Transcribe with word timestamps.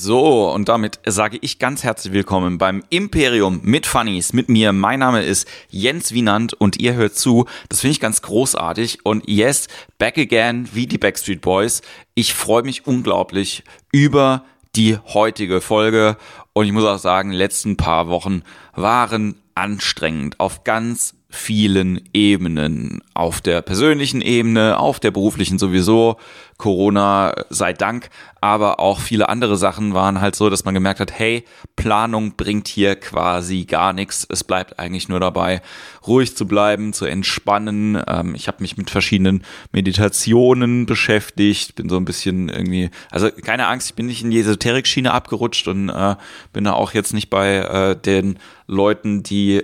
So, 0.00 0.48
und 0.52 0.68
damit 0.68 1.00
sage 1.06 1.38
ich 1.40 1.58
ganz 1.58 1.82
herzlich 1.82 2.12
willkommen 2.12 2.56
beim 2.56 2.84
Imperium 2.88 3.58
mit 3.64 3.84
Funnies, 3.84 4.32
mit 4.32 4.48
mir. 4.48 4.72
Mein 4.72 5.00
Name 5.00 5.24
ist 5.24 5.48
Jens 5.70 6.12
Wienand 6.12 6.54
und 6.54 6.78
ihr 6.78 6.94
hört 6.94 7.16
zu. 7.16 7.46
Das 7.68 7.80
finde 7.80 7.92
ich 7.92 8.00
ganz 8.00 8.22
großartig. 8.22 9.04
Und 9.04 9.28
yes, 9.28 9.66
back 9.98 10.16
again, 10.16 10.68
wie 10.72 10.86
die 10.86 10.98
Backstreet 10.98 11.40
Boys. 11.40 11.82
Ich 12.14 12.32
freue 12.32 12.62
mich 12.62 12.86
unglaublich 12.86 13.64
über 13.90 14.44
die 14.76 14.96
heutige 14.98 15.60
Folge. 15.60 16.16
Und 16.52 16.66
ich 16.66 16.72
muss 16.72 16.84
auch 16.84 16.98
sagen, 16.98 17.32
letzten 17.32 17.76
paar 17.76 18.06
Wochen 18.06 18.42
waren 18.76 19.34
anstrengend 19.56 20.38
auf 20.38 20.62
ganz 20.62 21.16
vielen 21.28 22.08
Ebenen. 22.14 23.02
Auf 23.14 23.40
der 23.40 23.62
persönlichen 23.62 24.20
Ebene, 24.20 24.78
auf 24.78 25.00
der 25.00 25.10
beruflichen 25.10 25.58
sowieso. 25.58 26.18
Corona 26.58 27.34
sei 27.50 27.72
Dank, 27.72 28.10
aber 28.40 28.80
auch 28.80 28.98
viele 28.98 29.28
andere 29.28 29.56
Sachen 29.56 29.94
waren 29.94 30.20
halt 30.20 30.34
so, 30.34 30.50
dass 30.50 30.64
man 30.64 30.74
gemerkt 30.74 30.98
hat, 30.98 31.16
hey, 31.16 31.44
Planung 31.76 32.32
bringt 32.36 32.66
hier 32.66 32.96
quasi 32.96 33.64
gar 33.64 33.92
nichts. 33.92 34.26
Es 34.28 34.42
bleibt 34.42 34.78
eigentlich 34.78 35.08
nur 35.08 35.20
dabei, 35.20 35.62
ruhig 36.04 36.36
zu 36.36 36.48
bleiben, 36.48 36.92
zu 36.92 37.04
entspannen. 37.04 38.02
Ähm, 38.08 38.34
ich 38.34 38.48
habe 38.48 38.58
mich 38.60 38.76
mit 38.76 38.90
verschiedenen 38.90 39.44
Meditationen 39.70 40.86
beschäftigt, 40.86 41.76
bin 41.76 41.88
so 41.88 41.96
ein 41.96 42.04
bisschen 42.04 42.48
irgendwie, 42.48 42.90
also 43.12 43.30
keine 43.30 43.68
Angst, 43.68 43.90
ich 43.90 43.94
bin 43.94 44.06
nicht 44.06 44.24
in 44.24 44.32
die 44.32 44.40
Esoterik-Schiene 44.40 45.12
abgerutscht 45.12 45.68
und 45.68 45.88
äh, 45.90 46.16
bin 46.52 46.64
da 46.64 46.72
auch 46.72 46.92
jetzt 46.92 47.14
nicht 47.14 47.30
bei 47.30 47.58
äh, 47.58 47.96
den 47.96 48.40
Leuten, 48.66 49.22
die 49.22 49.62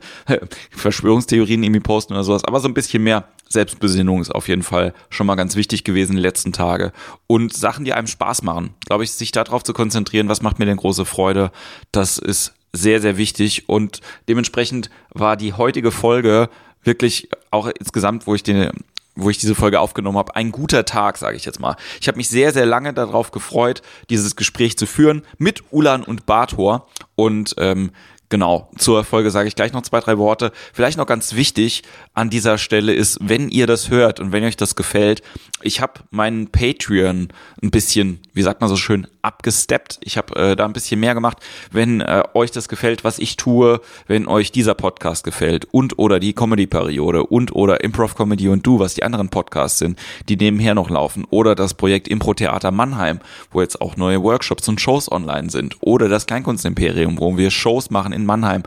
Verschwörungstheorien 0.70 1.64
irgendwie 1.64 1.80
posten 1.80 2.12
oder 2.12 2.22
sowas, 2.24 2.44
aber 2.44 2.60
so 2.60 2.68
ein 2.68 2.74
bisschen 2.74 3.02
mehr 3.02 3.24
Selbstbesinnung 3.52 4.20
ist 4.20 4.34
auf 4.34 4.48
jeden 4.48 4.62
Fall 4.62 4.94
schon 5.10 5.26
mal 5.26 5.34
ganz 5.34 5.56
wichtig 5.56 5.84
gewesen 5.84 6.12
in 6.12 6.16
den 6.16 6.22
letzten 6.22 6.52
Tage. 6.52 6.92
Und 7.26 7.54
Sachen, 7.54 7.84
die 7.84 7.92
einem 7.92 8.06
Spaß 8.06 8.42
machen. 8.42 8.74
Glaube 8.86 9.04
ich, 9.04 9.10
sich 9.10 9.32
darauf 9.32 9.64
zu 9.64 9.72
konzentrieren, 9.72 10.28
was 10.28 10.42
macht 10.42 10.58
mir 10.58 10.66
denn 10.66 10.76
große 10.76 11.04
Freude, 11.04 11.50
das 11.92 12.18
ist 12.18 12.54
sehr, 12.72 13.00
sehr 13.00 13.16
wichtig. 13.16 13.68
Und 13.68 14.00
dementsprechend 14.28 14.90
war 15.10 15.36
die 15.36 15.52
heutige 15.52 15.90
Folge 15.90 16.48
wirklich 16.84 17.28
auch 17.50 17.68
insgesamt, 17.78 18.26
wo 18.26 18.34
ich 18.34 18.42
den 18.42 18.70
wo 19.16 19.28
ich 19.28 19.38
diese 19.38 19.56
Folge 19.56 19.80
aufgenommen 19.80 20.16
habe, 20.16 20.36
ein 20.36 20.52
guter 20.52 20.84
Tag, 20.84 21.18
sage 21.18 21.36
ich 21.36 21.44
jetzt 21.44 21.60
mal. 21.60 21.76
Ich 22.00 22.08
habe 22.08 22.16
mich 22.16 22.28
sehr, 22.28 22.52
sehr 22.52 22.64
lange 22.64 22.94
darauf 22.94 23.32
gefreut, 23.32 23.82
dieses 24.08 24.36
Gespräch 24.36 24.78
zu 24.78 24.86
führen 24.86 25.22
mit 25.36 25.64
Ulan 25.72 26.02
und 26.02 26.26
Bator. 26.26 26.88
Und 27.16 27.54
ähm, 27.58 27.90
Genau, 28.30 28.70
zur 28.78 29.02
Folge 29.02 29.32
sage 29.32 29.48
ich 29.48 29.56
gleich 29.56 29.72
noch 29.72 29.82
zwei, 29.82 29.98
drei 29.98 30.16
Worte. 30.16 30.52
Vielleicht 30.72 30.96
noch 30.96 31.06
ganz 31.06 31.34
wichtig 31.34 31.82
an 32.14 32.30
dieser 32.30 32.58
Stelle 32.58 32.94
ist, 32.94 33.18
wenn 33.20 33.48
ihr 33.48 33.66
das 33.66 33.90
hört 33.90 34.20
und 34.20 34.30
wenn 34.30 34.44
euch 34.44 34.56
das 34.56 34.76
gefällt, 34.76 35.20
ich 35.62 35.80
habe 35.80 35.94
meinen 36.10 36.46
Patreon 36.46 37.28
ein 37.60 37.70
bisschen, 37.72 38.20
wie 38.40 38.44
sagt 38.44 38.62
man 38.62 38.70
so 38.70 38.76
schön, 38.76 39.06
abgesteppt. 39.20 39.98
Ich 40.00 40.16
habe 40.16 40.34
äh, 40.34 40.56
da 40.56 40.64
ein 40.64 40.72
bisschen 40.72 40.98
mehr 40.98 41.12
gemacht. 41.12 41.36
Wenn 41.70 42.00
äh, 42.00 42.22
euch 42.32 42.50
das 42.50 42.70
gefällt, 42.70 43.04
was 43.04 43.18
ich 43.18 43.36
tue, 43.36 43.82
wenn 44.06 44.26
euch 44.26 44.50
dieser 44.50 44.72
Podcast 44.72 45.24
gefällt 45.24 45.66
und 45.72 45.98
oder 45.98 46.20
die 46.20 46.32
Comedy-Periode 46.32 47.24
und 47.24 47.54
oder 47.54 47.84
Improv-Comedy 47.84 48.48
und 48.48 48.66
Du, 48.66 48.78
was 48.78 48.94
die 48.94 49.02
anderen 49.02 49.28
Podcasts 49.28 49.78
sind, 49.78 49.98
die 50.30 50.38
nebenher 50.38 50.74
noch 50.74 50.88
laufen 50.88 51.26
oder 51.28 51.54
das 51.54 51.74
Projekt 51.74 52.08
Impro-Theater 52.08 52.70
Mannheim, 52.70 53.20
wo 53.50 53.60
jetzt 53.60 53.82
auch 53.82 53.98
neue 53.98 54.22
Workshops 54.22 54.66
und 54.70 54.80
Shows 54.80 55.12
online 55.12 55.50
sind 55.50 55.76
oder 55.80 56.08
das 56.08 56.24
Kleinkunstimperium, 56.24 57.20
wo 57.20 57.36
wir 57.36 57.50
Shows 57.50 57.90
machen 57.90 58.14
in 58.14 58.24
Mannheim, 58.24 58.62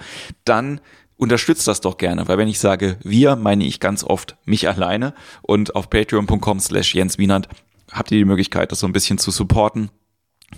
dann 0.46 0.82
unterstützt 1.18 1.68
das 1.68 1.82
doch 1.82 1.98
gerne, 1.98 2.28
weil 2.28 2.38
wenn 2.38 2.48
ich 2.48 2.60
sage 2.60 2.98
wir, 3.02 3.38
meine 3.38 3.64
ich 3.64 3.80
ganz 3.80 4.04
oft 4.04 4.36
mich 4.46 4.70
alleine 4.70 5.16
und 5.42 5.76
auf 5.76 5.90
patreon.com 5.90 6.60
slash 6.60 6.94
Jens 6.94 7.18
Wienand 7.18 7.48
habt 7.94 8.12
ihr 8.12 8.18
die 8.18 8.26
Möglichkeit, 8.26 8.72
das 8.72 8.80
so 8.80 8.88
ein 8.88 8.94
bisschen 8.94 9.18
zu 9.18 9.32
supporten. 9.32 9.90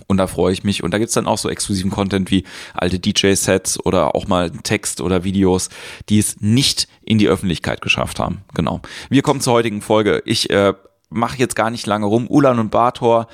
Und 0.06 0.18
da 0.18 0.26
freue 0.26 0.52
ich 0.52 0.64
mich. 0.64 0.82
Und 0.82 0.92
da 0.92 0.98
gibt's 0.98 1.14
dann 1.14 1.26
auch 1.26 1.38
so 1.38 1.48
exklusiven 1.48 1.90
Content 1.90 2.30
wie 2.30 2.44
alte 2.74 2.98
DJ-Sets 2.98 3.84
oder 3.84 4.14
auch 4.14 4.26
mal 4.26 4.50
Text 4.50 5.00
oder 5.00 5.24
Videos, 5.24 5.70
die 6.08 6.18
es 6.18 6.40
nicht 6.40 6.88
in 7.02 7.18
die 7.18 7.28
Öffentlichkeit 7.28 7.80
geschafft 7.80 8.18
haben. 8.18 8.42
Genau. 8.54 8.80
Wir 9.08 9.22
kommen 9.22 9.40
zur 9.40 9.54
heutigen 9.54 9.80
Folge. 9.80 10.22
Ich 10.26 10.50
äh, 10.50 10.74
mache 11.08 11.38
jetzt 11.38 11.56
gar 11.56 11.70
nicht 11.70 11.86
lange 11.86 12.06
rum. 12.06 12.26
Ulan 12.28 12.58
und 12.58 12.70
Bator 12.70 13.26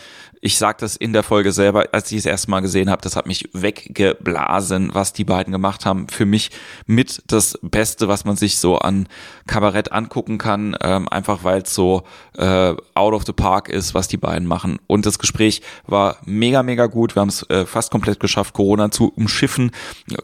ich 0.45 0.59
sage 0.59 0.79
das 0.81 0.97
in 0.97 1.13
der 1.13 1.23
Folge 1.23 1.53
selber, 1.53 1.87
als 1.93 2.11
ich 2.11 2.19
es 2.19 2.27
erstmal 2.27 2.63
gesehen 2.63 2.91
habe, 2.91 3.01
das 3.01 3.15
hat 3.15 3.27
mich 3.27 3.49
weggeblasen, 3.53 4.91
was 4.93 5.13
die 5.13 5.23
beiden 5.23 5.53
gemacht 5.53 5.87
haben. 5.87 6.09
Für 6.09 6.27
mich 6.27 6.51
mit 6.85 7.23
das 7.29 7.57
Beste, 7.63 8.09
was 8.09 8.25
man 8.25 8.35
sich 8.35 8.59
so 8.59 8.77
an 8.77 9.07
Kabarett 9.47 9.93
angucken 9.93 10.39
kann, 10.39 10.77
ähm, 10.81 11.09
einfach 11.09 11.45
weil 11.45 11.63
es 11.63 11.73
so 11.73 12.03
äh, 12.37 12.75
out 12.95 13.15
of 13.15 13.23
the 13.25 13.33
park 13.33 13.69
ist, 13.69 13.95
was 13.95 14.09
die 14.09 14.17
beiden 14.17 14.49
machen. 14.49 14.81
Und 14.89 15.07
das 15.07 15.21
Gespräch 15.21 15.63
war 15.87 16.17
mega, 16.25 16.65
mega 16.65 16.87
gut. 16.87 17.15
Wir 17.15 17.21
haben 17.21 17.29
es 17.29 17.49
äh, 17.49 17.65
fast 17.65 17.93
komplett 17.93 18.19
geschafft, 18.19 18.53
Corona 18.53 18.91
zu 18.91 19.13
umschiffen, 19.15 19.71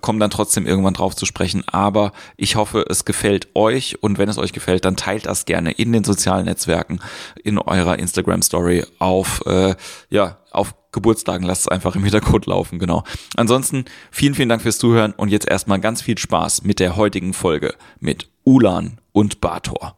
kommen 0.01 0.19
dann 0.19 0.31
trotzdem 0.31 0.67
irgendwann 0.67 0.95
drauf 0.95 1.15
zu 1.15 1.27
sprechen. 1.27 1.63
Aber 1.69 2.11
ich 2.37 2.57
hoffe, 2.57 2.85
es 2.89 3.05
gefällt 3.05 3.47
euch 3.55 4.03
und 4.03 4.19
wenn 4.19 4.29
es 4.29 4.39
euch 4.39 4.53
gefällt, 4.53 4.85
dann 4.85 4.97
teilt 4.97 5.27
das 5.27 5.45
gerne 5.45 5.71
in 5.71 5.93
den 5.93 6.03
sozialen 6.03 6.47
Netzwerken, 6.47 6.99
in 7.45 7.59
eurer 7.59 8.01
Instagram-Story 8.01 8.85
auf 8.99 9.47
äh, 9.47 9.77
ja, 10.11 10.39
auf 10.51 10.75
Geburtstagen 10.93 11.47
lasst 11.47 11.63
es 11.63 11.69
einfach 11.69 11.95
im 11.95 12.03
Hintergrund 12.03 12.47
laufen, 12.47 12.79
genau. 12.79 13.05
Ansonsten 13.37 13.85
vielen, 14.11 14.35
vielen 14.35 14.49
Dank 14.49 14.63
fürs 14.63 14.79
Zuhören 14.79 15.13
und 15.13 15.29
jetzt 15.29 15.49
erstmal 15.49 15.81
ganz 15.81 16.01
viel 16.01 16.17
Spaß 16.17 16.63
mit 16.63 16.81
der 16.81 16.97
heutigen 16.97 17.35
Folge 17.35 17.75
mit 18.01 18.29
Ulan 18.45 19.01
und 19.13 19.41
Bator. 19.41 19.97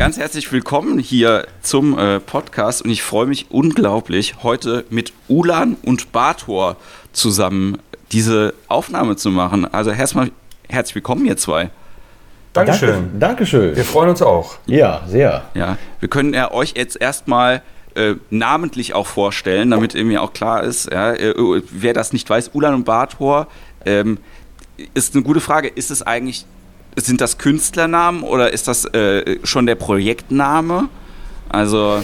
Ganz 0.00 0.16
herzlich 0.16 0.50
willkommen 0.50 0.98
hier 0.98 1.46
zum 1.60 1.98
äh, 1.98 2.20
Podcast 2.20 2.82
und 2.82 2.90
ich 2.90 3.02
freue 3.02 3.26
mich 3.26 3.50
unglaublich, 3.50 4.42
heute 4.42 4.86
mit 4.88 5.12
Ulan 5.28 5.76
und 5.82 6.10
Bator 6.10 6.78
zusammen 7.12 7.76
diese 8.12 8.54
Aufnahme 8.68 9.16
zu 9.16 9.30
machen. 9.30 9.72
Also 9.72 9.90
erstmal 9.90 10.30
herzlich 10.68 10.94
willkommen, 10.96 11.26
ihr 11.26 11.36
zwei. 11.36 11.70
Dankeschön. 12.52 12.90
Danke, 12.90 13.18
Dankeschön. 13.18 13.76
Wir 13.76 13.84
freuen 13.84 14.10
uns 14.10 14.22
auch. 14.22 14.56
Ja, 14.66 15.02
sehr. 15.06 15.42
Ja, 15.54 15.78
wir 16.00 16.08
können 16.08 16.34
ja 16.34 16.50
euch 16.50 16.74
jetzt 16.76 17.00
erstmal 17.00 17.62
äh, 17.94 18.14
namentlich 18.30 18.94
auch 18.94 19.06
vorstellen, 19.06 19.70
damit 19.70 19.94
mir 19.94 20.22
auch 20.22 20.32
klar 20.32 20.64
ist, 20.64 20.90
ja, 20.90 21.12
äh, 21.12 21.34
wer 21.70 21.92
das 21.92 22.12
nicht 22.12 22.28
weiß, 22.28 22.50
Ulan 22.54 22.74
und 22.74 22.84
Barthor, 22.84 23.46
ähm, 23.84 24.18
ist 24.94 25.14
eine 25.14 25.22
gute 25.22 25.40
Frage. 25.40 25.68
Ist 25.68 25.90
es 25.90 26.02
eigentlich, 26.02 26.44
sind 26.96 27.20
das 27.20 27.38
Künstlernamen 27.38 28.22
oder 28.22 28.52
ist 28.52 28.66
das 28.66 28.84
äh, 28.86 29.38
schon 29.44 29.66
der 29.66 29.76
Projektname? 29.76 30.88
Also. 31.48 32.02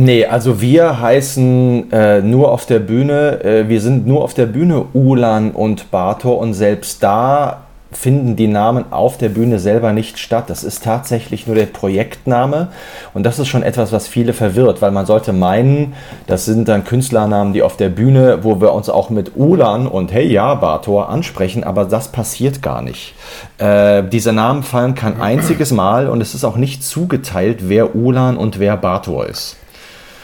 Nee, 0.00 0.26
also 0.26 0.60
wir 0.60 1.00
heißen 1.00 1.90
äh, 1.90 2.22
nur 2.22 2.52
auf 2.52 2.66
der 2.66 2.78
Bühne, 2.78 3.42
äh, 3.42 3.68
wir 3.68 3.80
sind 3.80 4.06
nur 4.06 4.22
auf 4.22 4.32
der 4.32 4.46
Bühne 4.46 4.84
Ulan 4.94 5.50
und 5.50 5.90
Bator 5.90 6.38
und 6.38 6.54
selbst 6.54 7.02
da 7.02 7.64
finden 7.90 8.36
die 8.36 8.46
Namen 8.46 8.92
auf 8.92 9.18
der 9.18 9.28
Bühne 9.28 9.58
selber 9.58 9.92
nicht 9.92 10.20
statt. 10.20 10.50
Das 10.50 10.62
ist 10.62 10.84
tatsächlich 10.84 11.48
nur 11.48 11.56
der 11.56 11.66
Projektname 11.66 12.68
und 13.12 13.24
das 13.24 13.40
ist 13.40 13.48
schon 13.48 13.64
etwas, 13.64 13.90
was 13.90 14.06
viele 14.06 14.34
verwirrt, 14.34 14.80
weil 14.82 14.92
man 14.92 15.04
sollte 15.04 15.32
meinen, 15.32 15.94
das 16.28 16.44
sind 16.44 16.68
dann 16.68 16.84
Künstlernamen, 16.84 17.52
die 17.52 17.64
auf 17.64 17.76
der 17.76 17.88
Bühne, 17.88 18.44
wo 18.44 18.60
wir 18.60 18.74
uns 18.74 18.88
auch 18.88 19.10
mit 19.10 19.32
Ulan 19.34 19.88
und 19.88 20.12
Hey 20.12 20.30
ja, 20.30 20.54
Bator 20.54 21.08
ansprechen, 21.08 21.64
aber 21.64 21.86
das 21.86 22.12
passiert 22.12 22.62
gar 22.62 22.82
nicht. 22.82 23.14
Äh, 23.58 24.04
diese 24.04 24.32
Namen 24.32 24.62
fallen 24.62 24.94
kein 24.94 25.20
einziges 25.20 25.72
Mal 25.72 26.08
und 26.08 26.20
es 26.20 26.36
ist 26.36 26.44
auch 26.44 26.56
nicht 26.56 26.84
zugeteilt, 26.84 27.68
wer 27.68 27.96
Ulan 27.96 28.36
und 28.36 28.60
wer 28.60 28.76
Bator 28.76 29.26
ist. 29.26 29.56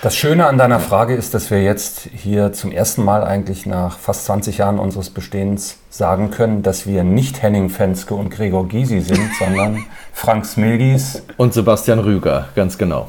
Das 0.05 0.15
Schöne 0.15 0.47
an 0.47 0.59
deiner 0.59 0.81
Frage 0.81 1.15
ist, 1.15 1.33
dass 1.33 1.51
wir 1.51 1.63
jetzt 1.63 2.11
hier 2.15 2.53
zum 2.53 2.71
ersten 2.71 3.03
Mal 3.03 3.25
eigentlich 3.25 3.65
nach 3.65 3.99
fast 3.99 4.27
20 4.27 4.59
Jahren 4.59 4.79
unseres 4.79 5.09
Bestehens 5.09 5.79
sagen 5.89 6.31
können, 6.31 6.63
dass 6.63 6.87
wir 6.87 7.05
nicht 7.05 7.41
Henning 7.41 7.71
Fenske 7.71 8.13
und 8.15 8.29
Gregor 8.29 8.69
Gysi 8.69 9.01
sind, 9.01 9.31
sondern 9.39 9.87
Frank 10.13 10.45
Smilgis 10.45 11.23
und 11.39 11.55
Sebastian 11.55 12.01
Rüger, 12.01 12.51
ganz 12.55 12.77
genau. 12.77 13.09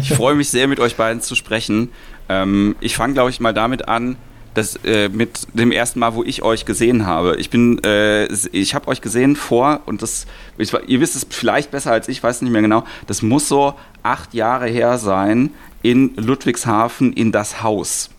Ich 0.00 0.14
freue 0.14 0.36
mich 0.36 0.48
sehr, 0.48 0.68
mit 0.68 0.78
euch 0.78 0.94
beiden 0.94 1.22
zu 1.22 1.34
sprechen. 1.34 1.88
Ähm, 2.28 2.76
ich 2.78 2.94
fange, 2.94 3.14
glaube 3.14 3.30
ich, 3.30 3.40
mal 3.40 3.52
damit 3.52 3.88
an, 3.88 4.14
dass 4.54 4.76
äh, 4.84 5.08
mit 5.08 5.46
dem 5.54 5.72
ersten 5.72 6.00
Mal, 6.00 6.14
wo 6.14 6.22
ich 6.22 6.42
euch 6.42 6.64
gesehen 6.64 7.06
habe. 7.06 7.36
Ich 7.36 7.50
bin, 7.50 7.82
äh, 7.84 8.26
ich 8.26 8.74
habe 8.74 8.88
euch 8.88 9.00
gesehen 9.00 9.36
vor 9.36 9.80
und 9.86 10.02
das, 10.02 10.26
ich, 10.58 10.72
ihr 10.86 11.00
wisst 11.00 11.16
es 11.16 11.26
vielleicht 11.28 11.70
besser 11.70 11.92
als 11.92 12.08
ich, 12.08 12.22
weiß 12.22 12.42
nicht 12.42 12.50
mehr 12.50 12.62
genau. 12.62 12.84
Das 13.06 13.22
muss 13.22 13.48
so 13.48 13.74
acht 14.02 14.34
Jahre 14.34 14.66
her 14.66 14.98
sein 14.98 15.50
in 15.82 16.14
Ludwigshafen 16.16 17.12
in 17.12 17.32
das 17.32 17.62
Haus. 17.62 18.10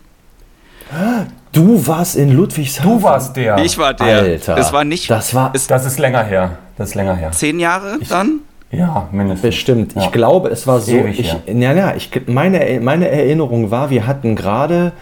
Du 1.52 1.86
warst 1.86 2.16
in 2.16 2.32
Ludwigshafen. 2.32 2.98
Du 2.98 3.02
warst 3.02 3.36
der. 3.36 3.58
Ich 3.58 3.78
war 3.78 3.94
der. 3.94 4.18
Alter. 4.18 4.58
Es 4.58 4.72
war 4.72 4.84
nicht. 4.84 5.08
Das 5.10 5.34
war. 5.34 5.52
Es, 5.54 5.66
das 5.66 5.86
ist 5.86 5.98
länger 5.98 6.24
her. 6.24 6.58
Das 6.76 6.90
ist 6.90 6.94
länger 6.94 7.14
her. 7.14 7.30
Zehn 7.30 7.58
Jahre 7.58 7.98
ich, 8.00 8.08
dann? 8.08 8.40
Ja, 8.70 9.08
mindestens. 9.12 9.42
Bestimmt. 9.42 9.94
Ja. 9.94 10.02
Ich 10.02 10.12
glaube, 10.12 10.48
es 10.48 10.66
war 10.66 10.80
so. 10.80 10.92
Ewig, 10.92 11.20
ich, 11.20 11.28
ja. 11.28 11.40
Ja, 11.46 11.72
ja, 11.72 11.94
ich, 11.94 12.10
meine, 12.26 12.80
meine 12.80 13.08
Erinnerung 13.08 13.70
war, 13.70 13.90
wir 13.90 14.06
hatten 14.06 14.36
gerade 14.36 14.92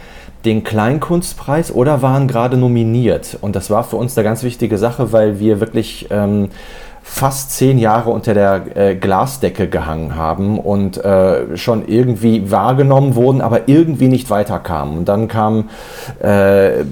den 0.45 0.65
Kleinkunstpreis 0.65 1.73
oder 1.73 2.03
waren 2.03 2.29
gerade 2.29 2.57
nominiert. 2.57 3.39
Und 3.41 3.57
das 3.57 3.71
war 3.71 3.85
für 3.85 3.97
uns 3.97 4.17
eine 4.17 4.25
ganz 4.25 4.43
wichtige 4.43 4.79
Sache, 4.79 5.13
weil 5.13 5.39
wir 5.39 5.61
wirklich 5.61 6.09
ähm, 6.11 6.49
fast 7.03 7.51
zehn 7.51 7.79
Jahre 7.79 8.11
unter 8.11 8.33
der 8.33 8.77
äh, 8.77 8.95
Glasdecke 8.95 9.69
gehangen 9.69 10.15
haben 10.15 10.59
und 10.59 10.97
äh, 11.05 11.57
schon 11.57 11.87
irgendwie 11.87 12.51
wahrgenommen 12.51 13.17
wurden, 13.17 13.41
aber 13.41 13.69
irgendwie 13.69 14.09
nicht 14.09 14.31
weiterkamen. 14.31 14.99
Und 14.99 15.09
dann 15.09 15.29
kam 15.29 15.69
äh, 16.21 16.85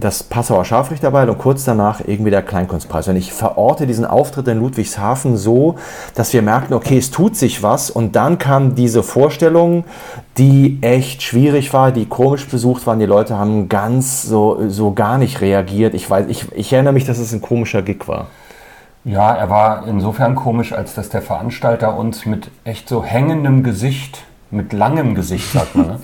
das 0.00 0.22
Passauer 0.22 0.64
Scharfrichterball 0.64 1.28
und 1.28 1.38
kurz 1.38 1.64
danach 1.64 2.00
irgendwie 2.04 2.30
der 2.30 2.42
Kleinkunstpreis. 2.42 3.08
Und 3.08 3.16
ich 3.16 3.32
verorte 3.32 3.86
diesen 3.86 4.06
Auftritt 4.06 4.48
in 4.48 4.58
Ludwigshafen 4.58 5.36
so, 5.36 5.76
dass 6.14 6.32
wir 6.32 6.42
merkten, 6.42 6.74
okay, 6.74 6.98
es 6.98 7.10
tut 7.10 7.36
sich 7.36 7.62
was. 7.62 7.90
Und 7.90 8.16
dann 8.16 8.38
kam 8.38 8.74
diese 8.74 9.02
Vorstellung, 9.02 9.84
die 10.38 10.78
echt 10.80 11.22
schwierig 11.22 11.72
war, 11.72 11.92
die 11.92 12.06
komisch 12.06 12.48
besucht 12.48 12.86
waren. 12.86 12.98
Die 12.98 13.06
Leute 13.06 13.38
haben 13.38 13.68
ganz 13.68 14.22
so, 14.22 14.68
so 14.68 14.92
gar 14.92 15.18
nicht 15.18 15.42
reagiert. 15.42 15.94
Ich 15.94 16.08
weiß, 16.08 16.26
ich, 16.28 16.46
ich 16.52 16.72
erinnere 16.72 16.94
mich, 16.94 17.04
dass 17.04 17.18
es 17.18 17.32
ein 17.32 17.42
komischer 17.42 17.82
Gig 17.82 18.08
war. 18.08 18.26
Ja, 19.04 19.34
er 19.34 19.50
war 19.50 19.86
insofern 19.86 20.34
komisch, 20.34 20.72
als 20.72 20.94
dass 20.94 21.10
der 21.10 21.20
Veranstalter 21.20 21.96
uns 21.96 22.24
mit 22.24 22.50
echt 22.64 22.88
so 22.88 23.04
hängendem 23.04 23.62
Gesicht, 23.62 24.24
mit 24.50 24.72
langem 24.72 25.14
Gesicht, 25.14 25.52
sagt 25.52 25.74
man, 25.74 25.86
ne? 25.86 25.98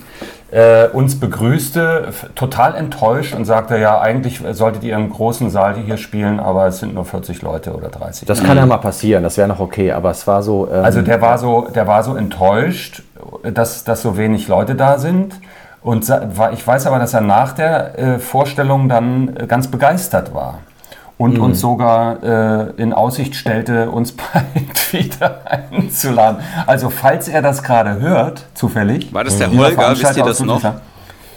äh, 0.51 0.87
uns 0.89 1.19
begrüßte, 1.19 2.09
total 2.35 2.75
enttäuscht 2.75 3.33
und 3.33 3.45
sagte, 3.45 3.77
ja, 3.79 3.99
eigentlich 3.99 4.41
solltet 4.51 4.83
ihr 4.83 4.95
im 4.95 5.09
großen 5.09 5.49
Saal 5.49 5.77
hier 5.77 5.97
spielen, 5.97 6.39
aber 6.39 6.67
es 6.67 6.79
sind 6.79 6.93
nur 6.93 7.05
40 7.05 7.41
Leute 7.41 7.73
oder 7.73 7.89
30. 7.89 8.27
Das 8.27 8.43
kann 8.43 8.57
ja 8.57 8.65
mal 8.65 8.77
passieren, 8.77 9.23
das 9.23 9.37
wäre 9.37 9.47
noch 9.47 9.59
okay, 9.59 9.93
aber 9.93 10.11
es 10.11 10.27
war 10.27 10.43
so... 10.43 10.69
Ähm 10.71 10.83
also 10.83 11.01
der 11.01 11.21
war 11.21 11.37
so, 11.37 11.69
der 11.73 11.87
war 11.87 12.03
so 12.03 12.15
enttäuscht, 12.15 13.01
dass, 13.43 13.83
dass 13.83 14.01
so 14.01 14.17
wenig 14.17 14.47
Leute 14.47 14.75
da 14.75 14.99
sind. 14.99 15.39
Und 15.81 16.13
ich 16.53 16.67
weiß 16.67 16.85
aber, 16.85 16.99
dass 16.99 17.15
er 17.15 17.21
nach 17.21 17.53
der 17.53 17.97
äh, 17.97 18.19
Vorstellung 18.19 18.89
dann 18.89 19.35
äh, 19.35 19.47
ganz 19.47 19.67
begeistert 19.67 20.31
war 20.35 20.59
und 21.21 21.37
mhm. 21.37 21.43
uns 21.43 21.59
sogar 21.59 22.23
äh, 22.23 22.81
in 22.81 22.93
Aussicht 22.93 23.35
stellte, 23.35 23.91
uns 23.91 24.11
bald 24.33 24.91
wieder 24.91 25.41
einzuladen. 25.45 26.41
Also 26.65 26.89
falls 26.89 27.27
er 27.27 27.43
das 27.43 27.61
gerade 27.61 27.99
hört, 27.99 28.47
zufällig. 28.55 29.13
War 29.13 29.23
das 29.23 29.37
der 29.37 29.51
Holger, 29.51 29.91
wisst 29.91 30.17
ihr 30.17 30.23
das 30.23 30.39
noch? 30.39 30.63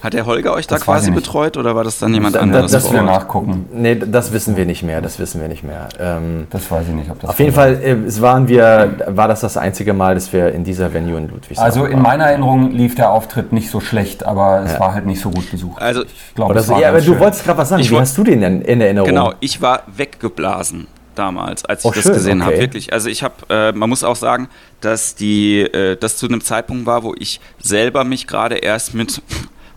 Hat 0.05 0.13
der 0.13 0.27
Holger 0.27 0.53
euch 0.53 0.67
da 0.67 0.75
das 0.75 0.85
quasi 0.85 1.11
betreut 1.11 1.57
oder 1.57 1.75
war 1.75 1.83
das 1.83 1.99
dann 1.99 2.13
jemand 2.13 2.35
das, 2.35 2.43
anderes? 2.43 2.73
Das, 2.73 2.85
das 2.85 2.93
wir 2.93 3.01
nachgucken. 3.01 3.65
Nee, 3.73 3.97
das 3.97 4.35
wissen 4.35 4.55
wir 4.55 4.67
nicht 4.67 4.83
mehr. 4.83 5.01
Das 5.01 5.19
wissen 5.19 5.41
wir 5.41 5.49
nicht 5.49 5.65
mehr. 5.65 5.89
Ähm, 5.99 6.47
das 6.51 6.71
weiß 6.71 6.89
ich 6.89 6.95
nicht, 6.95 7.11
ob 7.11 7.21
das. 7.21 7.31
Auf 7.31 7.39
jeden 7.39 7.55
Fall 7.55 7.81
äh, 7.83 7.93
es 8.07 8.21
waren 8.21 8.47
wir, 8.47 8.97
war 9.07 9.29
das 9.29 9.41
das 9.41 9.57
einzige 9.57 9.95
Mal, 9.95 10.15
dass 10.15 10.31
wir 10.31 10.53
in 10.53 10.63
dieser 10.63 10.93
Venue 10.93 11.17
in 11.17 11.31
Ludwigshafen 11.31 11.65
Also 11.65 11.87
in 11.87 12.03
meiner 12.03 12.25
Erinnerung 12.25 12.73
lief 12.73 12.95
der 12.95 13.13
Auftritt 13.13 13.55
nicht 13.55 13.71
so 13.71 13.81
schlecht, 13.81 14.27
aber 14.27 14.63
es 14.67 14.75
ja. 14.75 14.81
war 14.81 14.93
halt 14.93 15.07
nicht 15.07 15.23
so 15.23 15.31
gut 15.31 15.51
besucht. 15.51 15.81
Also 15.81 16.03
ich 16.03 16.35
glaube, 16.35 16.61
so, 16.61 16.79
ja, 16.79 16.91
aber 16.91 17.01
du 17.01 17.19
wolltest 17.19 17.43
gerade 17.45 17.59
was 17.61 17.71
sagen. 17.71 17.81
Ich 17.81 17.91
Wie 17.91 17.99
hast 17.99 18.19
du 18.19 18.25
den 18.25 18.43
denn 18.43 18.61
in 18.61 18.83
Erinnerung? 18.83 19.09
Genau, 19.09 19.33
ich 19.41 19.63
war 19.63 19.85
weggeblasen 19.87 20.87
damals, 21.15 21.65
als 21.65 21.81
ich 21.81 21.91
oh, 21.91 21.95
das 21.95 22.03
schön, 22.03 22.13
gesehen 22.13 22.43
okay. 22.43 22.51
habe. 22.51 22.61
Wirklich. 22.61 22.93
Also 22.93 23.09
ich 23.09 23.23
habe, 23.23 23.35
äh, 23.49 23.73
man 23.73 23.89
muss 23.89 24.05
auch 24.05 24.17
sagen, 24.17 24.49
dass 24.83 25.15
die, 25.15 25.61
äh, 25.61 25.97
das 25.97 26.19
zu 26.19 26.27
einem 26.27 26.43
Zeitpunkt 26.43 26.85
war, 26.85 27.03
wo 27.05 27.15
ich 27.19 27.41
selber 27.59 28.05
mich 28.05 28.27
gerade 28.27 28.57
erst 28.57 28.93
mit 28.93 29.23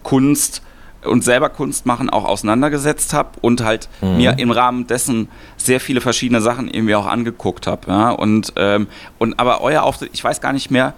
Kunst 0.07 0.61
und 1.03 1.21
selber 1.21 1.49
Kunst 1.49 1.85
machen 1.85 2.09
auch 2.09 2.23
auseinandergesetzt 2.23 3.13
habe 3.13 3.31
und 3.41 3.61
halt 3.61 3.89
mhm. 4.01 4.17
mir 4.17 4.39
im 4.39 4.51
Rahmen 4.51 4.87
dessen 4.87 5.27
sehr 5.57 5.81
viele 5.81 5.99
verschiedene 5.99 6.39
Sachen 6.39 6.69
irgendwie 6.69 6.95
auch 6.95 7.05
angeguckt 7.05 7.67
habe. 7.67 7.91
Ja? 7.91 8.11
Und, 8.11 8.53
ähm, 8.55 8.87
und 9.17 9.37
aber 9.37 9.59
euer 9.59 9.83
Auftritt, 9.83 10.11
ich 10.13 10.23
weiß 10.23 10.39
gar 10.39 10.53
nicht 10.53 10.71
mehr, 10.71 10.93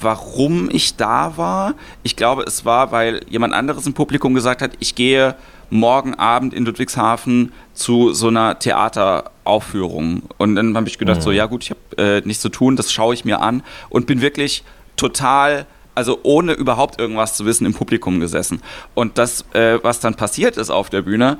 warum 0.00 0.70
ich 0.70 0.96
da 0.96 1.36
war. 1.36 1.74
Ich 2.02 2.16
glaube, 2.16 2.44
es 2.44 2.64
war, 2.64 2.90
weil 2.90 3.20
jemand 3.28 3.52
anderes 3.52 3.86
im 3.86 3.92
Publikum 3.92 4.32
gesagt 4.32 4.62
hat, 4.62 4.72
ich 4.80 4.94
gehe 4.94 5.34
morgen 5.68 6.14
Abend 6.14 6.54
in 6.54 6.64
Ludwigshafen 6.64 7.52
zu 7.74 8.14
so 8.14 8.28
einer 8.28 8.58
Theateraufführung. 8.58 10.22
Und 10.38 10.56
dann 10.56 10.74
habe 10.74 10.88
ich 10.88 10.96
gedacht, 10.96 11.18
mhm. 11.18 11.22
so, 11.22 11.32
ja 11.32 11.44
gut, 11.44 11.64
ich 11.64 11.70
habe 11.70 12.02
äh, 12.02 12.22
nichts 12.24 12.42
zu 12.42 12.48
tun, 12.48 12.76
das 12.76 12.92
schaue 12.92 13.12
ich 13.12 13.26
mir 13.26 13.42
an 13.42 13.62
und 13.90 14.06
bin 14.06 14.22
wirklich 14.22 14.64
total 14.96 15.66
also 15.94 16.20
ohne 16.22 16.52
überhaupt 16.52 16.98
irgendwas 16.98 17.36
zu 17.36 17.44
wissen, 17.44 17.66
im 17.66 17.74
Publikum 17.74 18.20
gesessen. 18.20 18.62
Und 18.94 19.18
das, 19.18 19.44
äh, 19.52 19.78
was 19.82 20.00
dann 20.00 20.14
passiert 20.14 20.56
ist 20.56 20.70
auf 20.70 20.90
der 20.90 21.02
Bühne, 21.02 21.38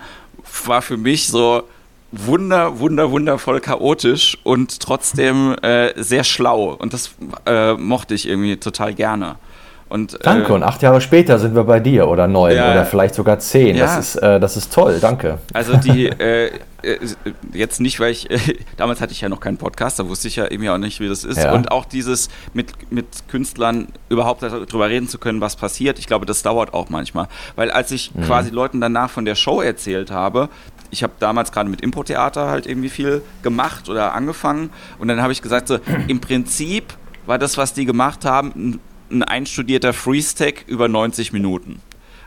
war 0.67 0.83
für 0.83 0.97
mich 0.97 1.29
so 1.29 1.65
wunder, 2.13 2.79
wunder, 2.79 3.11
wundervoll 3.11 3.61
chaotisch 3.61 4.39
und 4.45 4.81
trotzdem 4.81 5.57
äh, 5.63 5.93
sehr 6.01 6.25
schlau. 6.25 6.75
Und 6.75 6.93
das 6.93 7.15
äh, 7.47 7.75
mochte 7.75 8.15
ich 8.15 8.29
irgendwie 8.29 8.57
total 8.57 8.95
gerne. 8.95 9.37
Und, 9.95 10.19
danke, 10.23 10.51
äh, 10.51 10.57
und 10.57 10.65
acht 10.65 10.83
Jahre 10.83 11.01
später 11.01 11.39
sind 11.39 11.55
wir 11.55 11.63
bei 11.63 11.79
dir 11.79 12.09
oder 12.09 12.27
neun 12.27 12.57
ja, 12.57 12.73
oder 12.73 12.85
vielleicht 12.85 13.15
sogar 13.15 13.39
zehn. 13.39 13.77
Ja. 13.77 13.85
Das, 13.87 13.97
ist, 13.97 14.17
äh, 14.17 14.41
das 14.41 14.57
ist 14.57 14.73
toll, 14.73 14.99
danke. 15.01 15.39
Also 15.53 15.77
die, 15.77 16.07
äh, 16.07 16.47
äh, 16.83 16.99
jetzt 17.53 17.81
nicht, 17.81 18.01
weil 18.01 18.11
ich, 18.11 18.27
damals 18.77 19.01
hatte 19.01 19.13
ich 19.13 19.21
ja 19.21 19.29
noch 19.29 19.39
keinen 19.39 19.57
Podcast, 19.57 20.01
da 20.01 20.09
wusste 20.09 20.27
ich 20.27 20.35
ja 20.35 20.51
irgendwie 20.51 20.69
auch 20.71 20.79
nicht, 20.79 20.99
wie 20.99 21.09
das 21.09 21.23
ist. 21.23 21.45
Ja. 21.45 21.53
Und 21.53 21.71
auch 21.71 21.85
dieses 21.85 22.29
mit, 22.55 22.91
mit 22.91 23.07
Künstlern 23.29 23.87
überhaupt 24.09 24.43
darüber 24.43 24.89
reden 24.89 25.07
zu 25.07 25.19
können, 25.19 25.41
was 25.41 25.55
passiert, 25.55 26.01
ich 26.01 26.09
glaube, 26.09 26.27
das 26.27 26.43
dauert 26.43 26.75
auch 26.75 26.89
manchmal. 26.89 27.29
Weil 27.55 27.71
als 27.71 27.93
ich 27.93 28.13
mhm. 28.13 28.23
quasi 28.23 28.51
Leuten 28.51 28.81
danach 28.81 29.11
von 29.11 29.25
der 29.25 29.37
Show 29.37 29.61
erzählt 29.61 30.11
habe, 30.11 30.49
ich 30.91 31.05
habe 31.05 31.13
damals 31.21 31.53
gerade 31.53 31.71
mit 31.71 31.81
Impro-Theater 31.83 32.49
halt 32.49 32.67
irgendwie 32.67 32.91
viel 32.91 33.23
gemacht 33.45 33.89
oder 33.89 34.13
angefangen 34.13 34.71
und 34.99 35.07
dann 35.07 35.23
habe 35.23 35.33
ich 35.33 35.41
gesagt, 35.41 35.69
so, 35.69 35.79
im 36.09 36.21
Prinzip 36.21 36.95
war 37.27 37.39
das, 37.39 37.57
was 37.57 37.75
die 37.75 37.85
gemacht 37.85 38.25
haben, 38.25 38.53
ein 38.57 38.81
einstudierter 39.11 39.93
Freeze-Tag 39.93 40.65
über 40.67 40.89
90 40.89 41.33
Minuten. 41.33 41.81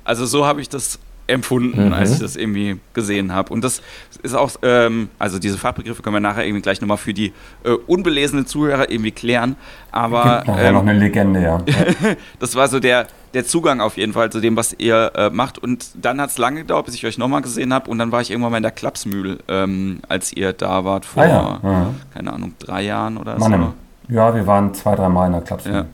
Also 0.03 0.25
so 0.25 0.45
habe 0.45 0.61
ich 0.61 0.69
das 0.69 0.99
empfunden, 1.27 1.87
mhm. 1.87 1.93
als 1.93 2.13
ich 2.13 2.19
das 2.19 2.35
irgendwie 2.35 2.79
gesehen 2.93 3.33
habe. 3.33 3.53
Und 3.53 3.63
das 3.63 3.81
ist 4.23 4.33
auch, 4.33 4.51
ähm, 4.61 5.09
also 5.19 5.39
diese 5.39 5.57
Fachbegriffe 5.57 6.01
können 6.01 6.15
wir 6.15 6.19
nachher 6.19 6.45
irgendwie 6.45 6.61
gleich 6.61 6.81
nochmal 6.81 6.97
für 6.97 7.13
die 7.13 7.33
äh, 7.63 7.71
unbelesenen 7.71 8.45
Zuhörer 8.45 8.89
irgendwie 8.89 9.11
klären. 9.11 9.55
Aber 9.91 10.43
ähm, 10.47 10.55
ja 10.57 10.71
noch 10.71 10.81
eine 10.81 10.93
Legende, 10.93 11.41
ja. 11.41 11.61
das 12.39 12.55
war 12.55 12.67
so 12.67 12.79
der, 12.79 13.07
der 13.33 13.45
Zugang 13.45 13.81
auf 13.81 13.97
jeden 13.97 14.13
Fall 14.13 14.31
zu 14.31 14.39
dem, 14.39 14.55
was 14.55 14.73
ihr 14.77 15.11
äh, 15.15 15.29
macht. 15.29 15.57
Und 15.59 15.89
dann 16.01 16.21
hat 16.21 16.29
es 16.29 16.37
lange 16.37 16.61
gedauert, 16.61 16.85
bis 16.85 16.95
ich 16.95 17.05
euch 17.05 17.17
nochmal 17.17 17.41
gesehen 17.41 17.73
habe. 17.73 17.89
Und 17.91 17.99
dann 17.99 18.11
war 18.11 18.21
ich 18.21 18.31
irgendwann 18.31 18.51
mal 18.51 18.57
in 18.57 18.63
der 18.63 18.71
Klapsmühl, 18.71 19.39
ähm, 19.47 19.99
als 20.07 20.31
ihr 20.33 20.53
da 20.53 20.85
wart 20.85 21.05
vor, 21.05 21.23
ah, 21.23 21.27
ja. 21.27 21.59
Ja. 21.63 21.93
keine 22.13 22.33
Ahnung, 22.33 22.53
drei 22.59 22.83
Jahren 22.83 23.17
oder 23.17 23.37
Mann, 23.37 23.73
so. 24.07 24.13
Ja, 24.13 24.33
wir 24.33 24.47
waren 24.47 24.73
zwei, 24.73 24.95
drei 24.95 25.09
Mal 25.09 25.27
in 25.27 25.33
der 25.33 25.41
Klapsmühl. 25.41 25.75
Ja. 25.75 25.85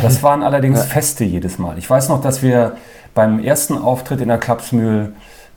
Das 0.00 0.22
waren 0.22 0.42
allerdings 0.42 0.84
Feste 0.84 1.24
jedes 1.24 1.58
Mal. 1.58 1.78
Ich 1.78 1.88
weiß 1.88 2.08
noch, 2.08 2.20
dass 2.20 2.42
wir 2.42 2.76
beim 3.14 3.38
ersten 3.38 3.76
Auftritt 3.76 4.20
in 4.20 4.28
der 4.28 4.38
Klapsmühl 4.38 5.12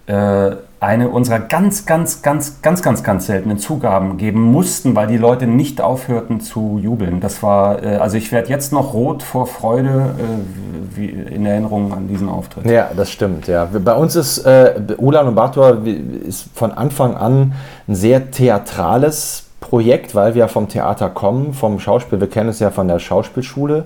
äh, 0.07 0.51
eine 0.79 1.09
unserer 1.09 1.39
ganz, 1.39 1.87
ganz, 1.87 2.21
ganz, 2.21 2.61
ganz, 2.61 2.83
ganz, 2.83 3.04
ganz 3.04 3.25
seltenen 3.25 3.57
Zugaben 3.57 4.18
geben 4.18 4.42
mussten, 4.42 4.95
weil 4.95 5.07
die 5.07 5.18
Leute 5.18 5.47
nicht 5.47 5.81
aufhörten 5.81 6.42
zu 6.42 6.80
jubeln. 6.81 7.21
Das 7.21 7.42
war, 7.42 7.81
äh, 7.83 7.95
also 7.95 8.18
ich 8.18 8.31
werde 8.31 8.49
jetzt 8.49 8.71
noch 8.71 8.94
rot 8.94 9.23
vor 9.23 9.47
Freude 9.47 10.15
äh, 10.19 10.97
wie 10.97 11.07
in 11.07 11.45
Erinnerung 11.45 11.92
an 11.92 12.07
diesen 12.07 12.30
Auftritt. 12.30 12.69
Ja, 12.69 12.92
das 12.95 13.09
stimmt. 13.09 13.47
Ja, 13.47 13.65
bei 13.65 13.95
uns 13.95 14.15
ist 14.15 14.39
äh, 14.39 14.75
Ulan 14.97 15.27
und 15.27 15.35
Bator 15.35 15.80
ist 15.85 16.49
von 16.54 16.71
Anfang 16.71 17.15
an 17.15 17.54
ein 17.87 17.95
sehr 17.95 18.30
theatrales 18.30 19.44
Projekt, 19.75 20.15
weil 20.15 20.35
wir 20.35 20.47
vom 20.47 20.69
Theater 20.69 21.09
kommen, 21.09 21.53
vom 21.53 21.81
Schauspiel. 21.81 22.21
Wir 22.21 22.29
kennen 22.29 22.47
es 22.47 22.59
ja 22.59 22.71
von 22.71 22.87
der 22.87 22.97
Schauspielschule 22.97 23.83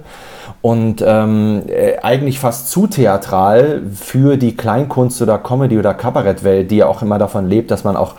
und 0.62 1.03
ähm, 1.03 1.63
äh, 1.67 1.98
eigentlich 2.03 2.38
fast 2.38 2.69
zu 2.69 2.86
theatral 2.86 3.81
für 3.96 4.38
die 4.38 4.55
Kleinkunst 4.55 5.19
oder 5.19 5.39
Comedy 5.39 5.79
oder 5.79 5.96
Kabarettwelt, 5.96 6.69
die 6.69 6.77
ja 6.77 6.86
auch 6.86 7.01
immer 7.01 7.17
davon 7.17 7.50
lebt, 7.50 7.72
dass 7.72 7.86
man 7.86 7.98
auch 7.98 8.13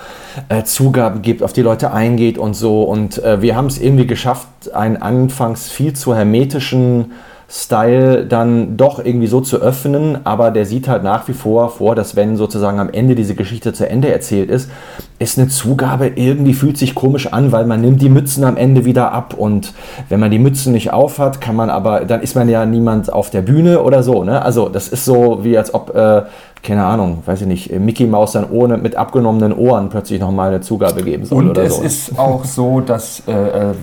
äh, 0.48 0.64
Zugaben 0.64 1.22
gibt, 1.22 1.44
auf 1.44 1.52
die 1.52 1.62
Leute 1.62 1.92
eingeht 1.92 2.38
und 2.38 2.54
so. 2.54 2.82
Und 2.82 3.22
äh, 3.22 3.40
wir 3.40 3.54
haben 3.54 3.66
es 3.66 3.80
irgendwie 3.80 4.08
geschafft, 4.08 4.48
einen 4.74 4.96
anfangs 4.96 5.70
viel 5.70 5.92
zu 5.92 6.16
hermetischen 6.16 7.12
Style 7.52 8.26
dann 8.26 8.76
doch 8.76 9.04
irgendwie 9.04 9.26
so 9.26 9.40
zu 9.40 9.60
öffnen, 9.60 10.18
aber 10.22 10.52
der 10.52 10.66
sieht 10.66 10.86
halt 10.86 11.02
nach 11.02 11.26
wie 11.26 11.32
vor 11.32 11.68
vor, 11.70 11.96
dass 11.96 12.14
wenn 12.14 12.36
sozusagen 12.36 12.78
am 12.78 12.90
Ende 12.90 13.16
diese 13.16 13.34
Geschichte 13.34 13.72
zu 13.72 13.88
Ende 13.88 14.12
erzählt 14.12 14.48
ist, 14.50 14.70
ist 15.18 15.36
eine 15.36 15.48
Zugabe 15.48 16.12
irgendwie 16.14 16.54
fühlt 16.54 16.78
sich 16.78 16.94
komisch 16.94 17.32
an, 17.32 17.50
weil 17.50 17.66
man 17.66 17.80
nimmt 17.80 18.00
die 18.00 18.08
Mützen 18.08 18.44
am 18.44 18.56
Ende 18.56 18.84
wieder 18.84 19.12
ab 19.12 19.34
und 19.36 19.74
wenn 20.08 20.20
man 20.20 20.30
die 20.30 20.38
Mützen 20.38 20.72
nicht 20.72 20.92
aufhat, 20.92 21.40
kann 21.40 21.56
man 21.56 21.70
aber, 21.70 22.04
dann 22.04 22.22
ist 22.22 22.36
man 22.36 22.48
ja 22.48 22.64
niemand 22.64 23.12
auf 23.12 23.30
der 23.30 23.42
Bühne 23.42 23.82
oder 23.82 24.04
so, 24.04 24.22
ne? 24.22 24.42
Also 24.42 24.68
das 24.68 24.86
ist 24.86 25.04
so 25.04 25.40
wie 25.42 25.58
als 25.58 25.74
ob 25.74 25.92
äh, 25.94 26.22
keine 26.62 26.84
Ahnung, 26.84 27.22
weiß 27.24 27.42
ich 27.42 27.46
nicht, 27.46 27.72
Mickey 27.78 28.06
Mouse 28.06 28.32
dann 28.32 28.50
ohne 28.50 28.76
mit 28.76 28.94
abgenommenen 28.94 29.52
Ohren 29.52 29.88
plötzlich 29.88 30.20
nochmal 30.20 30.48
eine 30.48 30.60
Zugabe 30.60 31.02
geben 31.02 31.24
soll 31.24 31.38
Und 31.38 31.50
oder 31.50 31.62
es 31.62 31.78
ist 31.78 32.18
auch 32.18 32.44
so, 32.44 32.80
dass 32.80 33.22
äh, 33.26 33.32
äh 33.32 33.74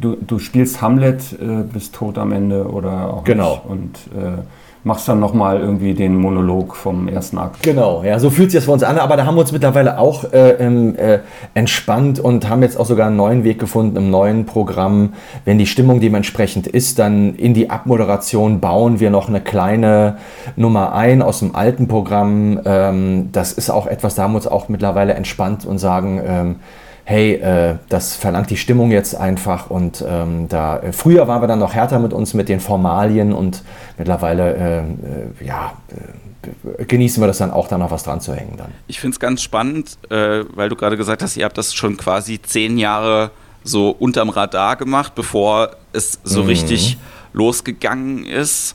du, 0.00 0.16
du 0.16 0.38
spielst 0.38 0.82
Hamlet, 0.82 1.20
äh, 1.40 1.62
bis 1.62 1.90
tot 1.90 2.18
am 2.18 2.32
Ende 2.32 2.68
oder 2.68 3.14
auch 3.14 3.24
genau. 3.24 3.52
Nicht. 3.52 3.66
Und 3.68 4.22
äh, 4.22 4.42
machst 4.84 5.08
dann 5.08 5.20
nochmal 5.20 5.60
irgendwie 5.60 5.94
den 5.94 6.16
Monolog 6.16 6.74
vom 6.74 7.06
ersten 7.06 7.38
Akt. 7.38 7.62
Genau, 7.62 8.02
ja, 8.02 8.18
so 8.18 8.30
fühlt 8.30 8.50
sich 8.50 8.58
das 8.58 8.64
für 8.64 8.72
uns 8.72 8.82
an, 8.82 8.98
aber 8.98 9.16
da 9.16 9.26
haben 9.26 9.36
wir 9.36 9.42
uns 9.42 9.52
mittlerweile 9.52 9.98
auch 9.98 10.24
äh, 10.32 10.50
äh, 10.50 11.20
entspannt 11.54 12.18
und 12.18 12.48
haben 12.48 12.62
jetzt 12.62 12.78
auch 12.78 12.86
sogar 12.86 13.06
einen 13.06 13.16
neuen 13.16 13.44
Weg 13.44 13.58
gefunden 13.60 13.96
im 13.96 14.10
neuen 14.10 14.44
Programm. 14.44 15.12
Wenn 15.44 15.58
die 15.58 15.66
Stimmung 15.66 16.00
dementsprechend 16.00 16.66
ist, 16.66 16.98
dann 16.98 17.34
in 17.36 17.54
die 17.54 17.70
Abmoderation 17.70 18.60
bauen 18.60 18.98
wir 18.98 19.10
noch 19.10 19.28
eine 19.28 19.40
kleine 19.40 20.16
Nummer 20.56 20.94
ein 20.94 21.22
aus 21.22 21.38
dem 21.38 21.54
alten 21.54 21.86
Programm. 21.86 22.60
Ähm, 22.64 23.28
das 23.32 23.52
ist 23.52 23.70
auch 23.70 23.86
etwas, 23.86 24.16
da 24.16 24.24
haben 24.24 24.32
wir 24.32 24.36
uns 24.36 24.48
auch 24.48 24.68
mittlerweile 24.68 25.14
entspannt 25.14 25.64
und 25.64 25.78
sagen, 25.78 26.20
ähm, 26.26 26.56
hey, 27.04 27.34
äh, 27.34 27.76
das 27.88 28.14
verlangt 28.14 28.50
die 28.50 28.56
Stimmung 28.56 28.90
jetzt 28.90 29.14
einfach 29.14 29.70
und 29.70 30.04
ähm, 30.06 30.48
da 30.48 30.78
äh, 30.78 30.92
früher 30.92 31.26
waren 31.26 31.42
wir 31.42 31.48
dann 31.48 31.58
noch 31.58 31.74
härter 31.74 31.98
mit 31.98 32.12
uns 32.12 32.34
mit 32.34 32.48
den 32.48 32.60
Formalien 32.60 33.32
und 33.32 33.62
mittlerweile 33.98 34.54
äh, 34.54 34.78
äh 34.78 35.46
ja 35.46 35.72
äh, 35.88 36.84
genießen 36.84 37.22
wir 37.22 37.26
das 37.26 37.38
dann 37.38 37.50
auch, 37.50 37.68
da 37.68 37.78
noch 37.78 37.90
was 37.90 38.04
dran 38.04 38.20
zu 38.20 38.34
hängen 38.34 38.56
dann. 38.56 38.72
Ich 38.86 39.00
finde 39.00 39.14
es 39.14 39.20
ganz 39.20 39.42
spannend, 39.42 39.96
äh, 40.10 40.44
weil 40.54 40.68
du 40.68 40.76
gerade 40.76 40.96
gesagt 40.96 41.22
hast, 41.22 41.36
ihr 41.36 41.44
habt 41.44 41.58
das 41.58 41.74
schon 41.74 41.96
quasi 41.96 42.40
zehn 42.40 42.78
Jahre 42.78 43.30
so 43.64 43.90
unterm 43.90 44.28
Radar 44.28 44.76
gemacht, 44.76 45.14
bevor 45.14 45.70
es 45.92 46.18
so 46.24 46.42
mhm. 46.42 46.48
richtig 46.48 46.98
losgegangen 47.32 48.24
ist. 48.24 48.74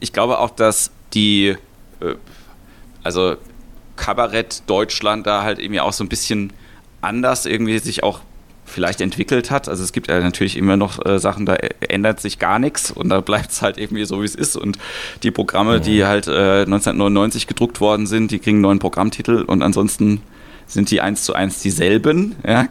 Ich 0.00 0.12
glaube 0.12 0.38
auch, 0.38 0.50
dass 0.50 0.90
die, 1.14 1.56
also 3.02 3.36
Kabarett 3.96 4.62
Deutschland 4.66 5.26
da 5.26 5.42
halt 5.42 5.58
irgendwie 5.58 5.80
auch 5.80 5.92
so 5.92 6.04
ein 6.04 6.08
bisschen 6.08 6.52
anders 7.04 7.46
irgendwie 7.46 7.78
sich 7.78 8.02
auch 8.02 8.20
vielleicht 8.64 9.00
entwickelt 9.00 9.50
hat. 9.50 9.68
Also 9.68 9.84
es 9.84 9.92
gibt 9.92 10.08
ja 10.08 10.20
natürlich 10.20 10.56
immer 10.56 10.76
noch 10.76 11.04
äh, 11.04 11.18
Sachen, 11.18 11.46
da 11.46 11.54
ändert 11.54 12.20
sich 12.20 12.38
gar 12.38 12.58
nichts 12.58 12.90
und 12.90 13.08
da 13.10 13.20
bleibt 13.20 13.50
es 13.50 13.62
halt 13.62 13.78
irgendwie 13.78 14.04
so, 14.04 14.20
wie 14.20 14.24
es 14.24 14.34
ist. 14.34 14.56
Und 14.56 14.78
die 15.22 15.30
Programme, 15.30 15.80
die 15.80 16.00
mhm. 16.00 16.06
halt 16.06 16.26
äh, 16.26 16.62
1999 16.62 17.46
gedruckt 17.46 17.80
worden 17.80 18.06
sind, 18.06 18.30
die 18.30 18.38
kriegen 18.38 18.56
einen 18.56 18.62
neuen 18.62 18.78
Programmtitel 18.78 19.42
und 19.42 19.62
ansonsten 19.62 20.22
sind 20.74 20.90
die 20.90 21.00
eins 21.00 21.24
zu 21.24 21.34
eins 21.34 21.60
dieselben. 21.60 22.34
Ja? 22.46 22.66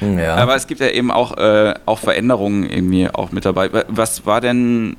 ja. 0.00 0.36
Aber 0.36 0.54
es 0.54 0.66
gibt 0.66 0.80
ja 0.80 0.88
eben 0.88 1.10
auch, 1.10 1.36
äh, 1.36 1.74
auch 1.86 1.98
Veränderungen 1.98 2.68
irgendwie 2.68 3.08
auch 3.08 3.32
mit 3.32 3.44
dabei. 3.44 3.70
Was 3.88 4.26
war 4.26 4.40
denn 4.40 4.96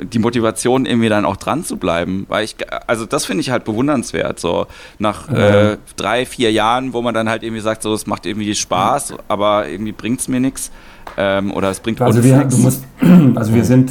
die 0.00 0.20
Motivation, 0.20 0.86
irgendwie 0.86 1.08
dann 1.08 1.24
auch 1.24 1.36
dran 1.36 1.64
zu 1.64 1.76
bleiben? 1.76 2.24
Weil 2.28 2.44
ich, 2.44 2.56
also 2.86 3.04
das 3.04 3.26
finde 3.26 3.40
ich 3.42 3.50
halt 3.50 3.64
bewundernswert. 3.64 4.38
So 4.38 4.66
nach 4.98 5.30
ja. 5.30 5.72
äh, 5.72 5.76
drei, 5.96 6.24
vier 6.24 6.52
Jahren, 6.52 6.92
wo 6.92 7.02
man 7.02 7.14
dann 7.14 7.28
halt 7.28 7.42
irgendwie 7.42 7.62
sagt, 7.62 7.82
so 7.82 7.92
es 7.92 8.06
macht 8.06 8.26
irgendwie 8.26 8.54
Spaß, 8.54 9.14
aber 9.28 9.68
irgendwie 9.68 9.92
bringt 9.92 10.20
es 10.20 10.28
mir 10.28 10.40
nichts. 10.40 10.70
Ähm, 11.16 11.52
oder 11.52 11.70
es 11.70 11.80
bringt 11.80 12.00
also 12.00 12.20
uns 12.20 12.56
nichts. 12.56 12.82
Also 13.34 13.54
wir 13.54 13.64
sind, 13.64 13.90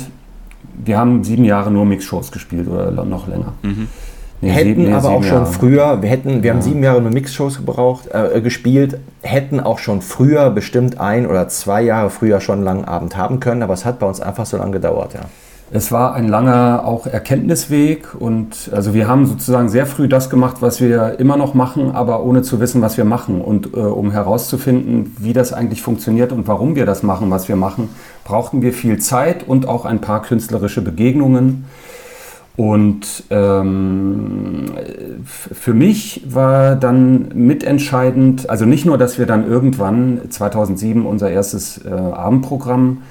wir 0.84 0.98
haben 0.98 1.24
sieben 1.24 1.44
Jahre 1.44 1.72
nur 1.72 1.86
Mix-Shows 1.86 2.32
gespielt 2.32 2.68
oder 2.68 3.04
noch 3.04 3.28
länger. 3.28 3.54
Mhm. 3.62 3.88
Nee, 4.42 4.50
hätten 4.50 4.82
sieben, 4.82 4.94
aber 4.94 5.10
auch 5.10 5.24
schon 5.24 5.38
Jahre. 5.40 5.46
früher, 5.46 6.02
wir 6.02 6.10
hätten, 6.10 6.44
wir 6.44 6.50
ja. 6.50 6.54
haben 6.54 6.62
sieben 6.62 6.84
Jahre 6.84 7.02
nur 7.02 7.12
Mixshows 7.12 7.58
gebraucht, 7.58 8.10
äh, 8.12 8.42
gespielt, 8.42 9.00
hätten 9.22 9.60
auch 9.60 9.80
schon 9.80 10.02
früher, 10.02 10.50
bestimmt 10.50 11.00
ein 11.00 11.26
oder 11.26 11.48
zwei 11.48 11.82
Jahre 11.82 12.10
früher 12.10 12.42
schon 12.42 12.56
einen 12.56 12.66
langen 12.66 12.86
Abend 12.86 13.16
haben 13.16 13.40
können, 13.40 13.64
aber 13.64 13.74
es 13.74 13.86
hat 13.86 14.00
bei 14.00 14.06
uns 14.06 14.20
einfach 14.20 14.46
so 14.46 14.58
lange 14.58 14.74
gedauert, 14.74 15.14
ja. 15.14 15.22
Es 15.72 15.92
war 15.92 16.14
ein 16.14 16.28
langer 16.28 16.84
auch 16.86 17.08
Erkenntnisweg 17.08 18.14
und 18.20 18.70
also 18.72 18.94
wir 18.94 19.08
haben 19.08 19.26
sozusagen 19.26 19.68
sehr 19.68 19.88
früh 19.88 20.08
das 20.08 20.30
gemacht, 20.30 20.58
was 20.60 20.80
wir 20.80 21.20
immer 21.20 21.38
noch 21.38 21.56
machen, 21.56 21.92
aber 21.92 22.24
ohne 22.24 22.44
zu 22.44 22.60
wissen, 22.60 22.84
was 22.84 22.98
wir 22.98 23.04
machen. 23.04 23.42
Und 23.42 23.74
äh, 23.74 23.80
um 23.80 24.12
herauszufinden, 24.12 25.16
wie 25.20 25.34
das 25.34 25.54
eigentlich 25.54 25.82
funktioniert 25.82 26.32
und 26.32 26.48
warum 26.48 26.76
wir 26.76 26.86
das 26.86 27.02
machen, 27.02 27.32
was 27.32 27.48
wir 27.48 27.56
machen, 27.56 27.90
brauchten 28.26 28.62
wir 28.62 28.74
viel 28.74 29.00
Zeit 29.00 29.48
und 29.48 29.68
auch 29.68 29.86
ein 29.86 30.02
paar 30.02 30.22
künstlerische 30.22 30.84
Begegnungen. 30.84 31.66
Und 32.58 33.24
ähm, 33.32 34.72
für 35.26 35.74
mich 35.74 36.24
war 36.26 36.76
dann 36.78 37.30
mitentscheidend, 37.34 38.50
also 38.50 38.66
nicht 38.66 38.86
nur, 38.86 38.98
dass 38.98 39.20
wir 39.20 39.26
dann 39.26 39.48
irgendwann 39.48 40.22
2007 40.30 41.06
unser 41.06 41.30
erstes 41.30 41.84
äh, 41.84 41.90
Abendprogramm 41.90 43.02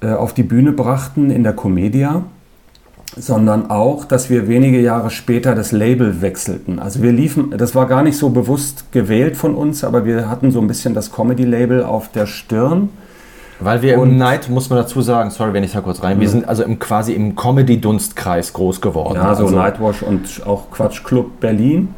äh, 0.00 0.12
auf 0.12 0.34
die 0.34 0.44
Bühne 0.44 0.70
brachten 0.70 1.30
in 1.30 1.42
der 1.42 1.52
Comedia, 1.52 2.22
sondern 3.16 3.70
auch, 3.70 4.04
dass 4.04 4.30
wir 4.30 4.46
wenige 4.46 4.80
Jahre 4.80 5.10
später 5.10 5.56
das 5.56 5.72
Label 5.72 6.20
wechselten. 6.20 6.78
Also 6.78 7.02
wir 7.02 7.10
liefen, 7.10 7.52
das 7.56 7.74
war 7.74 7.86
gar 7.86 8.04
nicht 8.04 8.16
so 8.16 8.30
bewusst 8.30 8.92
gewählt 8.92 9.36
von 9.36 9.56
uns, 9.56 9.82
aber 9.82 10.04
wir 10.04 10.28
hatten 10.28 10.52
so 10.52 10.60
ein 10.60 10.68
bisschen 10.68 10.94
das 10.94 11.10
Comedy-Label 11.10 11.82
auf 11.82 12.12
der 12.12 12.26
Stirn 12.26 12.90
weil 13.60 13.82
wir 13.82 13.98
und 13.98 14.10
im 14.10 14.16
Night, 14.18 14.48
muss 14.48 14.70
man 14.70 14.78
dazu 14.78 15.02
sagen, 15.02 15.30
sorry, 15.30 15.52
wenn 15.52 15.64
ich 15.64 15.72
da 15.72 15.80
kurz 15.80 16.02
rein, 16.02 16.16
mhm. 16.16 16.20
wir 16.20 16.28
sind 16.28 16.48
also 16.48 16.62
im, 16.62 16.78
quasi 16.78 17.12
im 17.12 17.34
Comedy-Dunstkreis 17.34 18.52
groß 18.52 18.80
geworden. 18.80 19.16
Ja, 19.16 19.34
so 19.34 19.44
also 19.44 19.56
Nightwash 19.56 20.02
und 20.02 20.46
auch 20.46 20.70
Quatsch 20.70 21.04
Club 21.04 21.40
Berlin. 21.40 21.94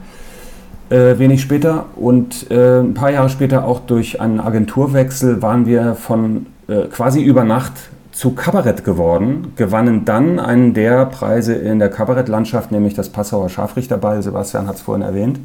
Äh, 0.90 1.19
wenig 1.19 1.40
später 1.40 1.85
und 1.95 2.50
äh, 2.50 2.81
ein 2.81 2.95
paar 2.95 3.12
Jahre 3.12 3.29
später 3.29 3.64
auch 3.64 3.79
durch 3.79 4.21
einen 4.21 4.40
Agenturwechsel 4.40 5.40
waren 5.40 5.64
wir 5.64 5.95
von 5.95 6.47
äh, 6.67 6.88
quasi 6.88 7.23
über 7.23 7.45
Nacht 7.45 7.75
zu 8.11 8.33
Kabarett 8.33 8.85
geworden, 8.85 9.52
gewannen 9.55 10.05
dann 10.05 10.40
einen 10.40 10.75
der 10.75 11.07
Preise 11.07 11.55
in 11.55 11.79
der 11.79 11.90
Kabarettlandschaft, 11.90 12.73
nämlich 12.73 12.95
das 12.95 13.09
Passauer 13.09 13.49
Scharfrichterball, 13.49 14.21
Sebastian 14.23 14.67
hat 14.67 14.76
es 14.76 14.83
vorhin 14.83 15.02
erwähnt. 15.02 15.38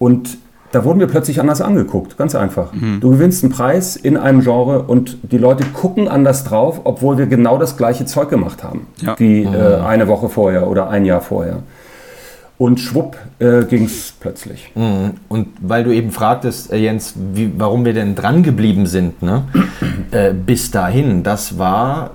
Und 0.00 0.38
da 0.72 0.84
wurden 0.84 1.00
wir 1.00 1.06
plötzlich 1.06 1.40
anders 1.40 1.60
angeguckt, 1.60 2.16
ganz 2.18 2.34
einfach. 2.34 2.72
Mhm. 2.72 3.00
Du 3.00 3.10
gewinnst 3.10 3.42
einen 3.42 3.52
Preis 3.52 3.96
in 3.96 4.16
einem 4.16 4.42
Genre 4.42 4.82
und 4.82 5.18
die 5.22 5.38
Leute 5.38 5.64
gucken 5.64 6.08
anders 6.08 6.44
drauf, 6.44 6.82
obwohl 6.84 7.18
wir 7.18 7.26
genau 7.26 7.58
das 7.58 7.76
gleiche 7.76 8.04
Zeug 8.04 8.28
gemacht 8.28 8.62
haben, 8.62 8.86
ja. 9.00 9.18
wie 9.18 9.46
mhm. 9.46 9.54
äh, 9.54 9.76
eine 9.76 10.08
Woche 10.08 10.28
vorher 10.28 10.68
oder 10.68 10.90
ein 10.90 11.04
Jahr 11.04 11.20
vorher. 11.20 11.62
Und 12.58 12.80
schwupp 12.80 13.16
äh, 13.38 13.62
ging 13.64 13.84
es 13.84 14.12
plötzlich. 14.18 14.72
Mhm. 14.74 15.12
Und 15.28 15.48
weil 15.60 15.84
du 15.84 15.92
eben 15.92 16.10
fragtest, 16.10 16.72
äh, 16.72 16.76
Jens, 16.76 17.14
wie, 17.32 17.52
warum 17.56 17.84
wir 17.84 17.94
denn 17.94 18.16
dran 18.16 18.42
geblieben 18.42 18.86
sind, 18.86 19.22
ne? 19.22 19.44
äh, 20.10 20.32
bis 20.32 20.72
dahin, 20.72 21.22
das 21.22 21.58
war 21.58 22.10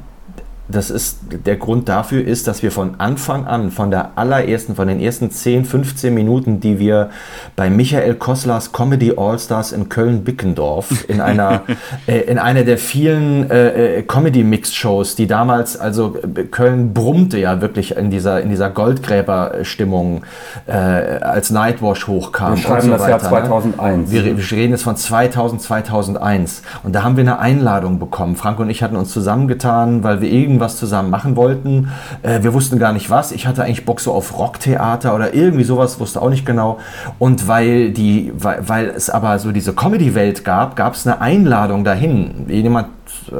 das 0.69 0.89
ist, 0.89 1.19
der 1.45 1.57
Grund 1.57 1.89
dafür 1.89 2.25
ist, 2.25 2.47
dass 2.47 2.63
wir 2.63 2.71
von 2.71 2.95
Anfang 2.97 3.45
an, 3.45 3.69
von 3.69 3.91
der 3.91 4.11
allerersten, 4.15 4.75
von 4.75 4.87
den 4.87 5.01
ersten 5.01 5.29
10, 5.29 5.65
15 5.65 6.13
Minuten, 6.13 6.61
die 6.61 6.79
wir 6.79 7.09
bei 7.57 7.69
Michael 7.69 8.15
Kosslers 8.15 8.71
Comedy 8.71 9.13
All-Stars 9.17 9.73
in 9.73 9.89
Köln-Bickendorf, 9.89 11.05
in 11.09 11.19
einer, 11.19 11.63
äh, 12.07 12.19
in 12.21 12.39
einer 12.39 12.63
der 12.63 12.77
vielen 12.77 13.49
äh, 13.51 13.97
äh 13.97 14.03
Comedy-Mix-Shows, 14.03 15.15
die 15.15 15.27
damals, 15.27 15.77
also 15.77 16.17
Köln 16.51 16.93
brummte 16.93 17.39
ja 17.39 17.59
wirklich 17.59 17.97
in 17.97 18.09
dieser, 18.09 18.41
in 18.41 18.49
dieser 18.49 18.69
Goldgräber-Stimmung, 18.69 20.23
äh, 20.67 20.71
als 20.71 21.49
Nightwash 21.49 22.07
hochkam. 22.07 22.55
Wir 22.55 22.63
schreiben 22.63 22.87
so 22.87 22.91
das 22.91 23.07
Jahr 23.07 23.19
2001. 23.19 24.11
Ne? 24.11 24.23
Wir, 24.23 24.37
wir 24.37 24.51
reden 24.51 24.71
jetzt 24.71 24.83
von 24.83 24.95
2000, 24.95 25.61
2001. 25.61 26.61
Und 26.83 26.93
da 26.95 27.03
haben 27.03 27.17
wir 27.17 27.21
eine 27.21 27.39
Einladung 27.39 27.99
bekommen. 27.99 28.37
Frank 28.37 28.59
und 28.59 28.69
ich 28.69 28.81
hatten 28.81 28.95
uns 28.95 29.11
zusammengetan, 29.11 30.03
weil 30.03 30.21
wir 30.21 30.31
irgendwie 30.31 30.52
irgendwas 30.53 30.77
zusammen 30.77 31.09
machen 31.09 31.35
wollten. 31.35 31.89
Äh, 32.21 32.43
wir 32.43 32.53
wussten 32.53 32.77
gar 32.77 32.93
nicht 32.93 33.09
was. 33.09 33.31
Ich 33.31 33.47
hatte 33.47 33.63
eigentlich 33.63 33.85
Bock 33.85 33.99
so 33.99 34.13
auf 34.13 34.37
Rocktheater 34.37 35.15
oder 35.15 35.33
irgendwie 35.33 35.63
sowas, 35.63 35.99
wusste 35.99 36.21
auch 36.21 36.29
nicht 36.29 36.45
genau. 36.45 36.79
Und 37.19 37.47
weil, 37.47 37.91
die, 37.91 38.31
weil, 38.35 38.67
weil 38.67 38.89
es 38.89 39.09
aber 39.09 39.39
so 39.39 39.51
diese 39.51 39.73
Comedy-Welt 39.73 40.45
gab, 40.45 40.75
gab 40.75 40.93
es 40.93 41.07
eine 41.07 41.21
Einladung 41.21 41.83
dahin. 41.83 42.45
Jemand 42.47 42.87
äh, 43.31 43.33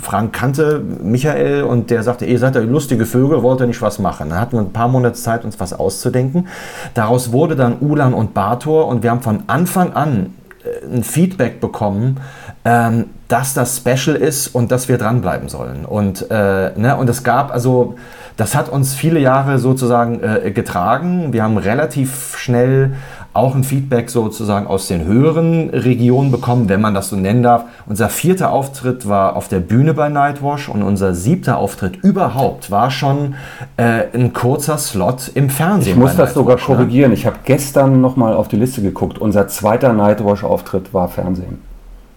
Frank 0.00 0.32
kannte 0.32 0.80
Michael 0.80 1.64
und 1.64 1.90
der 1.90 2.02
sagte, 2.02 2.24
ihr 2.24 2.38
seid 2.38 2.54
ja 2.54 2.62
lustige 2.62 3.04
Vögel, 3.04 3.42
wollt 3.42 3.60
ihr 3.60 3.66
nicht 3.66 3.82
was 3.82 3.98
machen? 3.98 4.30
Dann 4.30 4.40
hatten 4.40 4.56
wir 4.56 4.60
ein 4.60 4.72
paar 4.72 4.88
Monate 4.88 5.14
Zeit, 5.14 5.44
uns 5.44 5.60
was 5.60 5.72
auszudenken. 5.72 6.48
Daraus 6.94 7.32
wurde 7.32 7.56
dann 7.56 7.76
Ulan 7.80 8.14
und 8.14 8.32
Bator 8.32 8.88
und 8.88 9.02
wir 9.02 9.10
haben 9.10 9.22
von 9.22 9.44
Anfang 9.48 9.92
an 9.92 10.34
äh, 10.64 10.96
ein 10.96 11.04
Feedback 11.04 11.60
bekommen, 11.60 12.20
ähm, 12.64 13.06
dass 13.28 13.54
das 13.54 13.78
Special 13.78 14.16
ist 14.16 14.48
und 14.48 14.70
dass 14.70 14.88
wir 14.88 14.98
dranbleiben 14.98 15.48
sollen. 15.48 15.84
Und, 15.84 16.30
äh, 16.30 16.70
ne, 16.76 16.96
und 16.98 17.08
es 17.08 17.22
gab 17.22 17.52
also, 17.52 17.94
das 18.36 18.54
hat 18.54 18.68
uns 18.68 18.94
viele 18.94 19.20
Jahre 19.20 19.58
sozusagen 19.58 20.20
äh, 20.22 20.50
getragen. 20.50 21.32
Wir 21.32 21.42
haben 21.42 21.56
relativ 21.56 22.36
schnell 22.36 22.92
auch 23.34 23.56
ein 23.56 23.64
Feedback 23.64 24.10
sozusagen 24.10 24.68
aus 24.68 24.86
den 24.86 25.04
höheren 25.04 25.70
Regionen 25.70 26.30
bekommen, 26.30 26.68
wenn 26.68 26.80
man 26.80 26.94
das 26.94 27.08
so 27.08 27.16
nennen 27.16 27.42
darf. 27.42 27.64
Unser 27.86 28.08
vierter 28.08 28.52
Auftritt 28.52 29.08
war 29.08 29.34
auf 29.34 29.48
der 29.48 29.58
Bühne 29.58 29.92
bei 29.92 30.08
Nightwash 30.08 30.68
und 30.68 30.82
unser 30.82 31.14
siebter 31.14 31.58
Auftritt 31.58 31.96
überhaupt 31.96 32.70
war 32.70 32.92
schon 32.92 33.34
äh, 33.76 34.04
ein 34.14 34.32
kurzer 34.32 34.78
Slot 34.78 35.32
im 35.34 35.50
Fernsehen. 35.50 35.94
Ich 35.94 35.98
muss 35.98 36.14
das 36.14 36.34
sogar 36.34 36.56
ne? 36.56 36.62
korrigieren. 36.62 37.12
Ich 37.12 37.26
habe 37.26 37.38
gestern 37.44 38.00
nochmal 38.00 38.34
auf 38.34 38.46
die 38.46 38.56
Liste 38.56 38.82
geguckt. 38.82 39.18
Unser 39.18 39.48
zweiter 39.48 39.92
Nightwash-Auftritt 39.92 40.94
war 40.94 41.08
Fernsehen. 41.08 41.73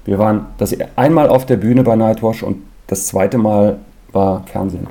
Wir 0.07 0.17
waren 0.17 0.47
das 0.57 0.75
einmal 0.95 1.27
auf 1.27 1.45
der 1.45 1.57
Bühne 1.57 1.83
bei 1.83 1.95
Nightwash 1.95 2.41
und 2.41 2.63
das 2.87 3.07
zweite 3.07 3.37
Mal 3.37 3.77
war 4.13 4.43
Fernsehen. 4.45 4.87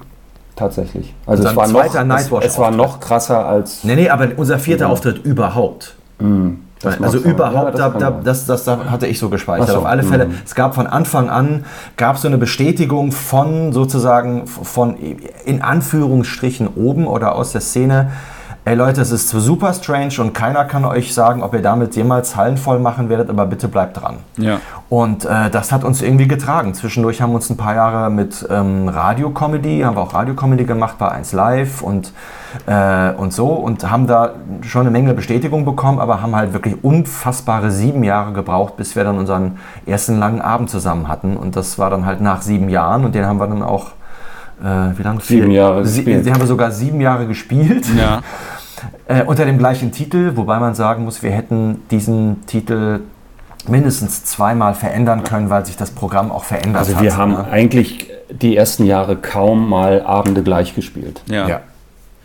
Tatsächlich. 0.54 1.14
Also 1.26 1.46
es 1.49 1.56
war, 1.56 1.66
noch, 1.68 1.85
es, 1.85 2.32
es, 2.44 2.58
war 2.58 2.70
noch 2.70 3.00
krasser 3.00 3.46
als. 3.46 3.82
Nee, 3.82 3.96
nee, 3.96 4.08
aber 4.11 4.28
unser 4.37 4.58
vierter 4.58 4.87
ja. 4.87 4.90
Auftritt 4.90 5.25
überhaupt. 5.25 5.94
Mhm. 6.18 6.61
Das 6.80 7.00
also 7.00 7.18
überhaupt, 7.18 7.78
ja, 7.78 7.88
das, 7.88 7.99
da, 7.99 8.11
das, 8.11 8.46
das, 8.46 8.64
das, 8.64 8.78
hatte 8.90 9.06
ich 9.06 9.18
so 9.18 9.30
gespeichert. 9.30 9.68
So. 9.68 9.78
Auf 9.78 9.87
alle 9.87 10.02
Fälle, 10.02 10.26
mhm. 10.26 10.35
es 10.44 10.54
gab 10.54 10.75
von 10.75 10.87
Anfang 10.87 11.30
an, 11.30 11.64
gab 11.96 12.18
so 12.18 12.28
eine 12.28 12.37
Bestätigung 12.37 13.12
von 13.12 13.73
sozusagen, 13.73 14.46
von 14.46 14.96
in 15.46 15.62
Anführungsstrichen 15.62 16.68
oben 16.76 17.06
oder 17.06 17.35
aus 17.35 17.52
der 17.52 17.62
Szene, 17.62 18.11
ey 18.66 18.75
Leute, 18.75 19.00
es 19.00 19.12
ist 19.12 19.28
super 19.28 19.73
strange 19.73 20.14
und 20.18 20.35
keiner 20.35 20.64
kann 20.64 20.85
euch 20.85 21.14
sagen, 21.14 21.44
ob 21.44 21.54
ihr 21.54 21.62
damit 21.62 21.94
jemals 21.94 22.35
Hallen 22.35 22.56
voll 22.56 22.80
machen 22.80 23.08
werdet, 23.08 23.30
aber 23.30 23.46
bitte 23.46 23.68
bleibt 23.68 24.02
dran. 24.02 24.16
Ja. 24.38 24.58
Und 24.88 25.25
äh, 25.25 25.50
das 25.50 25.70
hat 25.70 25.85
uns 25.85 26.02
irgendwie 26.02 26.26
getragen. 26.26 26.75
Zwischendurch 26.75 27.23
haben 27.23 27.30
wir 27.30 27.37
uns 27.37 27.49
ein 27.49 27.56
paar 27.56 27.76
Jahre 27.76 28.11
mit 28.11 28.44
ähm, 28.50 28.88
Radio-Comedy, 28.88 29.82
haben 29.82 29.96
wir 29.96 30.02
auch 30.02 30.14
Radio-Comedy 30.14 30.64
gemacht 30.64 30.96
bei 30.99 31.08
1 31.08 31.32
Live 31.32 31.80
und, 31.80 32.12
äh, 32.66 33.12
und 33.12 33.32
so 33.32 33.50
und 33.50 33.88
haben 33.88 34.08
da 34.08 34.35
schon 34.62 34.80
eine 34.80 34.90
Menge 34.90 35.14
Bestätigung 35.14 35.64
bekommen, 35.64 36.00
aber 36.00 36.20
haben 36.20 36.35
halt 36.35 36.52
wirklich 36.52 36.82
unfassbare 36.82 37.70
sieben 37.70 38.02
Jahre 38.02 38.32
gebraucht, 38.32 38.76
bis 38.76 38.96
wir 38.96 39.04
dann 39.04 39.16
unseren 39.16 39.61
ersten 39.87 40.18
langen 40.18 40.40
Abend 40.40 40.70
zusammen 40.70 41.06
hatten. 41.06 41.37
Und 41.37 41.54
das 41.54 41.78
war 41.78 41.88
dann 41.88 42.04
halt 42.04 42.20
nach 42.20 42.42
sieben 42.42 42.68
Jahren 42.68 43.04
und 43.04 43.14
den 43.14 43.26
haben 43.26 43.38
wir 43.38 43.46
dann 43.46 43.62
auch 43.62 43.92
äh, 44.62 44.98
wie 44.98 45.02
lange? 45.02 45.20
Sieben 45.20 45.50
Jahre. 45.50 45.86
Sie, 45.86 46.04
den 46.04 46.30
haben 46.32 46.40
wir 46.40 46.46
sogar 46.46 46.70
sieben 46.70 47.00
Jahre 47.00 47.26
gespielt. 47.26 47.86
Ja. 47.96 48.22
Äh, 49.08 49.22
unter 49.25 49.46
dem 49.46 49.56
gleichen 49.56 49.90
Titel, 49.90 50.32
wobei 50.34 50.58
man 50.58 50.75
sagen 50.75 51.04
muss, 51.04 51.22
wir 51.22 51.30
hätten 51.30 51.82
diesen 51.90 52.44
Titel 52.46 53.00
mindestens 53.68 54.25
zweimal 54.25 54.75
verändern 54.75 55.25
können, 55.25 55.48
weil 55.48 55.64
sich 55.64 55.76
das 55.76 55.92
Programm 55.92 56.30
auch 56.30 56.44
verändert 56.44 56.80
also 56.80 56.92
hat. 56.92 56.98
Also 56.98 57.04
wir 57.04 57.16
haben 57.16 57.32
ne? 57.32 57.46
eigentlich 57.50 58.10
die 58.30 58.56
ersten 58.56 58.84
Jahre 58.84 59.16
kaum 59.16 59.68
mal 59.68 60.02
Abende 60.02 60.42
gleich 60.42 60.75
gespielt. 60.75 61.22
Ja. 61.26 61.48
ja. 61.48 61.60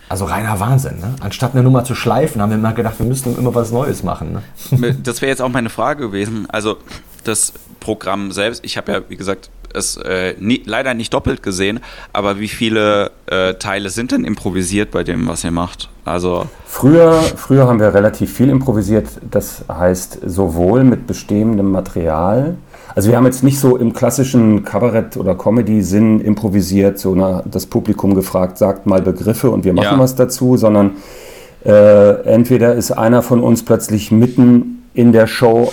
Also 0.10 0.26
reiner 0.26 0.60
Wahnsinn. 0.60 1.00
Ne? 1.00 1.16
Anstatt 1.22 1.54
eine 1.54 1.64
Nummer 1.64 1.86
zu 1.86 1.96
schleifen, 1.96 2.42
haben 2.42 2.50
wir 2.50 2.58
immer 2.58 2.74
gedacht, 2.74 2.96
wir 3.00 3.06
müssten 3.06 3.38
immer 3.38 3.56
was 3.56 3.72
Neues 3.72 4.04
machen. 4.04 4.42
Ne? 4.72 4.96
Das 5.04 5.22
wäre 5.22 5.30
jetzt 5.30 5.42
auch 5.42 5.50
meine 5.50 5.70
Frage 5.70 6.08
gewesen. 6.08 6.48
Also 6.50 6.78
das 7.24 7.54
Programm 7.80 8.32
selbst, 8.32 8.66
ich 8.66 8.78
habe 8.78 8.92
ja, 8.92 9.02
wie 9.08 9.16
gesagt, 9.16 9.50
es 9.74 9.98
äh, 9.98 10.36
nie, 10.40 10.62
leider 10.66 10.94
nicht 10.94 11.14
doppelt 11.14 11.44
gesehen, 11.44 11.80
aber 12.14 12.40
wie 12.40 12.48
viele 12.48 13.12
äh, 13.28 13.56
Teile 13.56 13.90
sind 13.90 14.12
denn 14.12 14.24
improvisiert 14.24 14.92
bei 14.92 15.04
dem, 15.04 15.28
was 15.28 15.44
ihr 15.44 15.52
macht? 15.52 15.90
Also 16.06 16.48
früher, 16.66 17.14
früher 17.14 17.68
haben 17.68 17.80
wir 17.80 17.94
relativ 17.94 18.34
viel 18.34 18.50
improvisiert. 18.50 19.08
Das 19.30 19.66
heißt 19.70 20.20
sowohl 20.26 20.84
mit 20.84 21.08
bestehendem 21.08 21.72
Material. 21.72 22.56
Also 22.96 23.10
wir 23.10 23.18
haben 23.18 23.26
jetzt 23.26 23.44
nicht 23.44 23.60
so 23.60 23.78
im 23.78 23.94
klassischen 23.94 24.66
Kabarett- 24.66 25.16
oder 25.16 25.36
Comedy-Sinn 25.36 26.20
improvisiert, 26.20 27.00
so 27.00 27.16
na, 27.16 27.44
das 27.46 27.66
Publikum 27.66 28.16
gefragt, 28.16 28.58
sagt 28.58 28.86
mal 28.86 29.02
Begriffe 29.02 29.50
und 29.50 29.64
wir 29.64 29.74
machen 29.74 29.94
ja. 29.94 30.00
was 30.00 30.16
dazu, 30.16 30.58
sondern 30.58 30.92
äh, 31.64 32.24
entweder 32.24 32.74
ist 32.74 32.92
einer 32.92 33.22
von 33.22 33.42
uns 33.42 33.64
plötzlich 33.64 34.12
mitten 34.12 34.84
in 34.94 35.12
der 35.12 35.28
Show. 35.28 35.72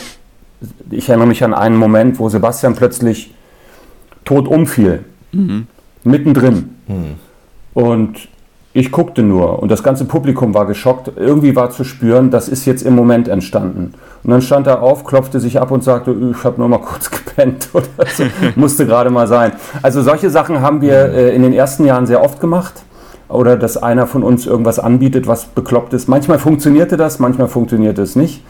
Ich 0.90 1.09
erinnere 1.09 1.28
mich 1.28 1.43
an 1.43 1.55
einen 1.55 1.76
Moment, 1.76 2.19
wo 2.19 2.28
Sebastian 2.28 2.75
plötzlich 2.75 3.35
tot 4.28 4.47
umfiel. 4.47 5.04
Mhm. 5.32 5.66
Mittendrin. 6.04 6.76
Mhm. 6.87 7.14
Und 7.73 8.28
ich 8.75 8.92
guckte 8.92 9.23
nur 9.23 9.62
und 9.62 9.70
das 9.70 9.82
ganze 9.82 10.04
Publikum 10.04 10.52
war 10.52 10.66
geschockt. 10.66 11.11
Irgendwie 11.16 11.56
war 11.56 11.70
zu 11.70 11.82
spüren, 11.82 12.30
das 12.30 12.49
ist 12.49 12.66
jetzt 12.66 12.82
im 12.82 12.94
Moment 12.94 13.26
entstanden. 13.28 13.94
Und 14.23 14.30
dann 14.30 14.42
stand 14.42 14.66
er 14.66 14.82
auf, 14.82 15.04
klopfte 15.04 15.40
sich 15.40 15.58
ab 15.58 15.70
und 15.70 15.82
sagte, 15.82 16.14
ich 16.30 16.44
habe 16.44 16.58
nur 16.58 16.68
mal 16.68 16.78
kurz 16.90 17.11
gepennt 17.11 17.70
oder 17.73 17.87
so. 18.06 18.25
Musste 18.56 18.85
gerade 18.85 19.08
mal 19.08 19.26
sein. 19.26 19.52
Also 19.82 20.02
solche 20.02 20.28
Sachen 20.28 20.61
haben 20.61 20.82
wir 20.82 21.11
äh, 21.12 21.35
in 21.35 21.42
den 21.42 21.54
ersten 21.54 21.87
Jahren 21.87 22.06
sehr 22.06 22.23
oft 22.23 22.38
gemacht. 22.38 22.75
Oder 23.30 23.56
dass 23.56 23.78
einer 23.78 24.06
von 24.06 24.23
uns 24.23 24.47
irgendwas 24.47 24.78
anbietet, 24.78 25.26
was 25.26 25.47
bekloppt 25.47 25.94
ist. 25.94 26.08
Manchmal 26.08 26.38
funktionierte 26.38 26.97
das, 26.99 27.18
manchmal 27.18 27.49
funktionierte 27.49 28.02
es 28.02 28.14
nicht. 28.14 28.42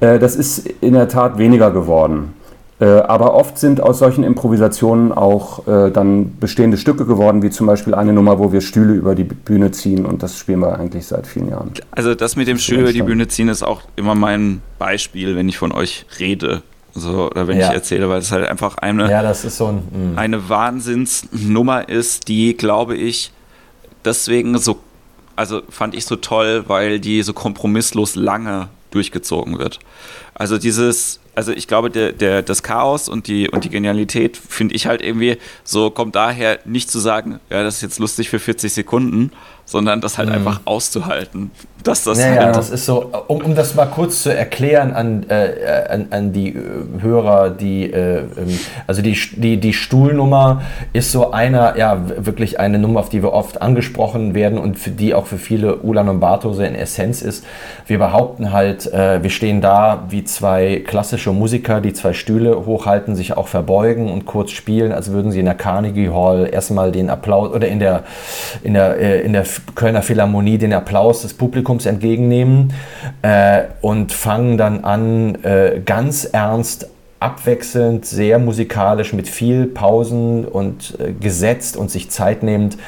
Äh, 0.00 0.18
das 0.18 0.36
ist 0.36 0.66
in 0.82 0.92
der 0.92 1.08
Tat 1.08 1.38
weniger 1.38 1.70
geworden. 1.70 2.34
Äh, 2.78 2.84
aber 2.84 3.34
oft 3.34 3.58
sind 3.58 3.80
aus 3.80 3.98
solchen 3.98 4.22
Improvisationen 4.22 5.10
auch 5.10 5.66
äh, 5.66 5.90
dann 5.90 6.36
bestehende 6.38 6.76
Stücke 6.76 7.06
geworden, 7.06 7.42
wie 7.42 7.48
zum 7.48 7.66
Beispiel 7.66 7.94
eine 7.94 8.12
Nummer, 8.12 8.38
wo 8.38 8.52
wir 8.52 8.60
Stühle 8.60 8.92
über 8.92 9.14
die 9.14 9.24
Bühne 9.24 9.70
ziehen 9.70 10.04
und 10.04 10.22
das 10.22 10.38
spielen 10.38 10.60
wir 10.60 10.78
eigentlich 10.78 11.06
seit 11.06 11.26
vielen 11.26 11.48
Jahren. 11.48 11.72
Also 11.92 12.14
das 12.14 12.36
mit 12.36 12.48
dem 12.48 12.58
Stuhl 12.58 12.80
über 12.80 12.92
die 12.92 13.02
Bühne 13.02 13.28
ziehen 13.28 13.48
ist 13.48 13.62
auch 13.62 13.80
immer 13.96 14.14
mein 14.14 14.60
Beispiel, 14.78 15.36
wenn 15.36 15.48
ich 15.48 15.56
von 15.56 15.72
euch 15.72 16.04
rede. 16.20 16.62
So, 16.92 17.30
oder 17.30 17.46
wenn 17.46 17.58
ja. 17.58 17.68
ich 17.68 17.74
erzähle, 17.74 18.08
weil 18.08 18.18
es 18.20 18.32
halt 18.32 18.46
einfach 18.46 18.78
eine, 18.78 19.10
ja, 19.10 19.34
so 19.34 19.66
ein, 19.66 20.14
mm. 20.14 20.18
eine 20.18 20.48
Wahnsinnsnummer 20.48 21.88
ist, 21.90 22.28
die, 22.28 22.56
glaube 22.56 22.96
ich, 22.96 23.32
deswegen 24.04 24.56
so, 24.56 24.78
also 25.34 25.60
fand 25.68 25.94
ich 25.94 26.06
so 26.06 26.16
toll, 26.16 26.64
weil 26.68 26.98
die 26.98 27.22
so 27.22 27.34
kompromisslos 27.34 28.16
lange 28.16 28.68
durchgezogen 28.90 29.58
wird. 29.58 29.78
Also 30.38 30.58
dieses, 30.58 31.18
also 31.34 31.52
ich 31.52 31.66
glaube, 31.66 31.90
der, 31.90 32.12
der, 32.12 32.42
das 32.42 32.62
Chaos 32.62 33.08
und 33.08 33.26
die, 33.26 33.48
und 33.48 33.64
die 33.64 33.70
Genialität 33.70 34.36
finde 34.36 34.74
ich 34.74 34.86
halt 34.86 35.00
irgendwie 35.00 35.38
so, 35.64 35.90
kommt 35.90 36.14
daher 36.14 36.58
nicht 36.66 36.90
zu 36.90 36.98
sagen, 36.98 37.40
ja, 37.48 37.62
das 37.62 37.76
ist 37.76 37.82
jetzt 37.82 37.98
lustig 37.98 38.28
für 38.28 38.38
40 38.38 38.72
Sekunden, 38.72 39.32
sondern 39.64 40.02
das 40.02 40.18
halt 40.18 40.28
mhm. 40.28 40.34
einfach 40.34 40.60
auszuhalten. 40.66 41.50
Dass 41.86 42.02
das, 42.02 42.18
naja, 42.18 42.46
halt 42.46 42.56
das 42.56 42.70
ist 42.70 42.84
so, 42.84 43.12
um, 43.28 43.40
um 43.42 43.54
das 43.54 43.74
mal 43.74 43.86
kurz 43.86 44.22
zu 44.22 44.34
erklären 44.34 44.92
an, 44.92 45.26
äh, 45.28 45.88
an, 45.88 46.06
an 46.10 46.32
die 46.32 46.48
äh, 46.48 46.60
Hörer, 47.00 47.50
die, 47.50 47.92
äh, 47.92 48.18
ähm, 48.18 48.58
also 48.86 49.02
die, 49.02 49.16
die, 49.36 49.58
die 49.58 49.72
Stuhlnummer 49.72 50.62
ist 50.92 51.12
so 51.12 51.30
einer, 51.30 51.76
ja, 51.76 52.02
wirklich 52.16 52.58
eine 52.58 52.78
Nummer, 52.78 53.00
auf 53.00 53.08
die 53.08 53.22
wir 53.22 53.32
oft 53.32 53.62
angesprochen 53.62 54.34
werden 54.34 54.58
und 54.58 54.78
für 54.78 54.90
die 54.90 55.14
auch 55.14 55.26
für 55.26 55.38
viele 55.38 55.76
Ulan 55.76 56.08
und 56.08 56.20
Bartose 56.20 56.66
in 56.66 56.74
Essenz 56.74 57.22
ist. 57.22 57.44
Wir 57.86 57.98
behaupten 57.98 58.52
halt, 58.52 58.92
äh, 58.92 59.22
wir 59.22 59.30
stehen 59.30 59.60
da 59.60 60.06
wie 60.08 60.24
zwei 60.24 60.82
klassische 60.84 61.32
Musiker, 61.32 61.80
die 61.80 61.92
zwei 61.92 62.14
Stühle 62.14 62.66
hochhalten, 62.66 63.14
sich 63.14 63.36
auch 63.36 63.48
verbeugen 63.48 64.10
und 64.10 64.26
kurz 64.26 64.50
spielen, 64.50 64.92
als 64.92 65.12
würden 65.12 65.30
sie 65.30 65.38
in 65.38 65.46
der 65.46 65.54
Carnegie 65.54 66.10
Hall 66.10 66.48
erstmal 66.50 66.90
den 66.90 67.10
Applaus 67.10 67.52
oder 67.52 67.68
in 67.68 67.78
der, 67.78 68.02
in 68.62 68.74
der, 68.74 68.98
äh, 68.98 69.20
in 69.20 69.32
der 69.32 69.44
Kölner 69.74 70.02
Philharmonie 70.02 70.58
den 70.58 70.72
Applaus 70.72 71.22
des 71.22 71.34
Publikums 71.34 71.75
entgegennehmen 71.84 72.72
äh, 73.20 73.64
und 73.82 74.12
fangen 74.12 74.56
dann 74.56 74.84
an, 74.84 75.44
äh, 75.44 75.82
ganz 75.84 76.24
ernst 76.24 76.88
abwechselnd, 77.20 78.06
sehr 78.06 78.38
musikalisch, 78.38 79.12
mit 79.12 79.28
viel 79.28 79.66
Pausen 79.66 80.44
und 80.46 80.96
äh, 80.98 81.12
gesetzt 81.12 81.76
und 81.76 81.90
sich 81.90 82.10
Zeit 82.10 82.42
nehmend, 82.42 82.78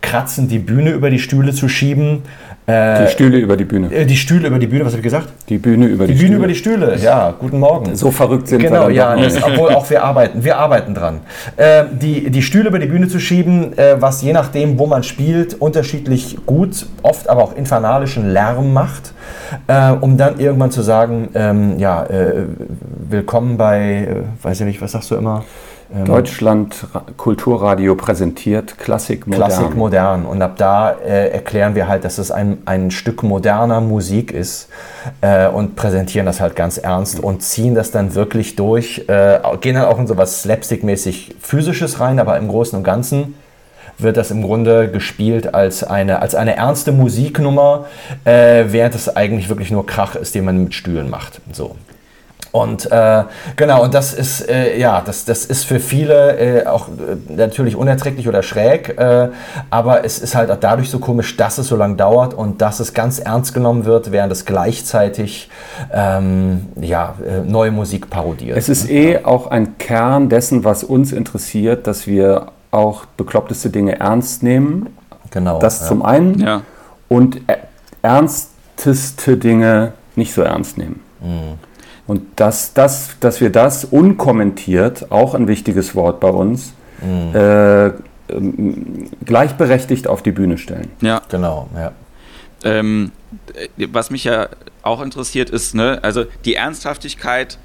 kratzen 0.00 0.48
die 0.48 0.58
Bühne 0.58 0.90
über 0.90 1.10
die 1.10 1.18
Stühle 1.18 1.52
zu 1.52 1.68
schieben 1.68 2.22
die 2.68 3.10
Stühle 3.10 3.38
über 3.38 3.56
die 3.56 3.64
Bühne. 3.64 3.92
Äh, 3.92 4.04
die 4.04 4.16
Stühle 4.16 4.48
über 4.48 4.58
die 4.58 4.66
Bühne, 4.66 4.84
was 4.84 4.92
habe 4.92 4.98
ich 4.98 5.04
gesagt? 5.04 5.28
Die 5.48 5.56
Bühne 5.56 5.86
über 5.86 6.06
die, 6.06 6.12
die 6.12 6.18
Bühne 6.18 6.26
Stühle. 6.26 6.36
über 6.36 6.48
die 6.48 6.54
Stühle, 6.54 6.96
ja, 6.98 7.34
guten 7.38 7.58
Morgen. 7.58 7.96
So 7.96 8.10
verrückt 8.10 8.48
sind 8.48 8.60
genau, 8.60 8.88
wir. 8.88 8.88
Genau, 8.88 9.16
ja, 9.16 9.16
das, 9.16 9.42
obwohl 9.42 9.70
auch 9.74 9.88
wir 9.88 10.04
arbeiten, 10.04 10.44
wir 10.44 10.58
arbeiten 10.58 10.94
dran. 10.94 11.20
Äh, 11.56 11.84
die, 11.90 12.30
die 12.30 12.42
Stühle 12.42 12.68
über 12.68 12.78
die 12.78 12.86
Bühne 12.86 13.08
zu 13.08 13.20
schieben, 13.20 13.76
äh, 13.78 13.96
was 14.00 14.20
je 14.20 14.34
nachdem, 14.34 14.78
wo 14.78 14.86
man 14.86 15.02
spielt, 15.02 15.54
unterschiedlich 15.54 16.36
gut, 16.44 16.86
oft 17.02 17.30
aber 17.30 17.42
auch 17.42 17.56
infernalischen 17.56 18.30
Lärm 18.30 18.72
macht, 18.72 19.14
äh, 19.66 19.90
um 19.92 20.18
dann 20.18 20.38
irgendwann 20.38 20.70
zu 20.70 20.82
sagen, 20.82 21.30
ähm, 21.34 21.78
ja, 21.78 22.04
äh, 22.04 22.44
willkommen 23.08 23.56
bei, 23.56 24.08
weiß 24.42 24.60
ich 24.60 24.66
nicht, 24.66 24.82
was 24.82 24.92
sagst 24.92 25.10
du 25.10 25.14
immer? 25.14 25.44
Ähm, 25.94 26.04
Deutschland 26.04 26.86
Kulturradio 27.16 27.94
präsentiert 27.94 28.76
Klassik 28.78 29.26
modern. 29.26 29.48
Klassik 29.48 29.76
modern. 29.76 30.26
Und 30.26 30.42
ab 30.42 30.56
da 30.56 30.92
äh, 30.92 31.30
erklären 31.30 31.74
wir 31.74 31.88
halt, 31.88 32.04
dass 32.04 32.18
es 32.18 32.30
ein, 32.30 32.58
ein 32.66 32.90
Stück 32.90 33.22
moderner 33.22 33.80
Musik 33.80 34.32
ist 34.32 34.68
äh, 35.22 35.48
und 35.48 35.76
präsentieren 35.76 36.26
das 36.26 36.40
halt 36.40 36.56
ganz 36.56 36.76
ernst 36.76 37.20
und 37.20 37.42
ziehen 37.42 37.74
das 37.74 37.90
dann 37.90 38.14
wirklich 38.14 38.56
durch. 38.56 39.04
Äh, 39.08 39.40
gehen 39.60 39.76
dann 39.76 39.86
auch 39.86 39.98
in 39.98 40.06
so 40.06 40.16
was 40.16 40.42
Slapstick-mäßig 40.42 41.36
physisches 41.40 42.00
rein, 42.00 42.18
aber 42.18 42.36
im 42.36 42.48
Großen 42.48 42.76
und 42.76 42.84
Ganzen 42.84 43.34
wird 43.96 44.16
das 44.16 44.30
im 44.30 44.42
Grunde 44.42 44.90
gespielt 44.90 45.54
als 45.54 45.82
eine, 45.82 46.22
als 46.22 46.34
eine 46.34 46.54
ernste 46.56 46.92
Musiknummer, 46.92 47.86
äh, 48.24 48.66
während 48.68 48.94
es 48.94 49.14
eigentlich 49.16 49.48
wirklich 49.48 49.70
nur 49.70 49.86
Krach 49.86 50.14
ist, 50.14 50.34
den 50.34 50.44
man 50.44 50.64
mit 50.64 50.74
Stühlen 50.74 51.10
macht. 51.10 51.40
So. 51.52 51.76
Und 52.58 52.90
äh, 52.90 53.22
genau, 53.54 53.84
und 53.84 53.94
das 53.94 54.12
ist, 54.12 54.48
äh, 54.48 54.78
ja, 54.78 55.00
das, 55.00 55.24
das 55.24 55.44
ist 55.44 55.64
für 55.64 55.78
viele 55.78 56.62
äh, 56.62 56.66
auch 56.66 56.88
äh, 56.88 57.32
natürlich 57.32 57.76
unerträglich 57.76 58.26
oder 58.26 58.42
schräg, 58.42 58.98
äh, 58.98 59.28
aber 59.70 60.04
es 60.04 60.18
ist 60.18 60.34
halt 60.34 60.50
auch 60.50 60.56
dadurch 60.56 60.90
so 60.90 60.98
komisch, 60.98 61.36
dass 61.36 61.58
es 61.58 61.68
so 61.68 61.76
lange 61.76 61.94
dauert 61.94 62.34
und 62.34 62.60
dass 62.60 62.80
es 62.80 62.94
ganz 62.94 63.20
ernst 63.20 63.54
genommen 63.54 63.84
wird, 63.84 64.10
während 64.10 64.32
es 64.32 64.44
gleichzeitig 64.44 65.50
ähm, 65.92 66.66
ja, 66.80 67.14
äh, 67.24 67.48
neue 67.48 67.70
Musik 67.70 68.10
parodiert. 68.10 68.58
Es 68.58 68.68
ist 68.68 68.90
eh 68.90 69.24
auch 69.24 69.46
ein 69.46 69.78
Kern 69.78 70.28
dessen, 70.28 70.64
was 70.64 70.82
uns 70.82 71.12
interessiert, 71.12 71.86
dass 71.86 72.08
wir 72.08 72.48
auch 72.72 73.04
bekloppteste 73.04 73.70
Dinge 73.70 74.00
ernst 74.00 74.42
nehmen. 74.42 74.88
Genau. 75.30 75.60
Das 75.60 75.82
ja. 75.82 75.86
zum 75.86 76.02
einen. 76.04 76.40
Ja. 76.40 76.62
Und 77.08 77.40
ernsteste 78.02 79.36
Dinge 79.36 79.92
nicht 80.16 80.34
so 80.34 80.42
ernst 80.42 80.76
nehmen. 80.76 81.00
Mhm. 81.20 81.67
Und 82.08 82.22
dass, 82.36 82.72
dass, 82.72 83.20
dass 83.20 83.40
wir 83.40 83.50
das 83.50 83.84
unkommentiert, 83.84 85.12
auch 85.12 85.34
ein 85.34 85.46
wichtiges 85.46 85.94
Wort 85.94 86.20
bei 86.20 86.30
uns, 86.30 86.72
mhm. 87.02 87.36
äh, 87.36 87.86
ähm, 88.30 89.10
gleichberechtigt 89.24 90.08
auf 90.08 90.22
die 90.22 90.32
Bühne 90.32 90.58
stellen. 90.58 90.90
Ja, 91.02 91.20
genau. 91.28 91.68
Ja. 91.76 91.92
Ähm, 92.64 93.12
was 93.76 94.10
mich 94.10 94.24
ja 94.24 94.48
auch 94.82 95.02
interessiert 95.02 95.50
ist, 95.50 95.74
ne, 95.74 96.00
also 96.02 96.24
die 96.44 96.54
Ernsthaftigkeit, 96.54 97.58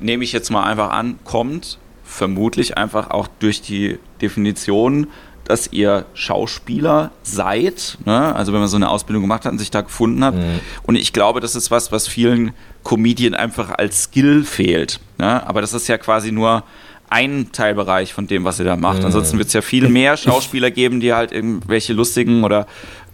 nehme 0.00 0.24
ich 0.24 0.32
jetzt 0.32 0.50
mal 0.50 0.64
einfach 0.64 0.90
an, 0.90 1.18
kommt 1.24 1.78
vermutlich 2.02 2.76
einfach 2.76 3.10
auch 3.10 3.28
durch 3.38 3.60
die 3.60 3.98
Definition, 4.20 5.08
dass 5.44 5.72
ihr 5.72 6.06
Schauspieler 6.14 7.10
seid, 7.22 7.98
ne? 8.04 8.34
also 8.34 8.52
wenn 8.52 8.60
man 8.60 8.68
so 8.68 8.76
eine 8.76 8.88
Ausbildung 8.88 9.22
gemacht 9.22 9.44
hat 9.44 9.52
und 9.52 9.58
sich 9.58 9.70
da 9.70 9.80
gefunden 9.80 10.24
hat. 10.24 10.34
Mhm. 10.34 10.60
Und 10.84 10.96
ich 10.96 11.12
glaube, 11.12 11.40
das 11.40 11.54
ist 11.56 11.70
was, 11.70 11.92
was 11.92 12.06
vielen 12.06 12.52
Comedien 12.82 13.34
einfach 13.34 13.70
als 13.70 14.04
Skill 14.04 14.44
fehlt. 14.44 15.00
Ne? 15.18 15.46
Aber 15.46 15.60
das 15.60 15.72
ist 15.72 15.88
ja 15.88 15.98
quasi 15.98 16.32
nur 16.32 16.64
ein 17.12 17.50
Teilbereich 17.52 18.14
von 18.14 18.26
dem, 18.26 18.44
was 18.44 18.58
ihr 18.58 18.64
da 18.64 18.76
macht. 18.76 19.00
Mhm. 19.00 19.06
Ansonsten 19.06 19.36
wird 19.36 19.48
es 19.48 19.52
ja 19.52 19.60
viel 19.60 19.88
mehr 19.88 20.16
Schauspieler 20.16 20.70
geben, 20.70 21.00
die 21.00 21.12
halt 21.12 21.30
irgendwelche 21.30 21.92
lustigen 21.92 22.42
oder 22.42 22.66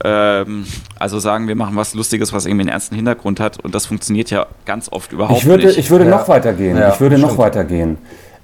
ähm, 0.05 0.65
also 0.99 1.19
sagen, 1.19 1.49
wir 1.49 1.57
machen 1.57 1.75
was 1.75 1.95
Lustiges, 1.95 2.33
was 2.33 2.47
irgendwie 2.47 2.63
einen 2.63 2.71
ernsten 2.71 2.95
Hintergrund 2.95 3.41
hat. 3.41 3.59
Und 3.59 3.75
das 3.75 3.87
funktioniert 3.87 4.31
ja 4.31 4.47
ganz 4.65 4.89
oft 4.93 5.13
überhaupt 5.13 5.41
ich 5.41 5.47
würde, 5.47 5.67
nicht. 5.67 5.79
Ich 5.79 5.91
würde 5.91 6.05
ja. 6.05 6.13
noch 6.13 6.29
weitergehen. 6.29 6.77
Ja, 6.77 6.93
ich 6.93 7.01
würde 7.01 7.17
stimmt. 7.17 7.33
noch 7.33 7.39
weitergehen. 7.39 7.99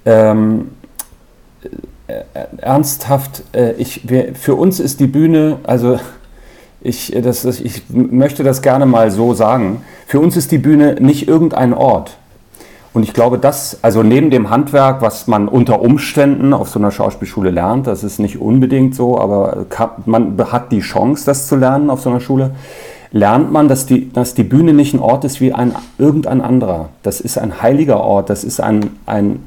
Ähm, 0.04 0.70
äh, 2.08 2.22
ernsthaft, 2.58 3.44
äh, 3.52 3.74
ich, 3.74 4.08
wir, 4.08 4.34
für 4.34 4.56
uns 4.56 4.80
ist 4.80 4.98
die 4.98 5.06
Bühne, 5.06 5.60
also 5.62 6.00
ich, 6.84 7.16
das, 7.22 7.44
ich 7.44 7.82
möchte 7.88 8.44
das 8.44 8.62
gerne 8.62 8.86
mal 8.86 9.10
so 9.10 9.34
sagen, 9.34 9.82
für 10.06 10.20
uns 10.20 10.36
ist 10.36 10.52
die 10.52 10.58
Bühne 10.58 10.96
nicht 11.00 11.26
irgendein 11.26 11.72
Ort. 11.72 12.18
Und 12.92 13.02
ich 13.02 13.12
glaube, 13.12 13.38
dass, 13.38 13.82
also 13.82 14.04
neben 14.04 14.30
dem 14.30 14.50
Handwerk, 14.50 15.02
was 15.02 15.26
man 15.26 15.48
unter 15.48 15.80
Umständen 15.80 16.52
auf 16.52 16.68
so 16.68 16.78
einer 16.78 16.92
Schauspielschule 16.92 17.50
lernt, 17.50 17.88
das 17.88 18.04
ist 18.04 18.20
nicht 18.20 18.38
unbedingt 18.38 18.94
so, 18.94 19.18
aber 19.18 19.66
man 20.06 20.36
hat 20.52 20.70
die 20.70 20.80
Chance, 20.80 21.24
das 21.26 21.48
zu 21.48 21.56
lernen 21.56 21.90
auf 21.90 22.02
so 22.02 22.10
einer 22.10 22.20
Schule, 22.20 22.52
lernt 23.10 23.50
man, 23.50 23.66
dass 23.66 23.86
die, 23.86 24.12
dass 24.12 24.34
die 24.34 24.44
Bühne 24.44 24.74
nicht 24.74 24.94
ein 24.94 25.00
Ort 25.00 25.24
ist 25.24 25.40
wie 25.40 25.52
ein, 25.52 25.74
irgendein 25.98 26.40
anderer. 26.40 26.90
Das 27.02 27.20
ist 27.20 27.38
ein 27.38 27.62
heiliger 27.62 28.00
Ort, 28.00 28.30
das 28.30 28.44
ist 28.44 28.60
ein, 28.60 28.90
ein 29.06 29.40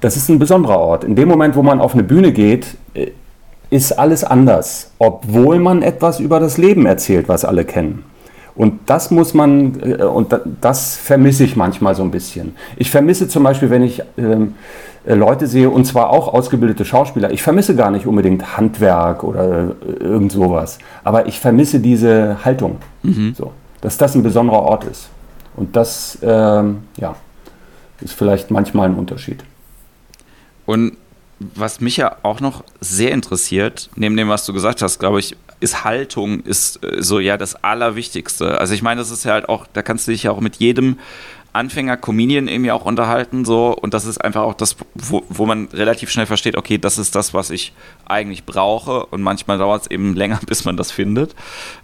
das 0.00 0.16
ist 0.16 0.28
ein 0.28 0.38
besonderer 0.38 0.78
Ort. 0.78 1.04
In 1.04 1.16
dem 1.16 1.28
Moment, 1.28 1.56
wo 1.56 1.62
man 1.62 1.80
auf 1.80 1.94
eine 1.94 2.02
Bühne 2.02 2.32
geht, 2.32 2.76
äh, 2.94 3.12
ist 3.72 3.92
alles 3.92 4.22
anders, 4.22 4.90
obwohl 4.98 5.58
man 5.58 5.80
etwas 5.80 6.20
über 6.20 6.38
das 6.40 6.58
Leben 6.58 6.84
erzählt, 6.84 7.26
was 7.30 7.46
alle 7.46 7.64
kennen. 7.64 8.04
Und 8.54 8.80
das 8.84 9.10
muss 9.10 9.32
man, 9.32 9.80
äh, 9.80 10.04
und 10.04 10.36
das 10.60 10.96
vermisse 10.98 11.44
ich 11.44 11.56
manchmal 11.56 11.94
so 11.94 12.02
ein 12.02 12.10
bisschen. 12.10 12.54
Ich 12.76 12.90
vermisse 12.90 13.28
zum 13.28 13.44
Beispiel, 13.44 13.70
wenn 13.70 13.82
ich 13.82 14.02
ähm, 14.18 14.56
äh, 15.06 15.14
Leute 15.14 15.46
sehe, 15.46 15.70
und 15.70 15.86
zwar 15.86 16.10
auch 16.10 16.34
ausgebildete 16.34 16.84
Schauspieler, 16.84 17.30
ich 17.30 17.42
vermisse 17.42 17.74
gar 17.74 17.90
nicht 17.90 18.06
unbedingt 18.06 18.58
Handwerk 18.58 19.24
oder 19.24 19.70
äh, 19.70 20.04
irgend 20.04 20.32
sowas, 20.32 20.76
aber 21.02 21.26
ich 21.26 21.40
vermisse 21.40 21.80
diese 21.80 22.44
Haltung, 22.44 22.76
mhm. 23.02 23.32
so, 23.34 23.52
dass 23.80 23.96
das 23.96 24.14
ein 24.14 24.22
besonderer 24.22 24.60
Ort 24.60 24.84
ist. 24.84 25.08
Und 25.56 25.76
das, 25.76 26.18
ähm, 26.22 26.82
ja, 26.98 27.16
ist 28.02 28.12
vielleicht 28.12 28.50
manchmal 28.50 28.90
ein 28.90 28.96
Unterschied. 28.96 29.42
Und 30.66 30.92
was 31.54 31.80
mich 31.80 31.96
ja 31.96 32.16
auch 32.22 32.40
noch 32.40 32.64
sehr 32.80 33.12
interessiert, 33.12 33.90
neben 33.96 34.16
dem, 34.16 34.28
was 34.28 34.46
du 34.46 34.52
gesagt 34.52 34.82
hast, 34.82 34.98
glaube 34.98 35.20
ich, 35.20 35.36
ist 35.60 35.84
Haltung, 35.84 36.40
ist 36.40 36.82
äh, 36.84 37.02
so 37.02 37.20
ja 37.20 37.36
das 37.36 37.54
Allerwichtigste. 37.62 38.58
Also 38.58 38.74
ich 38.74 38.82
meine, 38.82 39.00
das 39.00 39.10
ist 39.10 39.24
ja 39.24 39.32
halt 39.32 39.48
auch, 39.48 39.66
da 39.72 39.82
kannst 39.82 40.06
du 40.06 40.12
dich 40.12 40.24
ja 40.24 40.32
auch 40.32 40.40
mit 40.40 40.56
jedem 40.56 40.98
Anfänger 41.52 41.98
Comedian 41.98 42.48
irgendwie 42.48 42.70
auch 42.72 42.86
unterhalten 42.86 43.44
so 43.44 43.76
und 43.76 43.92
das 43.92 44.06
ist 44.06 44.18
einfach 44.24 44.42
auch 44.42 44.54
das, 44.54 44.76
wo, 44.94 45.22
wo 45.28 45.44
man 45.44 45.68
relativ 45.72 46.10
schnell 46.10 46.24
versteht, 46.24 46.56
okay, 46.56 46.78
das 46.78 46.96
ist 46.96 47.14
das, 47.14 47.34
was 47.34 47.50
ich 47.50 47.74
eigentlich 48.06 48.44
brauche 48.44 49.04
und 49.06 49.20
manchmal 49.20 49.58
dauert 49.58 49.82
es 49.82 49.90
eben 49.90 50.14
länger, 50.14 50.40
bis 50.46 50.64
man 50.64 50.76
das 50.76 50.90
findet. 50.90 51.34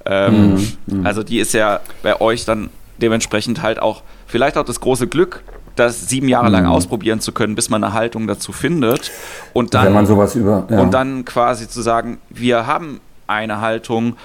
Ähm, 0.07 0.67
mhm. 0.87 1.07
Also 1.07 1.23
die 1.23 1.39
ist 1.39 1.53
ja 1.53 1.81
bei 2.03 2.19
euch 2.21 2.47
dann 2.47 2.71
dementsprechend 2.97 3.63
halt 3.63 3.79
auch 3.81 4.03
vielleicht 4.27 4.57
auch 4.57 4.65
das 4.65 4.81
große 4.81 5.07
Glück, 5.07 5.43
das 5.79 6.09
sieben 6.09 6.29
Jahre 6.29 6.49
lang 6.49 6.65
mhm. 6.65 6.71
ausprobieren 6.71 7.21
zu 7.21 7.33
können, 7.33 7.55
bis 7.55 7.71
man 7.71 7.83
eine 7.85 7.93
Haltung 7.93 8.27
dazu 8.27 8.53
findet. 8.53 9.11
Und 9.53 9.75
dann, 9.75 9.87
Wenn 9.87 9.93
man 9.93 10.07
sowas 10.07 10.35
über, 10.35 10.67
ja. 10.71 10.81
und 10.81 10.93
dann 10.93 11.25
quasi 11.25 11.69
zu 11.69 11.83
sagen, 11.83 12.19
wir 12.31 12.67
haben 12.67 13.01
eine 13.27 13.61
Haltung, 13.61 14.17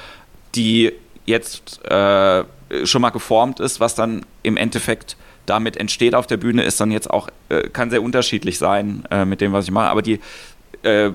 die 0.55 0.93
jetzt 1.25 1.83
äh, 1.85 2.43
schon 2.83 3.01
mal 3.01 3.11
geformt 3.11 3.59
ist, 3.59 3.79
was 3.79 3.95
dann 3.95 4.25
im 4.41 4.57
Endeffekt 4.57 5.17
damit 5.45 5.77
entsteht 5.77 6.15
auf 6.15 6.27
der 6.27 6.37
Bühne, 6.37 6.63
ist 6.63 6.79
dann 6.79 6.91
jetzt 6.91 7.09
auch, 7.09 7.29
äh, 7.49 7.69
kann 7.69 7.89
sehr 7.89 8.01
unterschiedlich 8.01 8.57
sein 8.57 9.03
äh, 9.11 9.25
mit 9.25 9.41
dem, 9.41 9.51
was 9.51 9.65
ich 9.65 9.71
mache. 9.71 9.89
Aber 9.89 10.01
die 10.01 10.19
äh, 10.83 11.11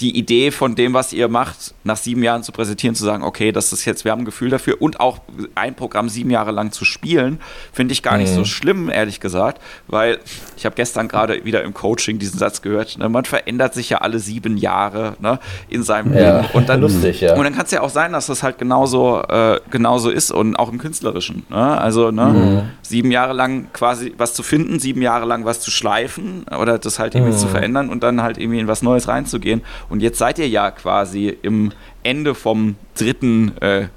die 0.00 0.18
Idee 0.18 0.50
von 0.50 0.74
dem, 0.74 0.92
was 0.92 1.12
ihr 1.12 1.28
macht, 1.28 1.74
nach 1.84 1.96
sieben 1.96 2.22
Jahren 2.22 2.42
zu 2.42 2.52
präsentieren, 2.52 2.94
zu 2.94 3.04
sagen, 3.04 3.22
okay, 3.22 3.50
das 3.50 3.72
ist 3.72 3.84
jetzt, 3.86 4.04
wir 4.04 4.12
haben 4.12 4.22
ein 4.22 4.24
Gefühl 4.26 4.50
dafür 4.50 4.76
und 4.80 5.00
auch 5.00 5.20
ein 5.54 5.74
Programm 5.74 6.08
sieben 6.08 6.30
Jahre 6.30 6.50
lang 6.50 6.70
zu 6.70 6.84
spielen, 6.84 7.40
finde 7.72 7.92
ich 7.92 8.02
gar 8.02 8.18
nicht 8.18 8.30
so 8.30 8.40
mhm. 8.40 8.44
schlimm, 8.44 8.90
ehrlich 8.90 9.20
gesagt, 9.20 9.62
weil 9.86 10.18
ich 10.56 10.66
habe 10.66 10.74
gestern 10.74 11.08
gerade 11.08 11.44
wieder 11.44 11.62
im 11.62 11.72
Coaching 11.72 12.18
diesen 12.18 12.38
Satz 12.38 12.60
gehört, 12.60 12.98
ne, 12.98 13.08
man 13.08 13.24
verändert 13.24 13.72
sich 13.72 13.88
ja 13.88 13.98
alle 13.98 14.18
sieben 14.18 14.58
Jahre 14.58 15.16
ne, 15.20 15.38
in 15.68 15.82
seinem 15.82 16.12
ja, 16.14 16.40
Leben. 16.40 16.48
Und 16.52 16.68
dann, 16.68 16.80
lustig, 16.82 17.22
ja. 17.22 17.34
Und 17.34 17.44
dann 17.44 17.54
kann 17.54 17.64
es 17.64 17.70
ja 17.70 17.80
auch 17.80 17.90
sein, 17.90 18.12
dass 18.12 18.26
das 18.26 18.42
halt 18.42 18.58
genauso, 18.58 19.22
äh, 19.22 19.60
genauso 19.70 20.10
ist 20.10 20.30
und 20.30 20.56
auch 20.56 20.70
im 20.70 20.78
Künstlerischen. 20.78 21.44
Ne? 21.48 21.80
Also 21.80 22.10
ne, 22.10 22.26
mhm. 22.26 22.62
sieben 22.82 23.10
Jahre 23.10 23.32
lang 23.32 23.68
quasi 23.72 24.12
was 24.18 24.34
zu 24.34 24.42
finden, 24.42 24.78
sieben 24.78 25.00
Jahre 25.00 25.24
lang 25.24 25.46
was 25.46 25.60
zu 25.60 25.70
schleifen 25.70 26.44
oder 26.60 26.78
das 26.78 26.98
halt 26.98 27.14
irgendwie 27.14 27.32
mhm. 27.32 27.38
zu 27.38 27.48
verändern 27.48 27.88
und 27.88 28.02
dann 28.02 28.22
halt 28.22 28.36
irgendwie 28.36 28.60
in 28.60 28.68
was 28.68 28.82
Neues 28.82 29.08
reinzugehen. 29.08 29.62
Und 29.88 30.02
jetzt 30.02 30.18
seid 30.18 30.38
ihr 30.38 30.48
ja 30.48 30.70
quasi 30.70 31.36
im 31.42 31.72
Ende 32.02 32.34
vom 32.34 32.76
dritten, 32.98 33.56
äh, 33.60 33.88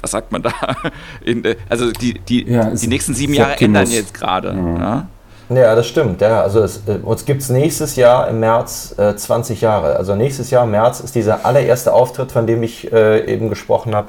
was 0.00 0.10
sagt 0.10 0.32
man 0.32 0.42
da? 0.42 0.52
In, 1.24 1.44
äh, 1.44 1.56
also 1.68 1.90
die, 1.90 2.14
die, 2.20 2.50
ja, 2.50 2.70
die 2.70 2.86
nächsten 2.86 3.14
sieben 3.14 3.34
Jahre 3.34 3.58
ändern 3.60 3.90
jetzt 3.90 4.14
gerade. 4.14 4.54
Ja. 4.54 5.06
ja. 5.50 5.56
ja. 5.56 5.74
das 5.74 5.86
stimmt. 5.86 6.20
Ja. 6.20 6.42
Also 6.42 6.60
es, 6.62 6.82
äh, 6.86 6.98
uns 7.02 7.24
gibt 7.24 7.42
es 7.42 7.50
nächstes 7.50 7.96
Jahr 7.96 8.28
im 8.28 8.40
März 8.40 8.94
äh, 8.98 9.14
20 9.16 9.60
Jahre. 9.60 9.96
Also 9.96 10.14
nächstes 10.14 10.50
Jahr 10.50 10.64
im 10.64 10.70
März 10.70 11.00
ist 11.00 11.14
dieser 11.14 11.44
allererste 11.44 11.92
Auftritt, 11.92 12.32
von 12.32 12.46
dem 12.46 12.62
ich 12.62 12.92
äh, 12.92 13.24
eben 13.32 13.50
gesprochen 13.50 13.94
habe, 13.94 14.08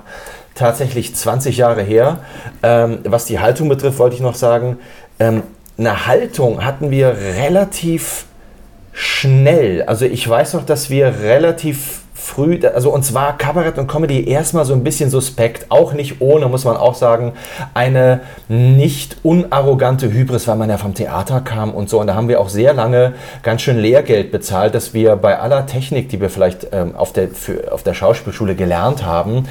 tatsächlich 0.54 1.16
20 1.16 1.58
Jahre 1.58 1.82
her. 1.82 2.20
Ähm, 2.64 3.00
was 3.04 3.26
die 3.26 3.40
Haltung 3.40 3.70
betrifft, 3.70 4.00
wollte 4.00 4.16
ich 4.16 4.22
noch 4.22 4.36
sagen, 4.36 4.80
ähm, 5.20 5.44
eine 5.78 6.08
Haltung 6.08 6.64
hatten 6.64 6.90
wir 6.90 7.10
relativ 7.10 8.26
schnell. 8.96 9.84
Also 9.84 10.06
ich 10.06 10.28
weiß 10.28 10.54
noch, 10.54 10.66
dass 10.66 10.90
wir 10.90 11.20
relativ 11.20 12.02
früh, 12.14 12.60
also 12.74 12.92
uns 12.92 13.14
war 13.14 13.38
Kabarett 13.38 13.78
und 13.78 13.88
Comedy 13.88 14.28
erstmal 14.28 14.64
so 14.64 14.74
ein 14.74 14.84
bisschen 14.84 15.10
suspekt, 15.10 15.66
auch 15.70 15.94
nicht 15.94 16.22
ohne, 16.22 16.48
muss 16.48 16.64
man 16.64 16.78
auch 16.78 16.96
sagen, 16.96 17.34
eine 17.74 18.22
nicht 18.48 19.18
unarrogante 19.22 20.12
Hybris, 20.12 20.48
weil 20.48 20.56
man 20.56 20.70
ja 20.70 20.78
vom 20.78 20.94
Theater 20.94 21.42
kam 21.42 21.72
und 21.72 21.90
so. 21.90 22.00
Und 22.00 22.08
da 22.08 22.16
haben 22.16 22.30
wir 22.30 22.40
auch 22.40 22.50
sehr 22.50 22.74
lange 22.74 23.14
ganz 23.44 23.62
schön 23.62 23.78
Lehrgeld 23.78 24.32
bezahlt, 24.32 24.74
dass 24.74 24.94
wir 24.94 25.18
bei 25.18 25.38
aller 25.38 25.68
Technik, 25.68 26.08
die 26.08 26.22
wir 26.22 26.30
vielleicht 26.30 26.68
ähm, 26.72 26.96
auf, 26.96 27.12
der, 27.12 27.28
für, 27.28 27.74
auf 27.74 27.84
der 27.84 27.94
Schauspielschule 27.94 28.56
gelernt 28.56 29.06
haben, 29.06 29.48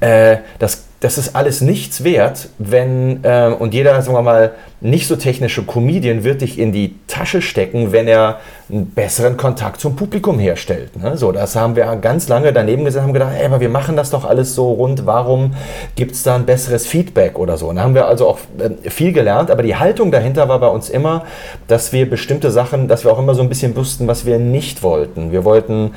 äh, 0.00 0.38
das 0.58 0.87
das 1.00 1.16
ist 1.16 1.36
alles 1.36 1.60
nichts 1.60 2.02
wert, 2.02 2.48
wenn, 2.58 3.22
äh, 3.22 3.54
und 3.56 3.72
jeder, 3.72 4.00
sagen 4.02 4.16
wir 4.16 4.22
mal, 4.22 4.52
nicht 4.80 5.06
so 5.06 5.14
technische 5.14 5.62
Comedian 5.62 6.24
wird 6.24 6.40
dich 6.40 6.58
in 6.58 6.72
die 6.72 6.96
Tasche 7.06 7.40
stecken, 7.40 7.92
wenn 7.92 8.08
er 8.08 8.40
einen 8.68 8.90
besseren 8.90 9.36
Kontakt 9.36 9.80
zum 9.80 9.94
Publikum 9.94 10.40
herstellt. 10.40 11.00
Ne? 11.00 11.16
So, 11.16 11.30
das 11.30 11.54
haben 11.54 11.76
wir 11.76 11.84
ganz 11.96 12.28
lange 12.28 12.52
daneben 12.52 12.84
gesessen 12.84 13.04
haben 13.04 13.12
gedacht, 13.12 13.32
ey, 13.38 13.46
aber 13.46 13.60
wir 13.60 13.68
machen 13.68 13.96
das 13.96 14.10
doch 14.10 14.24
alles 14.24 14.56
so 14.56 14.72
rund, 14.72 15.06
warum 15.06 15.54
gibt 15.94 16.12
es 16.12 16.24
da 16.24 16.34
ein 16.34 16.46
besseres 16.46 16.86
Feedback 16.86 17.38
oder 17.38 17.56
so? 17.56 17.68
Und 17.68 17.76
da 17.76 17.82
haben 17.82 17.94
wir 17.94 18.06
also 18.06 18.28
auch 18.28 18.38
äh, 18.58 18.90
viel 18.90 19.12
gelernt, 19.12 19.52
aber 19.52 19.62
die 19.62 19.76
Haltung 19.76 20.10
dahinter 20.10 20.48
war 20.48 20.58
bei 20.58 20.68
uns 20.68 20.90
immer, 20.90 21.24
dass 21.68 21.92
wir 21.92 22.10
bestimmte 22.10 22.50
Sachen, 22.50 22.88
dass 22.88 23.04
wir 23.04 23.12
auch 23.12 23.18
immer 23.20 23.34
so 23.34 23.42
ein 23.42 23.48
bisschen 23.48 23.76
wussten, 23.76 24.08
was 24.08 24.26
wir 24.26 24.38
nicht 24.38 24.82
wollten. 24.82 25.30
Wir 25.30 25.44
wollten 25.44 25.92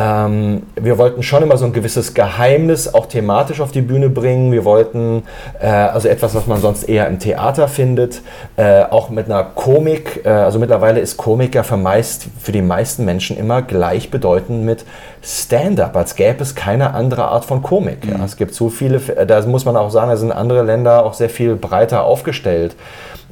ähm, 0.00 0.62
wir 0.76 0.98
wollten 0.98 1.22
schon 1.22 1.42
immer 1.42 1.56
so 1.58 1.66
ein 1.66 1.72
gewisses 1.72 2.14
Geheimnis 2.14 2.92
auch 2.94 3.06
thematisch 3.06 3.60
auf 3.60 3.72
die 3.72 3.82
Bühne 3.82 4.08
bringen. 4.08 4.52
Wir 4.52 4.64
wollten 4.64 5.24
äh, 5.60 5.66
also 5.66 6.08
etwas, 6.08 6.34
was 6.34 6.46
man 6.46 6.60
sonst 6.60 6.84
eher 6.84 7.06
im 7.06 7.18
Theater 7.18 7.68
findet, 7.68 8.22
äh, 8.56 8.82
auch 8.84 9.10
mit 9.10 9.26
einer 9.26 9.42
Komik. 9.42 10.24
Äh, 10.24 10.30
also 10.30 10.58
mittlerweile 10.58 11.00
ist 11.00 11.16
Komik 11.16 11.54
ja 11.54 11.62
für, 11.62 11.76
meist, 11.76 12.28
für 12.40 12.52
die 12.52 12.62
meisten 12.62 13.04
Menschen 13.04 13.36
immer 13.36 13.62
gleichbedeutend 13.62 14.64
mit 14.64 14.84
Stand-up, 15.22 15.96
als 15.96 16.14
gäbe 16.14 16.42
es 16.42 16.54
keine 16.54 16.94
andere 16.94 17.24
Art 17.26 17.44
von 17.44 17.62
Komik. 17.62 18.06
Mhm. 18.06 18.12
Ja. 18.12 18.24
Es 18.24 18.36
gibt 18.36 18.54
so 18.54 18.70
viele, 18.70 19.00
da 19.00 19.42
muss 19.42 19.64
man 19.64 19.76
auch 19.76 19.90
sagen, 19.90 20.10
da 20.10 20.16
sind 20.16 20.32
andere 20.32 20.62
Länder 20.62 21.04
auch 21.04 21.14
sehr 21.14 21.30
viel 21.30 21.56
breiter 21.56 22.04
aufgestellt. 22.04 22.74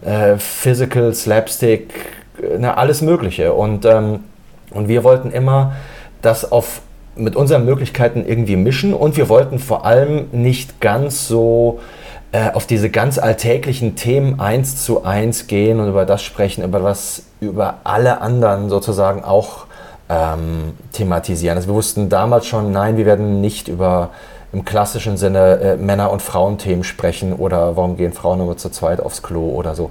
Äh, 0.05 0.37
Physical, 0.37 1.15
Slapstick, 1.15 1.95
na, 2.59 2.75
alles 2.75 3.01
Mögliche. 3.01 3.53
Und, 3.53 3.85
ähm, 3.85 4.21
und 4.73 4.89
wir 4.89 5.03
wollten 5.03 5.31
immer 5.31 5.73
das 6.23 6.51
auf, 6.51 6.81
mit 7.17 7.37
unseren 7.37 7.65
Möglichkeiten 7.65 8.25
irgendwie 8.27 8.57
mischen 8.57 8.95
und 8.95 9.17
wir 9.17 9.29
wollten 9.29 9.59
vor 9.59 9.85
allem 9.85 10.27
nicht 10.33 10.81
ganz 10.81 11.27
so 11.27 11.81
äh, 12.33 12.51
auf 12.53 12.67
diese 12.67 12.91
ganz 12.91 13.19
alltäglichen 13.19 13.97
Themen 13.97 14.39
eins 14.39 14.85
zu 14.85 15.05
eins 15.05 15.47
gehen 15.47 15.81
und 15.81 15.89
über 15.89 16.05
das 16.05 16.23
sprechen, 16.23 16.63
über 16.63 16.83
was 16.83 17.23
über 17.41 17.79
alle 17.85 18.21
anderen 18.21 18.69
sozusagen 18.69 19.25
auch 19.25 19.67
ähm, 20.09 20.75
thematisieren. 20.93 21.57
Also 21.57 21.69
wir 21.69 21.75
wussten 21.75 22.09
damals 22.09 22.47
schon, 22.47 22.73
nein, 22.73 22.97
wir 22.97 23.07
werden 23.07 23.41
nicht 23.41 23.69
über 23.69 24.11
im 24.53 24.65
klassischen 24.65 25.19
Sinne 25.19 25.61
äh, 25.61 25.77
Männer- 25.77 26.11
und 26.11 26.23
Frauenthemen 26.23 26.83
sprechen 26.83 27.35
oder 27.35 27.77
warum 27.77 27.99
gehen 27.99 28.15
Frauen 28.15 28.39
nur 28.39 28.57
zu 28.57 28.71
zweit 28.71 29.01
aufs 29.01 29.23
Klo 29.23 29.51
oder 29.51 29.75
so. 29.75 29.91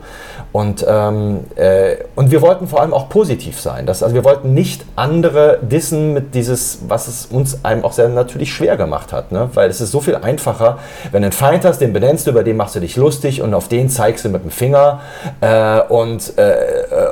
Und, 0.52 0.84
ähm, 0.88 1.42
äh, 1.56 1.98
und 2.16 2.32
wir 2.32 2.42
wollten 2.42 2.68
vor 2.68 2.82
allem 2.82 2.94
auch 2.94 3.08
positiv 3.08 3.62
sein. 3.62 3.86
Das, 3.86 4.02
also 4.02 4.16
wir 4.16 4.24
wollten 4.24 4.56
nicht 4.56 4.84
andere 4.96 5.60
dissen 5.62 6.14
mit 6.14 6.34
dieses, 6.34 6.80
was 6.88 7.08
es 7.08 7.28
uns 7.28 7.64
einem 7.64 7.86
auch 7.86 7.94
sehr 7.94 8.10
natürlich 8.10 8.52
schwer 8.52 8.78
gemacht 8.78 9.14
hat. 9.14 9.32
Ne? 9.32 9.50
Weil 9.54 9.70
es 9.70 9.80
ist 9.80 9.92
so 9.92 10.02
viel 10.02 10.16
einfacher, 10.16 10.80
wenn 11.12 11.22
du 11.22 11.28
einen 11.28 11.34
Feind 11.34 11.64
hast, 11.64 11.80
den 11.80 11.94
benennst 11.94 12.26
du, 12.26 12.32
über 12.32 12.44
den 12.44 12.58
machst 12.58 12.76
du 12.76 12.80
dich 12.80 12.96
lustig 12.96 13.44
und 13.44 13.54
auf 13.54 13.68
den 13.68 13.90
zeigst 13.90 14.26
du 14.26 14.30
mit 14.30 14.44
dem 14.44 14.50
Finger 14.50 15.02
äh, 15.42 15.82
und, 15.82 16.34
äh, 16.38 16.56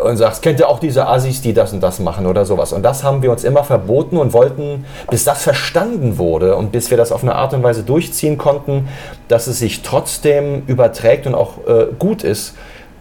und 0.04 0.18
sagst, 0.18 0.42
kennt 0.42 0.60
ihr 0.60 0.68
auch 0.68 0.80
diese 0.80 1.08
Assis, 1.08 1.42
die 1.42 1.54
das 1.54 1.74
und 1.74 1.82
das 1.82 2.00
machen 2.00 2.26
oder 2.26 2.46
sowas. 2.46 2.74
Und 2.74 2.82
das 2.82 3.04
haben 3.04 3.22
wir 3.22 3.32
uns 3.32 3.44
immer 3.44 3.64
verboten 3.64 4.18
und 4.18 4.34
wollten, 4.34 4.86
bis 5.12 5.26
das 5.26 5.44
verstanden 5.44 6.18
wurde 6.18 6.56
und 6.56 6.72
bis 6.72 6.90
wir 6.90 6.98
das 6.98 7.12
auf 7.12 7.22
eine 7.22 7.35
Art 7.36 7.54
und 7.54 7.64
Weise 7.64 7.84
durchziehen 7.84 8.38
konnten, 8.38 8.88
dass 9.28 9.48
es 9.48 9.60
sich 9.60 9.82
trotzdem 9.82 10.64
überträgt 10.68 11.28
und 11.28 11.36
auch 11.36 11.66
äh, 11.68 11.88
gut 11.98 12.24
ist. 12.24 12.56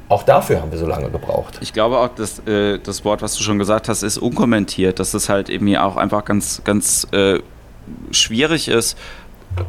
Auch 0.08 0.22
dafür 0.22 0.60
haben 0.60 0.70
wir 0.70 0.78
so 0.78 0.86
lange 0.86 1.10
gebraucht. 1.10 1.58
Ich 1.60 1.72
glaube 1.72 1.98
auch, 1.98 2.08
dass 2.08 2.40
äh, 2.46 2.78
das 2.78 3.04
Wort, 3.04 3.22
was 3.22 3.36
du 3.36 3.42
schon 3.42 3.58
gesagt 3.58 3.88
hast, 3.88 4.02
ist 4.02 4.18
unkommentiert. 4.18 4.98
Dass 4.98 5.14
es 5.14 5.28
halt 5.28 5.48
eben 5.48 5.74
auch 5.76 5.96
einfach 5.96 6.24
ganz, 6.24 6.60
ganz 6.64 7.06
äh, 7.12 7.40
schwierig 8.10 8.68
ist, 8.68 8.98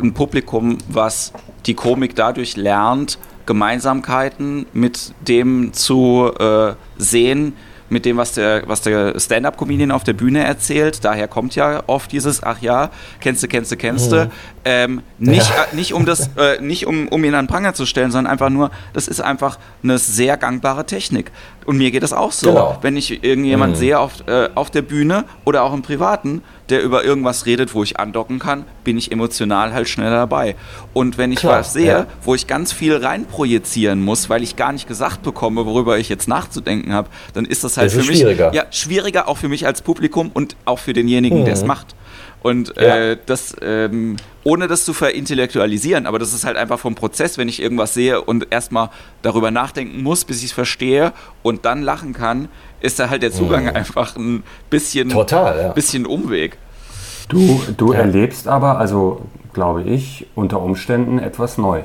ein 0.01 0.13
Publikum, 0.13 0.77
was 0.87 1.31
die 1.65 1.73
Komik 1.73 2.15
dadurch 2.15 2.57
lernt, 2.57 3.17
Gemeinsamkeiten 3.45 4.65
mit 4.73 5.13
dem 5.27 5.73
zu 5.73 6.31
äh, 6.39 6.73
sehen, 6.97 7.53
mit 7.89 8.05
dem, 8.05 8.17
was 8.17 8.33
der, 8.33 8.63
was 8.67 8.81
der 8.81 9.19
Stand-Up-Comedian 9.19 9.91
auf 9.91 10.03
der 10.03 10.13
Bühne 10.13 10.43
erzählt. 10.43 11.03
Daher 11.03 11.27
kommt 11.27 11.55
ja 11.55 11.83
oft 11.87 12.11
dieses, 12.11 12.41
ach 12.43 12.61
ja, 12.61 12.89
kennst 13.19 13.43
du, 13.43 13.47
kennst 13.47 13.71
du, 13.71 13.77
kennst 13.77 14.11
du. 14.11 14.25
Mhm. 14.25 14.31
Ähm, 14.65 15.01
nicht, 15.19 15.49
ja. 15.49 15.67
äh, 15.71 15.75
nicht, 15.75 15.93
um 15.93 16.05
das, 16.05 16.29
äh, 16.37 16.59
nicht 16.59 16.87
um, 16.87 17.07
um 17.07 17.23
ihn 17.23 17.35
an 17.35 17.47
Pranger 17.47 17.73
zu 17.73 17.85
stellen, 17.85 18.11
sondern 18.11 18.31
einfach 18.31 18.49
nur, 18.49 18.71
das 18.93 19.07
ist 19.07 19.21
einfach 19.21 19.59
eine 19.83 19.99
sehr 19.99 20.37
gangbare 20.37 20.85
Technik. 20.85 21.31
Und 21.65 21.77
mir 21.77 21.91
geht 21.91 22.03
es 22.03 22.13
auch 22.13 22.31
so. 22.31 22.49
Genau. 22.49 22.77
Wenn 22.81 22.95
ich 22.95 23.23
irgendjemand 23.23 23.73
mhm. 23.73 23.77
sehe 23.77 23.99
auf, 23.99 24.27
äh, 24.27 24.49
auf 24.53 24.69
der 24.69 24.83
Bühne 24.83 25.25
oder 25.45 25.63
auch 25.63 25.73
im 25.73 25.81
Privaten, 25.81 26.43
der 26.69 26.83
über 26.83 27.03
irgendwas 27.03 27.45
redet, 27.45 27.73
wo 27.73 27.83
ich 27.83 27.99
andocken 27.99 28.39
kann, 28.39 28.65
bin 28.83 28.97
ich 28.97 29.11
emotional 29.11 29.73
halt 29.73 29.89
schneller 29.89 30.11
dabei. 30.11 30.55
Und 30.93 31.17
wenn 31.17 31.31
ich 31.31 31.39
Klar, 31.39 31.59
was 31.59 31.73
sehe, 31.73 31.87
ja. 31.87 32.05
wo 32.21 32.35
ich 32.35 32.47
ganz 32.47 32.71
viel 32.71 32.95
reinprojizieren 32.95 34.03
muss, 34.03 34.29
weil 34.29 34.43
ich 34.43 34.55
gar 34.55 34.71
nicht 34.71 34.87
gesagt 34.87 35.23
bekomme, 35.23 35.65
worüber 35.65 35.97
ich 35.97 36.09
jetzt 36.09 36.27
nachzudenken 36.27 36.93
habe, 36.93 37.09
dann 37.33 37.45
ist 37.45 37.63
das 37.63 37.77
halt 37.77 37.87
das 37.87 37.93
für 37.93 38.09
mich 38.09 38.19
schwieriger. 38.19 38.53
Ja, 38.53 38.65
schwieriger 38.71 39.27
auch 39.27 39.37
für 39.37 39.49
mich 39.49 39.65
als 39.65 39.81
Publikum 39.81 40.31
und 40.33 40.55
auch 40.65 40.79
für 40.79 40.93
denjenigen, 40.93 41.41
mhm. 41.41 41.45
der 41.45 41.53
es 41.53 41.63
macht. 41.63 41.95
Und 42.45 42.75
ja. 42.79 42.95
äh, 42.95 43.17
das, 43.25 43.55
ähm, 43.63 44.17
ohne 44.43 44.67
das 44.67 44.85
zu 44.85 44.93
verintellektualisieren, 44.93 46.05
aber 46.05 46.19
das 46.19 46.31
ist 46.31 46.45
halt 46.45 46.57
einfach 46.57 46.77
vom 46.77 46.93
Prozess, 46.93 47.39
wenn 47.39 47.49
ich 47.49 47.59
irgendwas 47.59 47.95
sehe 47.95 48.21
und 48.21 48.45
erstmal 48.51 48.91
darüber 49.23 49.49
nachdenken 49.49 50.03
muss, 50.03 50.25
bis 50.25 50.43
ich 50.43 50.49
es 50.49 50.51
verstehe 50.51 51.11
und 51.41 51.65
dann 51.65 51.81
lachen 51.81 52.13
kann, 52.13 52.47
ist 52.81 52.99
da 52.99 53.09
halt 53.09 53.23
der 53.23 53.31
Zugang 53.31 53.63
mhm. 53.63 53.75
einfach 53.75 54.15
ein 54.15 54.43
bisschen, 54.69 55.09
Total, 55.09 55.59
ja. 55.59 55.69
bisschen 55.69 56.05
Umweg. 56.05 56.59
Du, 57.29 57.63
du 57.77 57.93
ja. 57.93 58.01
erlebst 58.01 58.47
aber, 58.47 58.77
also 58.77 59.23
glaube 59.51 59.81
ich, 59.81 60.27
unter 60.35 60.61
Umständen 60.61 61.17
etwas 61.17 61.57
neu 61.57 61.81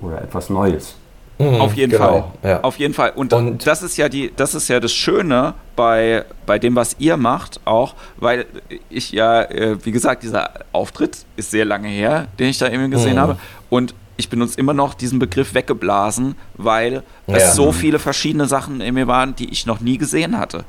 oder 0.00 0.22
etwas 0.22 0.48
Neues. 0.48 0.96
Mhm, 1.38 1.60
Auf 1.60 1.74
jeden 1.74 1.90
genau, 1.90 2.32
Fall. 2.42 2.50
Ja. 2.50 2.60
Auf 2.60 2.78
jeden 2.78 2.94
Fall. 2.94 3.10
Und, 3.10 3.32
und, 3.32 3.66
das 3.66 3.82
ist 3.82 3.96
ja 3.96 4.08
die, 4.08 4.32
das 4.36 4.54
ist 4.54 4.68
ja 4.68 4.78
das 4.78 4.92
Schöne 4.92 5.54
bei, 5.74 6.24
bei 6.46 6.58
dem, 6.58 6.76
was 6.76 6.96
ihr 7.00 7.16
macht, 7.16 7.60
auch, 7.64 7.94
weil 8.16 8.46
ich 8.88 9.10
ja, 9.10 9.42
äh, 9.42 9.76
wie 9.84 9.90
gesagt, 9.90 10.22
dieser 10.22 10.50
Auftritt 10.72 11.24
ist 11.36 11.50
sehr 11.50 11.64
lange 11.64 11.88
her, 11.88 12.28
den 12.38 12.48
ich 12.48 12.58
da 12.58 12.68
eben 12.68 12.90
gesehen 12.90 13.14
mhm. 13.14 13.20
habe. 13.20 13.36
Und 13.68 13.94
ich 14.16 14.28
benutze 14.28 14.58
immer 14.60 14.74
noch 14.74 14.94
diesen 14.94 15.18
Begriff 15.18 15.54
weggeblasen, 15.54 16.36
weil 16.56 17.02
ja. 17.26 17.36
es 17.36 17.56
so 17.56 17.72
viele 17.72 17.98
verschiedene 17.98 18.46
Sachen 18.46 18.80
in 18.80 18.94
mir 18.94 19.08
waren, 19.08 19.34
die 19.34 19.50
ich 19.50 19.66
noch 19.66 19.80
nie 19.80 19.98
gesehen 19.98 20.38
hatte. 20.38 20.64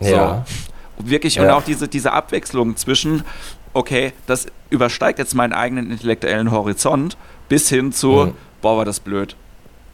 So. 0.00 0.10
Ja. 0.10 0.44
Wirklich, 0.98 1.36
ja. 1.36 1.44
und 1.44 1.50
auch 1.50 1.62
diese, 1.62 1.86
diese 1.86 2.12
Abwechslung 2.12 2.76
zwischen, 2.76 3.22
okay, 3.74 4.12
das 4.26 4.46
übersteigt 4.70 5.20
jetzt 5.20 5.34
meinen 5.34 5.52
eigenen 5.52 5.90
intellektuellen 5.92 6.50
Horizont, 6.50 7.16
bis 7.48 7.68
hin 7.68 7.92
zu, 7.92 8.10
mhm. 8.10 8.34
boah, 8.60 8.78
war 8.78 8.84
das 8.84 8.98
blöd. 8.98 9.36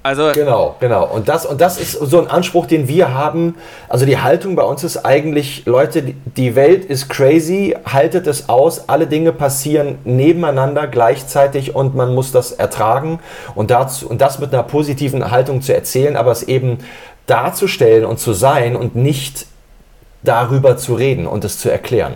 Also 0.06 0.30
genau, 0.32 0.76
genau. 0.78 1.04
Und 1.04 1.28
das, 1.28 1.44
und 1.44 1.60
das 1.60 1.78
ist 1.78 1.94
so 1.94 2.20
ein 2.20 2.28
Anspruch, 2.28 2.66
den 2.66 2.86
wir 2.86 3.12
haben. 3.12 3.56
Also 3.88 4.06
die 4.06 4.18
Haltung 4.18 4.54
bei 4.54 4.62
uns 4.62 4.84
ist 4.84 4.98
eigentlich, 4.98 5.66
Leute, 5.66 6.14
die 6.36 6.54
Welt 6.54 6.84
ist 6.84 7.08
crazy, 7.08 7.74
haltet 7.84 8.28
es 8.28 8.48
aus, 8.48 8.88
alle 8.88 9.08
Dinge 9.08 9.32
passieren 9.32 9.98
nebeneinander 10.04 10.86
gleichzeitig 10.86 11.74
und 11.74 11.96
man 11.96 12.14
muss 12.14 12.30
das 12.30 12.52
ertragen 12.52 13.18
und, 13.56 13.72
dazu, 13.72 14.08
und 14.08 14.20
das 14.20 14.38
mit 14.38 14.54
einer 14.54 14.62
positiven 14.62 15.28
Haltung 15.32 15.60
zu 15.60 15.74
erzählen, 15.74 16.14
aber 16.14 16.30
es 16.30 16.44
eben 16.44 16.78
darzustellen 17.26 18.04
und 18.04 18.20
zu 18.20 18.32
sein 18.32 18.76
und 18.76 18.94
nicht 18.94 19.46
darüber 20.22 20.76
zu 20.76 20.94
reden 20.94 21.26
und 21.26 21.42
es 21.42 21.58
zu 21.58 21.68
erklären. 21.68 22.14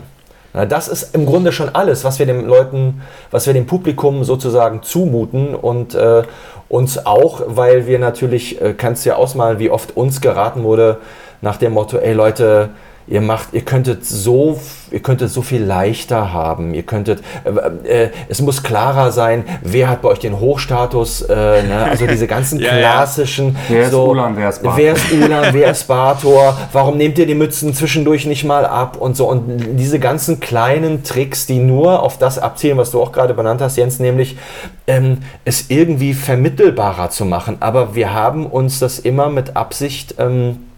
Das 0.52 0.88
ist 0.88 1.14
im 1.14 1.26
Grunde 1.26 1.52
schon 1.52 1.68
alles, 1.68 2.02
was 2.04 2.18
wir 2.18 2.26
den 2.26 2.46
Leuten, 2.46 3.02
was 3.30 3.46
wir 3.46 3.54
dem 3.54 3.66
Publikum 3.66 4.24
sozusagen 4.24 4.82
zumuten 4.82 5.54
und 5.54 5.94
äh, 5.94 6.24
uns 6.68 7.06
auch, 7.06 7.42
weil 7.46 7.86
wir 7.86 7.98
natürlich, 7.98 8.60
äh, 8.60 8.74
kannst 8.76 9.04
du 9.04 9.10
ja 9.10 9.16
ausmalen, 9.16 9.58
wie 9.60 9.70
oft 9.70 9.96
uns 9.96 10.20
geraten 10.20 10.64
wurde 10.64 10.98
nach 11.40 11.56
dem 11.56 11.72
Motto, 11.72 11.98
ey 11.98 12.14
Leute, 12.14 12.70
ihr 13.10 13.20
macht, 13.20 13.48
ihr 13.52 13.62
könntet 13.62 14.06
so, 14.06 14.60
ihr 14.92 15.00
könntet 15.00 15.30
so 15.30 15.42
viel 15.42 15.62
leichter 15.62 16.32
haben. 16.32 16.72
Ihr 16.74 16.84
könntet, 16.84 17.22
äh, 17.44 18.04
äh, 18.04 18.10
es 18.28 18.40
muss 18.40 18.62
klarer 18.62 19.10
sein, 19.10 19.44
wer 19.62 19.88
hat 19.88 20.02
bei 20.02 20.08
euch 20.08 20.20
den 20.20 20.38
Hochstatus, 20.38 21.22
äh, 21.22 21.34
ne? 21.34 21.86
also 21.90 22.06
diese 22.06 22.28
ganzen 22.28 22.60
ja, 22.60 22.70
klassischen. 22.70 23.48
Ja. 23.48 23.58
Wer 23.68 23.82
ist 23.82 23.90
so, 23.90 24.10
Ulan, 24.10 24.36
wer 24.36 24.48
ist 24.48 24.62
Bator? 24.62 24.78
Wer 24.78 24.92
ist 24.92 25.12
Ulan, 25.12 25.44
wer 25.52 25.70
ist 25.72 25.88
Bator? 25.88 26.56
Warum 26.72 26.96
nehmt 26.96 27.18
ihr 27.18 27.26
die 27.26 27.34
Mützen 27.34 27.74
zwischendurch 27.74 28.26
nicht 28.26 28.44
mal 28.44 28.64
ab 28.64 28.96
und 28.96 29.16
so 29.16 29.28
und 29.28 29.76
diese 29.76 29.98
ganzen 29.98 30.38
kleinen 30.38 31.02
Tricks, 31.02 31.46
die 31.46 31.58
nur 31.58 32.02
auf 32.02 32.16
das 32.16 32.38
abzielen, 32.38 32.78
was 32.78 32.92
du 32.92 33.02
auch 33.02 33.10
gerade 33.10 33.34
benannt 33.34 33.60
hast, 33.60 33.76
Jens, 33.76 33.98
nämlich 33.98 34.38
ähm, 34.86 35.18
es 35.44 35.68
irgendwie 35.68 36.14
vermittelbarer 36.14 37.10
zu 37.10 37.24
machen. 37.24 37.56
Aber 37.58 37.96
wir 37.96 38.14
haben 38.14 38.46
uns 38.46 38.78
das 38.78 39.00
immer 39.00 39.28
mit 39.28 39.56
Absicht 39.56 40.14
ähm, 40.18 40.69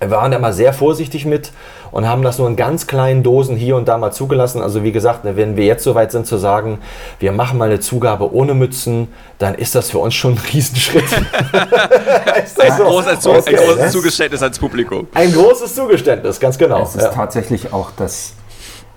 waren 0.00 0.30
da 0.30 0.38
mal 0.38 0.52
sehr 0.52 0.72
vorsichtig 0.72 1.24
mit 1.24 1.52
und 1.90 2.06
haben 2.06 2.22
das 2.22 2.38
nur 2.38 2.48
in 2.48 2.56
ganz 2.56 2.86
kleinen 2.86 3.22
Dosen 3.22 3.56
hier 3.56 3.76
und 3.76 3.88
da 3.88 3.96
mal 3.96 4.12
zugelassen. 4.12 4.60
Also 4.60 4.82
wie 4.82 4.92
gesagt, 4.92 5.24
ne, 5.24 5.36
wenn 5.36 5.56
wir 5.56 5.64
jetzt 5.64 5.84
soweit 5.84 6.12
sind 6.12 6.26
zu 6.26 6.36
sagen, 6.36 6.78
wir 7.18 7.32
machen 7.32 7.58
mal 7.58 7.66
eine 7.66 7.80
Zugabe 7.80 8.34
ohne 8.34 8.54
Mützen, 8.54 9.08
dann 9.38 9.54
ist 9.54 9.74
das 9.74 9.90
für 9.90 9.98
uns 9.98 10.14
schon 10.14 10.34
ein 10.34 10.38
Riesenschritt. 10.52 11.04
ein, 11.12 12.46
so? 12.76 12.84
großes, 12.84 13.20
Zu 13.20 13.30
okay, 13.30 13.56
ein 13.56 13.64
großes? 13.64 13.92
Zugeständnis 13.92 14.42
als 14.42 14.58
Publikum. 14.58 15.08
Ein 15.14 15.32
großes 15.32 15.74
Zugeständnis, 15.74 16.38
ganz 16.38 16.58
genau. 16.58 16.82
Es 16.82 16.94
ist 16.96 17.02
ja. 17.02 17.08
tatsächlich 17.08 17.72
auch 17.72 17.90
das, 17.96 18.34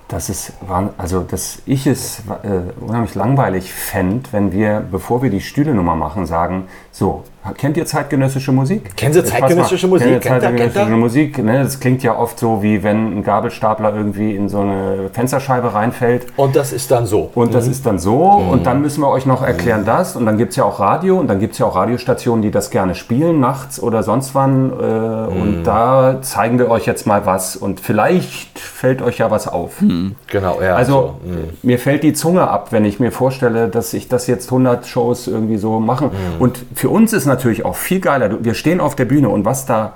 dass 0.10 0.28
es 0.28 0.52
also 0.98 1.22
dass 1.22 1.60
ich 1.66 1.88
es 1.88 2.24
äh, 2.44 2.84
unheimlich 2.84 3.16
langweilig 3.16 3.72
fände, 3.72 4.28
wenn 4.32 4.52
wir, 4.52 4.84
bevor 4.92 5.22
wir 5.22 5.30
die 5.30 5.42
Stühle-Nummer 5.42 5.96
machen, 5.96 6.26
sagen, 6.26 6.68
so, 6.92 7.24
Kennt 7.58 7.78
ihr 7.78 7.86
zeitgenössische 7.86 8.52
Musik? 8.52 8.96
Kennen 8.98 9.14
Sie 9.14 9.24
zeitgenössische 9.24 9.88
Musik? 9.88 10.22
Kennt 10.22 10.26
ihr 10.26 10.42
zeitgenössische 10.42 10.86
kennt 10.86 11.00
Musik? 11.00 11.38
Ne? 11.38 11.64
Das 11.64 11.80
klingt 11.80 12.04
ja 12.04 12.18
oft 12.18 12.38
so, 12.38 12.62
wie 12.62 12.84
wenn 12.84 13.18
ein 13.18 13.24
Gabelstapler 13.24 13.96
irgendwie 13.96 14.36
in 14.36 14.50
so 14.50 14.60
eine 14.60 15.10
Fensterscheibe 15.14 15.74
reinfällt. 15.74 16.28
Und 16.36 16.56
das 16.56 16.74
ist 16.74 16.92
dann 16.92 17.06
so. 17.06 17.32
Und 17.34 17.50
mhm. 17.50 17.54
das 17.54 17.68
ist 17.68 17.86
dann 17.86 17.98
so. 17.98 18.40
Mhm. 18.40 18.50
Und 18.50 18.66
dann 18.66 18.82
müssen 18.82 19.02
wir 19.02 19.08
euch 19.08 19.26
noch 19.26 19.42
erklären 19.42 19.82
mhm. 19.82 19.86
das. 19.86 20.16
Und 20.18 20.26
dann 20.26 20.38
gibt 20.38 20.52
es 20.52 20.58
ja 20.58 20.66
auch 20.66 20.82
Radio. 20.82 21.18
Und 21.18 21.28
dann 21.28 21.40
gibt 21.40 21.54
es 21.54 21.60
ja 21.60 21.66
auch 21.66 21.76
Radiostationen, 21.76 22.42
die 22.42 22.52
das 22.52 22.72
gerne 22.72 22.94
spielen, 22.94 23.40
nachts 23.40 23.82
oder 23.82 24.04
sonst 24.04 24.36
wann. 24.36 24.72
Äh, 24.72 24.74
und 24.74 25.60
mhm. 25.60 25.64
da 25.64 26.22
zeigen 26.22 26.60
wir 26.60 26.70
euch 26.70 26.86
jetzt 26.86 27.08
mal 27.08 27.26
was. 27.26 27.56
Und 27.56 27.80
vielleicht 27.80 28.60
fällt 28.60 29.02
euch 29.02 29.18
ja 29.18 29.32
was 29.32 29.48
auf. 29.48 29.82
Mhm. 29.82 30.16
Genau, 30.28 30.62
ja. 30.62 30.76
Also, 30.76 31.16
so. 31.24 31.30
Mhm. 31.30 31.58
mir 31.64 31.80
fällt 31.80 32.04
die 32.04 32.14
Zunge 32.14 32.50
ab, 32.50 32.72
wenn 32.72 32.84
ich 32.84 33.00
mir 33.00 33.12
vorstelle, 33.12 33.70
dass 33.70 33.94
ich 33.94 34.10
das 34.10 34.28
jetzt 34.28 34.48
100 34.48 34.86
Shows 34.86 35.28
irgendwie 35.28 35.58
so 35.58 35.80
mache. 35.80 36.12
Und 36.38 36.60
für 36.80 36.90
uns 36.90 37.12
ist 37.12 37.26
natürlich 37.26 37.66
auch 37.66 37.76
viel 37.76 38.00
geiler. 38.00 38.42
Wir 38.42 38.54
stehen 38.54 38.80
auf 38.80 38.96
der 38.96 39.04
Bühne 39.04 39.28
und 39.28 39.44
was 39.44 39.66
da 39.66 39.96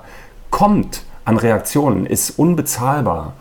kommt 0.50 1.04
an 1.24 1.38
Reaktionen 1.38 2.04
ist 2.04 2.38
unbezahlbar. 2.38 3.32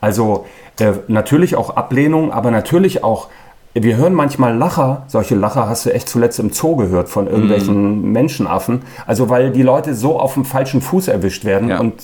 Also 0.00 0.46
äh, 0.78 0.92
natürlich 1.08 1.56
auch 1.56 1.70
Ablehnung, 1.70 2.30
aber 2.30 2.52
natürlich 2.52 3.02
auch 3.02 3.30
wir 3.72 3.96
hören 3.96 4.14
manchmal 4.14 4.56
Lacher, 4.56 5.02
solche 5.08 5.34
Lacher 5.34 5.68
hast 5.68 5.86
du 5.86 5.92
echt 5.92 6.08
zuletzt 6.08 6.38
im 6.38 6.52
Zoo 6.52 6.76
gehört 6.76 7.08
von 7.08 7.26
irgendwelchen 7.26 8.02
mm. 8.02 8.12
Menschenaffen. 8.12 8.82
Also 9.04 9.28
weil 9.28 9.50
die 9.50 9.64
Leute 9.64 9.96
so 9.96 10.20
auf 10.20 10.34
dem 10.34 10.44
falschen 10.44 10.80
Fuß 10.80 11.08
erwischt 11.08 11.44
werden 11.44 11.70
ja. 11.70 11.80
und 11.80 11.94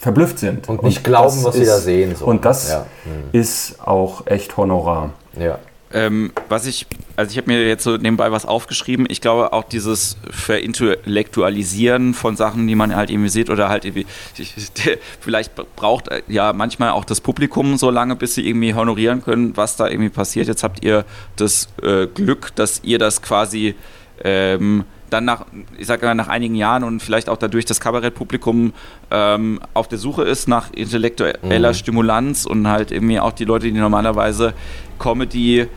verblüfft 0.00 0.40
sind. 0.40 0.68
Und 0.68 0.82
nicht 0.82 0.96
und 0.96 1.04
glauben, 1.04 1.44
was 1.44 1.54
ist, 1.54 1.60
sie 1.60 1.66
da 1.66 1.76
sehen. 1.78 2.16
So. 2.16 2.24
Und 2.24 2.44
das 2.44 2.70
ja. 2.70 2.86
ist 3.30 3.86
auch 3.86 4.26
echt 4.26 4.56
Honorar. 4.56 5.10
Ja. 5.38 5.60
Ähm, 5.94 6.32
was 6.48 6.66
ich, 6.66 6.86
also 7.14 7.30
ich 7.30 7.36
habe 7.38 7.52
mir 7.52 7.66
jetzt 7.68 7.84
so 7.84 7.96
nebenbei 7.96 8.32
was 8.32 8.46
aufgeschrieben. 8.46 9.06
Ich 9.08 9.20
glaube 9.20 9.52
auch 9.52 9.62
dieses 9.62 10.16
Verintellektualisieren 10.28 12.14
von 12.14 12.34
Sachen, 12.34 12.66
die 12.66 12.74
man 12.74 12.96
halt 12.96 13.10
irgendwie 13.10 13.28
sieht 13.28 13.48
oder 13.48 13.68
halt 13.68 13.84
irgendwie, 13.84 14.04
vielleicht 15.20 15.54
braucht 15.76 16.08
äh, 16.08 16.22
ja 16.26 16.52
manchmal 16.52 16.90
auch 16.90 17.04
das 17.04 17.20
Publikum 17.20 17.76
so 17.76 17.90
lange, 17.90 18.16
bis 18.16 18.34
sie 18.34 18.44
irgendwie 18.44 18.74
honorieren 18.74 19.22
können, 19.22 19.56
was 19.56 19.76
da 19.76 19.88
irgendwie 19.88 20.10
passiert. 20.10 20.48
Jetzt 20.48 20.64
habt 20.64 20.84
ihr 20.84 21.04
das 21.36 21.68
äh, 21.80 22.08
Glück, 22.08 22.50
dass 22.56 22.80
ihr 22.82 22.98
das 22.98 23.22
quasi 23.22 23.76
ähm, 24.24 24.84
dann 25.10 25.24
nach, 25.24 25.46
ich 25.78 25.86
sage 25.86 26.06
mal, 26.06 26.14
nach 26.14 26.28
einigen 26.28 26.56
Jahren 26.56 26.82
und 26.82 27.00
vielleicht 27.00 27.28
auch 27.28 27.36
dadurch 27.36 27.64
das 27.64 27.78
Kabarettpublikum 27.78 28.72
ähm, 29.12 29.60
auf 29.72 29.86
der 29.86 29.98
Suche 29.98 30.24
ist 30.24 30.48
nach 30.48 30.72
intellektueller 30.72 31.68
mhm. 31.68 31.74
Stimulanz 31.74 32.46
und 32.46 32.66
halt 32.66 32.90
irgendwie 32.90 33.20
auch 33.20 33.32
die 33.32 33.44
Leute, 33.44 33.66
die 33.66 33.78
normalerweise 33.78 34.54
Comedy 34.98 35.68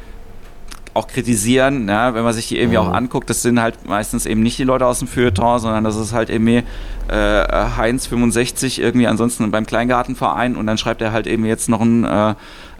auch 0.97 1.07
kritisieren, 1.07 1.87
ja, 1.87 2.13
wenn 2.13 2.23
man 2.23 2.33
sich 2.33 2.47
die 2.47 2.57
irgendwie 2.57 2.77
mhm. 2.77 2.83
auch 2.83 2.93
anguckt, 2.93 3.29
das 3.29 3.41
sind 3.41 3.61
halt 3.61 3.87
meistens 3.87 4.25
eben 4.25 4.41
nicht 4.41 4.57
die 4.57 4.63
Leute 4.63 4.85
aus 4.85 4.99
dem 4.99 5.07
Feuilleton, 5.07 5.59
sondern 5.59 5.83
das 5.83 5.95
ist 5.95 6.13
halt 6.13 6.29
irgendwie 6.29 6.63
äh, 7.07 7.67
Heinz 7.77 8.07
65 8.07 8.81
irgendwie 8.81 9.07
ansonsten 9.07 9.49
beim 9.51 9.65
Kleingartenverein 9.65 10.55
und 10.55 10.67
dann 10.67 10.77
schreibt 10.77 11.01
er 11.01 11.11
halt 11.11 11.27
eben 11.27 11.45
jetzt 11.45 11.69
noch 11.69 11.81
ein 11.81 12.03
äh, 12.03 12.35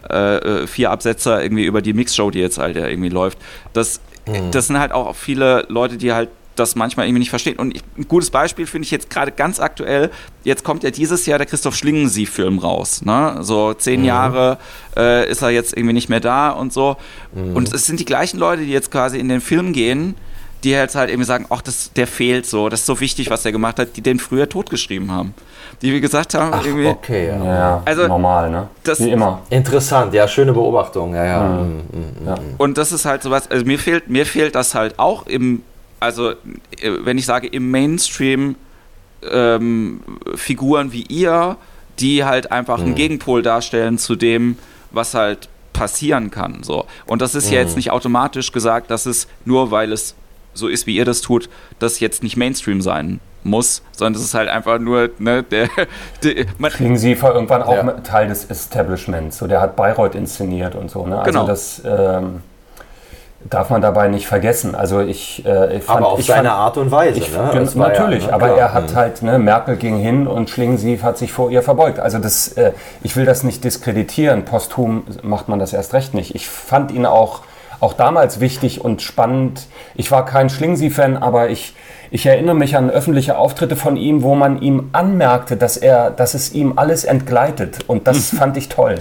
äh, 0.08 0.66
vier 0.66 0.90
Absetzer 0.90 1.42
irgendwie 1.42 1.64
über 1.64 1.82
die 1.82 1.92
Mixshow, 1.92 2.30
die 2.30 2.40
jetzt 2.40 2.58
halt 2.58 2.76
irgendwie 2.76 3.08
läuft. 3.08 3.38
Das, 3.72 4.00
mhm. 4.26 4.50
das 4.50 4.66
sind 4.66 4.78
halt 4.78 4.92
auch 4.92 5.14
viele 5.14 5.66
Leute, 5.68 5.96
die 5.96 6.12
halt 6.12 6.30
das 6.58 6.74
manchmal 6.76 7.06
irgendwie 7.06 7.20
nicht 7.20 7.30
verstehen. 7.30 7.56
Und 7.56 7.74
ich, 7.74 7.82
ein 7.96 8.08
gutes 8.08 8.30
Beispiel 8.30 8.66
finde 8.66 8.86
ich 8.86 8.90
jetzt 8.90 9.10
gerade 9.10 9.32
ganz 9.32 9.60
aktuell. 9.60 10.10
Jetzt 10.44 10.64
kommt 10.64 10.82
ja 10.82 10.90
dieses 10.90 11.26
Jahr 11.26 11.38
der 11.38 11.46
Christoph 11.46 11.76
Schlingensief-Film 11.76 12.58
raus. 12.58 13.02
Ne? 13.02 13.38
So 13.40 13.74
zehn 13.74 14.00
mhm. 14.00 14.06
Jahre 14.06 14.58
äh, 14.96 15.30
ist 15.30 15.42
er 15.42 15.50
jetzt 15.50 15.76
irgendwie 15.76 15.94
nicht 15.94 16.08
mehr 16.08 16.20
da 16.20 16.50
und 16.50 16.72
so. 16.72 16.96
Mhm. 17.34 17.56
Und 17.56 17.72
es 17.72 17.86
sind 17.86 18.00
die 18.00 18.04
gleichen 18.04 18.38
Leute, 18.38 18.62
die 18.62 18.72
jetzt 18.72 18.90
quasi 18.90 19.18
in 19.18 19.28
den 19.28 19.40
Film 19.40 19.72
gehen, 19.72 20.14
die 20.64 20.70
jetzt 20.70 20.96
halt 20.96 21.10
irgendwie 21.10 21.26
sagen, 21.26 21.46
ach, 21.50 21.62
das, 21.62 21.92
der 21.92 22.06
fehlt 22.06 22.46
so, 22.46 22.68
das 22.68 22.80
ist 22.80 22.86
so 22.86 23.00
wichtig, 23.00 23.30
was 23.30 23.44
er 23.44 23.52
gemacht 23.52 23.78
hat, 23.78 23.96
die 23.96 24.00
den 24.00 24.18
früher 24.18 24.48
totgeschrieben 24.48 25.12
haben. 25.12 25.34
Die 25.82 25.92
wie 25.92 26.00
gesagt 26.00 26.34
haben, 26.34 26.52
ach, 26.52 26.64
irgendwie. 26.64 26.86
Okay, 26.86 27.28
ja. 27.28 27.44
ja. 27.44 27.82
also 27.84 28.08
normal, 28.08 28.50
ne? 28.50 28.68
Das, 28.82 28.98
wie 28.98 29.10
immer. 29.10 29.42
Interessant, 29.50 30.12
ja, 30.14 30.26
schöne 30.26 30.52
Beobachtung, 30.52 31.14
ja, 31.14 31.24
ja. 31.24 31.42
Mhm. 31.48 31.82
Mhm. 31.92 32.26
ja. 32.26 32.34
Und 32.56 32.78
das 32.78 32.90
ist 32.90 33.04
halt 33.04 33.22
sowas, 33.22 33.48
also 33.50 33.64
mir 33.64 33.78
fehlt, 33.78 34.08
mir 34.08 34.26
fehlt 34.26 34.54
das 34.54 34.74
halt 34.74 34.98
auch 34.98 35.26
im 35.26 35.62
also 36.00 36.30
äh, 36.30 36.34
wenn 36.80 37.18
ich 37.18 37.26
sage 37.26 37.46
im 37.46 37.70
Mainstream 37.70 38.56
ähm, 39.30 40.00
Figuren 40.34 40.92
wie 40.92 41.02
ihr, 41.02 41.56
die 41.98 42.24
halt 42.24 42.52
einfach 42.52 42.78
mhm. 42.78 42.86
einen 42.86 42.94
Gegenpol 42.94 43.42
darstellen 43.42 43.98
zu 43.98 44.16
dem, 44.16 44.56
was 44.90 45.14
halt 45.14 45.48
passieren 45.72 46.30
kann. 46.30 46.62
So. 46.62 46.86
Und 47.06 47.22
das 47.22 47.34
ist 47.34 47.48
mhm. 47.48 47.54
ja 47.54 47.60
jetzt 47.60 47.76
nicht 47.76 47.90
automatisch 47.90 48.52
gesagt, 48.52 48.90
dass 48.90 49.06
es 49.06 49.28
nur 49.44 49.70
weil 49.70 49.92
es 49.92 50.14
so 50.54 50.68
ist, 50.68 50.86
wie 50.86 50.96
ihr 50.96 51.04
das 51.04 51.20
tut, 51.20 51.48
das 51.78 52.00
jetzt 52.00 52.22
nicht 52.22 52.36
Mainstream 52.36 52.82
sein 52.82 53.20
muss, 53.44 53.82
sondern 53.92 54.20
es 54.20 54.26
ist 54.26 54.34
halt 54.34 54.48
einfach 54.48 54.78
nur, 54.80 55.10
ne, 55.18 55.44
der. 55.44 55.68
der 56.24 56.46
man 56.58 56.96
Sie 56.96 57.12
irgendwann 57.12 57.62
auch 57.62 57.74
ja. 57.74 57.92
Teil 58.00 58.28
des 58.28 58.44
Establishments. 58.46 59.38
So, 59.38 59.46
der 59.46 59.60
hat 59.60 59.76
Bayreuth 59.76 60.16
inszeniert 60.16 60.74
und 60.74 60.90
so. 60.90 61.06
Ne? 61.06 61.18
Also 61.18 61.30
genau. 61.30 61.46
das. 61.46 61.82
Ähm 61.84 62.42
darf 63.50 63.70
man 63.70 63.80
dabei 63.80 64.08
nicht 64.08 64.26
vergessen. 64.26 64.74
Also 64.74 65.00
ich, 65.00 65.44
äh, 65.46 65.76
ich 65.76 65.84
fand, 65.84 65.98
aber 65.98 66.12
auf 66.12 66.18
ich 66.18 66.26
seine 66.26 66.48
fand, 66.48 66.60
Art 66.60 66.76
und 66.76 66.90
Weise. 66.90 67.18
Ich, 67.18 67.32
ne? 67.32 67.66
natürlich, 67.74 68.24
ja, 68.24 68.28
ne? 68.28 68.34
aber 68.34 68.46
klar. 68.46 68.58
er 68.58 68.74
hat 68.74 68.90
mhm. 68.90 68.96
halt 68.96 69.22
ne, 69.22 69.38
Merkel 69.38 69.76
ging 69.76 69.98
hin 69.98 70.26
und 70.26 70.50
Schlingensief 70.50 71.02
hat 71.02 71.18
sich 71.18 71.32
vor 71.32 71.50
ihr 71.50 71.62
verbeugt. 71.62 72.00
Also 72.00 72.18
das, 72.18 72.48
äh, 72.52 72.72
ich 73.02 73.16
will 73.16 73.24
das 73.24 73.42
nicht 73.44 73.64
diskreditieren. 73.64 74.44
Posthum 74.44 75.04
macht 75.22 75.48
man 75.48 75.58
das 75.58 75.72
erst 75.72 75.94
recht 75.94 76.14
nicht. 76.14 76.34
Ich 76.34 76.48
fand 76.48 76.90
ihn 76.90 77.06
auch 77.06 77.42
auch 77.80 77.92
damals 77.92 78.40
wichtig 78.40 78.84
und 78.84 79.02
spannend. 79.02 79.68
Ich 79.94 80.10
war 80.10 80.24
kein 80.24 80.50
Schlingensief-Fan, 80.50 81.16
aber 81.16 81.48
ich 81.50 81.74
ich 82.10 82.26
erinnere 82.26 82.54
mich 82.54 82.76
an 82.76 82.90
öffentliche 82.90 83.36
Auftritte 83.36 83.76
von 83.76 83.96
ihm, 83.96 84.22
wo 84.22 84.34
man 84.34 84.60
ihm 84.62 84.90
anmerkte, 84.92 85.56
dass 85.56 85.76
er, 85.76 86.10
dass 86.10 86.34
es 86.34 86.52
ihm 86.52 86.74
alles 86.76 87.04
entgleitet. 87.04 87.78
Und 87.86 88.06
das 88.06 88.30
fand 88.36 88.56
ich 88.56 88.68
toll. 88.68 88.96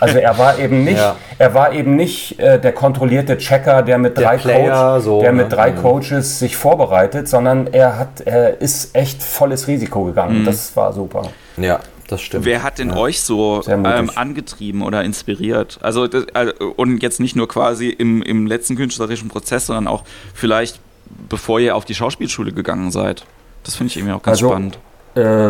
Also 0.00 0.18
er 0.18 0.38
war 0.38 0.58
eben 0.58 0.84
nicht, 0.84 0.98
ja. 0.98 1.16
er 1.38 1.54
war 1.54 1.72
eben 1.72 1.96
nicht 1.96 2.38
äh, 2.38 2.60
der 2.60 2.72
kontrollierte 2.72 3.38
Checker, 3.38 3.82
der 3.82 3.98
mit 3.98 4.16
der 4.16 4.24
drei, 4.24 4.36
Player, 4.36 4.94
Coach, 4.94 5.04
so, 5.04 5.20
der 5.20 5.32
mit 5.32 5.48
ne? 5.48 5.54
drei 5.56 5.72
mhm. 5.72 5.76
Coaches 5.76 6.38
sich 6.38 6.56
vorbereitet, 6.56 7.28
sondern 7.28 7.68
er 7.68 7.98
hat, 7.98 8.20
er 8.22 8.60
ist 8.60 8.94
echt 8.94 9.22
volles 9.22 9.68
Risiko 9.68 10.04
gegangen. 10.04 10.40
Mhm. 10.40 10.44
Das 10.44 10.76
war 10.76 10.92
super. 10.92 11.22
Ja, 11.56 11.80
das 12.08 12.20
stimmt. 12.20 12.44
Wer 12.44 12.62
hat 12.62 12.78
denn 12.78 12.90
ja. 12.90 12.96
euch 12.96 13.22
so 13.22 13.62
ähm, 13.66 14.10
angetrieben 14.14 14.82
oder 14.82 15.02
inspiriert? 15.02 15.78
Also, 15.82 16.06
das, 16.06 16.26
also, 16.34 16.52
und 16.76 17.02
jetzt 17.02 17.20
nicht 17.20 17.36
nur 17.36 17.48
quasi 17.48 17.88
im, 17.88 18.22
im 18.22 18.46
letzten 18.46 18.76
künstlerischen 18.76 19.28
Prozess, 19.28 19.66
sondern 19.66 19.88
auch 19.88 20.04
vielleicht 20.34 20.80
bevor 21.28 21.60
ihr 21.60 21.76
auf 21.76 21.84
die 21.84 21.94
Schauspielschule 21.94 22.52
gegangen 22.52 22.90
seid? 22.90 23.24
Das 23.64 23.76
finde 23.76 23.90
ich 23.90 23.96
irgendwie 23.96 24.14
auch 24.14 24.22
ganz 24.22 24.38
also, 24.38 24.48
spannend. 24.48 24.78
Äh, 25.14 25.48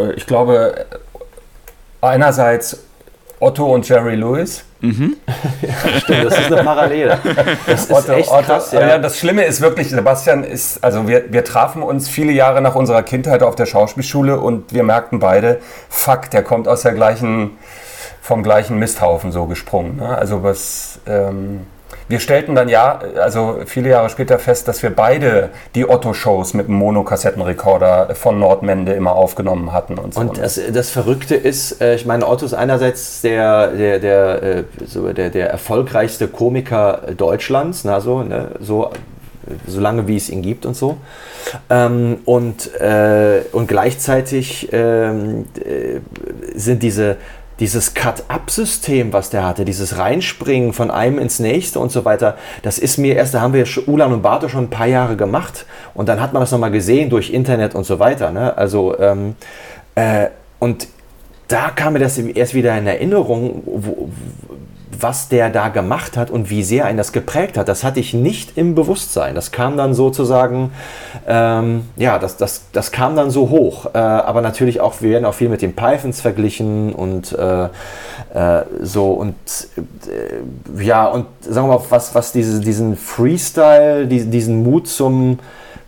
äh, 0.00 0.12
ich 0.16 0.26
glaube, 0.26 0.86
einerseits 2.00 2.84
Otto 3.38 3.74
und 3.74 3.88
Jerry 3.88 4.16
Lewis. 4.16 4.64
Mhm. 4.80 5.16
ja, 5.62 6.00
stimmt, 6.00 6.24
das 6.24 6.38
ist 6.38 6.52
eine 6.52 6.62
Parallele. 6.62 7.18
Das 7.66 7.82
ist 7.82 7.90
Otto, 7.90 8.12
echt 8.12 8.30
Otto, 8.30 8.42
krass, 8.42 8.72
ja. 8.72 8.86
ja. 8.86 8.98
Das 8.98 9.18
Schlimme 9.18 9.44
ist 9.44 9.60
wirklich, 9.60 9.90
Sebastian 9.90 10.44
ist, 10.44 10.82
also 10.82 11.06
wir, 11.08 11.32
wir 11.32 11.44
trafen 11.44 11.82
uns 11.82 12.08
viele 12.08 12.32
Jahre 12.32 12.60
nach 12.62 12.74
unserer 12.74 13.02
Kindheit 13.02 13.42
auf 13.42 13.56
der 13.56 13.66
Schauspielschule 13.66 14.40
und 14.40 14.72
wir 14.72 14.82
merkten 14.82 15.18
beide, 15.18 15.60
fuck, 15.88 16.30
der 16.30 16.42
kommt 16.42 16.68
aus 16.68 16.82
der 16.82 16.92
gleichen, 16.92 17.58
vom 18.22 18.42
gleichen 18.42 18.78
Misthaufen 18.78 19.32
so 19.32 19.46
gesprungen. 19.46 19.96
Ne? 19.96 20.16
Also 20.16 20.42
was, 20.42 21.00
ähm, 21.06 21.66
wir 22.10 22.18
stellten 22.18 22.56
dann 22.56 22.68
ja, 22.68 22.98
also 23.20 23.60
viele 23.66 23.90
Jahre 23.90 24.10
später 24.10 24.38
fest, 24.40 24.66
dass 24.66 24.82
wir 24.82 24.90
beide 24.90 25.50
die 25.76 25.88
Otto-Shows 25.88 26.54
mit 26.54 26.66
einem 26.66 26.76
Monokassettenrekorder 26.76 28.16
von 28.16 28.40
Nordmende 28.40 28.92
immer 28.92 29.12
aufgenommen 29.12 29.72
hatten. 29.72 29.96
Und, 29.96 30.14
so. 30.14 30.20
und 30.20 30.38
das, 30.38 30.60
das 30.72 30.90
Verrückte 30.90 31.36
ist, 31.36 31.80
äh, 31.80 31.94
ich 31.94 32.06
meine, 32.06 32.26
Otto 32.26 32.44
ist 32.44 32.54
einerseits 32.54 33.20
der, 33.20 33.68
der, 33.68 33.98
der, 34.00 34.42
äh, 34.42 34.64
so 34.84 35.12
der, 35.12 35.30
der 35.30 35.50
erfolgreichste 35.50 36.26
Komiker 36.26 37.02
Deutschlands, 37.16 37.84
na, 37.84 38.00
so, 38.00 38.22
ne, 38.24 38.48
so 38.58 38.90
so 39.66 39.80
lange 39.80 40.06
wie 40.06 40.16
es 40.16 40.28
ihn 40.28 40.42
gibt 40.42 40.66
und 40.66 40.76
so. 40.76 40.98
Ähm, 41.68 42.18
und, 42.24 42.74
äh, 42.80 43.42
und 43.52 43.66
gleichzeitig 43.68 44.68
ähm, 44.72 45.46
äh, 45.56 46.00
sind 46.54 46.82
diese, 46.82 47.16
dieses 47.60 47.94
Cut-Up-System, 47.94 49.12
was 49.12 49.30
der 49.30 49.46
hatte, 49.46 49.64
dieses 49.64 49.98
Reinspringen 49.98 50.72
von 50.72 50.90
einem 50.90 51.18
ins 51.18 51.38
nächste 51.38 51.78
und 51.78 51.92
so 51.92 52.04
weiter, 52.04 52.36
das 52.62 52.78
ist 52.78 52.96
mir 52.96 53.14
erst, 53.14 53.34
da 53.34 53.42
haben 53.42 53.52
wir 53.52 53.66
Ulan 53.86 54.12
und 54.12 54.22
Barto 54.22 54.48
schon 54.48 54.64
ein 54.64 54.70
paar 54.70 54.86
Jahre 54.86 55.16
gemacht 55.16 55.66
und 55.94 56.08
dann 56.08 56.20
hat 56.20 56.32
man 56.32 56.40
das 56.40 56.50
nochmal 56.50 56.70
gesehen 56.70 57.10
durch 57.10 57.30
Internet 57.30 57.74
und 57.74 57.84
so 57.84 57.98
weiter. 57.98 58.30
Ne? 58.30 58.56
Also, 58.56 58.98
ähm, 58.98 59.36
äh, 59.94 60.28
und 60.58 60.88
da 61.48 61.70
kam 61.70 61.94
mir 61.94 61.98
das 61.98 62.16
erst 62.16 62.54
wieder 62.54 62.76
in 62.78 62.86
Erinnerung, 62.86 63.62
wo, 63.66 64.08
was 65.02 65.28
der 65.28 65.50
da 65.50 65.68
gemacht 65.68 66.16
hat 66.16 66.30
und 66.30 66.50
wie 66.50 66.62
sehr 66.62 66.84
einen 66.84 66.98
das 66.98 67.12
geprägt 67.12 67.56
hat, 67.56 67.68
das 67.68 67.84
hatte 67.84 68.00
ich 68.00 68.14
nicht 68.14 68.56
im 68.56 68.74
Bewusstsein. 68.74 69.34
Das 69.34 69.52
kam 69.52 69.76
dann 69.76 69.94
sozusagen, 69.94 70.72
ähm, 71.26 71.86
ja, 71.96 72.18
das, 72.18 72.36
das, 72.36 72.62
das 72.72 72.92
kam 72.92 73.16
dann 73.16 73.30
so 73.30 73.50
hoch. 73.50 73.86
Äh, 73.94 73.98
aber 73.98 74.40
natürlich 74.40 74.80
auch, 74.80 75.00
wir 75.00 75.10
werden 75.10 75.24
auch 75.24 75.34
viel 75.34 75.48
mit 75.48 75.62
den 75.62 75.74
Pythons 75.74 76.20
verglichen 76.20 76.92
und 76.92 77.32
äh, 77.32 77.64
äh, 77.64 78.64
so 78.80 79.12
und 79.12 79.34
äh, 80.06 80.82
ja, 80.82 81.06
und 81.06 81.26
sagen 81.40 81.68
wir 81.68 81.78
mal, 81.78 81.84
was, 81.90 82.14
was 82.14 82.32
diese, 82.32 82.60
diesen 82.60 82.96
Freestyle, 82.96 84.06
diesen, 84.06 84.30
diesen 84.30 84.62
Mut 84.62 84.88
zum 84.88 85.38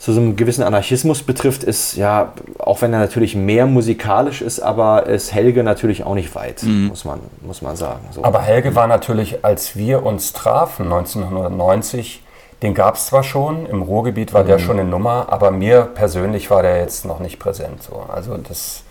zu 0.02 0.12
so 0.12 0.20
einem 0.20 0.34
gewissen 0.34 0.64
Anarchismus 0.64 1.22
betrifft, 1.22 1.62
ist 1.62 1.94
ja, 1.94 2.32
auch 2.58 2.82
wenn 2.82 2.92
er 2.92 2.98
natürlich 2.98 3.36
mehr 3.36 3.66
musikalisch 3.66 4.42
ist, 4.42 4.58
aber 4.58 5.06
ist 5.06 5.32
Helge 5.32 5.62
natürlich 5.62 6.02
auch 6.02 6.16
nicht 6.16 6.34
weit, 6.34 6.64
mhm. 6.64 6.86
muss, 6.88 7.04
man, 7.04 7.20
muss 7.40 7.62
man 7.62 7.76
sagen. 7.76 8.00
So. 8.10 8.24
Aber 8.24 8.42
Helge 8.42 8.74
war 8.74 8.88
natürlich, 8.88 9.44
als 9.44 9.76
wir 9.76 10.04
uns 10.04 10.32
trafen, 10.32 10.86
1990, 10.86 12.24
den 12.62 12.74
gab 12.74 12.96
es 12.96 13.06
zwar 13.06 13.22
schon, 13.22 13.64
im 13.66 13.80
Ruhrgebiet 13.80 14.34
war 14.34 14.42
mhm. 14.42 14.48
der 14.48 14.58
schon 14.58 14.80
eine 14.80 14.90
Nummer, 14.90 15.26
aber 15.30 15.52
mir 15.52 15.82
persönlich 15.82 16.50
war 16.50 16.62
der 16.62 16.78
jetzt 16.78 17.04
noch 17.04 17.20
nicht 17.20 17.38
präsent. 17.38 17.84
So. 17.84 18.04
Also 18.12 18.36
das 18.36 18.82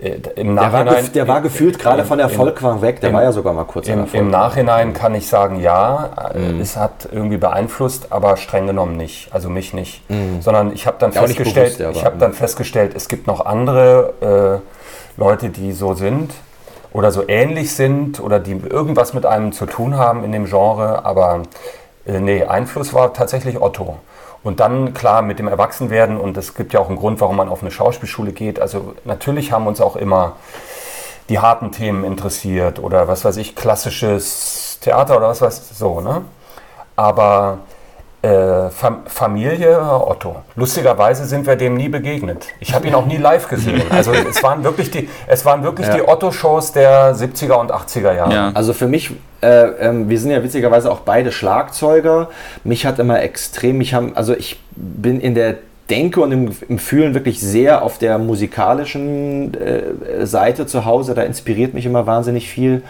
im 0.00 0.54
Nachhinein, 0.54 0.86
der 0.86 0.94
war, 0.94 1.02
der 1.02 1.28
war 1.28 1.40
gefühlt 1.42 1.78
gerade 1.78 2.04
von 2.04 2.16
der 2.16 2.30
Volkwang 2.30 2.80
weg, 2.80 3.00
der 3.00 3.10
im, 3.10 3.16
war 3.16 3.22
ja 3.22 3.32
sogar 3.32 3.52
mal 3.52 3.64
kurz 3.64 3.86
im, 3.86 4.06
Im 4.12 4.30
Nachhinein 4.30 4.94
kann 4.94 5.14
ich 5.14 5.28
sagen, 5.28 5.60
ja, 5.60 6.32
mhm. 6.34 6.60
es 6.60 6.76
hat 6.76 7.08
irgendwie 7.12 7.36
beeinflusst, 7.36 8.06
aber 8.10 8.38
streng 8.38 8.66
genommen 8.66 8.96
nicht, 8.96 9.28
also 9.32 9.50
mich 9.50 9.74
nicht. 9.74 10.08
Mhm. 10.08 10.40
Sondern 10.40 10.72
ich 10.72 10.86
habe 10.86 10.96
dann, 10.98 11.12
ja, 11.12 11.20
festgestellt, 11.20 11.78
bewusst, 11.78 11.98
ich 11.98 12.04
hab 12.04 12.18
dann 12.18 12.32
festgestellt, 12.32 12.92
es 12.94 13.08
gibt 13.08 13.26
noch 13.26 13.44
andere 13.44 14.62
äh, 15.18 15.20
Leute, 15.20 15.50
die 15.50 15.72
so 15.72 15.92
sind 15.92 16.32
oder 16.94 17.12
so 17.12 17.24
ähnlich 17.28 17.74
sind 17.74 18.20
oder 18.20 18.40
die 18.40 18.52
irgendwas 18.52 19.12
mit 19.12 19.26
einem 19.26 19.52
zu 19.52 19.66
tun 19.66 19.98
haben 19.98 20.24
in 20.24 20.32
dem 20.32 20.46
Genre, 20.46 21.04
aber 21.04 21.42
äh, 22.06 22.20
nee, 22.20 22.44
Einfluss 22.44 22.94
war 22.94 23.12
tatsächlich 23.12 23.60
Otto. 23.60 23.98
Und 24.42 24.60
dann, 24.60 24.94
klar, 24.94 25.22
mit 25.22 25.38
dem 25.38 25.48
Erwachsenwerden, 25.48 26.18
und 26.18 26.36
es 26.36 26.54
gibt 26.54 26.72
ja 26.72 26.80
auch 26.80 26.88
einen 26.88 26.96
Grund, 26.96 27.20
warum 27.20 27.36
man 27.36 27.48
auf 27.48 27.60
eine 27.60 27.70
Schauspielschule 27.70 28.32
geht. 28.32 28.58
Also 28.58 28.94
natürlich 29.04 29.52
haben 29.52 29.66
uns 29.66 29.80
auch 29.80 29.96
immer 29.96 30.36
die 31.28 31.38
harten 31.38 31.72
Themen 31.72 32.04
interessiert 32.04 32.78
oder 32.78 33.06
was 33.06 33.24
weiß 33.24 33.36
ich, 33.36 33.54
klassisches 33.54 34.78
Theater 34.80 35.16
oder 35.18 35.28
was 35.28 35.42
weiß 35.42 35.70
ich, 35.70 35.76
so, 35.76 36.00
ne? 36.00 36.22
Aber 36.96 37.58
äh, 38.22 38.68
Fam 38.70 39.02
Familie 39.06 39.80
Otto. 39.80 40.42
Lustigerweise 40.54 41.24
sind 41.24 41.46
wir 41.46 41.56
dem 41.56 41.74
nie 41.74 41.88
begegnet. 41.88 42.46
Ich 42.60 42.74
habe 42.74 42.86
ihn 42.86 42.94
auch 42.94 43.06
nie 43.06 43.16
live 43.16 43.48
gesehen. 43.48 43.82
Also 43.90 44.12
es 44.12 44.42
waren 44.42 44.62
wirklich 44.62 44.90
die, 44.90 45.08
es 45.26 45.44
waren 45.44 45.62
wirklich 45.62 45.86
ja. 45.88 45.94
die 45.94 46.02
Otto-Shows 46.02 46.72
der 46.72 47.14
70er 47.14 47.54
und 47.54 47.72
80er 47.72 48.14
Jahre. 48.14 48.32
Ja. 48.32 48.50
Also 48.54 48.72
für 48.72 48.86
mich, 48.86 49.10
äh, 49.42 49.46
äh, 49.46 50.08
wir 50.08 50.18
sind 50.18 50.30
ja 50.30 50.42
witzigerweise 50.42 50.90
auch 50.90 51.00
beide 51.00 51.32
Schlagzeuger. 51.32 52.28
Mich 52.62 52.86
hat 52.86 52.98
immer 52.98 53.20
extrem, 53.22 53.78
mich 53.78 53.94
haben, 53.94 54.16
also 54.16 54.34
ich 54.34 54.60
bin 54.76 55.20
in 55.20 55.34
der 55.34 55.56
Denke 55.90 56.20
und 56.20 56.30
im, 56.30 56.50
im 56.68 56.78
Fühlen 56.78 57.14
wirklich 57.14 57.40
sehr 57.40 57.82
auf 57.82 57.98
der 57.98 58.18
musikalischen 58.18 59.54
äh, 59.54 60.24
Seite 60.24 60.66
zu 60.66 60.84
Hause. 60.84 61.14
Da 61.14 61.22
inspiriert 61.22 61.74
mich 61.74 61.84
immer 61.84 62.06
wahnsinnig 62.06 62.48
viel. 62.48 62.82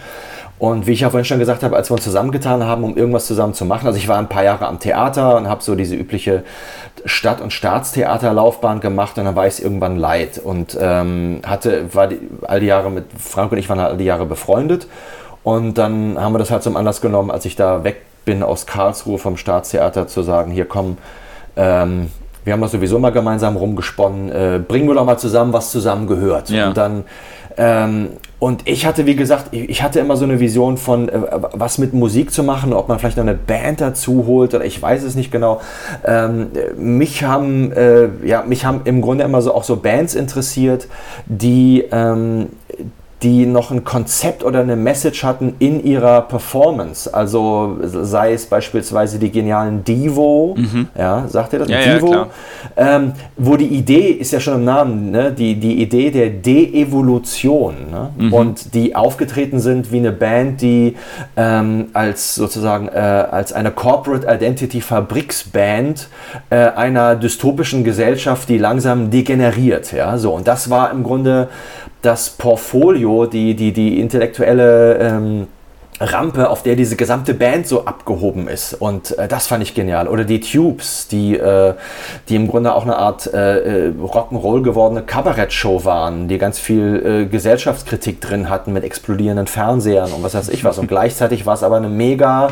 Und 0.61 0.85
wie 0.85 0.91
ich 0.91 0.99
ja 0.99 1.09
vorhin 1.09 1.25
schon 1.25 1.39
gesagt 1.39 1.63
habe, 1.63 1.75
als 1.75 1.89
wir 1.89 1.95
uns 1.95 2.03
zusammengetan 2.03 2.63
haben, 2.63 2.83
um 2.83 2.95
irgendwas 2.95 3.25
zusammen 3.25 3.55
zu 3.55 3.65
machen, 3.65 3.87
also 3.87 3.97
ich 3.97 4.07
war 4.07 4.19
ein 4.19 4.29
paar 4.29 4.43
Jahre 4.43 4.67
am 4.67 4.77
Theater 4.77 5.35
und 5.37 5.49
habe 5.49 5.63
so 5.63 5.73
diese 5.73 5.95
übliche 5.95 6.43
Stadt- 7.03 7.41
und 7.41 7.51
Staatstheaterlaufbahn 7.51 8.79
gemacht 8.79 9.17
und 9.17 9.25
dann 9.25 9.35
war 9.35 9.47
ich 9.47 9.55
es 9.55 9.59
irgendwann 9.59 9.97
leid 9.97 10.37
und 10.37 10.77
ähm, 10.79 11.41
hatte, 11.47 11.91
war 11.95 12.05
die, 12.05 12.19
all 12.43 12.59
die 12.59 12.67
Jahre 12.67 12.91
mit 12.91 13.05
Frank 13.17 13.51
und 13.51 13.57
ich 13.57 13.69
waren 13.69 13.79
all 13.79 13.97
die 13.97 14.03
Jahre 14.03 14.27
befreundet 14.27 14.85
und 15.41 15.79
dann 15.79 16.15
haben 16.19 16.35
wir 16.35 16.37
das 16.37 16.51
halt 16.51 16.61
zum 16.61 16.77
Anlass 16.77 17.01
genommen, 17.01 17.31
als 17.31 17.45
ich 17.45 17.55
da 17.55 17.83
weg 17.83 18.03
bin 18.25 18.43
aus 18.43 18.67
Karlsruhe 18.67 19.17
vom 19.17 19.37
Staatstheater 19.37 20.05
zu 20.05 20.21
sagen, 20.21 20.51
hier 20.51 20.65
komm, 20.65 20.99
ähm, 21.55 22.11
wir 22.43 22.53
haben 22.53 22.61
das 22.61 22.71
sowieso 22.71 22.99
mal 22.99 23.11
gemeinsam 23.11 23.55
rumgesponnen, 23.55 24.31
äh, 24.31 24.59
bringen 24.59 24.87
wir 24.87 24.93
doch 24.93 25.05
mal 25.05 25.17
zusammen, 25.17 25.53
was 25.53 25.71
zusammen 25.71 26.05
gehört. 26.05 26.51
Ja. 26.51 26.67
Und 26.67 26.77
dann 26.77 27.03
ähm, 27.57 28.09
und 28.39 28.67
ich 28.67 28.87
hatte, 28.87 29.05
wie 29.05 29.15
gesagt, 29.15 29.49
ich 29.51 29.83
hatte 29.83 29.99
immer 29.99 30.17
so 30.17 30.25
eine 30.25 30.39
Vision 30.39 30.77
von, 30.77 31.09
äh, 31.09 31.19
was 31.53 31.77
mit 31.77 31.93
Musik 31.93 32.31
zu 32.31 32.43
machen, 32.43 32.73
ob 32.73 32.89
man 32.89 32.97
vielleicht 32.97 33.17
noch 33.17 33.23
eine 33.23 33.35
Band 33.35 33.81
dazu 33.81 34.25
holt 34.25 34.55
oder 34.55 34.65
ich 34.65 34.81
weiß 34.81 35.03
es 35.03 35.15
nicht 35.15 35.31
genau. 35.31 35.61
Ähm, 36.03 36.47
mich 36.75 37.23
haben, 37.23 37.71
äh, 37.71 38.09
ja, 38.23 38.43
mich 38.43 38.65
haben 38.65 38.81
im 38.85 39.01
Grunde 39.01 39.25
immer 39.25 39.43
so 39.43 39.53
auch 39.53 39.63
so 39.63 39.75
Bands 39.75 40.15
interessiert, 40.15 40.87
die, 41.27 41.85
ähm, 41.91 42.47
die 43.23 43.45
noch 43.45 43.69
ein 43.69 43.83
Konzept 43.83 44.43
oder 44.43 44.61
eine 44.61 44.75
Message 44.75 45.23
hatten 45.23 45.53
in 45.59 45.83
ihrer 45.83 46.21
Performance. 46.21 47.13
Also 47.13 47.77
sei 47.83 48.33
es 48.33 48.47
beispielsweise 48.47 49.19
die 49.19 49.31
genialen 49.31 49.83
Divo, 49.83 50.55
mhm. 50.57 50.87
ja, 50.97 51.27
sagt 51.27 51.53
ihr 51.53 51.59
das? 51.59 51.69
Ja, 51.69 51.95
Divo, 51.95 52.13
ja, 52.13 52.27
ähm, 52.77 53.13
wo 53.37 53.57
die 53.57 53.67
Idee 53.67 54.09
ist 54.09 54.31
ja 54.31 54.39
schon 54.39 54.55
im 54.55 54.63
Namen, 54.63 55.11
ne? 55.11 55.31
die, 55.31 55.55
die 55.59 55.81
Idee 55.81 56.09
der 56.09 56.29
De-Evolution 56.31 57.75
ne? 57.91 58.09
mhm. 58.17 58.33
und 58.33 58.73
die 58.73 58.95
aufgetreten 58.95 59.59
sind 59.59 59.91
wie 59.91 59.97
eine 59.97 60.11
Band, 60.11 60.61
die 60.61 60.95
ähm, 61.37 61.89
als 61.93 62.33
sozusagen 62.33 62.87
äh, 62.87 62.91
als 62.91 63.53
eine 63.53 63.69
Corporate 63.69 64.25
Identity 64.27 64.81
Fabriksband 64.81 66.07
äh, 66.49 66.55
einer 66.55 67.15
dystopischen 67.15 67.83
Gesellschaft, 67.83 68.49
die 68.49 68.57
langsam 68.57 69.11
degeneriert. 69.11 69.91
Ja? 69.91 70.17
So, 70.17 70.33
und 70.33 70.47
das 70.47 70.71
war 70.71 70.89
im 70.89 71.03
Grunde 71.03 71.49
das 72.01 72.31
Portfolio, 72.31 73.25
die, 73.25 73.55
die, 73.55 73.71
die 73.71 73.99
intellektuelle 73.99 74.97
ähm, 74.97 75.47
Rampe, 76.01 76.49
auf 76.49 76.63
der 76.63 76.75
diese 76.75 76.95
gesamte 76.95 77.33
Band 77.33 77.67
so 77.67 77.85
abgehoben 77.85 78.47
ist. 78.47 78.73
Und 78.73 79.17
äh, 79.17 79.27
das 79.27 79.47
fand 79.47 79.61
ich 79.61 79.75
genial. 79.75 80.07
Oder 80.07 80.23
die 80.23 80.39
Tubes, 80.39 81.07
die, 81.07 81.37
äh, 81.37 81.75
die 82.27 82.35
im 82.35 82.47
Grunde 82.47 82.73
auch 82.73 82.83
eine 82.83 82.97
Art 82.97 83.31
äh, 83.31 83.89
äh 83.89 83.91
Rock'n'Roll 83.91 84.63
gewordene 84.63 85.03
Kabarettshow 85.03 85.85
waren, 85.85 86.27
die 86.27 86.39
ganz 86.39 86.59
viel 86.59 87.05
äh, 87.05 87.25
Gesellschaftskritik 87.25 88.19
drin 88.19 88.49
hatten 88.49 88.73
mit 88.73 88.83
explodierenden 88.83 89.47
Fernsehern 89.47 90.11
und 90.11 90.23
was 90.23 90.33
weiß 90.33 90.49
ich 90.49 90.63
was. 90.63 90.79
Und 90.79 90.87
gleichzeitig 90.87 91.45
war 91.45 91.53
es 91.53 91.61
aber 91.61 91.77
eine 91.77 91.89
mega 91.89 92.49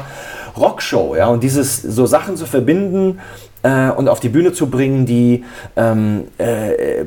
Rockshow. 0.56 1.16
Ja? 1.16 1.28
Und 1.28 1.44
dieses 1.44 1.82
so 1.82 2.06
Sachen 2.06 2.38
zu 2.38 2.46
verbinden, 2.46 3.20
äh, 3.64 3.90
und 3.90 4.08
auf 4.08 4.20
die 4.20 4.30
Bühne 4.30 4.54
zu 4.54 4.70
bringen, 4.70 5.06
die 5.06 5.44
ähm, 5.76 6.28
äh, 6.38 7.06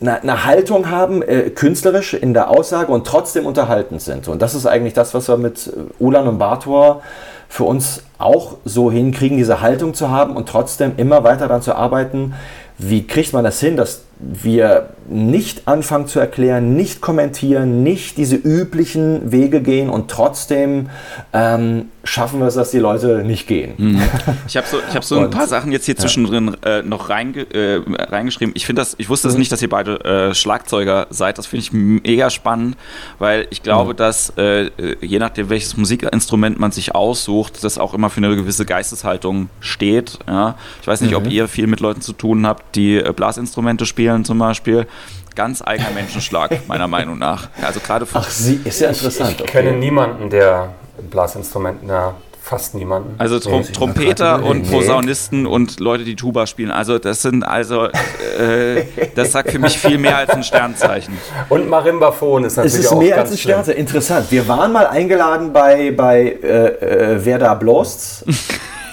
eine 0.00 0.44
Haltung 0.44 0.90
haben, 0.90 1.22
äh, 1.22 1.50
künstlerisch 1.50 2.14
in 2.14 2.34
der 2.34 2.50
Aussage 2.50 2.92
und 2.92 3.06
trotzdem 3.06 3.46
unterhaltend 3.46 4.02
sind. 4.02 4.28
Und 4.28 4.42
das 4.42 4.54
ist 4.54 4.66
eigentlich 4.66 4.94
das, 4.94 5.14
was 5.14 5.28
wir 5.28 5.36
mit 5.36 5.72
Ulan 5.98 6.26
und 6.26 6.38
Bartor 6.38 7.02
für 7.48 7.64
uns 7.64 8.02
auch 8.18 8.56
so 8.64 8.90
hinkriegen, 8.90 9.36
diese 9.36 9.60
Haltung 9.60 9.94
zu 9.94 10.10
haben 10.10 10.36
und 10.36 10.48
trotzdem 10.48 10.94
immer 10.96 11.22
weiter 11.22 11.48
daran 11.48 11.62
zu 11.62 11.74
arbeiten, 11.74 12.34
wie 12.78 13.06
kriegt 13.06 13.32
man 13.32 13.44
das 13.44 13.60
hin, 13.60 13.76
dass 13.76 14.02
wir 14.22 14.90
nicht 15.08 15.66
anfangen 15.66 16.06
zu 16.06 16.20
erklären, 16.20 16.74
nicht 16.74 17.00
kommentieren, 17.00 17.82
nicht 17.82 18.16
diese 18.16 18.36
üblichen 18.36 19.32
Wege 19.32 19.60
gehen 19.60 19.90
und 19.90 20.10
trotzdem 20.10 20.90
ähm, 21.32 21.86
schaffen 22.04 22.40
wir 22.40 22.46
es, 22.46 22.54
dass 22.54 22.70
die 22.70 22.78
Leute 22.78 23.22
nicht 23.24 23.46
gehen. 23.46 23.74
Mhm. 23.76 24.02
Ich 24.46 24.56
habe 24.56 24.66
so, 24.66 24.78
ich 24.88 24.94
hab 24.94 25.04
so 25.04 25.18
ein 25.18 25.30
paar 25.30 25.46
Sachen 25.46 25.72
jetzt 25.72 25.86
hier 25.86 25.96
zwischendrin 25.96 26.56
äh, 26.64 26.82
noch 26.82 27.08
reinge 27.08 27.42
äh, 27.54 27.80
reingeschrieben. 27.88 28.52
Ich 28.56 28.66
das, 28.66 28.94
ich 28.98 29.08
wusste 29.08 29.28
es 29.28 29.34
mhm. 29.34 29.40
nicht, 29.40 29.52
dass 29.52 29.62
ihr 29.62 29.68
beide 29.68 30.04
äh, 30.04 30.34
Schlagzeuger 30.34 31.06
seid. 31.10 31.38
Das 31.38 31.46
finde 31.46 31.64
ich 31.64 31.72
mega 31.72 32.30
spannend, 32.30 32.76
weil 33.18 33.46
ich 33.50 33.62
glaube, 33.62 33.92
mhm. 33.92 33.96
dass 33.96 34.30
äh, 34.36 34.70
je 35.00 35.18
nachdem, 35.18 35.48
welches 35.48 35.76
Musikinstrument 35.76 36.58
man 36.58 36.72
sich 36.72 36.94
aussucht, 36.94 37.64
das 37.64 37.78
auch 37.78 37.94
immer 37.94 38.10
für 38.10 38.18
eine 38.18 38.34
gewisse 38.34 38.66
Geisteshaltung 38.66 39.48
steht. 39.60 40.18
Ja? 40.26 40.56
Ich 40.80 40.86
weiß 40.86 41.00
nicht, 41.00 41.14
ob 41.14 41.24
mhm. 41.24 41.30
ihr 41.30 41.48
viel 41.48 41.66
mit 41.66 41.80
Leuten 41.80 42.00
zu 42.00 42.12
tun 42.12 42.46
habt, 42.46 42.74
die 42.76 42.96
äh, 42.96 43.12
Blasinstrumente 43.14 43.86
spielen 44.12 44.24
zum 44.24 44.38
Beispiel 44.38 44.86
ganz 45.34 45.62
eigener 45.62 45.90
Menschenschlag, 45.90 46.50
meiner 46.68 46.88
Meinung 46.88 47.18
nach. 47.18 47.48
Also 47.62 47.80
gerade 47.80 48.06
Ach, 48.12 48.28
sie 48.28 48.60
ist 48.64 48.80
ja 48.80 48.88
interessant. 48.88 49.34
Ich, 49.36 49.40
ich 49.40 49.46
kenne 49.46 49.72
niemanden, 49.72 50.28
der 50.28 50.74
Blasinstrumenten, 51.10 51.88
ja, 51.88 52.14
fast 52.42 52.74
niemanden. 52.74 53.14
Also 53.18 53.38
Trom 53.38 53.64
Trompeter 53.64 54.42
und 54.42 54.70
Posaunisten 54.70 55.46
und 55.46 55.80
Leute, 55.80 56.04
die 56.04 56.16
Tuba 56.16 56.46
spielen. 56.46 56.70
Also 56.70 56.98
das 56.98 57.22
sind 57.22 57.44
also, 57.44 57.86
äh, 57.86 58.84
das 59.14 59.32
sagt 59.32 59.52
für 59.52 59.58
mich 59.58 59.78
viel 59.78 59.96
mehr 59.96 60.18
als 60.18 60.30
ein 60.30 60.42
Sternzeichen. 60.42 61.16
Und 61.48 61.70
Marimbaphon 61.70 62.44
ist 62.44 62.56
natürlich 62.56 62.74
es 62.74 62.80
ist 62.80 62.92
auch 62.92 62.98
mehr 62.98 63.16
als 63.16 63.30
ein 63.30 63.38
Sternzeichen. 63.38 63.80
Interessant. 63.80 64.30
Wir 64.30 64.46
waren 64.48 64.72
mal 64.72 64.86
eingeladen 64.86 65.52
bei, 65.52 65.92
bei 65.92 66.36
äh, 66.42 67.14
äh, 67.14 67.24
Wer 67.24 67.38
da 67.38 67.54
blost. 67.54 68.24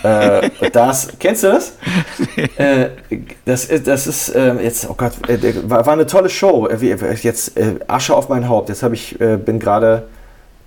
äh, 0.04 0.50
das, 0.72 1.10
kennst 1.20 1.44
du 1.44 1.48
das? 1.48 1.74
äh, 2.58 2.90
das, 3.46 3.68
das 3.84 4.08
ist 4.08 4.30
äh, 4.30 4.54
jetzt, 4.56 4.90
oh 4.90 4.96
Gott, 4.96 5.14
äh, 5.30 5.70
war, 5.70 5.86
war, 5.86 5.94
eine 5.94 6.06
tolle 6.06 6.30
Show. 6.30 6.68
Äh, 6.68 6.96
jetzt 7.22 7.58
äh, 7.58 7.76
Asche 7.88 8.16
auf 8.16 8.30
mein 8.30 8.48
Haupt. 8.48 8.70
Jetzt 8.70 8.84
habe 8.84 8.96
ich, 8.96 9.18
bin 9.18 9.60
gerade 9.60 10.04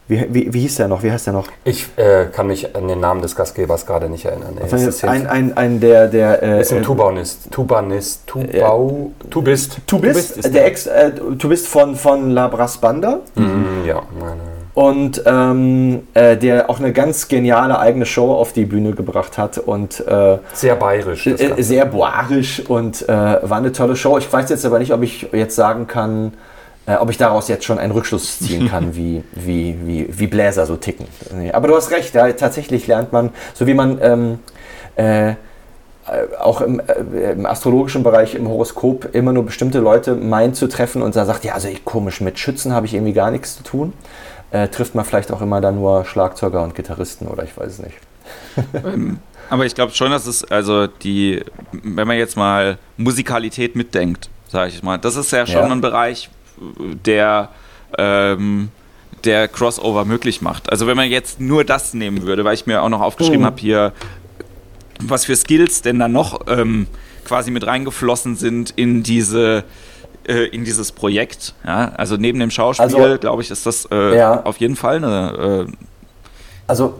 wie, 0.09 0.26
wie, 0.30 0.53
wie, 0.53 0.61
hieß 0.61 0.76
der 0.76 0.89
noch? 0.89 1.03
Wie 1.03 1.11
heißt 1.11 1.26
der 1.26 1.33
noch? 1.33 1.47
Ich 1.64 1.87
äh, 1.97 2.26
kann 2.26 2.49
mich 2.49 2.74
an 2.74 2.89
den 2.89 3.01
Namen 3.01 3.22
des 3.22 3.37
Gastgebers 3.37 3.87
gerade 3.87 4.11
nicht 4.11 4.24
erinnern. 4.24 4.59
Nee, 4.61 4.85
ist 4.85 5.05
ein, 5.05 5.26
ein, 5.26 5.57
ein 5.57 5.80
der. 5.80 6.09
der 6.09 6.43
äh, 6.43 6.61
ist 6.61 6.72
ein 6.72 6.83
Tubanist. 6.83 7.51
Tubanist. 7.51 8.26
Tubau. 8.26 9.12
Äh, 9.20 9.28
Tubist. 9.30 9.78
Tubist. 9.87 10.35
Tubist 10.35 10.55
der 10.55 10.66
Ex, 10.66 10.87
äh, 10.87 11.12
Tubist 11.39 11.68
von, 11.68 11.95
von 11.97 12.30
La 12.30 12.49
Brass 12.49 12.78
Banda. 12.78 13.20
Mhm, 13.37 13.85
ja, 13.87 14.03
meine. 14.18 14.51
Und 14.75 15.23
ähm, 15.27 16.07
äh, 16.14 16.37
der 16.37 16.70
auch 16.70 16.79
eine 16.79 16.93
ganz 16.93 17.29
geniale 17.29 17.79
eigene 17.79 18.07
Show 18.07 18.33
auf 18.33 18.55
die 18.55 18.64
Bühne 18.64 18.93
gebracht 18.93 19.37
hat. 19.37 19.59
Und, 19.59 20.01
äh, 20.07 20.39
sehr 20.55 20.77
bayerisch. 20.77 21.27
Äh, 21.27 21.62
sehr 21.62 21.85
boirisch 21.85 22.61
und 22.66 23.07
war 23.07 23.53
eine 23.53 23.73
tolle 23.73 23.97
Show. 23.97 24.16
Ich 24.18 24.33
weiß 24.33 24.49
jetzt 24.49 24.64
aber 24.64 24.79
nicht, 24.79 24.93
ob 24.93 25.03
ich 25.03 25.29
jetzt 25.33 25.57
sagen 25.57 25.87
kann, 25.87 26.33
äh, 26.87 26.97
ob 26.97 27.11
ich 27.11 27.16
daraus 27.16 27.47
jetzt 27.47 27.64
schon 27.64 27.79
einen 27.79 27.93
Rückschluss 27.93 28.41
ziehen 28.41 28.68
kann, 28.68 28.97
wie, 28.97 29.23
wie, 29.33 29.77
wie, 29.85 30.09
wie 30.11 30.27
Bläser 30.27 30.66
so 30.66 30.77
ticken. 30.77 31.07
Aber 31.53 31.68
du 31.68 31.77
hast 31.77 31.91
recht, 31.91 32.14
ja, 32.14 32.31
tatsächlich 32.33 32.87
lernt 32.87 33.12
man, 33.12 33.31
so 33.55 33.66
wie 33.66 33.75
man 33.75 33.99
ähm, 34.03 34.39
äh, 34.97 35.35
auch 36.41 36.61
im, 36.61 36.81
äh, 36.81 37.33
im, 37.33 37.47
astrologischen 37.47 38.03
Bereich, 38.03 38.35
im 38.35 38.49
Horoskop, 38.49 39.14
immer 39.14 39.33
nur 39.33 39.47
bestimmte 39.47 39.79
Leute 39.79 40.16
meint 40.16 40.57
zu 40.57 40.66
treffen 40.66 41.03
und 41.03 41.14
dann 41.14 41.27
sagt, 41.27 41.45
ja, 41.45 41.55
also 41.55 41.68
ich, 41.68 41.85
komisch, 41.85 42.20
mit 42.20 42.41
Schützen 42.41 42.75
habe 42.75 42.87
ich 42.87 42.95
irgendwie 42.95 43.12
gar 43.12 43.31
nichts 43.31 43.57
zu 43.57 43.62
tun. 43.62 43.93
Äh, 44.53 44.68
trifft 44.68 44.94
man 44.94 45.05
vielleicht 45.07 45.32
auch 45.32 45.40
immer 45.40 45.62
dann 45.62 45.76
nur 45.76 46.05
Schlagzeuger 46.05 46.62
und 46.62 46.74
Gitarristen 46.74 47.26
oder 47.26 47.42
ich 47.42 47.57
weiß 47.57 47.72
es 47.72 47.78
nicht. 47.78 47.96
Ähm, 48.74 49.18
aber 49.48 49.64
ich 49.64 49.74
glaube 49.74 49.92
schon, 49.92 50.11
dass 50.11 50.26
es, 50.26 50.44
also 50.44 50.86
die, 50.86 51.42
wenn 51.72 52.07
man 52.07 52.18
jetzt 52.18 52.36
mal 52.36 52.78
Musikalität 52.98 53.76
mitdenkt, 53.76 54.28
sage 54.48 54.68
ich 54.68 54.82
mal, 54.82 54.98
das 54.98 55.16
ist 55.16 55.32
ja 55.32 55.46
schon 55.46 55.62
ja. 55.62 55.70
ein 55.70 55.80
Bereich, 55.80 56.28
der, 57.07 57.48
ähm, 57.96 58.68
der 59.24 59.48
Crossover 59.48 60.05
möglich 60.05 60.42
macht. 60.42 60.70
Also 60.70 60.86
wenn 60.86 60.96
man 60.96 61.09
jetzt 61.09 61.40
nur 61.40 61.64
das 61.64 61.94
nehmen 61.94 62.22
würde, 62.22 62.44
weil 62.44 62.55
ich 62.55 62.66
mir 62.66 62.82
auch 62.82 62.88
noch 62.90 63.00
aufgeschrieben 63.00 63.42
oh. 63.42 63.46
habe 63.46 63.61
hier, 63.61 63.92
was 65.00 65.24
für 65.24 65.36
Skills 65.36 65.80
denn 65.80 65.98
da 65.98 66.09
noch 66.09 66.46
ähm, 66.46 66.86
quasi 67.24 67.50
mit 67.50 67.66
reingeflossen 67.66 68.36
sind 68.36 68.70
in 68.76 69.03
diese 69.03 69.64
äh, 70.27 70.47
in 70.47 70.64
dieses 70.64 70.93
Projekt. 70.93 71.55
Ja? 71.66 71.93
Also 71.97 72.16
neben 72.16 72.39
dem 72.39 72.51
Schauspiel, 72.51 72.85
also, 72.85 73.18
glaube 73.18 73.43
ich, 73.43 73.51
ist 73.51 73.66
das 73.66 73.89
äh, 73.91 74.16
ja. 74.16 74.43
auf 74.45 74.59
jeden 74.59 74.77
Fall 74.77 74.97
eine. 74.97 75.66
Äh 75.68 75.73
also 76.66 76.95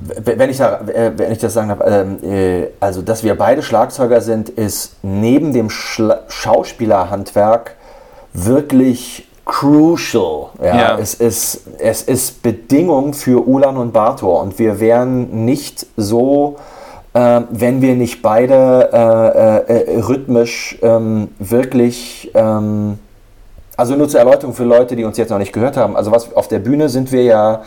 wenn 0.00 0.50
ich, 0.50 0.58
da, 0.58 0.80
äh, 0.80 1.12
wenn 1.16 1.32
ich 1.32 1.38
das 1.38 1.54
sagen 1.54 1.68
darf, 1.68 1.80
ähm, 1.84 2.18
äh, 2.22 2.68
also 2.80 3.02
dass 3.02 3.24
wir 3.24 3.34
beide 3.34 3.62
Schlagzeuger 3.62 4.20
sind, 4.20 4.48
ist 4.48 4.96
neben 5.02 5.52
dem 5.52 5.70
Schla 5.70 6.20
Schauspielerhandwerk 6.28 7.76
wirklich 8.32 9.26
crucial. 9.44 10.48
Ja, 10.60 10.76
ja. 10.76 10.98
Es, 10.98 11.14
ist, 11.14 11.62
es 11.78 12.02
ist 12.02 12.42
Bedingung 12.42 13.14
für 13.14 13.46
Ulan 13.46 13.76
und 13.76 13.92
Bator 13.92 14.42
und 14.42 14.58
wir 14.58 14.80
wären 14.80 15.44
nicht 15.44 15.86
so, 15.96 16.56
äh, 17.16 17.40
wenn 17.50 17.80
wir 17.80 17.94
nicht 17.94 18.20
beide 18.20 18.90
äh, 18.92 19.72
äh, 19.72 20.00
rhythmisch 20.00 20.78
ähm, 20.82 21.28
wirklich, 21.38 22.30
ähm, 22.34 22.98
also 23.74 23.96
nur 23.96 24.06
zur 24.08 24.20
Erläuterung 24.20 24.54
für 24.54 24.64
Leute, 24.64 24.96
die 24.96 25.04
uns 25.04 25.16
jetzt 25.16 25.30
noch 25.30 25.38
nicht 25.38 25.54
gehört 25.54 25.78
haben, 25.78 25.96
also 25.96 26.10
was 26.10 26.34
auf 26.34 26.48
der 26.48 26.58
Bühne 26.58 26.90
sind 26.90 27.12
wir 27.12 27.22
ja, 27.22 27.62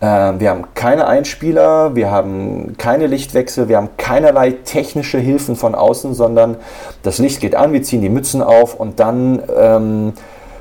äh, 0.00 0.06
wir 0.40 0.50
haben 0.50 0.64
keine 0.74 1.06
Einspieler, 1.06 1.94
wir 1.94 2.10
haben 2.10 2.74
keine 2.76 3.06
Lichtwechsel, 3.06 3.68
wir 3.68 3.76
haben 3.76 3.90
keinerlei 3.98 4.50
technische 4.50 5.18
Hilfen 5.18 5.54
von 5.54 5.76
außen, 5.76 6.14
sondern 6.14 6.56
das 7.04 7.18
Licht 7.18 7.40
geht 7.40 7.54
an, 7.54 7.72
wir 7.72 7.84
ziehen 7.84 8.00
die 8.00 8.08
Mützen 8.08 8.42
auf 8.42 8.74
und 8.74 8.98
dann 8.98 9.40
ähm, 9.56 10.12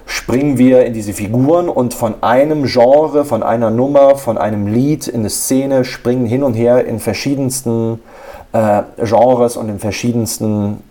springen 0.08 0.58
wir 0.58 0.86
in 0.86 0.94
diese 0.94 1.14
Figuren 1.14 1.70
und 1.70 1.94
von 1.94 2.16
einem 2.24 2.64
Genre, 2.64 3.26
von 3.26 3.44
einer 3.44 3.70
Nummer, 3.70 4.16
von 4.16 4.38
einem 4.38 4.66
Lied 4.66 5.08
in 5.08 5.20
eine 5.20 5.30
Szene 5.30 5.86
springen 5.86 6.26
hin 6.26 6.44
und 6.44 6.54
her 6.54 6.86
in 6.86 7.00
verschiedensten 7.00 8.00
äh, 8.54 8.84
Genres 9.04 9.58
und 9.58 9.68
in 9.68 9.80
verschiedensten 9.80 10.82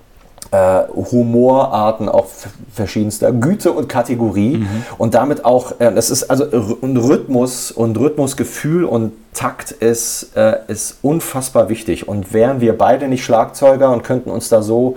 äh, 0.50 0.82
Humorarten 1.10 2.08
auch 2.08 2.26
verschiedenster 2.72 3.32
Güte 3.32 3.72
und 3.72 3.88
Kategorie 3.88 4.58
mhm. 4.58 4.84
und 4.98 5.14
damit 5.14 5.44
auch, 5.44 5.80
äh, 5.80 5.92
das 5.92 6.10
ist 6.10 6.24
also 6.24 6.44
ein 6.82 6.96
Rhythmus 6.96 7.72
und 7.72 7.98
Rhythmusgefühl 7.98 8.84
und 8.84 9.12
Takt 9.32 9.70
ist, 9.70 10.36
äh, 10.36 10.58
ist 10.68 10.98
unfassbar 11.02 11.68
wichtig 11.68 12.06
und 12.06 12.32
wären 12.32 12.60
wir 12.60 12.76
beide 12.76 13.08
nicht 13.08 13.24
Schlagzeuger 13.24 13.90
und 13.90 14.04
könnten 14.04 14.30
uns 14.30 14.48
da 14.48 14.62
so 14.62 14.96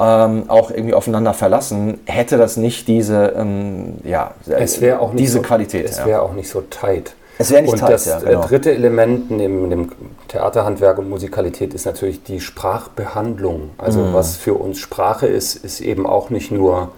ähm, 0.00 0.44
auch 0.48 0.70
irgendwie 0.70 0.94
aufeinander 0.94 1.34
verlassen, 1.34 2.00
hätte 2.06 2.36
das 2.36 2.56
nicht 2.56 2.88
diese, 2.88 3.34
ähm, 3.36 3.98
ja, 4.04 4.34
es 4.46 4.82
auch 4.82 5.14
diese 5.14 5.34
so, 5.34 5.42
Qualität. 5.42 5.84
Es 5.84 5.98
wäre 5.98 6.10
ja. 6.10 6.20
auch 6.20 6.32
nicht 6.32 6.48
so 6.48 6.62
tight. 6.62 7.14
Es 7.38 7.50
wäre 7.50 7.62
nicht 7.62 7.72
und 7.72 7.80
tight, 7.80 7.92
das 7.92 8.06
ja, 8.06 8.18
genau. 8.18 8.42
dritte 8.42 8.72
Element 8.72 9.30
neben 9.30 9.70
dem 9.70 9.92
Theaterhandwerk 10.28 10.98
und 10.98 11.10
Musikalität 11.10 11.74
ist 11.74 11.86
natürlich 11.86 12.22
die 12.22 12.40
Sprachbehandlung. 12.40 13.70
Also 13.78 14.00
mhm. 14.00 14.14
was 14.14 14.36
für 14.36 14.54
uns 14.54 14.78
Sprache 14.78 15.26
ist, 15.26 15.56
ist 15.56 15.80
eben 15.80 16.06
auch 16.06 16.30
nicht 16.30 16.50
nur 16.50 16.92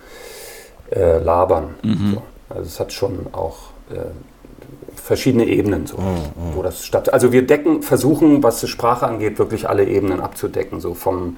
äh, 0.91 1.19
Labern. 1.19 1.75
Mhm. 1.83 2.15
So. 2.15 2.23
Also 2.55 2.67
es 2.67 2.81
hat 2.81 2.93
schon 2.93 3.27
auch 3.33 3.57
äh, 3.91 3.99
verschiedene 4.95 5.47
Ebenen, 5.47 5.87
so, 5.87 5.99
mhm. 5.99 6.55
wo 6.55 6.63
das 6.63 6.85
statt. 6.85 7.13
Also 7.13 7.33
wir 7.33 7.47
decken, 7.47 7.83
versuchen, 7.83 8.43
was 8.43 8.61
die 8.61 8.69
Sprache 8.69 9.07
angeht, 9.07 9.39
wirklich 9.39 9.69
alle 9.69 9.85
Ebenen 9.85 10.21
abzudecken, 10.21 10.81
so 10.81 10.95
vom 10.95 11.37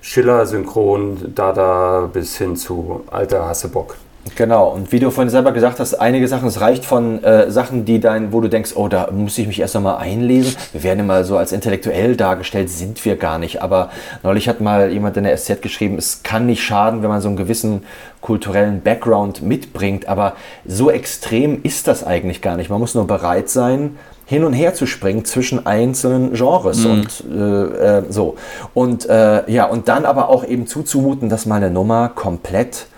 Schiller-Synchron, 0.00 1.34
Dada 1.34 2.08
bis 2.12 2.36
hin 2.38 2.56
zu 2.56 3.04
alter 3.10 3.46
Hassebock. 3.46 3.96
Genau, 4.36 4.68
und 4.68 4.92
wie 4.92 5.00
du 5.00 5.10
vorhin 5.10 5.30
selber 5.30 5.52
gesagt 5.52 5.80
hast, 5.80 5.94
einige 5.94 6.28
Sachen, 6.28 6.48
es 6.48 6.60
reicht 6.60 6.84
von 6.84 7.22
äh, 7.24 7.50
Sachen, 7.50 7.84
die 7.84 8.00
dein, 8.00 8.32
wo 8.32 8.40
du 8.40 8.48
denkst, 8.48 8.72
oh, 8.74 8.88
da 8.88 9.08
muss 9.10 9.38
ich 9.38 9.46
mich 9.46 9.60
erst 9.60 9.76
einmal 9.76 9.96
einlesen. 9.98 10.56
Wir 10.72 10.82
werden 10.82 11.00
immer 11.00 11.24
so 11.24 11.36
als 11.36 11.52
intellektuell 11.52 12.16
dargestellt, 12.16 12.70
sind 12.70 13.04
wir 13.04 13.16
gar 13.16 13.38
nicht. 13.38 13.62
Aber 13.62 13.90
neulich 14.22 14.48
hat 14.48 14.60
mal 14.60 14.90
jemand 14.90 15.16
in 15.16 15.24
der 15.24 15.36
SZ 15.36 15.62
geschrieben, 15.62 15.96
es 15.96 16.22
kann 16.22 16.46
nicht 16.46 16.62
schaden, 16.62 17.02
wenn 17.02 17.08
man 17.08 17.20
so 17.20 17.28
einen 17.28 17.36
gewissen 17.36 17.84
kulturellen 18.20 18.82
Background 18.82 19.42
mitbringt. 19.42 20.08
Aber 20.08 20.34
so 20.66 20.90
extrem 20.90 21.62
ist 21.62 21.88
das 21.88 22.04
eigentlich 22.04 22.42
gar 22.42 22.56
nicht. 22.56 22.70
Man 22.70 22.80
muss 22.80 22.94
nur 22.94 23.06
bereit 23.06 23.48
sein, 23.48 23.96
hin 24.28 24.44
und 24.44 24.52
her 24.52 24.74
zu 24.74 24.86
springen 24.86 25.24
zwischen 25.24 25.64
einzelnen 25.64 26.34
Genres 26.34 26.84
mhm. 26.84 26.90
und 26.90 27.24
äh, 27.34 27.98
äh, 27.98 28.02
so. 28.10 28.36
Und 28.74 29.08
äh, 29.08 29.50
ja, 29.50 29.64
und 29.64 29.88
dann 29.88 30.04
aber 30.04 30.28
auch 30.28 30.44
eben 30.44 30.66
zuzumuten, 30.66 31.30
dass 31.30 31.46
mal 31.46 31.56
eine 31.56 31.70
Nummer 31.70 32.10
komplett 32.10 32.88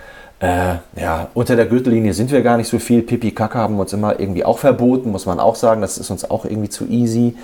äh, 0.40 0.76
ja, 0.96 1.28
unter 1.34 1.54
der 1.54 1.66
Gürtellinie 1.66 2.14
sind 2.14 2.32
wir 2.32 2.42
gar 2.42 2.56
nicht 2.56 2.68
so 2.68 2.80
viel. 2.80 3.02
Pipi 3.02 3.30
Kacke 3.30 3.58
haben 3.58 3.76
wir 3.76 3.82
uns 3.82 3.92
immer 3.92 4.18
irgendwie 4.18 4.44
auch 4.44 4.58
verboten, 4.58 5.12
muss 5.12 5.26
man 5.26 5.38
auch 5.38 5.54
sagen. 5.54 5.82
Das 5.82 5.98
ist 5.98 6.10
uns 6.10 6.28
auch 6.28 6.44
irgendwie 6.44 6.70
zu 6.70 6.86
easy. 6.86 7.36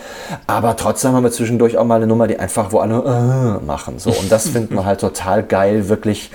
Aber 0.49 0.75
trotzdem 0.77 1.13
haben 1.13 1.23
wir 1.23 1.31
zwischendurch 1.31 1.77
auch 1.77 1.85
mal 1.85 1.97
eine 1.97 2.09
Nummer, 2.09 2.27
die 2.27 2.41
einfach 2.41 2.73
wo 2.73 2.79
alle 2.79 3.61
äh, 3.61 3.65
machen. 3.65 4.01
So. 4.01 4.11
Und 4.11 4.33
das 4.33 4.49
finden 4.49 4.75
wir 4.75 4.85
halt 4.85 5.01
total 5.01 5.45
geil, 5.45 5.89
wirklich. 5.89 6.31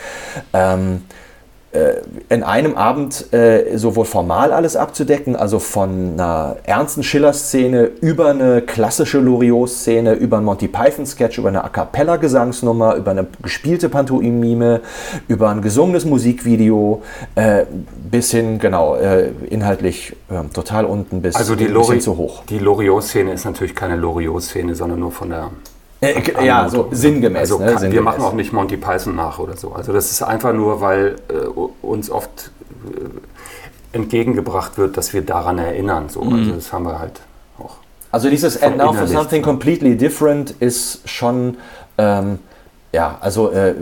Ähm, 0.53 1.01
äh, 1.09 1.20
in 2.27 2.43
einem 2.43 2.75
Abend 2.75 3.33
äh, 3.33 3.77
sowohl 3.77 4.03
formal 4.03 4.51
alles 4.51 4.75
abzudecken, 4.75 5.37
also 5.37 5.59
von 5.59 6.13
einer 6.13 6.57
ernsten 6.63 7.01
Schiller-Szene 7.01 7.89
über 8.01 8.29
eine 8.29 8.61
klassische 8.61 9.19
Loriot-Szene, 9.19 10.13
über 10.13 10.37
einen 10.37 10.45
Monty 10.45 10.67
Python-Sketch, 10.67 11.37
über 11.37 11.47
eine 11.47 11.63
A 11.63 11.69
Cappella-Gesangsnummer, 11.69 12.95
über 12.95 13.11
eine 13.11 13.27
gespielte 13.41 13.87
Pantomime, 13.87 14.81
über 15.29 15.49
ein 15.49 15.61
gesungenes 15.61 16.03
Musikvideo, 16.03 17.03
äh, 17.35 17.63
bis 18.09 18.31
hin, 18.31 18.59
genau, 18.59 18.95
äh, 18.95 19.29
inhaltlich 19.49 20.13
äh, 20.29 20.47
total 20.53 20.83
unten 20.83 21.21
bis, 21.21 21.35
also 21.35 21.55
die 21.55 21.67
hin 21.67 22.01
zu 22.01 22.17
hoch. 22.17 22.43
Die 22.49 22.59
Loriot-Szene 22.59 23.31
ist 23.31 23.45
natürlich 23.45 23.75
keine 23.75 23.95
Loriot-Szene, 23.95 24.75
sondern 24.75 24.99
nur 24.99 25.11
von 25.11 25.29
der 25.29 25.51
äh, 26.01 26.45
ja, 26.45 26.67
so 26.67 26.89
sinngemäß. 26.91 27.41
Also 27.41 27.59
ne? 27.59 27.69
sinngemäß. 27.69 27.93
wir 27.93 28.01
machen 28.01 28.21
auch 28.21 28.33
nicht 28.33 28.53
Monty 28.53 28.77
Python 28.77 29.15
nach 29.15 29.39
oder 29.39 29.55
so. 29.55 29.73
Also 29.73 29.93
das 29.93 30.11
ist 30.11 30.21
einfach 30.21 30.53
nur, 30.53 30.81
weil 30.81 31.15
äh, 31.29 31.33
uns 31.85 32.09
oft 32.09 32.51
äh, 32.85 33.95
entgegengebracht 33.95 34.77
wird, 34.77 34.97
dass 34.97 35.13
wir 35.13 35.21
daran 35.21 35.57
erinnern. 35.57 36.09
So. 36.09 36.21
Mhm. 36.21 36.33
Also 36.33 36.51
das 36.53 36.73
haben 36.73 36.83
wir 36.85 36.99
halt 36.99 37.21
auch. 37.59 37.75
Also 38.11 38.29
dieses 38.29 38.61
And 38.61 38.77
now 38.77 38.93
for 38.93 39.07
something 39.07 39.41
completely 39.41 39.95
different 39.95 40.51
ist 40.59 41.07
schon 41.07 41.57
ähm, 41.97 42.39
ja, 42.93 43.17
also 43.21 43.51
äh, 43.51 43.73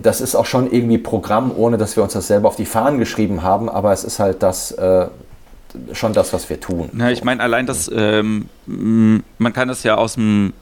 das 0.00 0.20
ist 0.20 0.36
auch 0.36 0.46
schon 0.46 0.70
irgendwie 0.70 0.98
Programm, 0.98 1.52
ohne 1.56 1.78
dass 1.78 1.96
wir 1.96 2.02
uns 2.02 2.12
das 2.12 2.28
selber 2.28 2.48
auf 2.48 2.56
die 2.56 2.64
Fahnen 2.64 2.98
geschrieben 2.98 3.42
haben, 3.42 3.68
aber 3.68 3.92
es 3.92 4.04
ist 4.04 4.20
halt 4.20 4.42
das 4.42 4.70
äh, 4.72 5.06
schon 5.92 6.12
das, 6.12 6.32
was 6.32 6.48
wir 6.48 6.60
tun. 6.60 6.88
Na, 6.92 7.10
ich 7.10 7.24
meine, 7.24 7.42
allein 7.42 7.66
das, 7.66 7.90
ähm, 7.92 8.46
man 8.66 9.52
kann 9.52 9.68
das 9.68 9.82
ja 9.82 9.96
aus 9.96 10.14
dem 10.14 10.52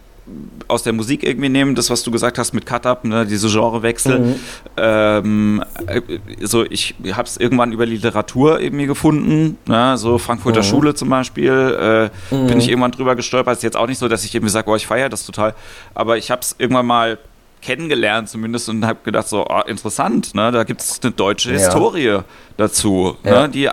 aus 0.71 0.83
der 0.83 0.93
Musik 0.93 1.23
irgendwie 1.23 1.49
nehmen, 1.49 1.75
das, 1.75 1.91
was 1.91 2.03
du 2.03 2.11
gesagt 2.11 2.39
hast 2.39 2.53
mit 2.53 2.65
Cut-Up, 2.65 3.05
ne, 3.05 3.27
diese 3.27 3.49
Genrewechsel. 3.49 4.19
Mhm. 4.19 4.35
Ähm, 4.77 5.65
äh, 5.87 6.01
so, 6.41 6.65
ich 6.65 6.95
habe 7.13 7.25
es 7.25 7.37
irgendwann 7.37 7.73
über 7.73 7.87
Literatur 7.87 8.61
irgendwie 8.61 8.87
gefunden, 8.87 9.59
ne, 9.67 9.99
so 9.99 10.19
Frankfurter 10.19 10.61
mhm. 10.61 10.65
Schule 10.65 10.95
zum 10.95 11.09
Beispiel, 11.09 12.11
äh, 12.31 12.35
mhm. 12.35 12.47
bin 12.47 12.59
ich 12.59 12.69
irgendwann 12.69 12.93
drüber 12.93 13.17
gestolpert. 13.17 13.57
Ist 13.57 13.63
jetzt 13.63 13.77
auch 13.77 13.89
nicht 13.89 13.99
so, 13.99 14.09
dass 14.09 14.25
ich 14.25 14.35
irgendwie 14.35 14.51
sage, 14.51 14.71
oh, 14.71 14.77
ich 14.77 14.87
feiere 14.87 15.09
das 15.09 15.27
total, 15.27 15.55
aber 15.95 16.17
ich 16.17 16.31
habe 16.31 16.41
es 16.41 16.55
irgendwann 16.59 16.87
mal 16.87 17.19
kennengelernt 17.63 18.29
zumindest 18.29 18.69
und 18.69 18.87
habe 18.87 19.01
gedacht, 19.05 19.29
so 19.29 19.47
oh, 19.47 19.61
interessant, 19.67 20.35
ne, 20.35 20.51
da 20.51 20.65
gibt 20.65 20.81
es 20.81 21.01
eine 21.03 21.13
deutsche 21.13 21.51
ja. 21.51 21.59
Historie 21.59 22.21
dazu, 22.57 23.17
ja. 23.25 23.43
ne, 23.43 23.49
die 23.49 23.69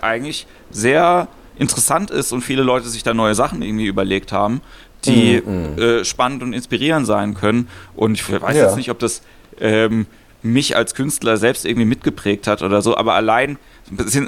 eigentlich 0.00 0.46
sehr 0.70 1.28
interessant 1.58 2.10
ist 2.10 2.32
und 2.32 2.42
viele 2.42 2.62
Leute 2.62 2.88
sich 2.88 3.02
da 3.02 3.14
neue 3.14 3.34
Sachen 3.34 3.62
irgendwie 3.62 3.86
überlegt 3.86 4.32
haben 4.32 4.60
die 5.04 5.42
mhm. 5.44 5.80
äh, 5.80 6.04
spannend 6.04 6.42
und 6.42 6.52
inspirierend 6.52 7.06
sein 7.06 7.34
können. 7.34 7.68
Und 7.94 8.14
ich 8.14 8.28
weiß 8.28 8.56
ja. 8.56 8.64
jetzt 8.64 8.76
nicht, 8.76 8.90
ob 8.90 8.98
das 8.98 9.22
ähm, 9.60 10.06
mich 10.42 10.76
als 10.76 10.94
Künstler 10.94 11.36
selbst 11.36 11.64
irgendwie 11.64 11.86
mitgeprägt 11.86 12.46
hat 12.46 12.62
oder 12.62 12.82
so, 12.82 12.96
aber 12.96 13.14
allein 13.14 13.58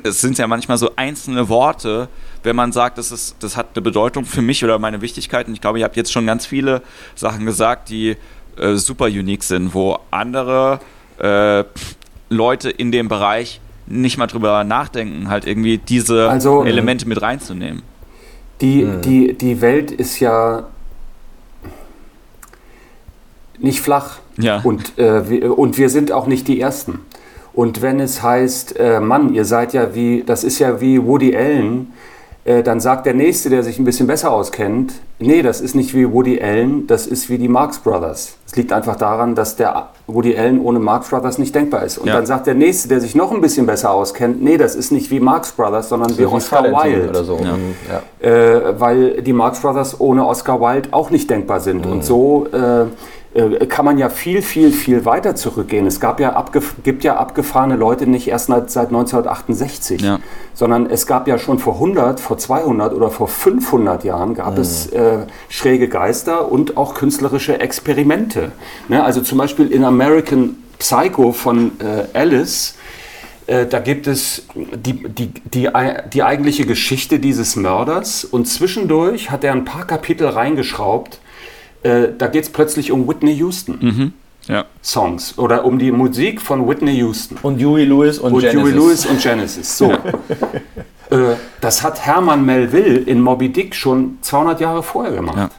es 0.04 0.20
sind 0.20 0.38
ja 0.38 0.46
manchmal 0.46 0.78
so 0.78 0.92
einzelne 0.96 1.48
Worte, 1.48 2.08
wenn 2.42 2.56
man 2.56 2.72
sagt, 2.72 2.98
das, 2.98 3.12
ist, 3.12 3.36
das 3.40 3.56
hat 3.56 3.68
eine 3.74 3.82
Bedeutung 3.82 4.24
für 4.24 4.42
mich 4.42 4.64
oder 4.64 4.78
meine 4.78 5.02
Wichtigkeit. 5.02 5.46
Und 5.48 5.54
ich 5.54 5.60
glaube, 5.60 5.78
ihr 5.78 5.84
habt 5.84 5.96
jetzt 5.96 6.12
schon 6.12 6.26
ganz 6.26 6.46
viele 6.46 6.82
Sachen 7.14 7.44
gesagt, 7.44 7.90
die 7.90 8.16
äh, 8.56 8.74
super 8.76 9.06
unique 9.06 9.42
sind, 9.42 9.74
wo 9.74 9.98
andere 10.10 10.80
äh, 11.18 11.64
Leute 12.30 12.70
in 12.70 12.90
dem 12.92 13.08
Bereich 13.08 13.60
nicht 13.86 14.18
mal 14.18 14.28
drüber 14.28 14.64
nachdenken, 14.64 15.28
halt 15.28 15.46
irgendwie 15.46 15.78
diese 15.78 16.30
also, 16.30 16.64
Elemente 16.64 17.06
mit 17.08 17.20
reinzunehmen. 17.20 17.82
Die, 18.60 18.84
mhm. 18.84 19.02
die, 19.02 19.34
die 19.34 19.60
Welt 19.60 19.90
ist 19.90 20.20
ja 20.20 20.68
nicht 23.58 23.80
flach. 23.80 24.18
Ja. 24.38 24.60
Und, 24.62 24.98
äh, 24.98 25.28
wir, 25.28 25.58
und 25.58 25.78
wir 25.78 25.88
sind 25.90 26.12
auch 26.12 26.26
nicht 26.26 26.48
die 26.48 26.60
Ersten. 26.60 27.00
Und 27.52 27.82
wenn 27.82 28.00
es 28.00 28.22
heißt, 28.22 28.78
äh, 28.78 29.00
Mann, 29.00 29.34
ihr 29.34 29.44
seid 29.44 29.72
ja 29.72 29.94
wie, 29.94 30.22
das 30.24 30.44
ist 30.44 30.58
ja 30.58 30.80
wie 30.80 31.02
Woody 31.04 31.36
Allen, 31.36 31.92
äh, 32.44 32.62
dann 32.62 32.80
sagt 32.80 33.06
der 33.06 33.14
Nächste, 33.14 33.50
der 33.50 33.62
sich 33.62 33.78
ein 33.78 33.84
bisschen 33.84 34.06
besser 34.06 34.30
auskennt, 34.30 34.94
nee, 35.18 35.42
das 35.42 35.60
ist 35.60 35.74
nicht 35.74 35.94
wie 35.94 36.10
Woody 36.10 36.40
Allen, 36.40 36.86
das 36.86 37.06
ist 37.06 37.28
wie 37.28 37.36
die 37.36 37.48
Marx 37.48 37.78
Brothers. 37.78 38.36
Es 38.46 38.56
liegt 38.56 38.72
einfach 38.72 38.96
daran, 38.96 39.34
dass 39.34 39.56
der 39.56 39.90
Woody 40.06 40.36
Allen 40.36 40.60
ohne 40.60 40.78
Marx 40.78 41.10
Brothers 41.10 41.38
nicht 41.38 41.54
denkbar 41.54 41.84
ist. 41.84 41.98
Und 41.98 42.08
ja. 42.08 42.14
dann 42.14 42.26
sagt 42.26 42.46
der 42.46 42.54
Nächste, 42.54 42.88
der 42.88 43.00
sich 43.00 43.14
noch 43.14 43.30
ein 43.30 43.40
bisschen 43.40 43.66
besser 43.66 43.90
auskennt, 43.90 44.42
nee, 44.42 44.56
das 44.56 44.74
ist 44.74 44.90
nicht 44.90 45.10
wie 45.10 45.20
Marx 45.20 45.52
Brothers, 45.52 45.90
sondern 45.90 46.16
wie 46.16 46.24
Oscar 46.24 46.64
Wilde. 46.64 47.10
Oder 47.10 47.24
so. 47.24 47.38
Ja. 47.38 48.26
Äh, 48.26 48.80
weil 48.80 49.22
die 49.22 49.32
Marx 49.32 49.60
Brothers 49.60 50.00
ohne 50.00 50.26
Oscar 50.26 50.60
Wilde 50.60 50.88
auch 50.92 51.10
nicht 51.10 51.28
denkbar 51.28 51.60
sind. 51.60 51.84
Mhm. 51.84 51.92
Und 51.92 52.04
so 52.04 52.46
äh, 52.52 52.60
äh, 52.60 52.86
kann 53.68 53.84
man 53.84 53.96
ja 53.96 54.08
viel, 54.08 54.42
viel, 54.42 54.72
viel 54.72 55.04
weiter 55.04 55.36
zurückgehen. 55.36 55.86
Es 55.86 56.00
gab 56.00 56.18
ja 56.18 56.44
gibt 56.82 57.04
ja 57.04 57.16
abgefahrene 57.16 57.76
Leute 57.76 58.08
nicht 58.08 58.26
erst 58.26 58.46
seit 58.46 58.88
1968, 58.88 60.00
ja. 60.00 60.18
sondern 60.52 60.86
es 60.86 61.06
gab 61.06 61.28
ja 61.28 61.38
schon 61.38 61.60
vor 61.60 61.74
100, 61.74 62.18
vor 62.18 62.38
200 62.38 62.92
oder 62.92 63.10
vor 63.10 63.28
500 63.28 64.02
Jahren 64.02 64.34
gab 64.34 64.54
mhm. 64.54 64.60
es 64.60 64.88
äh, 64.88 65.18
schräge 65.48 65.88
Geister 65.88 66.50
und 66.50 66.76
auch 66.76 66.94
künstlerische 66.94 67.60
Experimente. 67.60 68.50
Ne? 68.88 69.04
Also 69.04 69.20
zum 69.20 69.38
Beispiel 69.38 69.70
in 69.70 69.84
American 69.84 70.56
Psycho 70.80 71.30
von 71.30 71.72
äh, 71.78 72.18
Alice 72.18 72.74
äh, 73.50 73.66
da 73.66 73.80
gibt 73.80 74.06
es 74.06 74.44
die, 74.54 75.08
die, 75.08 75.32
die, 75.44 75.68
die 76.12 76.22
eigentliche 76.22 76.66
Geschichte 76.66 77.18
dieses 77.18 77.56
Mörders 77.56 78.24
und 78.24 78.46
zwischendurch 78.46 79.30
hat 79.30 79.42
er 79.42 79.52
ein 79.52 79.64
paar 79.64 79.86
Kapitel 79.86 80.28
reingeschraubt. 80.28 81.20
Äh, 81.82 82.08
da 82.16 82.26
geht 82.26 82.44
es 82.44 82.50
plötzlich 82.50 82.92
um 82.92 83.08
Whitney 83.08 83.34
Houston. 83.36 83.78
Mhm. 83.80 84.12
Ja. 84.46 84.64
Songs 84.82 85.38
oder 85.38 85.64
um 85.64 85.78
die 85.78 85.92
Musik 85.92 86.40
von 86.40 86.68
Whitney 86.68 86.96
Houston. 86.96 87.38
Und 87.42 87.62
Huey 87.62 87.84
Lewis 87.84 88.18
und, 88.18 88.32
und 88.32 88.40
Genesis. 88.40 88.62
Huey 88.62 88.72
Lewis 88.72 89.06
und 89.06 89.20
Genesis. 89.20 89.78
So. 89.78 89.92
äh, 91.10 91.36
das 91.60 91.82
hat 91.82 92.04
Hermann 92.04 92.44
Melville 92.44 92.98
in 92.98 93.20
Moby 93.20 93.50
Dick 93.50 93.74
schon 93.74 94.18
200 94.22 94.60
Jahre 94.60 94.82
vorher 94.82 95.12
gemacht. 95.12 95.36
Ja. 95.36 95.50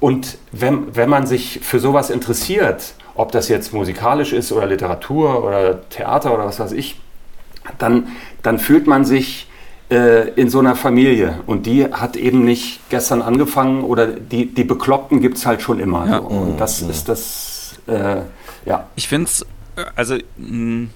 Und 0.00 0.38
wenn, 0.50 0.94
wenn 0.96 1.08
man 1.08 1.26
sich 1.26 1.60
für 1.62 1.78
sowas 1.78 2.10
interessiert, 2.10 2.94
ob 3.14 3.32
das 3.32 3.48
jetzt 3.48 3.72
musikalisch 3.72 4.32
ist 4.32 4.50
oder 4.50 4.66
Literatur 4.66 5.44
oder 5.44 5.88
Theater 5.90 6.34
oder 6.34 6.46
was 6.46 6.58
weiß 6.58 6.72
ich, 6.72 6.98
dann, 7.78 8.08
dann 8.42 8.58
fühlt 8.58 8.86
man 8.86 9.04
sich 9.04 9.49
in 9.90 10.48
so 10.48 10.60
einer 10.60 10.76
Familie. 10.76 11.40
Und 11.46 11.66
die 11.66 11.84
hat 11.84 12.16
eben 12.16 12.44
nicht 12.44 12.80
gestern 12.90 13.22
angefangen 13.22 13.82
oder 13.82 14.06
die, 14.06 14.46
die 14.46 14.64
Bekloppten 14.64 15.20
gibt 15.20 15.36
es 15.36 15.46
halt 15.46 15.62
schon 15.62 15.80
immer. 15.80 16.06
Ja. 16.06 16.18
So. 16.18 16.26
Und 16.26 16.58
das 16.58 16.82
mhm. 16.82 16.90
ist 16.90 17.08
das, 17.08 17.74
äh, 17.86 18.22
ja. 18.66 18.86
Ich 18.94 19.08
finde 19.08 19.26
es, 19.26 19.44
also 19.96 20.16
mh, 20.36 20.88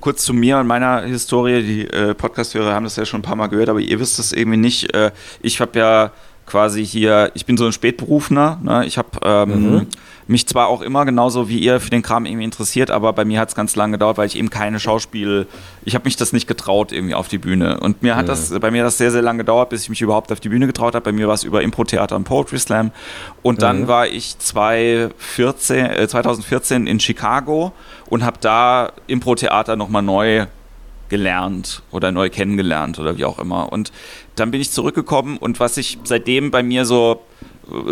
kurz 0.00 0.24
zu 0.24 0.34
mir 0.34 0.58
und 0.58 0.66
meiner 0.66 1.02
Historie. 1.02 1.62
Die 1.62 1.86
äh, 1.86 2.14
Podcast-Hörer 2.14 2.74
haben 2.74 2.84
das 2.84 2.96
ja 2.96 3.04
schon 3.04 3.20
ein 3.20 3.24
paar 3.24 3.36
Mal 3.36 3.48
gehört, 3.48 3.68
aber 3.68 3.80
ihr 3.80 3.98
wisst 4.00 4.18
es 4.18 4.32
irgendwie 4.32 4.58
nicht. 4.58 4.94
Äh, 4.94 5.10
ich 5.42 5.60
habe 5.60 5.78
ja 5.78 6.12
quasi 6.50 6.84
hier, 6.84 7.30
ich 7.34 7.46
bin 7.46 7.56
so 7.56 7.64
ein 7.64 7.72
Spätberufener. 7.72 8.58
Ne? 8.62 8.84
Ich 8.84 8.98
habe 8.98 9.08
ähm, 9.22 9.72
mhm. 9.72 9.86
mich 10.26 10.48
zwar 10.48 10.66
auch 10.66 10.82
immer 10.82 11.04
genauso 11.04 11.48
wie 11.48 11.58
ihr 11.58 11.78
für 11.78 11.90
den 11.90 12.02
Kram 12.02 12.26
irgendwie 12.26 12.44
interessiert, 12.44 12.90
aber 12.90 13.12
bei 13.12 13.24
mir 13.24 13.38
hat 13.38 13.50
es 13.50 13.54
ganz 13.54 13.76
lange 13.76 13.92
gedauert, 13.92 14.18
weil 14.18 14.26
ich 14.26 14.36
eben 14.36 14.50
keine 14.50 14.80
Schauspiel, 14.80 15.46
ich 15.84 15.94
habe 15.94 16.06
mich 16.06 16.16
das 16.16 16.32
nicht 16.32 16.48
getraut 16.48 16.90
irgendwie 16.90 17.14
auf 17.14 17.28
die 17.28 17.38
Bühne. 17.38 17.78
Und 17.78 18.02
mir 18.02 18.16
hat 18.16 18.24
mhm. 18.24 18.28
das, 18.28 18.50
bei 18.58 18.70
mir 18.70 18.82
hat 18.82 18.88
das 18.88 18.98
sehr, 18.98 19.12
sehr 19.12 19.22
lange 19.22 19.38
gedauert, 19.38 19.70
bis 19.70 19.84
ich 19.84 19.90
mich 19.90 20.02
überhaupt 20.02 20.32
auf 20.32 20.40
die 20.40 20.48
Bühne 20.48 20.66
getraut 20.66 20.94
habe. 20.94 21.04
Bei 21.04 21.12
mir 21.12 21.28
war 21.28 21.34
es 21.34 21.44
über 21.44 21.62
Impro-Theater 21.62 22.16
und 22.16 22.24
Poetry 22.24 22.58
Slam. 22.58 22.90
Und 23.42 23.62
dann 23.62 23.82
mhm. 23.82 23.88
war 23.88 24.08
ich 24.08 24.36
2014, 24.38 25.86
äh, 25.86 26.08
2014 26.08 26.88
in 26.88 26.98
Chicago 26.98 27.72
und 28.08 28.24
habe 28.24 28.38
da 28.40 28.90
Impro-Theater 29.06 29.76
nochmal 29.76 30.02
neu 30.02 30.46
gelernt 31.10 31.82
oder 31.90 32.12
neu 32.12 32.30
kennengelernt 32.30 32.98
oder 32.98 33.18
wie 33.18 33.24
auch 33.26 33.38
immer. 33.38 33.70
Und 33.70 33.92
dann 34.36 34.50
bin 34.50 34.60
ich 34.60 34.70
zurückgekommen 34.70 35.36
und 35.36 35.60
was 35.60 35.74
sich 35.74 35.98
seitdem 36.04 36.50
bei 36.50 36.62
mir 36.62 36.86
so, 36.86 37.22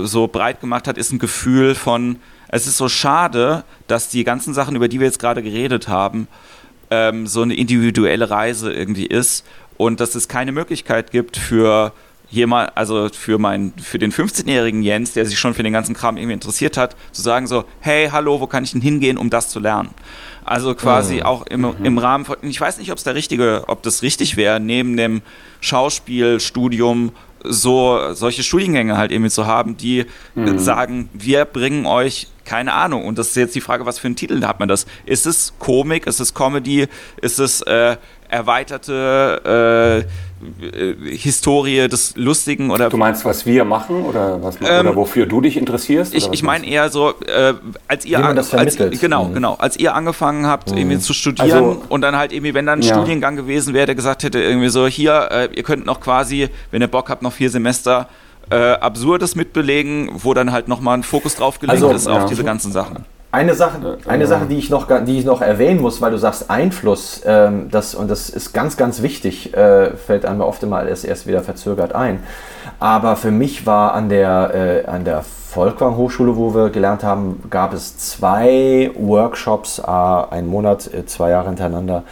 so 0.02 0.28
breit 0.28 0.60
gemacht 0.60 0.88
hat, 0.88 0.96
ist 0.96 1.12
ein 1.12 1.18
Gefühl 1.18 1.74
von, 1.74 2.16
es 2.48 2.66
ist 2.66 2.78
so 2.78 2.88
schade, 2.88 3.64
dass 3.86 4.08
die 4.08 4.24
ganzen 4.24 4.54
Sachen, 4.54 4.74
über 4.74 4.88
die 4.88 5.00
wir 5.00 5.06
jetzt 5.06 5.18
gerade 5.18 5.42
geredet 5.42 5.88
haben, 5.88 6.26
ähm, 6.90 7.26
so 7.26 7.42
eine 7.42 7.54
individuelle 7.54 8.30
Reise 8.30 8.72
irgendwie 8.72 9.06
ist 9.06 9.44
und 9.76 10.00
dass 10.00 10.14
es 10.14 10.28
keine 10.28 10.52
Möglichkeit 10.52 11.10
gibt 11.10 11.36
für 11.36 11.92
jemand, 12.30 12.76
also 12.76 13.08
für 13.10 13.38
mein, 13.38 13.72
für 13.76 13.98
den 13.98 14.12
15-jährigen 14.12 14.82
Jens, 14.82 15.12
der 15.12 15.26
sich 15.26 15.38
schon 15.38 15.54
für 15.54 15.62
den 15.62 15.72
ganzen 15.72 15.94
Kram 15.94 16.16
irgendwie 16.16 16.34
interessiert 16.34 16.76
hat, 16.76 16.96
zu 17.12 17.22
sagen 17.22 17.46
so, 17.46 17.64
hey, 17.80 18.08
hallo, 18.10 18.40
wo 18.40 18.46
kann 18.46 18.64
ich 18.64 18.72
denn 18.72 18.80
hingehen, 18.80 19.16
um 19.16 19.30
das 19.30 19.48
zu 19.48 19.60
lernen? 19.60 19.90
Also 20.48 20.74
quasi 20.74 21.16
mhm. 21.16 21.22
auch 21.22 21.46
im, 21.46 21.64
im 21.82 21.92
mhm. 21.92 21.98
Rahmen 21.98 22.24
von, 22.24 22.36
ich 22.40 22.58
weiß 22.58 22.78
nicht, 22.78 22.90
ob 22.90 22.96
es 22.96 23.04
der 23.04 23.14
richtige, 23.14 23.64
ob 23.66 23.82
das 23.82 24.02
richtig 24.02 24.36
wäre, 24.36 24.60
neben 24.60 24.96
dem 24.96 25.20
Schauspielstudium 25.60 27.12
so 27.44 28.14
solche 28.14 28.42
Studiengänge 28.42 28.96
halt 28.96 29.12
irgendwie 29.12 29.30
zu 29.30 29.46
haben, 29.46 29.76
die 29.76 30.06
mhm. 30.34 30.58
sagen, 30.58 31.10
wir 31.12 31.44
bringen 31.44 31.86
euch 31.86 32.28
keine 32.46 32.72
Ahnung. 32.72 33.04
Und 33.04 33.18
das 33.18 33.28
ist 33.28 33.36
jetzt 33.36 33.54
die 33.54 33.60
Frage, 33.60 33.84
was 33.84 33.98
für 33.98 34.06
einen 34.06 34.16
Titel 34.16 34.42
hat 34.42 34.58
man 34.58 34.68
das? 34.68 34.86
Ist 35.04 35.26
es 35.26 35.52
Komik? 35.58 36.06
Ist 36.06 36.18
es 36.18 36.32
Comedy? 36.32 36.88
Ist 37.20 37.38
es 37.38 37.60
äh, 37.62 37.98
erweiterte 38.28 40.04
äh, 40.04 40.08
Historie 41.16 41.88
des 41.88 42.14
Lustigen 42.16 42.70
oder. 42.70 42.90
Du 42.90 42.96
meinst, 42.96 43.24
was 43.24 43.44
wir 43.44 43.64
machen 43.64 44.04
oder, 44.04 44.42
was, 44.42 44.56
ähm, 44.60 44.86
oder 44.86 44.96
wofür 44.96 45.26
du 45.26 45.40
dich 45.40 45.56
interessierst? 45.56 46.14
Ich, 46.14 46.28
ich 46.30 46.42
meine 46.42 46.66
eher 46.66 46.90
so, 46.90 47.14
äh, 47.26 47.54
als 47.88 48.04
ihr 48.04 48.24
an, 48.24 48.38
als, 48.38 48.76
genau, 49.00 49.24
mhm. 49.24 49.34
genau, 49.34 49.54
als 49.54 49.76
ihr 49.76 49.94
angefangen 49.94 50.46
habt, 50.46 50.70
mhm. 50.70 50.78
irgendwie 50.78 50.98
zu 50.98 51.12
studieren 51.12 51.50
also, 51.50 51.82
und 51.88 52.02
dann 52.02 52.16
halt 52.16 52.32
irgendwie, 52.32 52.54
wenn 52.54 52.66
dann 52.66 52.80
ein 52.80 52.82
ja. 52.82 52.94
Studiengang 52.94 53.34
gewesen 53.34 53.74
wäre, 53.74 53.86
der 53.86 53.94
gesagt 53.96 54.22
hätte, 54.22 54.40
irgendwie 54.40 54.68
so, 54.68 54.86
hier, 54.86 55.28
äh, 55.30 55.48
ihr 55.54 55.64
könnt 55.64 55.86
noch 55.86 56.00
quasi, 56.00 56.48
wenn 56.70 56.82
ihr 56.82 56.88
Bock 56.88 57.10
habt, 57.10 57.22
noch 57.22 57.32
vier 57.32 57.50
Semester 57.50 58.08
äh, 58.50 58.54
Absurdes 58.54 59.34
mitbelegen, 59.34 60.10
wo 60.14 60.34
dann 60.34 60.52
halt 60.52 60.68
nochmal 60.68 60.98
ein 60.98 61.02
Fokus 61.02 61.34
drauf 61.34 61.58
gelegt 61.58 61.82
also, 61.82 61.90
ist 61.90 62.06
auf 62.06 62.22
ja. 62.22 62.28
diese 62.28 62.44
ganzen 62.44 62.70
Sachen. 62.70 63.04
Eine 63.30 63.54
Sache, 63.54 63.98
eine 64.06 64.26
Sache, 64.26 64.46
die 64.46 64.56
ich 64.56 64.70
noch, 64.70 64.86
die 65.04 65.18
ich 65.18 65.26
noch 65.26 65.42
erwähnen 65.42 65.82
muss, 65.82 66.00
weil 66.00 66.12
du 66.12 66.16
sagst 66.16 66.48
Einfluss, 66.48 67.20
ähm, 67.26 67.68
das, 67.70 67.94
und 67.94 68.10
das 68.10 68.30
ist 68.30 68.54
ganz, 68.54 68.78
ganz 68.78 69.02
wichtig, 69.02 69.54
äh, 69.54 69.90
fällt 69.96 70.24
einem 70.24 70.40
oft 70.40 70.62
immer 70.62 70.82
erst, 70.86 71.04
erst 71.04 71.26
wieder 71.26 71.42
verzögert 71.42 71.94
ein. 71.94 72.20
Aber 72.80 73.16
für 73.16 73.30
mich 73.30 73.66
war 73.66 73.92
an 73.92 74.08
der, 74.08 74.84
äh, 74.86 74.88
an 74.88 75.04
der 75.04 75.24
Volkwang 75.50 75.98
Hochschule, 75.98 76.36
wo 76.36 76.54
wir 76.54 76.70
gelernt 76.70 77.04
haben, 77.04 77.42
gab 77.50 77.74
es 77.74 77.98
zwei 77.98 78.92
Workshops, 78.94 79.78
äh, 79.78 79.90
einen 79.90 80.46
Monat, 80.46 80.88
äh, 80.94 81.04
zwei 81.04 81.28
Jahre 81.28 81.48
hintereinander. 81.48 82.04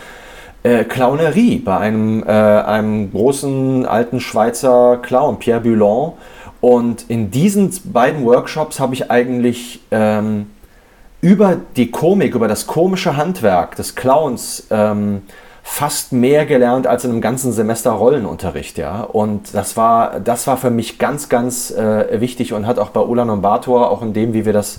Äh, 0.64 0.85
Clownerie 0.85 1.61
bei 1.61 1.79
einem, 1.79 2.25
äh, 2.25 2.31
einem 2.31 3.11
großen 3.11 3.87
alten 3.87 4.21
Schweizer 4.21 4.99
Clown, 5.01 5.39
Pierre 5.39 5.61
Bulon. 5.61 6.12
Und 6.61 7.09
in 7.09 7.31
diesen 7.31 7.71
beiden 7.85 8.25
Workshops 8.25 8.81
habe 8.81 8.93
ich 8.93 9.11
eigentlich 9.11 9.81
ähm, 9.91 10.51
über 11.21 11.57
die 11.77 11.91
Komik, 11.91 12.35
über 12.35 12.49
das 12.49 12.67
komische 12.67 13.17
Handwerk 13.17 13.77
des 13.77 13.95
Clowns 13.95 14.67
ähm, 14.71 15.23
fast 15.69 16.12
mehr 16.12 16.47
gelernt 16.47 16.87
als 16.87 17.05
in 17.05 17.11
einem 17.11 17.21
ganzen 17.21 17.53
Semester 17.53 17.91
Rollenunterricht, 17.91 18.79
ja. 18.79 19.03
Und 19.03 19.53
das 19.53 19.77
war, 19.77 20.21
das 20.21 20.47
war 20.47 20.57
für 20.57 20.71
mich 20.71 21.01
ganz, 21.01 21.29
ganz 21.29 21.73
äh, 21.73 22.21
wichtig 22.21 22.53
und 22.53 22.69
hat 22.69 22.79
auch 22.79 22.91
bei 22.91 23.01
Ulan 23.01 23.31
und 23.31 23.43
Bator, 23.43 23.91
auch 23.91 24.01
in 24.01 24.12
dem, 24.12 24.33
wie 24.33 24.45
wir 24.45 24.53
das 24.53 24.79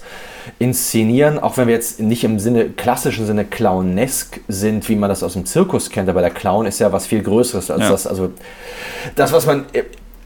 inszenieren, 0.60 1.40
auch 1.40 1.58
wenn 1.58 1.68
wir 1.68 1.74
jetzt 1.74 2.00
nicht 2.00 2.24
im 2.24 2.40
Sinne, 2.40 2.70
klassischen 2.70 3.26
Sinne 3.26 3.44
clownesk 3.44 4.40
sind, 4.48 4.88
wie 4.88 4.96
man 4.96 5.10
das 5.10 5.24
aus 5.24 5.34
dem 5.34 5.46
Zirkus 5.46 5.90
kennt, 5.90 6.08
aber 6.08 6.22
der 6.22 6.30
Clown 6.30 6.66
ist 6.66 6.80
ja 6.80 6.94
was 6.94 7.06
viel 7.06 7.22
Größeres 7.22 7.70
als 7.70 7.82
ja. 7.82 7.90
das, 7.90 8.08
also 8.08 8.30
das, 9.18 9.34
was 9.34 9.46
man 9.46 9.66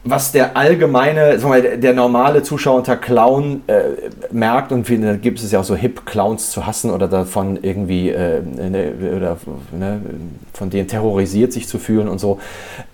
was 0.04 0.32
der 0.32 0.56
allgemeine, 0.56 1.38
sagen 1.38 1.54
wir, 1.54 1.76
der 1.76 1.92
normale 1.92 2.42
Zuschauer 2.42 2.78
unter 2.78 2.96
Clown 2.96 3.62
äh, 3.68 3.82
merkt 4.32 4.72
und 4.72 4.88
da 4.88 5.14
gibt 5.14 5.38
es 5.38 5.52
ja 5.52 5.60
auch 5.60 5.64
so 5.64 5.76
hip 5.76 6.04
Clowns 6.06 6.50
zu 6.50 6.66
hassen 6.66 6.90
oder 6.90 7.06
davon 7.06 7.58
irgendwie 7.62 8.10
äh, 8.10 8.42
ne, 8.42 8.92
oder 9.16 9.36
ne, 9.70 10.00
von 10.52 10.70
denen 10.70 10.88
terrorisiert 10.88 11.52
sich 11.52 11.68
zu 11.68 11.78
fühlen 11.78 12.08
und 12.08 12.18
so. 12.18 12.40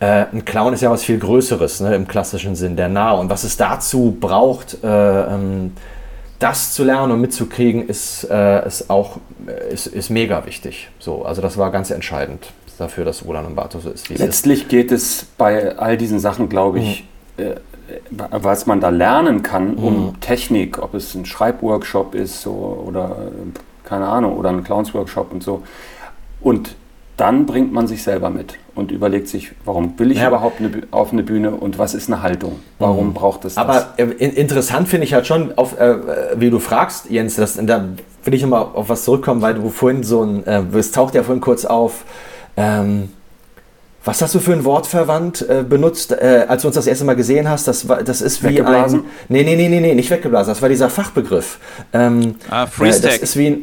Äh, 0.01 0.27
ein 0.33 0.45
Clown 0.45 0.75
ist 0.75 0.83
ja 0.83 0.91
was 0.91 1.03
viel 1.03 1.19
Größeres 1.19 1.81
ne, 1.81 1.95
im 1.95 2.07
klassischen 2.07 2.55
Sinn, 2.57 2.77
der 2.77 2.91
nah 2.91 3.13
und 3.13 3.31
was 3.31 3.43
es 3.43 3.57
dazu 3.57 4.17
braucht, 4.21 4.85
äh, 4.85 4.87
ähm, 5.35 5.73
das 6.39 6.75
zu 6.75 6.85
lernen 6.85 7.13
und 7.13 7.23
mitzukriegen, 7.23 7.89
ist, 7.89 8.29
äh, 8.31 8.67
ist 8.67 8.91
auch 8.91 9.17
ist, 9.71 9.87
ist 9.87 10.11
mega 10.11 10.45
wichtig. 10.45 10.91
So, 10.99 11.25
also 11.25 11.41
das 11.41 11.57
war 11.57 11.73
ganz 11.73 11.91
entscheidend 11.91 12.49
dafür, 12.79 13.05
dass 13.05 13.25
Roland 13.25 13.49
und 13.49 13.57
Bartos 13.57 13.85
so 13.85 13.91
ist, 13.91 14.11
wie 14.11 14.15
Letztlich 14.15 14.63
ist. 14.63 14.69
geht 14.69 14.93
es 14.93 15.27
bei 15.37 15.77
all 15.77 15.97
diesen 15.97 16.21
Sachen, 16.21 16.49
glaube 16.49 16.81
ich, 16.81 17.05
mhm. 17.37 17.45
äh, 17.45 17.55
was 18.31 18.67
man 18.67 18.81
da 18.81 18.91
lernen 18.91 19.43
kann, 19.43 19.75
um 19.75 20.07
mhm. 20.07 20.21
Technik, 20.21 20.83
ob 20.83 20.95
es 20.95 21.15
ein 21.15 21.25
Schreibworkshop 21.25 22.15
ist 22.15 22.43
so, 22.43 22.85
oder 22.87 23.17
keine 23.85 24.07
Ahnung, 24.07 24.37
oder 24.37 24.51
ein 24.51 24.63
Clowns-Workshop 24.63 25.33
und 25.33 25.43
so. 25.43 25.63
Und 26.41 26.77
dann 27.17 27.47
bringt 27.47 27.73
man 27.73 27.89
sich 27.89 28.03
selber 28.03 28.31
mit 28.31 28.59
und 28.77 28.93
überlegt 28.93 29.27
sich, 29.27 29.51
warum 29.65 29.99
will 29.99 30.13
ich 30.13 30.19
ja, 30.19 30.29
überhaupt 30.29 30.61
eine, 30.61 30.71
auf 30.93 31.13
eine 31.13 31.25
Bühne 31.25 31.51
und 31.51 31.79
was 31.79 31.95
ist 31.95 32.09
eine 32.09 32.23
Haltung? 32.23 32.61
Warum 32.79 33.09
mhm. 33.09 33.15
braucht 33.15 33.45
es 33.45 33.57
das? 33.57 33.65
Aber 33.65 33.95
äh, 33.97 34.05
interessant 34.05 34.89
finde 34.89 35.05
ich 35.05 35.15
halt 35.15 35.27
schon, 35.27 35.57
auf, 35.59 35.79
äh, 35.81 35.97
wie 36.37 36.49
du 36.49 36.61
fragst, 36.61 37.11
Jens, 37.11 37.35
das, 37.35 37.59
da 37.61 37.89
will 38.23 38.35
ich 38.35 38.43
nochmal 38.43 38.67
auf 38.73 38.89
was 38.89 39.05
zurückkommen, 39.05 39.43
weil 39.43 39.55
du 39.55 39.69
vorhin 39.71 40.05
so 40.05 40.23
ein, 40.23 40.47
äh, 40.47 40.63
es 40.75 40.93
taucht 40.93 41.15
ja 41.17 41.25
vorhin 41.25 41.41
kurz 41.41 41.65
auf, 41.65 42.05
ähm, 42.59 43.09
was 44.05 44.23
hast 44.23 44.35
du 44.35 44.39
für 44.39 44.53
ein 44.53 44.65
Wort 44.65 44.87
verwandt, 44.87 45.47
äh, 45.49 45.63
benutzt, 45.69 46.13
äh, 46.13 46.47
als 46.49 46.63
du 46.63 46.69
uns 46.69 46.77
das 46.77 46.87
erste 46.87 47.05
Mal 47.05 47.15
gesehen 47.15 47.49
hast? 47.49 47.69
Das, 47.69 47.89
war, 47.89 48.03
das 48.03 48.21
ist 48.23 48.43
wie 48.43 48.61
ein. 48.61 49.05
Nee, 49.29 49.43
nee, 49.43 49.55
nee, 49.55 49.69
nee, 49.69 49.81
nee, 49.81 49.95
nicht 49.95 50.11
weggeblasen. 50.11 50.51
Das 50.51 50.63
war 50.63 50.69
dieser 50.69 50.89
Fachbegriff. 50.89 51.59
Ähm, 51.93 52.37
ah, 52.49 52.67
Freestack. 52.67 53.11
Äh, 53.11 53.15
das 53.15 53.31
ist 53.31 53.37
wie 53.37 53.47
ein. 53.49 53.63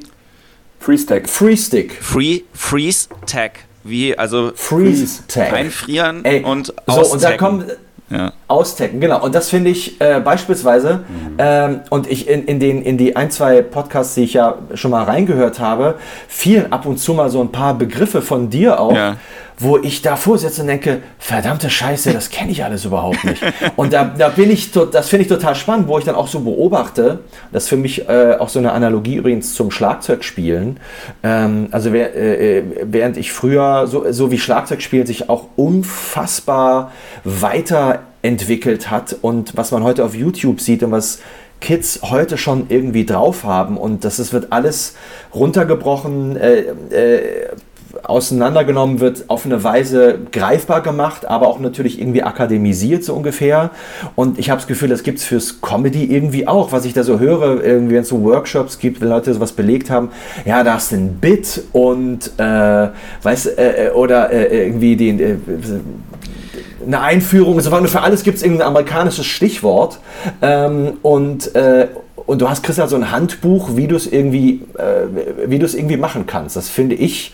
Freestack. 0.80 1.28
Freestick. 1.28 1.93
Free, 2.00 2.41
Freeze 2.54 3.08
Tag. 3.26 3.62
Wie, 3.84 4.18
also. 4.18 4.52
Freeze 4.56 5.24
Tag. 5.28 5.52
Einfrieren 5.52 6.24
Ey, 6.24 6.43
und 6.43 6.74
So, 6.86 7.12
und 7.12 7.24
da 7.24 7.38
kommen 7.38 7.66
ja. 8.10 8.34
Austecken, 8.47 8.99
genau. 8.99 9.24
Und 9.24 9.34
das 9.34 9.49
finde 9.49 9.72
ich 9.72 9.99
äh, 9.99 10.20
beispielsweise, 10.20 11.06
mhm. 11.08 11.36
ähm, 11.38 11.80
und 11.89 12.10
ich 12.10 12.28
in, 12.28 12.45
in, 12.45 12.60
den, 12.60 12.82
in 12.84 12.97
die 12.97 13.16
ein, 13.16 13.32
zwei 13.32 13.62
Podcasts, 13.62 14.16
die 14.16 14.24
ich 14.24 14.34
ja 14.34 14.60
schon 14.76 14.91
mal 14.91 15.03
reingehört 15.03 15.60
habe, 15.60 15.95
fielen 16.28 16.72
ab 16.72 16.86
und 16.86 16.97
zu 16.97 17.14
mal 17.14 17.30
so 17.30 17.41
ein 17.41 17.51
paar 17.51 17.74
Begriffe 17.74 18.22
von 18.22 18.49
dir 18.49 18.80
auch, 18.80 18.95
ja. 18.95 19.16
Wo 19.58 19.78
ich 19.78 20.01
davor 20.01 20.38
sitze 20.38 20.62
und 20.62 20.68
denke, 20.68 21.01
verdammte 21.18 21.70
Scheiße, 21.70 22.12
das 22.12 22.30
kenne 22.30 22.51
ich 22.51 22.64
alles 22.64 22.86
überhaupt 22.86 23.24
nicht. 23.24 23.41
Und 23.76 23.93
da, 23.93 24.06
da 24.06 24.30
bin 24.30 24.51
ich, 24.51 24.72
das 24.72 25.10
finde 25.10 25.24
ich 25.24 25.30
total 25.30 25.56
spannend, 25.56 25.88
wo 25.88 25.97
ich 25.97 26.03
dann 26.06 26.16
auch 26.16 26.28
so 26.28 26.41
beobachte, 26.41 27.20
das 27.51 27.64
ist 27.64 27.70
für 27.70 27.78
mich 27.78 28.08
äh, 28.10 28.36
auch 28.38 28.49
so 28.49 28.60
eine 28.60 28.74
Analogie 28.74 29.16
übrigens 29.16 29.53
zum 29.53 29.72
Schlagzeugspielen. 29.72 30.80
Ähm, 31.24 31.68
also 31.72 31.93
wer, 31.93 32.16
äh, 32.16 32.64
während 32.84 33.18
ich 33.18 33.32
früher, 33.32 33.88
so, 33.88 34.12
so 34.12 34.32
wie 34.32 34.39
Schlagzeugspielen 34.39 35.08
sich 35.08 35.30
auch 35.30 35.45
unfassbar 35.56 36.91
weiterentwickelt 37.24 38.91
hat 38.91 39.16
und 39.22 39.56
was 39.56 39.72
man 39.72 39.84
heute 39.84 40.03
auf 40.03 40.16
YouTube 40.16 40.60
sieht 40.60 40.84
und 40.84 40.91
was 40.91 41.20
Kids 41.62 42.01
heute 42.03 42.38
schon 42.38 42.66
irgendwie 42.70 43.06
drauf 43.06 43.43
haben 43.43 43.78
und 43.78 44.03
das 44.03 44.20
ist, 44.20 44.34
wird 44.34 44.51
alles 44.51 44.95
runtergebrochen, 45.34 46.36
äh, 46.36 46.60
äh, 46.91 47.47
auseinandergenommen 48.04 49.00
wird, 49.00 49.26
auf 49.30 49.46
eine 49.46 49.64
Weise 49.64 50.20
greifbar 50.32 50.82
gemacht, 50.82 51.28
aber 51.28 51.48
auch 51.48 51.60
natürlich 51.60 52.00
irgendwie 52.00 52.24
akademisiert, 52.24 53.04
so 53.04 53.14
ungefähr. 53.14 53.72
Und 54.16 54.39
ich 54.39 54.50
habe 54.50 54.60
das 54.60 54.68
Gefühl, 54.68 54.89
das 54.89 55.04
gibt 55.04 55.20
es 55.20 55.26
fürs 55.26 55.62
Comedy 55.62 56.06
irgendwie 56.06 56.48
auch, 56.48 56.72
was 56.72 56.86
ich 56.86 56.93
da 56.93 57.04
so 57.04 57.20
höre, 57.20 57.64
irgendwie 57.64 57.96
wenn 57.96 58.02
es 58.02 58.10
so 58.10 58.24
Workshops 58.24 58.80
gibt, 58.80 59.02
wenn 59.02 59.10
Leute 59.10 59.34
sowas 59.34 59.52
belegt 59.52 59.89
haben, 59.89 60.10
ja, 60.46 60.64
da 60.64 60.76
hast 60.76 60.91
du 60.91 60.98
ein 60.98 61.18
Bit 61.20 61.64
und 61.72 62.32
äh, 62.38 62.88
weißt 63.24 63.58
äh, 63.58 63.88
äh 63.88 63.91
oder 63.91 64.32
äh, 64.32 64.66
irgendwie 64.66 64.96
den 64.96 65.20
äh, 65.20 65.36
eine 66.86 67.02
Einführung, 67.02 67.60
so 67.62 67.72
für 67.72 68.02
alles 68.02 68.24
gibt 68.24 68.38
es 68.38 68.43
irgendein 68.43 68.68
amerikanisches 68.68 69.26
Stichwort 69.26 70.00
ähm, 70.41 70.93
und 71.02 71.56
äh, 71.56 71.88
und 72.26 72.41
du 72.41 72.50
hast 72.50 72.64
kriegst 72.64 72.80
halt 72.80 72.89
so 72.89 72.96
ein 72.96 73.12
Handbuch, 73.12 73.76
wie 73.76 73.88
du 73.88 73.96
es 73.96 74.08
irgendwie, 74.08 74.62
äh, 74.78 75.48
wie 75.48 75.60
du 75.60 75.66
es 75.66 75.76
irgendwie 75.76 75.98
machen 75.98 76.26
kannst. 76.26 76.56
Das 76.56 76.70
finde 76.70 76.96
ich 76.96 77.34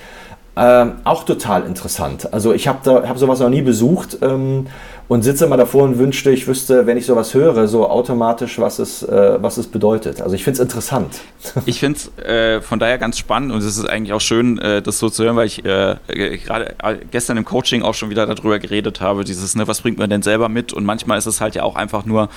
ähm, 0.58 0.94
auch 1.06 1.24
total 1.24 1.66
interessant. 1.66 2.34
Also 2.34 2.54
ich 2.54 2.68
habe 2.68 3.08
hab 3.08 3.18
sowas 3.18 3.40
noch 3.40 3.50
nie 3.50 3.62
besucht 3.62 4.18
ähm, 4.22 4.68
und 5.08 5.24
sitze 5.24 5.46
immer 5.46 5.56
davor 5.56 5.84
und 5.84 5.98
wünschte, 5.98 6.30
ich 6.32 6.46
wüsste, 6.46 6.86
wenn 6.86 6.98
ich 6.98 7.06
sowas 7.06 7.34
höre, 7.34 7.70
so 7.70 7.90
automatisch, 7.90 8.60
was 8.60 8.80
es, 8.80 9.02
äh, 9.02 9.38
was 9.42 9.56
es 9.56 9.68
bedeutet. 9.68 10.22
Also 10.22 10.36
ich 10.36 10.44
finde 10.44 10.56
es 10.56 10.60
interessant. 10.62 11.22
Ich 11.66 11.80
finde 11.80 12.00
es 12.00 12.26
äh, 12.26 12.62
von 12.62 12.80
daher 12.80 12.98
ganz 12.98 13.18
spannend 13.18 13.54
und 13.54 13.60
es 13.60 13.78
ist 13.78 13.90
eigentlich 13.90 14.12
auch 14.12 14.20
schön, 14.20 14.58
äh, 14.60 14.82
das 14.82 15.00
so 15.00 15.10
zu 15.10 15.24
hören, 15.24 15.38
weil 15.38 15.48
ich 15.48 15.64
äh, 15.64 15.96
gerade 16.08 16.76
äh, 16.84 16.98
gestern 17.10 17.38
im 17.38 17.46
Coaching 17.46 17.82
auch 17.82 17.94
schon 17.94 18.10
wieder 18.10 18.26
darüber 18.26 18.60
geredet 18.60 19.00
habe, 19.00 19.24
dieses, 19.24 19.56
ne, 19.56 19.68
was 19.70 19.82
bringt 19.82 20.00
man 20.00 20.10
denn 20.10 20.22
selber 20.22 20.50
mit? 20.50 20.74
Und 20.74 20.84
manchmal 20.84 21.18
ist 21.18 21.28
es 21.28 21.40
halt 21.40 21.56
ja 21.56 21.64
auch 21.64 21.76
einfach 21.76 22.06
nur, 22.06 22.28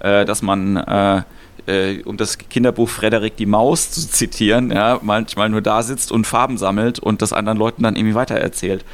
äh, 0.00 0.26
dass 0.26 0.42
man 0.42 1.24
äh, 1.66 2.02
um 2.04 2.16
das 2.16 2.38
Kinderbuch 2.38 2.88
Frederik 2.88 3.36
die 3.36 3.46
Maus 3.46 3.90
zu 3.90 4.08
zitieren, 4.08 4.70
ja, 4.70 4.98
manchmal 5.02 5.48
nur 5.48 5.60
da 5.60 5.82
sitzt 5.82 6.12
und 6.12 6.26
Farben 6.26 6.58
sammelt 6.58 6.98
und 6.98 7.22
das 7.22 7.32
anderen 7.32 7.58
Leuten 7.58 7.82
dann 7.82 7.96
irgendwie 7.96 8.14
weitererzählt. 8.14 8.84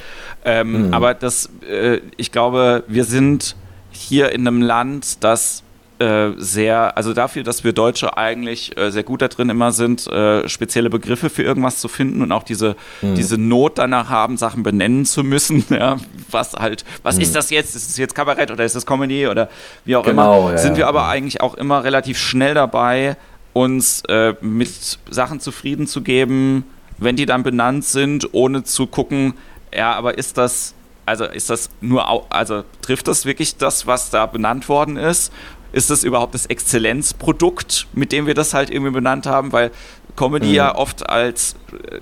Ähm, 0.44 0.88
mhm. 0.88 0.94
Aber 0.94 1.14
das, 1.14 1.50
äh, 1.68 2.00
ich 2.16 2.32
glaube, 2.32 2.84
wir 2.86 3.04
sind 3.04 3.56
hier 3.90 4.32
in 4.32 4.46
einem 4.46 4.62
Land, 4.62 5.24
das 5.24 5.62
äh, 6.01 6.30
sehr, 6.36 6.96
also 6.96 7.12
dafür, 7.12 7.42
dass 7.42 7.64
wir 7.64 7.72
Deutsche 7.72 8.16
eigentlich 8.16 8.76
äh, 8.76 8.90
sehr 8.90 9.03
gut 9.03 9.20
da 9.20 9.28
drin 9.28 9.51
immer 9.51 9.72
sind, 9.72 10.07
äh, 10.07 10.49
spezielle 10.49 10.90
Begriffe 10.90 11.28
für 11.28 11.42
irgendwas 11.42 11.80
zu 11.80 11.88
finden 11.88 12.22
und 12.22 12.30
auch 12.30 12.44
diese, 12.44 12.76
mhm. 13.03 13.14
diese 13.14 13.36
Not 13.36 13.78
danach 13.78 14.09
haben, 14.09 14.36
Sachen 14.36 14.62
benennen 14.62 15.05
zu 15.05 15.24
müssen. 15.24 15.64
Ja, 15.78 15.99
was 16.30 16.55
halt, 16.55 16.84
was 17.05 17.16
mhm. 17.16 17.22
ist 17.22 17.34
das 17.36 17.51
jetzt? 17.51 17.76
Ist 17.76 17.88
es 17.88 17.96
jetzt 17.99 18.14
Kabarett 18.14 18.51
oder 18.51 18.64
ist 18.64 18.74
es 18.74 18.84
Comedy 18.84 19.28
oder 19.28 19.49
wie 19.84 19.94
auch 19.94 20.05
genau, 20.05 20.49
immer? 20.49 20.53
Ja, 20.53 20.59
sind 20.59 20.76
wir 20.76 20.88
aber 20.88 21.07
eigentlich 21.07 21.40
auch 21.40 21.55
immer 21.55 21.84
relativ 21.84 22.18
schnell 22.18 22.55
dabei, 22.55 23.16
uns 23.53 24.03
äh, 24.09 24.34
mit 24.40 24.99
Sachen 25.09 25.40
zufrieden 25.40 25.86
zu 25.86 26.03
geben, 26.03 26.64
wenn 26.96 27.14
die 27.14 27.26
dann 27.26 27.44
benannt 27.44 27.84
sind, 27.84 28.28
ohne 28.32 28.64
zu 28.64 28.88
gucken, 28.88 29.34
ja, 29.72 29.92
aber 29.92 30.18
ist 30.18 30.36
das 30.38 30.74
also 31.09 31.24
ist 31.24 31.49
das 31.49 31.70
nur, 31.80 32.30
also 32.30 32.64
trifft 32.82 33.09
das 33.09 33.24
wirklich 33.24 33.57
das, 33.57 33.86
was 33.86 34.11
da 34.11 34.26
benannt 34.26 34.68
worden 34.68 34.99
ist? 34.99 35.32
Ist 35.72 35.90
das 35.90 36.04
überhaupt 36.04 36.34
das 36.34 36.46
Exzellenzprodukt, 36.46 37.86
mit 37.92 38.12
dem 38.12 38.26
wir 38.26 38.34
das 38.34 38.54
halt 38.54 38.70
irgendwie 38.70 38.92
benannt 38.92 39.26
haben, 39.26 39.52
weil 39.52 39.70
Comedy 40.16 40.48
mhm. 40.48 40.54
ja 40.54 40.74
oft 40.74 41.08
als 41.08 41.56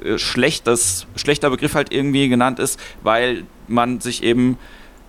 äh, 0.05 0.19
schlechtes, 0.19 1.07
schlechter 1.17 1.51
Begriff 1.51 1.75
halt 1.75 1.93
irgendwie 1.93 2.29
genannt 2.29 2.59
ist, 2.59 2.81
weil 3.03 3.45
man 3.69 4.01
sich 4.01 4.23
eben 4.23 4.59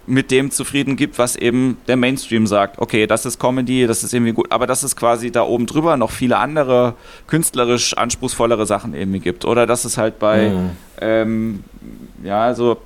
mit 0.07 0.31
dem 0.31 0.51
zufrieden 0.51 0.95
gibt, 0.95 1.19
was 1.19 1.35
eben 1.35 1.77
der 1.87 1.97
Mainstream 1.97 2.47
sagt. 2.47 2.79
Okay, 2.79 3.07
das 3.07 3.25
ist 3.25 3.39
Comedy, 3.39 3.85
das 3.85 4.03
ist 4.03 4.13
irgendwie 4.13 4.31
gut, 4.31 4.51
aber 4.51 4.65
dass 4.65 4.83
es 4.83 4.95
quasi 4.95 5.31
da 5.31 5.43
oben 5.43 5.65
drüber 5.65 5.97
noch 5.97 6.11
viele 6.11 6.37
andere 6.37 6.95
künstlerisch 7.27 7.95
anspruchsvollere 7.95 8.65
Sachen 8.65 8.93
irgendwie 8.93 9.19
gibt. 9.19 9.43
Oder 9.43 9.67
dass 9.67 9.83
es 9.83 9.97
halt 9.97 10.17
bei, 10.17 10.49
mhm. 10.49 10.69
ähm, 11.01 11.63
ja, 12.23 12.53
so 12.55 12.77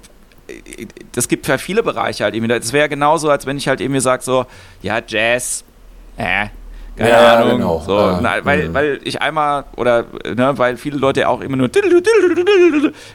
das 1.13 1.27
gibt 1.27 1.47
ja 1.47 1.57
viele 1.57 1.83
Bereiche 1.83 2.23
halt 2.23 2.35
irgendwie. 2.35 2.53
Das 2.53 2.73
wäre 2.73 2.89
genauso, 2.89 3.29
als 3.29 3.45
wenn 3.45 3.57
ich 3.57 3.67
halt 3.67 3.81
irgendwie 3.81 4.01
sage 4.01 4.23
so, 4.23 4.45
ja, 4.81 4.99
Jazz, 5.05 5.63
äh, 6.17 6.47
keine 6.95 7.09
ja, 7.09 7.35
Ahnung. 7.35 7.57
Genau. 7.57 7.83
So, 7.85 7.97
ja. 7.97 8.19
na, 8.21 8.45
weil, 8.45 8.69
mhm. 8.69 8.73
weil 8.73 8.99
ich 9.03 9.21
einmal, 9.21 9.65
oder 9.77 10.05
ne, 10.23 10.53
weil 10.57 10.77
viele 10.77 10.97
Leute 10.97 11.27
auch 11.27 11.41
immer 11.41 11.57
nur 11.57 11.69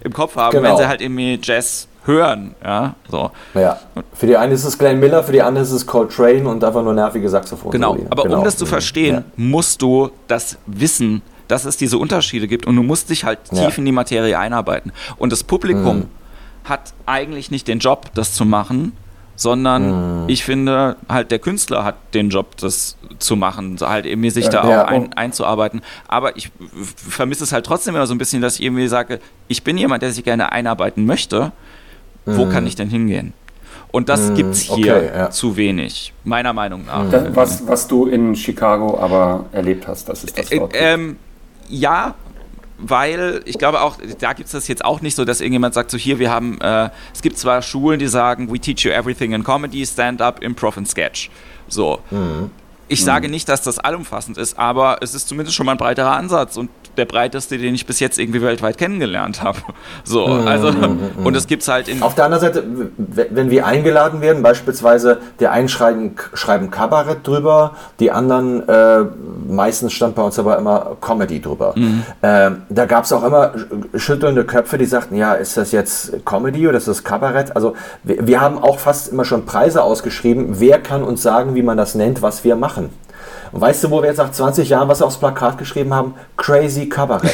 im 0.04 0.12
Kopf 0.12 0.36
haben, 0.36 0.56
genau. 0.56 0.70
wenn 0.70 0.76
sie 0.76 0.88
halt 0.88 1.00
irgendwie 1.00 1.38
Jazz 1.42 1.88
hören. 2.04 2.54
Ja, 2.64 2.94
so. 3.10 3.30
ja. 3.54 3.78
Für 4.14 4.26
die 4.26 4.36
eine 4.36 4.54
ist 4.54 4.64
es 4.64 4.78
Glenn 4.78 5.00
Miller, 5.00 5.22
für 5.22 5.32
die 5.32 5.42
andere 5.42 5.64
ist 5.64 5.72
es 5.72 5.86
Coltrane 5.86 6.48
und 6.48 6.62
einfach 6.62 6.82
nur 6.82 6.94
nervige 6.94 7.28
Saxophon. 7.28 7.70
Genau, 7.72 7.96
aber 8.10 8.24
genau. 8.24 8.38
um 8.38 8.44
das 8.44 8.56
zu 8.56 8.64
mhm. 8.64 8.68
verstehen, 8.70 9.14
ja. 9.16 9.24
musst 9.36 9.82
du 9.82 10.10
das 10.28 10.56
wissen, 10.66 11.22
dass 11.48 11.64
es 11.64 11.76
diese 11.76 11.98
Unterschiede 11.98 12.48
gibt 12.48 12.66
und 12.66 12.76
du 12.76 12.82
musst 12.82 13.10
dich 13.10 13.24
halt 13.24 13.38
tief 13.44 13.78
in 13.78 13.84
die 13.84 13.92
Materie 13.92 14.38
einarbeiten. 14.38 14.92
Und 15.16 15.32
das 15.32 15.44
Publikum 15.44 15.98
mhm 15.98 16.08
hat 16.68 16.94
eigentlich 17.06 17.50
nicht 17.50 17.68
den 17.68 17.78
Job, 17.78 18.10
das 18.14 18.34
zu 18.34 18.44
machen, 18.44 18.92
sondern 19.36 20.22
mhm. 20.22 20.28
ich 20.28 20.44
finde 20.44 20.96
halt 21.08 21.30
der 21.30 21.38
Künstler 21.38 21.84
hat 21.84 21.96
den 22.14 22.30
Job, 22.30 22.56
das 22.56 22.96
zu 23.18 23.36
machen, 23.36 23.76
halt 23.80 24.06
irgendwie 24.06 24.30
sich 24.30 24.48
da 24.48 24.68
ja, 24.68 24.84
auch 24.84 24.88
ein, 24.88 25.12
einzuarbeiten. 25.12 25.82
Aber 26.08 26.36
ich 26.36 26.50
vermisse 26.96 27.44
es 27.44 27.52
halt 27.52 27.66
trotzdem 27.66 27.94
immer 27.94 28.06
so 28.06 28.14
ein 28.14 28.18
bisschen, 28.18 28.42
dass 28.42 28.56
ich 28.56 28.62
irgendwie 28.62 28.88
sage, 28.88 29.20
ich 29.48 29.62
bin 29.62 29.78
jemand, 29.78 30.02
der 30.02 30.12
sich 30.12 30.24
gerne 30.24 30.52
einarbeiten 30.52 31.06
möchte. 31.06 31.52
Wo 32.28 32.46
mhm. 32.46 32.50
kann 32.50 32.66
ich 32.66 32.74
denn 32.74 32.90
hingehen? 32.90 33.34
Und 33.92 34.08
das 34.08 34.30
mhm. 34.30 34.34
gibt 34.34 34.50
es 34.50 34.62
hier 34.62 34.96
okay, 34.96 35.10
ja. 35.14 35.30
zu 35.30 35.56
wenig, 35.56 36.12
meiner 36.24 36.52
Meinung 36.52 36.86
nach. 36.86 37.08
Das, 37.08 37.36
was, 37.36 37.68
was 37.68 37.86
du 37.86 38.06
in 38.06 38.34
Chicago 38.34 38.98
aber 38.98 39.46
erlebt 39.52 39.86
hast, 39.86 40.08
das 40.08 40.24
ist 40.24 40.36
das 40.36 40.50
Wort. 40.50 40.74
Äh, 40.74 40.94
ähm, 40.94 41.16
ja, 41.68 42.14
weil 42.78 43.42
ich 43.46 43.58
glaube 43.58 43.80
auch, 43.80 43.98
da 44.20 44.32
gibt 44.32 44.46
es 44.46 44.52
das 44.52 44.68
jetzt 44.68 44.84
auch 44.84 45.00
nicht 45.00 45.14
so, 45.14 45.24
dass 45.24 45.40
irgendjemand 45.40 45.74
sagt, 45.74 45.90
so 45.90 45.96
hier, 45.96 46.18
wir 46.18 46.30
haben, 46.30 46.60
äh, 46.60 46.90
es 47.14 47.22
gibt 47.22 47.38
zwar 47.38 47.62
Schulen, 47.62 47.98
die 47.98 48.08
sagen, 48.08 48.52
we 48.52 48.58
teach 48.58 48.80
you 48.80 48.90
everything 48.90 49.32
in 49.32 49.44
Comedy, 49.44 49.84
Stand-up, 49.86 50.42
Improv 50.42 50.76
and 50.76 50.88
Sketch. 50.88 51.30
So. 51.68 52.00
Mhm. 52.10 52.50
Ich 52.88 53.02
sage 53.02 53.26
mhm. 53.28 53.32
nicht, 53.32 53.48
dass 53.48 53.62
das 53.62 53.78
allumfassend 53.78 54.38
ist, 54.38 54.58
aber 54.58 54.98
es 55.00 55.14
ist 55.14 55.28
zumindest 55.28 55.56
schon 55.56 55.66
mal 55.66 55.72
ein 55.72 55.78
breiterer 55.78 56.12
Ansatz 56.12 56.56
und 56.56 56.70
der 56.96 57.04
breiteste, 57.04 57.58
den 57.58 57.74
ich 57.74 57.86
bis 57.86 58.00
jetzt 58.00 58.18
irgendwie 58.18 58.42
weltweit 58.42 58.78
kennengelernt 58.78 59.42
habe. 59.42 59.58
So, 60.04 60.26
mhm, 60.26 60.46
also, 60.46 60.72
mhm, 60.72 60.98
und 61.24 61.36
es 61.36 61.46
gibt 61.46 61.62
es 61.62 61.68
halt 61.68 61.88
in. 61.88 62.02
Auf 62.02 62.14
der 62.14 62.26
anderen 62.26 62.42
Seite, 62.42 62.64
wenn 62.96 63.50
wir 63.50 63.66
eingeladen 63.66 64.20
werden, 64.20 64.42
beispielsweise 64.42 65.18
der 65.40 65.52
einen 65.52 65.68
schreiben, 65.68 66.16
schreiben 66.34 66.70
Kabarett 66.70 67.26
drüber, 67.26 67.72
die 68.00 68.10
anderen, 68.10 68.68
äh, 68.68 69.04
meistens 69.48 69.92
stand 69.92 70.14
bei 70.14 70.22
uns 70.22 70.38
aber 70.38 70.58
immer 70.58 70.96
Comedy 71.00 71.40
drüber. 71.40 71.72
Mhm. 71.76 72.02
Äh, 72.22 72.50
da 72.68 72.86
gab 72.86 73.04
es 73.04 73.12
auch 73.12 73.24
immer 73.24 73.52
schüttelnde 73.94 74.44
Köpfe, 74.44 74.78
die 74.78 74.86
sagten, 74.86 75.16
ja, 75.16 75.34
ist 75.34 75.56
das 75.56 75.72
jetzt 75.72 76.24
Comedy 76.24 76.68
oder 76.68 76.78
ist 76.78 76.88
das 76.88 77.04
Kabarett? 77.04 77.54
Also, 77.56 77.74
wir, 78.02 78.26
wir 78.26 78.40
haben 78.40 78.58
auch 78.58 78.78
fast 78.78 79.12
immer 79.12 79.24
schon 79.24 79.46
Preise 79.46 79.82
ausgeschrieben. 79.82 80.60
Wer 80.60 80.78
kann 80.78 81.02
uns 81.02 81.22
sagen, 81.22 81.54
wie 81.54 81.62
man 81.62 81.76
das 81.76 81.94
nennt, 81.94 82.22
was 82.22 82.44
wir 82.44 82.56
machen? 82.56 82.90
Und 83.56 83.62
weißt 83.62 83.84
du, 83.84 83.90
wo 83.90 84.02
wir 84.02 84.10
jetzt 84.10 84.18
nach 84.18 84.30
20 84.30 84.68
Jahren 84.68 84.86
was 84.86 85.00
aufs 85.00 85.16
Plakat 85.16 85.56
geschrieben 85.56 85.94
haben? 85.94 86.12
Crazy 86.36 86.90
Kabarett. 86.90 87.32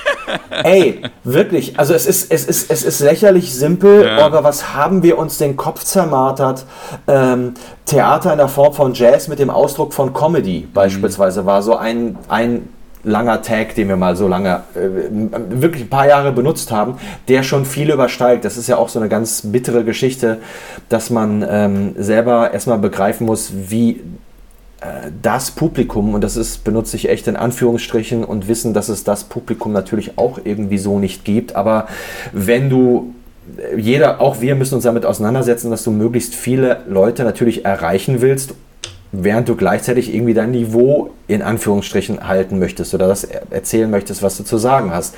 Ey, 0.62 1.02
wirklich, 1.24 1.76
also 1.76 1.92
es 1.92 2.06
ist, 2.06 2.30
es 2.30 2.44
ist, 2.44 2.70
es 2.70 2.84
ist 2.84 3.00
lächerlich 3.00 3.52
simpel, 3.52 4.06
ja. 4.06 4.24
aber 4.24 4.44
was 4.44 4.74
haben 4.74 5.02
wir 5.02 5.18
uns 5.18 5.38
den 5.38 5.56
Kopf 5.56 5.82
zermartert? 5.82 6.66
Ähm, 7.08 7.54
Theater 7.84 8.30
in 8.30 8.38
der 8.38 8.46
Form 8.46 8.74
von 8.74 8.94
Jazz 8.94 9.26
mit 9.26 9.40
dem 9.40 9.50
Ausdruck 9.50 9.92
von 9.92 10.14
Comedy 10.14 10.68
mhm. 10.68 10.72
beispielsweise 10.72 11.46
war 11.46 11.62
so 11.62 11.74
ein, 11.74 12.16
ein 12.28 12.68
langer 13.02 13.42
Tag, 13.42 13.74
den 13.74 13.88
wir 13.88 13.96
mal 13.96 14.14
so 14.14 14.28
lange, 14.28 14.62
äh, 14.76 15.60
wirklich 15.60 15.82
ein 15.82 15.90
paar 15.90 16.06
Jahre 16.06 16.30
benutzt 16.30 16.70
haben, 16.70 16.94
der 17.26 17.42
schon 17.42 17.64
viel 17.64 17.90
übersteigt. 17.90 18.44
Das 18.44 18.56
ist 18.56 18.68
ja 18.68 18.76
auch 18.76 18.88
so 18.88 19.00
eine 19.00 19.08
ganz 19.08 19.42
bittere 19.42 19.82
Geschichte, 19.82 20.38
dass 20.88 21.10
man 21.10 21.44
ähm, 21.48 21.94
selber 21.98 22.52
erstmal 22.52 22.78
begreifen 22.78 23.26
muss, 23.26 23.50
wie 23.52 24.00
das 25.22 25.50
Publikum, 25.50 26.14
und 26.14 26.20
das 26.22 26.36
ist, 26.36 26.64
benutze 26.64 26.96
ich 26.96 27.08
echt 27.08 27.26
in 27.28 27.36
Anführungsstrichen 27.36 28.24
und 28.24 28.46
wissen, 28.46 28.74
dass 28.74 28.88
es 28.88 29.04
das 29.04 29.24
Publikum 29.24 29.72
natürlich 29.72 30.18
auch 30.18 30.38
irgendwie 30.44 30.78
so 30.78 30.98
nicht 30.98 31.24
gibt. 31.24 31.56
Aber 31.56 31.88
wenn 32.32 32.68
du 32.68 33.14
äh, 33.58 33.78
jeder, 33.78 34.20
auch 34.20 34.40
wir 34.40 34.54
müssen 34.54 34.74
uns 34.74 34.84
damit 34.84 35.06
auseinandersetzen, 35.06 35.70
dass 35.70 35.82
du 35.82 35.90
möglichst 35.90 36.34
viele 36.34 36.82
Leute 36.88 37.24
natürlich 37.24 37.64
erreichen 37.64 38.20
willst, 38.20 38.54
während 39.22 39.48
du 39.48 39.56
gleichzeitig 39.56 40.14
irgendwie 40.14 40.34
dein 40.34 40.50
Niveau 40.50 41.10
in 41.28 41.42
Anführungsstrichen 41.42 42.26
halten 42.26 42.58
möchtest 42.58 42.94
oder 42.94 43.08
das 43.08 43.24
erzählen 43.24 43.90
möchtest, 43.90 44.22
was 44.22 44.36
du 44.36 44.44
zu 44.44 44.58
sagen 44.58 44.92
hast. 44.92 45.14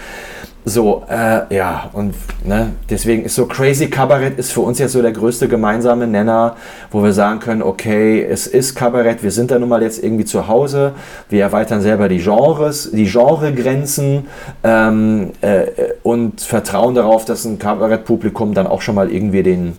So, 0.64 1.04
äh, 1.08 1.54
ja, 1.54 1.88
und 1.94 2.14
ne, 2.44 2.72
deswegen 2.90 3.24
ist 3.24 3.36
so 3.36 3.46
Crazy 3.46 3.88
Kabarett 3.88 4.38
ist 4.38 4.52
für 4.52 4.60
uns 4.60 4.78
jetzt 4.78 4.92
so 4.92 5.00
der 5.00 5.12
größte 5.12 5.48
gemeinsame 5.48 6.06
Nenner, 6.06 6.56
wo 6.90 7.02
wir 7.02 7.14
sagen 7.14 7.40
können, 7.40 7.62
okay, 7.62 8.22
es 8.22 8.46
ist 8.46 8.74
Kabarett, 8.74 9.22
wir 9.22 9.30
sind 9.30 9.50
da 9.50 9.58
nun 9.58 9.70
mal 9.70 9.82
jetzt 9.82 10.02
irgendwie 10.02 10.26
zu 10.26 10.46
Hause, 10.46 10.92
wir 11.30 11.42
erweitern 11.42 11.80
selber 11.80 12.08
die 12.08 12.18
Genres, 12.18 12.90
die 12.92 13.06
Genregrenzen 13.06 14.26
ähm, 14.62 15.30
äh, 15.40 15.66
und 16.02 16.42
vertrauen 16.42 16.94
darauf, 16.94 17.24
dass 17.24 17.46
ein 17.46 17.58
Kabarettpublikum 17.58 18.52
dann 18.52 18.66
auch 18.66 18.82
schon 18.82 18.96
mal 18.96 19.10
irgendwie 19.10 19.42
den, 19.42 19.78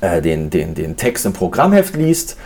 äh, 0.00 0.22
den, 0.22 0.50
den, 0.50 0.74
den 0.74 0.96
Text 0.96 1.26
im 1.26 1.32
Programmheft 1.32 1.96
liest. 1.96 2.36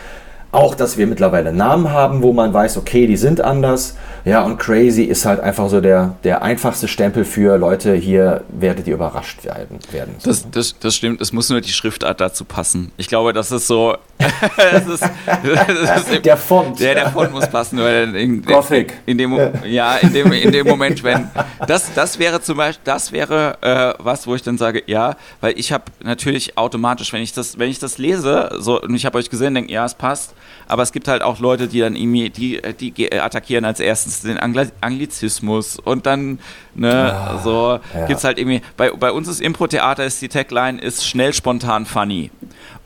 Auch, 0.55 0.76
dass 0.76 0.96
wir 0.96 1.09
mittlerweile 1.09 1.52
Namen 1.52 1.90
haben, 1.90 2.22
wo 2.22 2.32
man 2.32 2.55
weiß, 2.55 2.76
okay, 2.76 3.09
die 3.09 3.16
sind 3.16 3.40
anders. 3.40 3.96
Ja, 4.24 4.44
und 4.44 4.57
Crazy 4.57 5.02
ist 5.02 5.26
halt 5.26 5.40
einfach 5.40 5.68
so 5.68 5.80
der, 5.80 6.14
der 6.22 6.42
einfachste 6.42 6.86
Stempel 6.86 7.24
für 7.24 7.59
Leute, 7.59 7.92
hier 7.94 8.44
werdet 8.50 8.86
ihr 8.86 8.94
überrascht 8.94 9.44
werden. 9.44 9.80
werden 9.90 10.14
so. 10.18 10.30
das, 10.30 10.48
das, 10.52 10.78
das 10.78 10.94
stimmt, 10.94 11.20
es 11.20 11.32
muss 11.32 11.50
nur 11.50 11.61
die 11.61 11.72
Schriftart 11.72 12.20
dazu 12.20 12.44
passen. 12.44 12.92
Ich 12.98 13.09
glaube, 13.09 13.32
das 13.32 13.50
ist 13.50 13.66
so. 13.66 13.96
das 14.57 14.86
ist, 14.86 15.02
das 15.42 16.09
ist 16.09 16.24
der 16.24 16.36
Font. 16.36 16.78
Der, 16.78 16.94
der 16.94 17.11
Font 17.11 17.32
muss 17.32 17.48
passen. 17.48 17.80
Weil 17.80 18.14
in, 18.14 18.40
Gothic. 18.42 18.94
In 19.07 19.18
dem, 19.18 19.36
ja, 19.64 19.96
in 19.96 20.12
dem, 20.12 20.30
in 20.30 20.52
dem 20.52 20.68
Moment, 20.68 21.02
wenn. 21.02 21.28
Das, 21.66 21.92
das 21.94 22.20
wäre 22.20 22.40
zum 22.40 22.59
Beispiel, 22.59 22.82
das 22.84 23.11
wäre 23.11 23.59
äh, 23.61 24.02
was, 24.02 24.28
wo 24.28 24.36
ich 24.36 24.42
dann 24.42 24.57
sage, 24.57 24.84
ja, 24.86 25.16
weil 25.40 25.59
ich 25.59 25.72
habe 25.72 25.84
natürlich 26.05 26.57
automatisch, 26.57 27.12
wenn 27.12 27.22
ich 27.22 27.32
das, 27.32 27.59
wenn 27.59 27.70
ich 27.70 27.80
das 27.80 27.98
lese, 27.98 28.50
so, 28.61 28.80
und 28.80 28.94
ich 28.94 29.05
habe 29.05 29.18
euch 29.18 29.28
gesehen, 29.28 29.55
denke, 29.55 29.72
ja, 29.72 29.84
es 29.84 29.94
passt 29.94 30.32
aber 30.66 30.82
es 30.82 30.92
gibt 30.92 31.08
halt 31.08 31.22
auch 31.22 31.38
Leute, 31.40 31.68
die 31.68 31.80
dann 31.80 31.96
irgendwie, 31.96 32.30
die, 32.30 32.60
die 32.90 33.12
attackieren 33.12 33.64
als 33.64 33.80
erstes 33.80 34.22
den 34.22 34.38
Anglizismus 34.38 35.78
und 35.78 36.06
dann, 36.06 36.38
ne, 36.74 37.12
ah, 37.14 37.40
so 37.42 37.80
ja. 37.94 38.08
es 38.08 38.24
halt 38.24 38.38
irgendwie, 38.38 38.62
bei, 38.76 38.90
bei 38.90 39.12
uns 39.12 39.28
ist 39.28 39.40
Impro-Theater, 39.40 40.04
ist 40.04 40.22
die 40.22 40.28
Tagline, 40.28 40.80
ist 40.80 41.06
schnell, 41.06 41.32
spontan, 41.32 41.86
funny. 41.86 42.30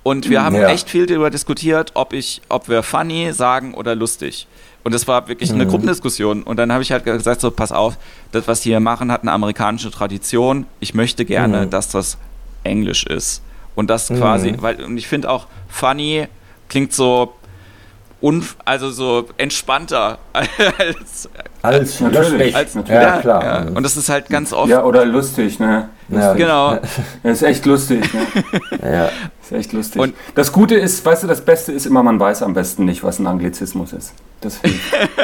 Und 0.02 0.30
wir 0.30 0.42
haben 0.42 0.56
ja. 0.56 0.68
echt 0.68 0.88
viel 0.88 1.06
darüber 1.06 1.28
diskutiert, 1.28 1.90
ob 1.94 2.12
ich, 2.12 2.40
ob 2.48 2.68
wir 2.68 2.82
funny 2.82 3.32
sagen 3.32 3.74
oder 3.74 3.94
lustig. 3.94 4.46
Und 4.84 4.94
das 4.94 5.06
war 5.06 5.28
wirklich 5.28 5.52
eine 5.52 5.66
mhm. 5.66 5.68
Gruppendiskussion. 5.68 6.42
Und 6.44 6.56
dann 6.56 6.72
habe 6.72 6.82
ich 6.82 6.92
halt 6.92 7.04
gesagt, 7.04 7.42
so, 7.42 7.50
pass 7.50 7.72
auf, 7.72 7.98
das, 8.32 8.48
was 8.48 8.60
die 8.60 8.70
hier 8.70 8.80
machen, 8.80 9.12
hat 9.12 9.22
eine 9.22 9.32
amerikanische 9.32 9.90
Tradition. 9.90 10.66
Ich 10.80 10.94
möchte 10.94 11.26
gerne, 11.26 11.66
mhm. 11.66 11.70
dass 11.70 11.90
das 11.90 12.16
Englisch 12.64 13.04
ist. 13.04 13.42
Und 13.74 13.90
das 13.90 14.08
quasi, 14.08 14.52
mhm. 14.52 14.62
weil, 14.62 14.82
und 14.82 14.96
ich 14.96 15.06
finde 15.06 15.30
auch, 15.30 15.46
funny 15.68 16.26
klingt 16.68 16.92
so, 16.92 17.34
unf 18.20 18.56
also 18.64 18.90
so 18.90 19.26
entspannter 19.36 20.18
als, 20.32 21.28
als, 21.62 22.00
natürlich, 22.00 22.54
als, 22.54 22.74
natürlich. 22.74 23.02
Ja, 23.02 23.16
ja, 23.16 23.20
klar. 23.20 23.44
Ja. 23.44 23.66
Und 23.74 23.82
das 23.82 23.96
ist 23.96 24.08
halt 24.08 24.28
ganz 24.28 24.52
oft. 24.52 24.68
Ja, 24.68 24.84
oder 24.84 25.04
lustig, 25.04 25.60
ne? 25.60 25.88
Ja. 26.08 26.32
Genau. 26.34 26.78
Das 27.22 27.32
ist 27.32 27.42
echt 27.42 27.66
lustig, 27.66 28.12
ne? 28.12 28.20
ja. 28.82 29.04
Das 29.04 29.50
ist 29.50 29.52
echt 29.52 29.72
lustig. 29.72 30.00
Und 30.00 30.14
das 30.34 30.52
Gute 30.52 30.74
ist, 30.74 31.04
weißt 31.04 31.24
du, 31.24 31.26
das 31.26 31.42
Beste 31.42 31.72
ist 31.72 31.86
immer, 31.86 32.02
man 32.02 32.18
weiß 32.18 32.42
am 32.42 32.54
besten 32.54 32.84
nicht, 32.84 33.04
was 33.04 33.18
ein 33.18 33.26
Anglizismus 33.26 33.92
ist. 33.92 34.14
Das, 34.40 34.60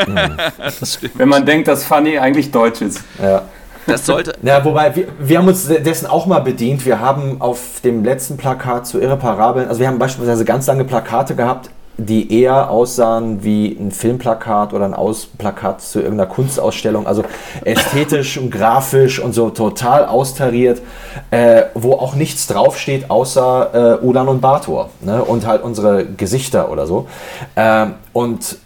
das 0.80 0.94
stimmt. 0.94 1.18
Wenn 1.18 1.28
man 1.28 1.44
denkt, 1.46 1.68
dass 1.68 1.84
Funny 1.84 2.18
eigentlich 2.18 2.50
Deutsch 2.50 2.80
ist. 2.80 3.00
Ja. 3.20 3.42
Das 3.86 4.06
sollte. 4.06 4.34
Ja, 4.42 4.64
wobei, 4.64 4.96
wir, 4.96 5.08
wir 5.18 5.38
haben 5.38 5.48
uns 5.48 5.66
dessen 5.66 6.06
auch 6.06 6.26
mal 6.26 6.40
bedient. 6.40 6.86
Wir 6.86 7.00
haben 7.00 7.40
auf 7.40 7.80
dem 7.82 8.02
letzten 8.02 8.36
Plakat 8.36 8.86
zu 8.86 9.00
Irreparabeln, 9.00 9.68
also 9.68 9.80
wir 9.80 9.88
haben 9.88 9.98
beispielsweise 9.98 10.44
ganz 10.44 10.66
lange 10.66 10.84
Plakate 10.84 11.34
gehabt, 11.34 11.70
die 11.96 12.40
eher 12.40 12.70
aussahen 12.70 13.44
wie 13.44 13.76
ein 13.78 13.90
Filmplakat 13.90 14.72
oder 14.72 14.84
ein 14.84 14.94
Ausplakat 14.94 15.80
zu 15.80 16.00
irgendeiner 16.00 16.28
Kunstausstellung, 16.28 17.06
also 17.06 17.24
ästhetisch 17.64 18.36
und 18.38 18.50
grafisch 18.50 19.20
und 19.20 19.32
so 19.32 19.50
total 19.50 20.06
austariert, 20.06 20.82
äh, 21.30 21.64
wo 21.74 21.92
auch 21.92 22.14
nichts 22.14 22.46
draufsteht 22.46 23.10
außer 23.10 24.00
äh, 24.02 24.04
Ulan 24.04 24.28
und 24.28 24.40
Bator 24.40 24.90
ne? 25.00 25.24
und 25.24 25.46
halt 25.46 25.62
unsere 25.62 26.04
Gesichter 26.04 26.70
oder 26.70 26.86
so. 26.86 27.06
Äh, 27.54 27.86
und 28.12 28.58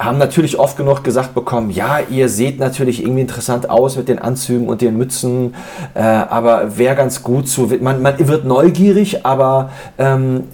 haben 0.00 0.16
natürlich 0.16 0.58
oft 0.58 0.78
genug 0.78 1.04
gesagt 1.04 1.34
bekommen, 1.34 1.68
ja, 1.68 1.98
ihr 2.08 2.30
seht 2.30 2.58
natürlich 2.58 3.02
irgendwie 3.02 3.20
interessant 3.20 3.68
aus 3.68 3.96
mit 3.96 4.08
den 4.08 4.18
Anzügen 4.18 4.66
und 4.66 4.80
den 4.80 4.96
Mützen, 4.96 5.54
äh, 5.92 6.00
aber 6.00 6.78
wäre 6.78 6.96
ganz 6.96 7.22
gut 7.22 7.48
zu, 7.48 7.70
man, 7.80 8.00
man 8.00 8.18
wird 8.18 8.46
neugierig, 8.46 9.26
aber 9.26 9.70
ähm, 9.98 10.44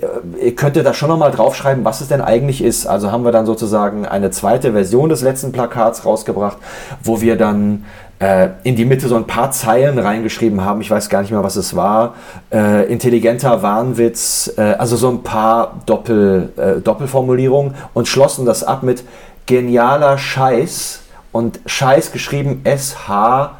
ihr 0.43 0.57
könntet 0.57 0.85
da 0.85 0.93
schon 0.93 1.09
nochmal 1.09 1.31
draufschreiben, 1.31 1.85
was 1.85 2.01
es 2.01 2.09
denn 2.09 2.21
eigentlich 2.21 2.63
ist. 2.63 2.87
Also 2.89 3.13
haben 3.13 3.25
wir 3.25 3.31
dann 3.31 3.47
sozusagen 3.47 4.05
eine 4.05 4.33
zweite 4.33 4.73
Version 4.73 5.11
des 5.11 5.23
letzten 5.23 5.53
Plakats 5.53 6.05
rausgebracht, 6.05 6.57
wo 7.05 7.21
wir 7.21 7.37
dann 7.37 7.85
äh, 8.19 8.49
in 8.65 8.75
die 8.75 8.85
Mitte 8.85 9.07
so 9.09 9.15
ein 9.17 9.27
paar 9.27 9.51
Zeilen 9.53 9.99
reingeschrieben 9.99 10.65
haben, 10.65 10.81
ich 10.81 10.91
weiß 10.91 11.09
gar 11.09 11.21
nicht 11.21 11.31
mehr, 11.31 11.45
was 11.45 11.57
es 11.57 11.77
war, 11.77 12.15
äh, 12.53 12.91
intelligenter 12.91 13.63
Wahnwitz, 13.63 14.53
äh, 14.57 14.63
also 14.63 14.97
so 14.97 15.09
ein 15.11 15.23
paar 15.23 15.83
Doppel, 15.87 16.53
äh, 16.57 16.81
Doppelformulierungen 16.81 17.75
und 17.95 18.09
schlossen 18.09 18.47
das 18.47 18.65
ab 18.65 18.83
mit 18.83 19.05
genialer 19.47 20.19
Scheiß 20.19 21.03
und 21.33 21.61
Scheiß 21.67 22.13
geschrieben 22.13 22.61
S-H-Y-C-E. 22.65 23.57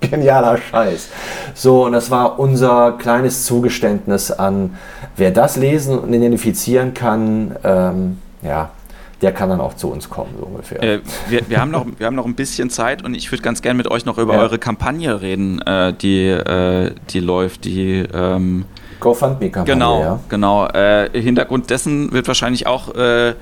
Genialer 0.10 0.58
Scheiß. 0.58 1.08
So, 1.54 1.86
und 1.86 1.92
das 1.92 2.10
war 2.10 2.38
unser 2.38 2.92
kleines 2.92 3.44
Zugeständnis 3.44 4.30
an, 4.30 4.76
wer 5.16 5.30
das 5.30 5.56
lesen 5.56 5.98
und 5.98 6.12
identifizieren 6.12 6.92
kann, 6.94 7.56
ähm, 7.64 8.18
ja, 8.42 8.70
der 9.22 9.32
kann 9.32 9.48
dann 9.48 9.60
auch 9.60 9.74
zu 9.74 9.88
uns 9.88 10.10
kommen, 10.10 10.34
so 10.38 10.46
ungefähr. 10.46 10.82
Äh, 10.82 11.00
wir, 11.28 11.48
wir, 11.48 11.60
haben 11.60 11.70
noch, 11.70 11.86
wir 11.96 12.06
haben 12.06 12.16
noch 12.16 12.26
ein 12.26 12.34
bisschen 12.34 12.70
Zeit 12.70 13.04
und 13.04 13.14
ich 13.14 13.30
würde 13.30 13.42
ganz 13.42 13.62
gerne 13.62 13.76
mit 13.76 13.88
euch 13.88 14.04
noch 14.04 14.18
über 14.18 14.34
ja. 14.34 14.40
eure 14.40 14.58
Kampagne 14.58 15.22
reden, 15.22 15.62
äh, 15.62 15.92
die, 15.94 16.26
äh, 16.26 16.92
die 17.10 17.20
läuft, 17.20 17.64
die 17.64 18.04
ähm, 18.12 18.64
GoFundMe-Kampagne. 19.02 19.74
Genau, 19.74 20.00
ja. 20.00 20.18
genau. 20.28 20.66
Äh, 20.68 21.10
Hintergrund 21.12 21.68
dessen 21.70 22.12
wird 22.12 22.28
wahrscheinlich 22.28 22.66
auch 22.66 22.94
äh, 22.94 23.34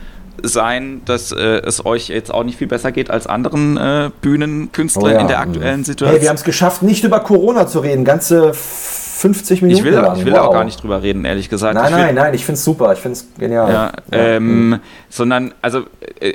sein, 0.42 1.02
dass 1.04 1.32
äh, 1.32 1.38
es 1.38 1.84
euch 1.84 2.08
jetzt 2.08 2.32
auch 2.32 2.44
nicht 2.44 2.58
viel 2.58 2.66
besser 2.66 2.92
geht 2.92 3.10
als 3.10 3.26
anderen 3.26 3.76
äh, 3.76 4.10
Bühnenkünstlern 4.20 5.04
oh 5.04 5.14
ja. 5.14 5.20
in 5.20 5.28
der 5.28 5.40
aktuellen 5.40 5.84
Situation. 5.84 6.16
Hey, 6.16 6.22
wir 6.22 6.28
haben 6.30 6.36
es 6.36 6.44
geschafft, 6.44 6.82
nicht 6.82 7.04
über 7.04 7.20
Corona 7.20 7.66
zu 7.66 7.80
reden. 7.80 8.04
Ganze 8.04 8.52
50 8.54 9.62
Minuten 9.62 9.78
ich 9.78 9.84
will, 9.84 9.92
lang. 9.92 10.16
Ich 10.16 10.24
will 10.24 10.32
wow. 10.32 10.40
auch 10.40 10.52
gar 10.52 10.64
nicht 10.64 10.82
drüber 10.82 11.02
reden, 11.02 11.24
ehrlich 11.26 11.50
gesagt. 11.50 11.74
Nein, 11.74 11.84
ich 11.86 11.90
nein, 11.90 12.14
nein, 12.14 12.34
ich 12.34 12.44
finde 12.44 12.56
es 12.56 12.64
super, 12.64 12.92
ich 12.92 13.00
finde 13.00 13.18
es 13.18 13.26
genial. 13.38 13.70
Ja, 13.70 13.92
ähm, 14.12 14.72
ja. 14.72 14.78
Sondern, 15.10 15.52
also 15.60 15.82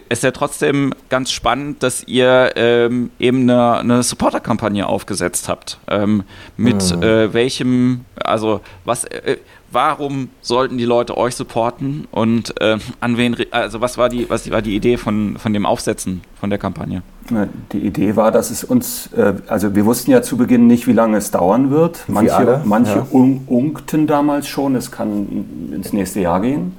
ist 0.09 0.23
ja 0.23 0.31
trotzdem 0.31 0.93
ganz 1.09 1.31
spannend, 1.31 1.83
dass 1.83 2.03
ihr 2.07 2.53
ähm, 2.55 3.11
eben 3.19 3.41
eine, 3.49 3.77
eine 3.79 4.03
Supporter-Kampagne 4.03 4.87
aufgesetzt 4.87 5.47
habt. 5.47 5.79
Ähm, 5.87 6.23
mit 6.57 6.95
mhm. 6.95 7.03
äh, 7.03 7.33
welchem, 7.33 8.05
also 8.15 8.61
was, 8.83 9.05
äh, 9.05 9.37
warum 9.71 10.29
sollten 10.41 10.77
die 10.77 10.85
Leute 10.85 11.17
euch 11.17 11.35
supporten 11.35 12.07
und 12.11 12.59
äh, 12.61 12.77
an 12.99 13.17
wen, 13.17 13.35
also 13.51 13.81
was 13.81 13.97
war 13.97 14.09
die, 14.09 14.29
was 14.29 14.49
war 14.49 14.61
die 14.61 14.75
Idee 14.75 14.97
von, 14.97 15.37
von 15.37 15.53
dem 15.53 15.65
Aufsetzen 15.65 16.21
von 16.39 16.49
der 16.49 16.57
Kampagne? 16.59 17.03
Die 17.71 17.79
Idee 17.79 18.15
war, 18.15 18.31
dass 18.31 18.51
es 18.51 18.63
uns, 18.63 19.11
äh, 19.13 19.33
also 19.47 19.75
wir 19.75 19.85
wussten 19.85 20.11
ja 20.11 20.21
zu 20.21 20.37
Beginn 20.37 20.67
nicht, 20.67 20.87
wie 20.87 20.93
lange 20.93 21.17
es 21.17 21.31
dauern 21.31 21.71
wird. 21.71 22.05
Manche, 22.07 22.61
manche 22.65 22.97
ja. 22.97 23.07
unkten 23.11 24.07
damals 24.07 24.47
schon, 24.47 24.75
es 24.75 24.91
kann 24.91 25.71
ins 25.73 25.91
nächste 25.91 26.21
Jahr 26.21 26.39
gehen. 26.41 26.77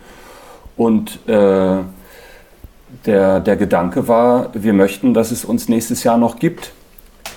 Und 0.77 1.27
äh, 1.27 1.79
der, 3.05 3.41
der 3.41 3.57
Gedanke 3.57 4.09
war, 4.09 4.51
wir 4.55 4.73
möchten, 4.73 5.15
dass 5.15 5.31
es 5.31 5.45
uns 5.45 5.69
nächstes 5.69 6.05
Jahr 6.05 6.19
noch 6.19 6.39
gibt. 6.39 6.73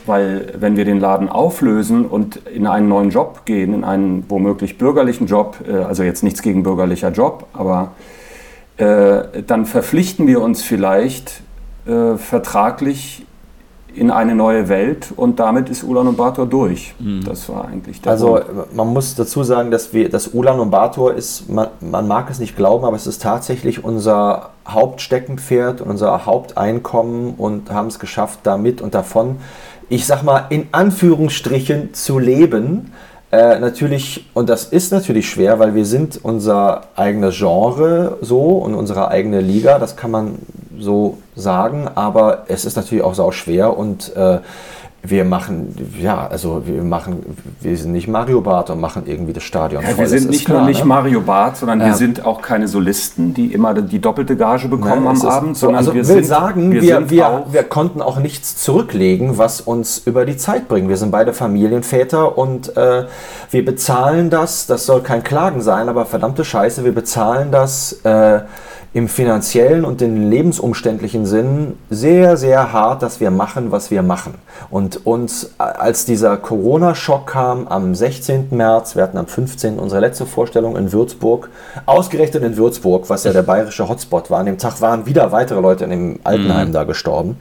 Weil 0.05 0.53
wenn 0.57 0.77
wir 0.77 0.85
den 0.85 0.99
Laden 0.99 1.29
auflösen 1.29 2.05
und 2.05 2.37
in 2.47 2.65
einen 2.67 2.87
neuen 2.87 3.09
Job 3.09 3.45
gehen, 3.45 3.73
in 3.73 3.83
einen 3.83 4.25
womöglich 4.29 4.77
bürgerlichen 4.77 5.27
Job, 5.27 5.57
äh, 5.67 5.73
also 5.73 6.03
jetzt 6.03 6.23
nichts 6.23 6.41
gegen 6.41 6.63
bürgerlicher 6.63 7.11
Job, 7.11 7.47
aber 7.53 7.91
äh, 8.77 9.43
dann 9.45 9.65
verpflichten 9.65 10.25
wir 10.25 10.41
uns 10.41 10.63
vielleicht 10.63 11.41
äh, 11.85 12.15
vertraglich 12.17 13.25
in 13.95 14.11
eine 14.11 14.35
neue 14.35 14.69
Welt 14.69 15.07
und 15.15 15.39
damit 15.39 15.69
ist 15.69 15.83
Ulan 15.83 16.07
und 16.07 16.17
Bator 16.17 16.45
durch. 16.45 16.93
Mhm. 16.99 17.23
Das 17.25 17.49
war 17.49 17.67
eigentlich 17.67 18.01
der 18.01 18.11
Also 18.11 18.35
Punkt. 18.35 18.75
man 18.75 18.87
muss 18.87 19.15
dazu 19.15 19.43
sagen, 19.43 19.71
dass 19.71 19.93
wir, 19.93 20.09
dass 20.09 20.29
Ulan 20.33 20.59
und 20.59 20.69
Bator 20.69 21.13
ist, 21.13 21.49
man, 21.49 21.67
man, 21.79 22.07
mag 22.07 22.29
es 22.29 22.39
nicht 22.39 22.55
glauben, 22.55 22.85
aber 22.85 22.95
es 22.95 23.07
ist 23.07 23.21
tatsächlich 23.21 23.83
unser 23.83 24.51
Hauptsteckenpferd 24.67 25.81
und 25.81 25.89
unser 25.89 26.25
Haupteinkommen 26.25 27.33
und 27.35 27.71
haben 27.71 27.87
es 27.87 27.99
geschafft, 27.99 28.39
damit 28.43 28.81
und 28.81 28.93
davon, 28.93 29.37
ich 29.89 30.05
sag 30.05 30.23
mal, 30.23 30.45
in 30.49 30.67
Anführungsstrichen 30.71 31.93
zu 31.93 32.19
leben. 32.19 32.91
Äh, 33.31 33.59
natürlich, 33.59 34.25
und 34.33 34.49
das 34.49 34.65
ist 34.65 34.91
natürlich 34.91 35.29
schwer, 35.29 35.59
weil 35.59 35.75
wir 35.75 35.85
sind 35.85 36.19
unser 36.23 36.81
eigenes 36.95 37.37
Genre 37.37 38.17
so 38.21 38.39
und 38.39 38.73
unsere 38.73 39.09
eigene 39.09 39.39
Liga, 39.39 39.77
das 39.77 39.95
kann 39.95 40.09
man 40.09 40.39
so 40.79 41.19
sagen, 41.35 41.87
aber 41.93 42.45
es 42.47 42.65
ist 42.65 42.75
natürlich 42.75 43.03
auch 43.03 43.13
sau 43.13 43.31
schwer 43.31 43.77
und 43.77 44.15
äh, 44.15 44.39
wir 45.01 45.23
machen, 45.23 45.73
ja, 46.01 46.27
also 46.27 46.63
wir 46.65 46.83
machen, 46.83 47.23
wir 47.61 47.77
sind 47.77 47.93
nicht 47.93 48.07
Mario 48.09 48.41
Barth 48.41 48.69
und 48.69 48.81
machen 48.81 49.03
irgendwie 49.05 49.31
das 49.31 49.43
Stadion 49.43 49.81
Ja, 49.81 49.89
voll. 49.89 49.99
wir 49.99 50.07
sind 50.09 50.29
nicht 50.29 50.45
klar, 50.45 50.59
nur 50.59 50.67
nicht 50.67 50.81
ne? 50.81 50.85
Mario 50.87 51.21
Barth, 51.21 51.57
sondern 51.57 51.79
Ja. 51.79 51.85
wir 51.87 51.93
sind 51.93 52.25
auch 52.25 52.41
keine 52.41 52.67
Solisten, 52.67 53.33
die 53.33 53.53
immer 53.53 53.73
die 53.73 53.99
doppelte 53.99 54.35
Gage 54.35 54.67
bekommen 54.67 55.05
Ne, 55.05 55.11
es 55.13 55.21
am 55.21 55.27
ist 55.29 55.33
Abend, 55.35 55.57
so, 55.57 55.67
sondern 55.67 55.77
also 55.79 55.93
wir 55.93 56.05
will 56.07 56.15
sind, 56.15 56.25
sagen, 56.25 56.71
wir, 56.73 57.09
wir, 57.09 57.27
auch, 57.29 57.53
wir 57.53 57.63
konnten 57.63 58.01
auch 58.01 58.19
nichts 58.19 58.57
zurücklegen, 58.61 59.37
was 59.37 59.61
uns 59.61 59.99
über 60.05 60.25
die 60.25 60.35
Zeit 60.35 60.67
bringt. 60.67 60.89
Wir 60.89 60.97
sind 60.97 61.11
beide 61.11 61.33
Familienväter 61.33 62.37
und 62.37 62.75
äh, 62.75 63.05
wir 63.51 63.65
bezahlen 63.65 64.29
das, 64.29 64.67
das 64.67 64.85
soll 64.85 65.01
kein 65.01 65.23
Klagen 65.23 65.61
sein, 65.61 65.87
aber 65.87 66.05
verdammte 66.05 66.43
Scheiße, 66.43 66.83
wir 66.83 66.93
bezahlen 66.93 67.51
das 67.51 67.93
äh, 68.03 68.41
im 68.91 69.07
finanziellen 69.07 69.85
und 69.85 70.01
den 70.01 70.31
lebensumständlichen 70.31 71.27
Sinn 71.27 71.77
sehr, 71.91 72.37
sehr 72.37 72.73
hart, 72.73 73.03
dass 73.03 73.19
wir 73.19 73.29
machen, 73.29 73.71
was 73.71 73.91
wir 73.91 74.01
machen. 74.01 74.33
Und 74.71 75.05
uns, 75.05 75.51
äh, 75.59 75.63
als 75.63 76.05
dieser 76.05 76.37
Corona-Schock 76.37 77.27
kam 77.27 77.67
am 77.67 77.93
16. 77.93 78.47
März, 78.49 78.95
wir 78.95 79.03
hatten 79.03 79.17
am 79.17 79.27
15. 79.27 79.77
unsere 79.77 80.01
letzte 80.01 80.25
Vorstellung 80.25 80.75
in 80.75 80.91
Würzburg, 80.91 81.49
ausgerechnet 81.85 82.43
in 82.43 82.57
Würzburg, 82.57 83.09
was 83.09 83.25
ja 83.25 83.31
der 83.31 83.43
bayerische 83.43 83.87
Hotspot 83.87 84.31
war. 84.31 84.39
An 84.39 84.47
dem 84.47 84.57
Tag 84.57 84.81
waren 84.81 85.05
wieder 85.05 85.31
weitere 85.31 85.61
Leute 85.61 85.83
in 85.83 85.91
dem 85.91 86.19
Altenheim 86.23 86.71
da 86.73 86.83
gestorben. 86.83 87.37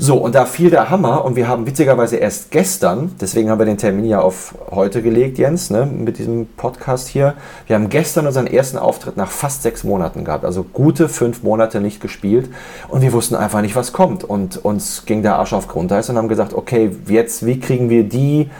So, 0.00 0.16
und 0.16 0.36
da 0.36 0.44
fiel 0.44 0.70
der 0.70 0.90
Hammer 0.90 1.24
und 1.24 1.34
wir 1.34 1.48
haben 1.48 1.66
witzigerweise 1.66 2.18
erst 2.18 2.52
gestern, 2.52 3.16
deswegen 3.20 3.50
haben 3.50 3.58
wir 3.58 3.66
den 3.66 3.78
Termin 3.78 4.04
ja 4.04 4.20
auf 4.20 4.54
heute 4.70 5.02
gelegt, 5.02 5.38
Jens, 5.38 5.70
ne, 5.70 5.86
mit 5.86 6.18
diesem 6.18 6.46
Podcast 6.46 7.08
hier. 7.08 7.34
Wir 7.66 7.74
haben 7.74 7.88
gestern 7.88 8.24
unseren 8.28 8.46
ersten 8.46 8.78
Auftritt 8.78 9.16
nach 9.16 9.28
fast 9.28 9.64
sechs 9.64 9.82
Monaten 9.82 10.24
gehabt, 10.24 10.44
also 10.44 10.62
gute 10.62 11.08
fünf 11.08 11.42
Monate 11.42 11.80
nicht 11.80 12.00
gespielt 12.00 12.48
und 12.86 13.02
wir 13.02 13.12
wussten 13.12 13.34
einfach 13.34 13.60
nicht, 13.60 13.74
was 13.74 13.92
kommt. 13.92 14.22
Und 14.22 14.64
uns 14.64 15.04
ging 15.04 15.22
der 15.22 15.34
Arsch 15.34 15.52
auf 15.52 15.66
Grundeis 15.66 16.08
und 16.08 16.16
haben 16.16 16.28
gesagt, 16.28 16.54
okay, 16.54 16.92
jetzt, 17.08 17.44
wie 17.44 17.58
kriegen 17.58 17.90
wir 17.90 18.04
die 18.04 18.50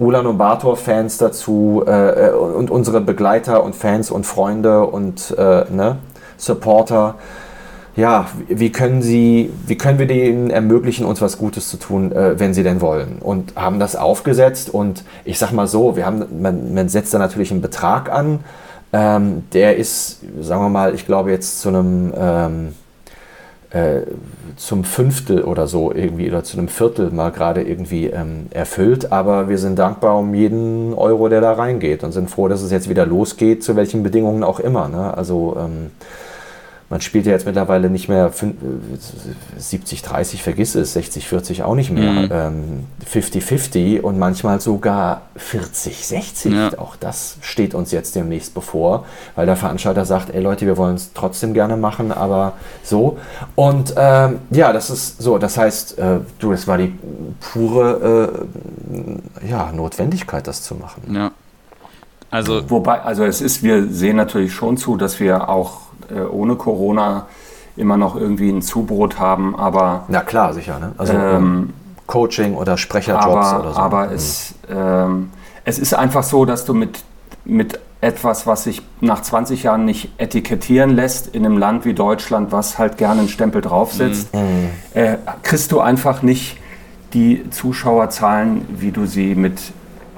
Ulan 0.00 0.26
und 0.26 0.36
Bator-Fans 0.36 1.16
dazu 1.18 1.84
äh, 1.86 2.30
und 2.30 2.72
unsere 2.72 3.00
Begleiter 3.00 3.62
und 3.62 3.76
Fans 3.76 4.10
und 4.10 4.26
Freunde 4.26 4.84
und 4.84 5.32
äh, 5.38 5.64
ne, 5.70 5.98
Supporter 6.38 7.14
ja, 7.98 8.28
wie 8.46 8.70
können 8.70 9.02
sie, 9.02 9.50
wie 9.66 9.76
können 9.76 9.98
wir 9.98 10.06
denen 10.06 10.50
ermöglichen, 10.50 11.04
uns 11.04 11.20
was 11.20 11.36
Gutes 11.36 11.68
zu 11.68 11.78
tun, 11.78 12.12
äh, 12.12 12.38
wenn 12.38 12.54
sie 12.54 12.62
denn 12.62 12.80
wollen? 12.80 13.18
Und 13.18 13.56
haben 13.56 13.80
das 13.80 13.96
aufgesetzt 13.96 14.72
und 14.72 15.02
ich 15.24 15.40
sag 15.40 15.50
mal 15.50 15.66
so, 15.66 15.96
wir 15.96 16.06
haben, 16.06 16.24
man, 16.40 16.74
man 16.74 16.88
setzt 16.88 17.12
da 17.12 17.18
natürlich 17.18 17.50
einen 17.50 17.60
Betrag 17.60 18.08
an, 18.12 18.38
ähm, 18.92 19.42
der 19.52 19.76
ist, 19.78 20.20
sagen 20.40 20.62
wir 20.62 20.68
mal, 20.68 20.94
ich 20.94 21.06
glaube 21.06 21.32
jetzt 21.32 21.60
zu 21.60 21.70
einem 21.70 22.12
ähm, 22.16 22.68
äh, 23.70 24.02
zum 24.56 24.84
Fünftel 24.84 25.42
oder 25.42 25.66
so 25.66 25.92
irgendwie 25.92 26.28
oder 26.28 26.44
zu 26.44 26.56
einem 26.56 26.68
Viertel 26.68 27.10
mal 27.10 27.32
gerade 27.32 27.62
irgendwie 27.62 28.06
ähm, 28.06 28.46
erfüllt, 28.50 29.10
aber 29.10 29.48
wir 29.48 29.58
sind 29.58 29.76
dankbar 29.76 30.16
um 30.16 30.34
jeden 30.34 30.94
Euro, 30.94 31.28
der 31.28 31.40
da 31.40 31.54
reingeht 31.54 32.04
und 32.04 32.12
sind 32.12 32.30
froh, 32.30 32.46
dass 32.46 32.62
es 32.62 32.70
jetzt 32.70 32.88
wieder 32.88 33.06
losgeht, 33.06 33.64
zu 33.64 33.74
welchen 33.74 34.04
Bedingungen 34.04 34.44
auch 34.44 34.60
immer. 34.60 34.86
Ne? 34.86 35.12
Also 35.16 35.56
ähm, 35.58 35.90
man 36.90 37.00
spielt 37.02 37.26
ja 37.26 37.32
jetzt 37.32 37.44
mittlerweile 37.46 37.90
nicht 37.90 38.08
mehr 38.08 38.32
70, 39.56 40.02
30, 40.02 40.42
vergiss 40.42 40.74
es, 40.74 40.94
60, 40.94 41.28
40 41.28 41.62
auch 41.62 41.74
nicht 41.74 41.90
mehr, 41.90 42.12
Mhm. 42.12 42.28
ähm, 42.32 42.86
50, 43.06 43.44
50 43.44 44.04
und 44.04 44.18
manchmal 44.18 44.60
sogar 44.60 45.22
40, 45.36 46.06
60. 46.06 46.52
Ja. 46.52 46.78
Auch 46.78 46.96
das 46.96 47.36
steht 47.40 47.74
uns 47.74 47.92
jetzt 47.92 48.14
demnächst 48.14 48.54
bevor, 48.54 49.04
weil 49.36 49.46
der 49.46 49.56
Veranstalter 49.56 50.04
sagt, 50.04 50.30
ey 50.34 50.40
Leute, 50.40 50.66
wir 50.66 50.76
wollen 50.76 50.94
es 50.96 51.12
trotzdem 51.12 51.52
gerne 51.54 51.76
machen, 51.76 52.12
aber 52.12 52.54
so. 52.82 53.18
Und 53.54 53.92
ähm, 53.96 54.38
ja, 54.50 54.72
das 54.72 54.90
ist 54.90 55.20
so, 55.20 55.38
das 55.38 55.58
heißt, 55.58 55.98
äh, 55.98 56.20
du, 56.38 56.52
es 56.52 56.66
war 56.66 56.78
die 56.78 56.94
pure 57.40 58.44
äh, 59.44 59.48
ja, 59.48 59.72
Notwendigkeit, 59.72 60.46
das 60.46 60.62
zu 60.62 60.74
machen. 60.74 61.02
Ja. 61.14 61.30
Also, 62.30 62.68
wobei, 62.70 63.00
also 63.02 63.24
es 63.24 63.40
ist, 63.40 63.62
wir 63.62 63.86
sehen 63.88 64.16
natürlich 64.16 64.52
schon 64.52 64.76
zu, 64.76 64.96
dass 64.96 65.18
wir 65.20 65.48
auch 65.48 65.78
äh, 66.14 66.20
ohne 66.20 66.56
Corona 66.56 67.26
immer 67.76 67.96
noch 67.96 68.16
irgendwie 68.16 68.50
ein 68.50 68.60
Zubrot 68.62 69.18
haben, 69.18 69.54
aber 69.56 70.04
Na 70.08 70.20
klar, 70.20 70.52
sicher, 70.52 70.78
ne? 70.78 70.92
Also 70.98 71.12
Ähm, 71.14 71.72
Coaching 72.06 72.54
oder 72.54 72.76
Sprecherjobs 72.76 73.24
aber, 73.46 73.60
oder 73.60 73.72
so. 73.74 73.78
aber 73.80 74.06
Mhm. 74.08 74.12
es, 74.14 74.54
ähm, 74.70 75.30
es 75.64 75.78
ist 75.78 75.94
einfach 75.94 76.22
so, 76.22 76.44
dass 76.44 76.64
du 76.64 76.74
mit, 76.74 77.02
mit 77.44 77.78
etwas, 78.00 78.46
was 78.46 78.64
sich 78.64 78.82
nach 79.00 79.22
20 79.22 79.62
Jahren 79.64 79.84
nicht 79.84 80.10
etikettieren 80.18 80.90
lässt, 80.90 81.34
in 81.34 81.44
einem 81.44 81.58
Land 81.58 81.84
wie 81.84 81.94
Deutschland, 81.94 82.52
was 82.52 82.78
halt 82.78 82.96
gerne 82.98 83.20
einen 83.20 83.28
Stempel 83.28 83.60
draufsetzt, 83.60 84.34
Mhm. 84.34 84.70
äh, 84.94 85.16
kriegst 85.42 85.72
du 85.72 85.80
einfach 85.80 86.22
nicht 86.22 86.56
die 87.14 87.48
Zuschauerzahlen, 87.50 88.66
wie 88.78 88.90
du 88.92 89.06
sie 89.06 89.34
mit 89.34 89.60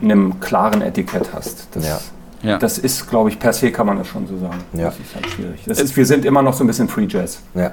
einem 0.02 0.40
klaren 0.40 0.82
Etikett 0.82 1.32
hast. 1.32 1.68
Das, 1.72 1.86
Ja. 1.86 2.00
Ja. 2.42 2.58
das 2.58 2.78
ist, 2.78 3.08
glaube 3.10 3.28
ich, 3.28 3.38
per 3.38 3.52
se 3.52 3.70
kann 3.70 3.86
man 3.86 3.98
das 3.98 4.08
schon 4.08 4.26
so 4.26 4.38
sagen. 4.38 4.64
Ja. 4.72 4.86
Das 4.86 4.98
ist 4.98 5.14
halt 5.14 5.26
schwierig. 5.28 5.60
Das 5.66 5.80
ist, 5.80 5.96
wir 5.96 6.06
sind 6.06 6.24
immer 6.24 6.42
noch 6.42 6.54
so 6.54 6.64
ein 6.64 6.66
bisschen 6.66 6.88
Free 6.88 7.06
Jazz. 7.06 7.42
Ja. 7.54 7.72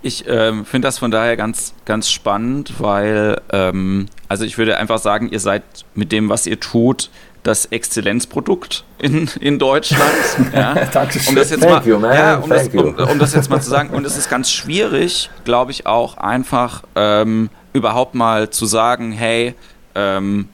Ich 0.00 0.24
ähm, 0.28 0.64
finde 0.64 0.88
das 0.88 0.98
von 0.98 1.10
daher 1.10 1.36
ganz, 1.36 1.74
ganz 1.84 2.08
spannend, 2.08 2.74
weil, 2.78 3.40
ähm, 3.52 4.06
also 4.28 4.44
ich 4.44 4.56
würde 4.56 4.76
einfach 4.78 4.98
sagen, 4.98 5.28
ihr 5.28 5.40
seid 5.40 5.62
mit 5.94 6.12
dem, 6.12 6.28
was 6.28 6.46
ihr 6.46 6.58
tut, 6.60 7.10
das 7.42 7.66
Exzellenzprodukt 7.66 8.84
in, 8.98 9.28
in 9.40 9.58
Deutschland. 9.58 10.12
ja. 10.54 10.74
Dankeschön. 10.86 11.30
Um 11.30 11.34
das 11.36 11.50
jetzt 11.50 11.62
Thank 11.62 11.84
mal, 11.84 11.86
you, 11.86 11.98
man. 11.98 12.14
Ja, 12.14 12.36
um, 12.36 12.48
das, 12.48 12.68
um, 12.68 12.94
um 12.94 13.18
das 13.18 13.34
jetzt 13.34 13.50
mal 13.50 13.60
zu 13.60 13.70
sagen, 13.70 13.90
und 13.90 14.06
es 14.06 14.16
ist 14.16 14.30
ganz 14.30 14.50
schwierig, 14.50 15.30
glaube 15.44 15.72
ich, 15.72 15.86
auch 15.86 16.16
einfach 16.16 16.84
ähm, 16.94 17.50
überhaupt 17.72 18.14
mal 18.14 18.50
zu 18.50 18.66
sagen, 18.66 19.12
hey, 19.12 19.54
ähm, 19.94 20.48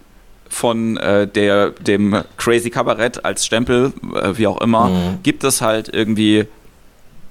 von 0.54 0.96
äh, 0.96 1.26
der, 1.26 1.70
dem 1.70 2.22
Crazy 2.36 2.70
Kabarett 2.70 3.24
als 3.24 3.44
Stempel, 3.44 3.92
äh, 4.14 4.38
wie 4.38 4.46
auch 4.46 4.60
immer, 4.60 4.88
Mhm. 4.88 5.18
gibt 5.22 5.42
es 5.44 5.60
halt 5.60 5.88
irgendwie 5.92 6.46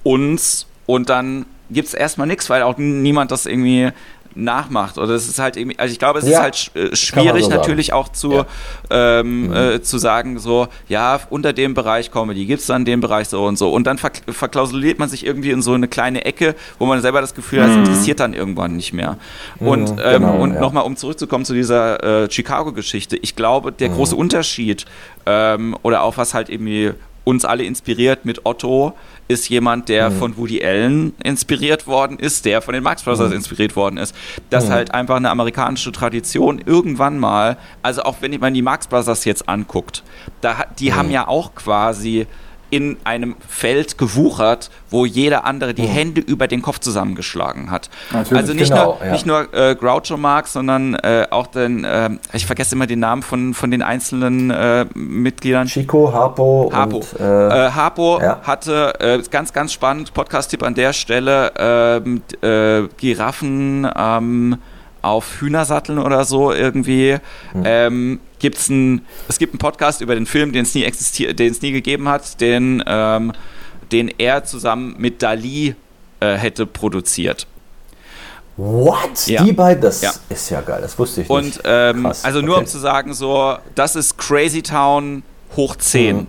uns 0.04 0.68
und 0.86 1.10
dann 1.10 1.46
gibt 1.70 1.88
es 1.88 1.94
erstmal 1.94 2.28
nichts, 2.28 2.50
weil 2.50 2.62
auch 2.64 2.78
niemand 2.78 3.32
das 3.32 3.46
irgendwie 3.46 3.90
nachmacht. 4.36 4.98
Oder 4.98 5.14
es 5.14 5.28
ist 5.28 5.40
halt 5.40 5.58
irgendwie, 5.58 5.78
also 5.80 5.92
ich 5.92 6.00
glaube, 6.00 6.20
es 6.20 6.26
Ja, 6.26 6.32
ist 6.32 6.40
halt 6.40 6.72
äh, 6.92 6.96
schwierig 6.96 7.46
so 7.46 7.50
natürlich 7.52 7.94
auch 7.94 8.10
zu, 8.10 8.34
Ja. 8.34 8.46
ähm, 8.90 9.48
Mhm. 9.48 9.54
äh, 9.54 9.82
zu 9.82 9.98
sagen, 9.98 10.40
so, 10.40 10.68
ja, 10.88 11.20
unter 11.30 11.54
dem 11.54 11.74
Bereich 11.74 12.12
Comedy 12.12 12.46
gibt 12.46 12.62
es 12.62 12.68
dann 12.68 12.86
den 12.86 13.00
Bereich 13.02 13.28
so 13.30 13.46
und 13.46 13.58
so. 13.58 13.72
Und 13.72 13.86
dann 13.88 13.98
verk 13.98 14.22
verklausuliert 14.28 15.00
man 15.00 15.10
sich 15.10 15.26
irgendwie 15.26 15.52
in 15.52 15.62
so 15.62 15.74
eine 15.74 15.88
kleine 15.88 16.26
Ecke, 16.26 16.56
wo 16.80 16.86
man 16.86 17.02
selber 17.02 17.22
das 17.22 17.34
Gefühl 17.36 17.62
hat, 17.64 17.70
es 17.72 17.76
interessiert 17.78 18.20
dann 18.20 18.34
irgendwann 18.34 18.76
nicht 18.76 18.94
mehr. 18.94 19.18
Und, 19.60 19.92
Mhm, 19.92 20.00
ähm, 20.04 20.22
genau, 20.22 20.38
und 20.40 20.54
ja. 20.54 20.60
nochmal, 20.60 20.84
um 20.84 20.96
zurückzukommen 20.96 21.46
zu 21.46 21.54
dieser 21.54 22.24
äh, 22.24 22.30
Chicago-Geschichte, 22.32 23.18
ich 23.18 23.36
glaube, 23.36 23.72
der 23.72 23.90
Mhm. 23.90 23.94
große 23.96 24.16
Unterschied 24.16 24.86
ähm, 25.26 25.76
oder 25.84 26.04
auch 26.04 26.18
was 26.18 26.34
halt 26.34 26.50
irgendwie 26.50 26.92
uns 27.24 27.46
alle 27.46 27.64
inspiriert 27.64 28.26
mit 28.26 28.46
Otto, 28.46 28.94
ist 29.30 29.48
jemand, 29.50 29.88
der 29.88 30.10
Mhm. 30.10 30.18
von 30.20 30.38
Woody 30.38 30.64
Allen 30.64 31.14
inspiriert 31.24 31.88
worden 31.88 32.20
ist, 32.20 32.44
der 32.46 32.62
von 32.62 32.74
den 32.74 32.84
Marx 32.84 33.04
Brothers 33.04 33.30
Mhm. 33.30 33.38
inspiriert 33.38 33.76
worden 33.76 33.98
ist. 33.98 34.14
Das 34.50 34.70
halt 34.70 34.94
einfach 34.94 35.16
eine 35.16 35.30
amerikanische 35.30 35.92
Tradition 35.94 36.60
irgendwann 36.66 37.18
mal, 37.20 37.58
also 37.82 38.04
auch 38.04 38.18
wenn 38.22 38.38
man 38.40 38.54
die 38.54 38.62
Marx 38.62 38.88
Brothers 38.88 39.24
jetzt 39.26 39.48
anguckt, 39.48 40.04
da, 40.42 40.66
die 40.80 40.92
Mhm. 40.92 40.96
haben 40.96 41.12
ja 41.12 41.28
auch 41.28 41.56
quasi 41.56 42.28
in 42.74 42.98
einem 43.04 43.36
Feld 43.48 44.00
gewuchert, 44.00 44.72
wo 44.90 45.06
jeder 45.06 45.46
andere 45.46 45.76
die 45.76 45.86
Hände 45.86 46.22
über 46.22 46.48
den 46.48 46.64
Kopf 46.64 46.80
zusammengeschlagen 46.80 47.70
hat. 47.70 47.90
Natürlich. 48.12 48.42
also 48.42 48.54
nicht 48.54 48.70
Genau, 48.70 48.98
nur, 48.98 49.06
ja. 49.06 49.12
nicht 49.12 49.26
nur 49.28 49.54
äh, 49.54 49.76
Groucho 49.76 50.18
Marx, 50.18 50.54
sondern 50.54 50.96
äh, 50.96 51.28
auch 51.30 51.48
den, 51.48 51.84
äh, 51.84 52.10
ich 52.34 52.48
vergesse 52.48 52.74
immer 52.74 52.88
den 52.88 53.00
Namen 53.00 53.22
von, 53.22 53.54
von 53.54 53.70
den 53.70 53.84
einzelnen 53.84 54.50
äh, 54.50 54.86
Mitgliedern. 54.96 55.68
Chico, 55.68 56.12
Harpo, 56.12 56.72
Harpo. 56.74 56.98
und 56.98 57.20
äh, 57.20 57.68
Äh, 57.68 57.72
Harpo 57.72 58.20
ja. 58.20 58.40
hatte, 58.44 59.22
ganz, 59.30 59.54
ganz 59.54 59.72
spannend, 59.74 60.14
Podcast-Tipp 60.14 60.64
an 60.64 60.74
der 60.74 60.94
Stelle, 60.94 61.52
ähm, 61.58 62.22
äh, 62.42 62.88
Giraffen 62.98 63.88
ähm, 63.96 64.58
auf 65.04 65.42
Hühnersatteln 65.42 66.00
oder 66.00 66.24
so 66.26 66.52
irgendwie. 66.52 67.18
Hm. 67.52 67.64
Ähm, 67.66 68.20
gibt's 68.44 68.68
ein, 68.70 69.02
es 69.30 69.40
gibt 69.40 69.54
einen 69.54 69.60
Podcast 69.60 70.02
über 70.02 70.14
den 70.16 70.26
Film, 70.28 70.52
den 70.52 70.64
es 70.64 70.76
nie 70.76 70.84
existiert, 70.84 71.40
den 71.40 71.52
es 71.52 71.62
nie 71.62 71.72
gegeben 71.72 72.08
hat, 72.10 72.40
den, 72.42 72.84
ähm, 72.86 73.32
den 73.92 74.10
er 74.20 74.44
zusammen 74.44 74.96
mit 74.98 75.22
Dali 75.24 75.76
äh, 76.20 76.36
hätte 76.36 76.66
produziert. 76.66 77.48
what? 78.58 79.26
Ja. 79.28 79.44
Die 79.44 79.54
beiden, 79.54 79.82
das 79.82 80.02
Ja. 80.02 80.12
ist 80.30 80.50
ja 80.52 80.62
geil, 80.62 80.80
das 80.82 80.98
wusste 81.00 81.22
ich 81.22 81.30
Und 81.30 81.46
nicht. 81.46 81.62
ähm, 81.64 82.04
Krass, 82.04 82.24
also 82.24 82.42
nur 82.42 82.56
okay. 82.56 82.64
um 82.66 82.68
zu 82.68 82.78
sagen, 82.80 83.14
so, 83.14 83.58
das 83.76 83.96
ist 83.96 84.18
Crazy 84.18 84.62
Town 84.62 85.24
hoch 85.56 85.76
10. 85.76 86.16
Mhm. 86.18 86.28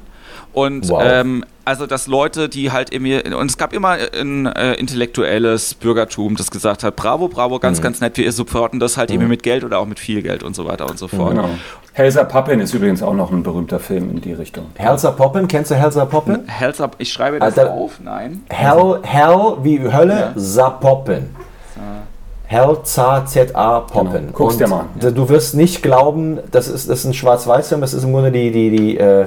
Und 0.52 0.88
Wow. 0.88 1.02
ähm, 1.04 1.44
also, 1.64 1.86
dass 1.86 2.06
Leute, 2.06 2.48
die 2.48 2.70
halt 2.72 2.92
irgendwie, 2.92 3.16
und 3.34 3.50
es 3.50 3.56
gab 3.58 3.72
immer 3.72 3.96
ein 4.18 4.46
äh, 4.46 4.74
intellektuelles 4.74 5.74
Bürgertum, 5.74 6.36
das 6.36 6.50
gesagt 6.50 6.82
hat, 6.84 6.96
bravo, 6.96 7.28
bravo, 7.28 7.56
Mhm. 7.56 7.60
ganz, 7.60 7.80
ganz 7.82 8.00
nett, 8.00 8.16
wir 8.16 8.30
supporten 8.32 8.80
das 8.80 8.96
halt 8.96 9.10
irgendwie 9.10 9.28
mit 9.28 9.42
Geld 9.42 9.64
oder 9.64 9.78
auch 9.78 9.86
mit 9.86 9.98
viel 9.98 10.22
Geld 10.22 10.42
und 10.42 10.54
so 10.56 10.64
weiter 10.66 10.88
und 10.88 10.98
so 10.98 11.08
fort. 11.08 11.30
Genau. 11.34 11.48
Helsa 11.92 12.24
Pappin 12.24 12.58
ist 12.60 12.74
übrigens 12.74 13.02
auch 13.02 13.14
noch 13.14 13.30
ein 13.30 13.42
berühmter 13.44 13.78
Film 13.78 14.10
in 14.10 14.20
die 14.20 14.32
Richtung. 14.32 14.66
Helsa 14.74 15.12
Poppin, 15.12 15.46
kennst 15.46 15.70
du 15.70 15.76
Helsa 15.76 16.04
Poppin? 16.04 16.40
Hells 16.48 16.80
up, 16.80 16.96
ich 16.98 17.12
schreibe 17.12 17.38
das 17.38 17.56
Alter. 17.56 17.72
auf, 17.72 18.00
nein. 18.02 18.42
Hell, 18.50 18.98
Hell 19.02 19.56
wie 19.62 19.80
Hölle, 19.92 20.32
Sapoppin. 20.34 21.30
Hell 22.46 22.76
Za 22.82 23.24
Z-A 23.24 23.80
Poppen. 23.80 24.12
Genau. 24.12 24.32
Guck's 24.32 24.58
dir 24.58 24.68
mal 24.68 24.80
an. 24.80 24.88
Ja. 25.00 25.10
Du 25.10 25.28
wirst 25.30 25.54
nicht 25.54 25.82
glauben, 25.82 26.38
das 26.50 26.68
ist, 26.68 26.88
das 26.90 27.00
ist 27.00 27.04
ein 27.06 27.14
Schwarz-Weiß-Film, 27.14 27.80
das 27.80 27.94
ist 27.94 28.04
im 28.04 28.12
Grunde 28.12 28.30
die, 28.30 28.50
die, 28.52 28.70
die 28.70 28.98
äh, 28.98 29.26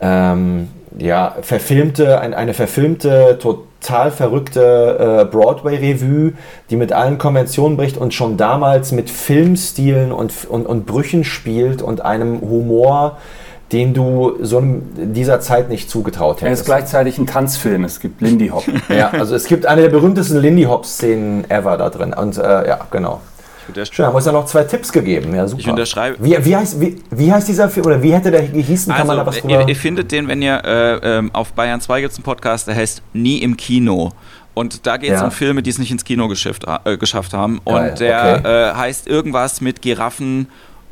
ähm, 0.00 0.68
ja, 0.98 1.36
verfilmte, 1.42 2.20
ein, 2.20 2.34
eine 2.34 2.54
verfilmte, 2.54 3.38
total 3.40 4.10
verrückte 4.10 5.22
äh, 5.22 5.24
Broadway-Revue, 5.24 6.32
die 6.70 6.76
mit 6.76 6.92
allen 6.92 7.18
Konventionen 7.18 7.76
bricht 7.76 7.96
und 7.96 8.14
schon 8.14 8.36
damals 8.36 8.92
mit 8.92 9.10
Filmstilen 9.10 10.12
und, 10.12 10.32
und, 10.48 10.66
und 10.66 10.86
Brüchen 10.86 11.24
spielt 11.24 11.82
und 11.82 12.04
einem 12.04 12.40
Humor, 12.40 13.18
den 13.72 13.94
du 13.94 14.34
so 14.42 14.58
in 14.58 15.14
dieser 15.14 15.40
Zeit 15.40 15.70
nicht 15.70 15.88
zugetraut 15.88 16.42
hättest. 16.42 16.46
Er 16.46 16.52
ist 16.52 16.64
gleichzeitig 16.66 17.18
ein 17.18 17.26
Tanzfilm, 17.26 17.84
es 17.84 18.00
gibt 18.00 18.20
Lindy 18.20 18.48
Hop. 18.48 18.64
ja, 18.88 19.10
also 19.10 19.34
es 19.34 19.46
gibt 19.46 19.64
eine 19.64 19.82
der 19.82 19.88
berühmtesten 19.88 20.38
Lindy 20.38 20.64
Hop-Szenen 20.64 21.50
ever 21.50 21.78
da 21.78 21.88
drin. 21.88 22.12
Und 22.12 22.36
äh, 22.36 22.68
ja, 22.68 22.80
genau. 22.90 23.20
Schön, 23.90 24.06
haben 24.06 24.14
uns 24.14 24.26
ja 24.26 24.32
noch 24.32 24.46
zwei 24.46 24.64
Tipps 24.64 24.92
gegeben. 24.92 25.34
Ja, 25.34 25.46
super. 25.46 25.60
Ich 25.60 25.68
unterschreibe. 25.68 26.16
Wie, 26.20 26.36
wie, 26.44 26.56
heißt, 26.56 26.80
wie, 26.80 27.02
wie 27.10 27.32
heißt 27.32 27.48
dieser 27.48 27.68
Film 27.68 27.86
oder 27.86 28.02
wie 28.02 28.12
hätte 28.12 28.30
der 28.30 28.42
gehießen? 28.42 28.92
Kann 28.92 29.02
also, 29.02 29.06
man 29.06 29.16
da 29.18 29.26
was 29.26 29.40
drüber? 29.40 29.60
Ihr, 29.60 29.68
ihr 29.68 29.76
findet 29.76 30.12
den, 30.12 30.28
wenn 30.28 30.42
ihr 30.42 30.62
äh, 30.64 31.18
ähm, 31.18 31.30
auf 31.32 31.52
Bayern 31.52 31.80
2 31.80 32.00
gibt 32.00 32.12
es 32.12 32.18
einen 32.18 32.24
Podcast, 32.24 32.68
der 32.68 32.76
heißt 32.76 33.02
Nie 33.12 33.38
im 33.38 33.56
Kino. 33.56 34.12
Und 34.54 34.86
da 34.86 34.96
geht 34.96 35.12
es 35.12 35.20
ja. 35.20 35.24
um 35.24 35.30
Filme, 35.30 35.62
die 35.62 35.70
es 35.70 35.78
nicht 35.78 35.90
ins 35.90 36.04
Kino 36.04 36.28
geschafft, 36.28 36.66
äh, 36.84 36.96
geschafft 36.96 37.32
haben. 37.32 37.60
Geil, 37.64 37.90
und 37.90 38.00
der 38.00 38.40
okay. 38.40 38.70
äh, 38.70 38.74
heißt 38.74 39.06
irgendwas 39.06 39.60
mit 39.60 39.80
Giraffen, 39.80 40.48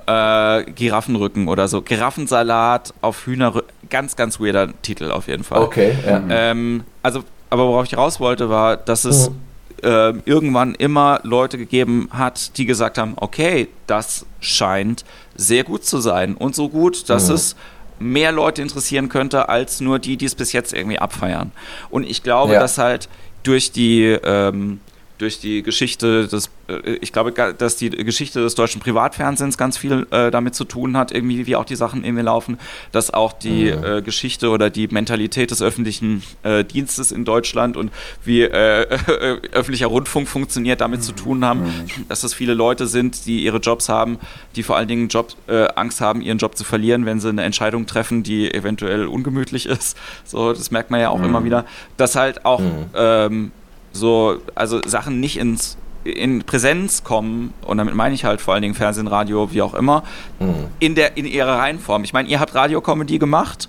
äh, 0.06 0.64
Giraffenrücken 0.64 1.48
oder 1.48 1.68
so. 1.68 1.82
Giraffensalat 1.82 2.94
auf 3.02 3.26
Hühnerrücken. 3.26 3.68
Ganz, 3.90 4.16
ganz 4.16 4.40
weirder 4.40 4.68
Titel 4.82 5.10
auf 5.10 5.28
jeden 5.28 5.44
Fall. 5.44 5.60
Okay. 5.62 5.94
Ja. 6.06 6.22
Ähm, 6.30 6.84
also, 7.02 7.22
aber 7.50 7.66
worauf 7.66 7.84
ich 7.84 7.96
raus 7.96 8.20
wollte, 8.20 8.48
war, 8.48 8.76
dass 8.76 9.04
es. 9.04 9.28
Mhm 9.30 9.49
äh, 9.82 10.12
irgendwann 10.24 10.74
immer 10.74 11.20
Leute 11.22 11.58
gegeben 11.58 12.08
hat, 12.12 12.56
die 12.58 12.66
gesagt 12.66 12.98
haben, 12.98 13.14
okay, 13.16 13.68
das 13.86 14.26
scheint 14.40 15.04
sehr 15.36 15.64
gut 15.64 15.84
zu 15.84 16.00
sein 16.00 16.34
und 16.34 16.54
so 16.54 16.68
gut, 16.68 17.08
dass 17.08 17.28
mhm. 17.28 17.34
es 17.34 17.56
mehr 17.98 18.32
Leute 18.32 18.62
interessieren 18.62 19.08
könnte 19.08 19.48
als 19.48 19.80
nur 19.80 19.98
die, 19.98 20.16
die 20.16 20.24
es 20.24 20.34
bis 20.34 20.52
jetzt 20.52 20.72
irgendwie 20.72 20.98
abfeiern. 20.98 21.52
Und 21.90 22.04
ich 22.04 22.22
glaube, 22.22 22.54
ja. 22.54 22.60
dass 22.60 22.78
halt 22.78 23.08
durch 23.42 23.72
die 23.72 24.04
ähm, 24.04 24.80
durch 25.20 25.38
die 25.38 25.62
Geschichte 25.62 26.26
des, 26.26 26.50
äh, 26.68 26.92
ich 27.00 27.12
glaube, 27.12 27.32
dass 27.32 27.76
die 27.76 27.90
Geschichte 27.90 28.40
des 28.40 28.54
deutschen 28.54 28.80
Privatfernsehens 28.80 29.58
ganz 29.58 29.76
viel 29.76 30.06
äh, 30.10 30.30
damit 30.30 30.54
zu 30.54 30.64
tun 30.64 30.96
hat, 30.96 31.12
irgendwie, 31.12 31.46
wie 31.46 31.56
auch 31.56 31.64
die 31.64 31.76
Sachen 31.76 32.04
irgendwie 32.04 32.24
laufen, 32.24 32.58
dass 32.92 33.12
auch 33.12 33.32
die 33.32 33.72
mhm. 33.72 33.84
äh, 33.84 34.02
Geschichte 34.02 34.48
oder 34.50 34.70
die 34.70 34.88
Mentalität 34.88 35.50
des 35.50 35.60
öffentlichen 35.60 36.22
äh, 36.42 36.64
Dienstes 36.64 37.12
in 37.12 37.24
Deutschland 37.24 37.76
und 37.76 37.92
wie 38.24 38.42
äh, 38.42 38.86
öffentlicher 39.52 39.88
Rundfunk 39.88 40.26
funktioniert, 40.26 40.80
damit 40.80 41.00
mhm. 41.00 41.04
zu 41.04 41.12
tun 41.12 41.44
haben, 41.44 41.60
mhm. 41.60 42.08
dass 42.08 42.24
es 42.24 42.32
viele 42.32 42.54
Leute 42.54 42.86
sind, 42.86 43.26
die 43.26 43.44
ihre 43.44 43.58
Jobs 43.58 43.88
haben, 43.88 44.18
die 44.56 44.62
vor 44.62 44.76
allen 44.76 44.88
Dingen 44.88 45.08
Job, 45.08 45.34
äh, 45.48 45.68
Angst 45.76 46.00
haben, 46.00 46.22
ihren 46.22 46.38
Job 46.38 46.56
zu 46.56 46.64
verlieren, 46.64 47.04
wenn 47.04 47.20
sie 47.20 47.28
eine 47.28 47.42
Entscheidung 47.42 47.86
treffen, 47.86 48.22
die 48.22 48.52
eventuell 48.52 49.06
ungemütlich 49.06 49.66
ist. 49.66 49.98
So, 50.24 50.52
das 50.52 50.70
merkt 50.70 50.90
man 50.90 51.00
ja 51.00 51.10
auch 51.10 51.18
mhm. 51.18 51.24
immer 51.24 51.44
wieder, 51.44 51.66
dass 51.98 52.16
halt 52.16 52.46
auch 52.46 52.60
mhm. 52.60 52.86
ähm, 52.94 53.52
so, 53.92 54.40
also 54.54 54.80
Sachen 54.86 55.20
nicht 55.20 55.38
ins 55.38 55.76
in 56.02 56.44
Präsenz 56.44 57.04
kommen, 57.04 57.52
und 57.66 57.76
damit 57.76 57.94
meine 57.94 58.14
ich 58.14 58.24
halt 58.24 58.40
vor 58.40 58.54
allen 58.54 58.62
Dingen 58.62 58.74
Fernsehen, 58.74 59.06
Radio, 59.06 59.52
wie 59.52 59.60
auch 59.60 59.74
immer, 59.74 60.02
mhm. 60.38 60.66
in, 60.78 60.94
der, 60.94 61.16
in 61.18 61.26
ihrer 61.26 61.58
Reihenform. 61.58 62.04
Ich 62.04 62.12
meine, 62.14 62.28
ihr 62.28 62.40
habt 62.40 62.54
Radiokomödie 62.54 63.18
gemacht, 63.18 63.68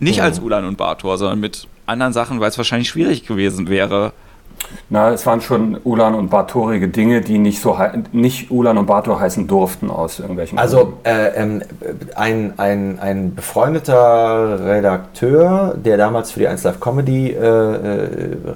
nicht 0.00 0.18
mhm. 0.18 0.24
als 0.24 0.40
Ulan 0.40 0.64
und 0.64 0.76
Bartor, 0.76 1.16
sondern 1.16 1.38
mit 1.38 1.68
anderen 1.86 2.12
Sachen, 2.12 2.40
weil 2.40 2.48
es 2.48 2.58
wahrscheinlich 2.58 2.88
schwierig 2.88 3.26
gewesen 3.26 3.68
wäre, 3.68 4.12
na, 4.90 5.12
es 5.12 5.26
waren 5.26 5.40
schon 5.40 5.78
Ulan 5.84 6.14
und 6.14 6.30
Bartorige 6.30 6.88
Dinge, 6.88 7.20
die 7.20 7.38
nicht 7.38 7.60
so 7.60 7.78
nicht 8.12 8.50
Ulan 8.50 8.78
und 8.78 8.86
Bartor 8.86 9.20
heißen 9.20 9.46
durften 9.46 9.90
aus 9.90 10.18
irgendwelchen 10.18 10.58
Also 10.58 10.94
äh, 11.04 11.28
ähm, 11.34 11.62
ein, 12.14 12.54
ein, 12.58 12.98
ein 12.98 13.34
befreundeter 13.34 14.64
Redakteur, 14.64 15.74
der 15.76 15.96
damals 15.96 16.32
für 16.32 16.40
die 16.40 16.48
1 16.48 16.62
Live 16.64 16.80
Comedy 16.80 17.30
äh, 17.30 17.36
äh, 17.36 18.08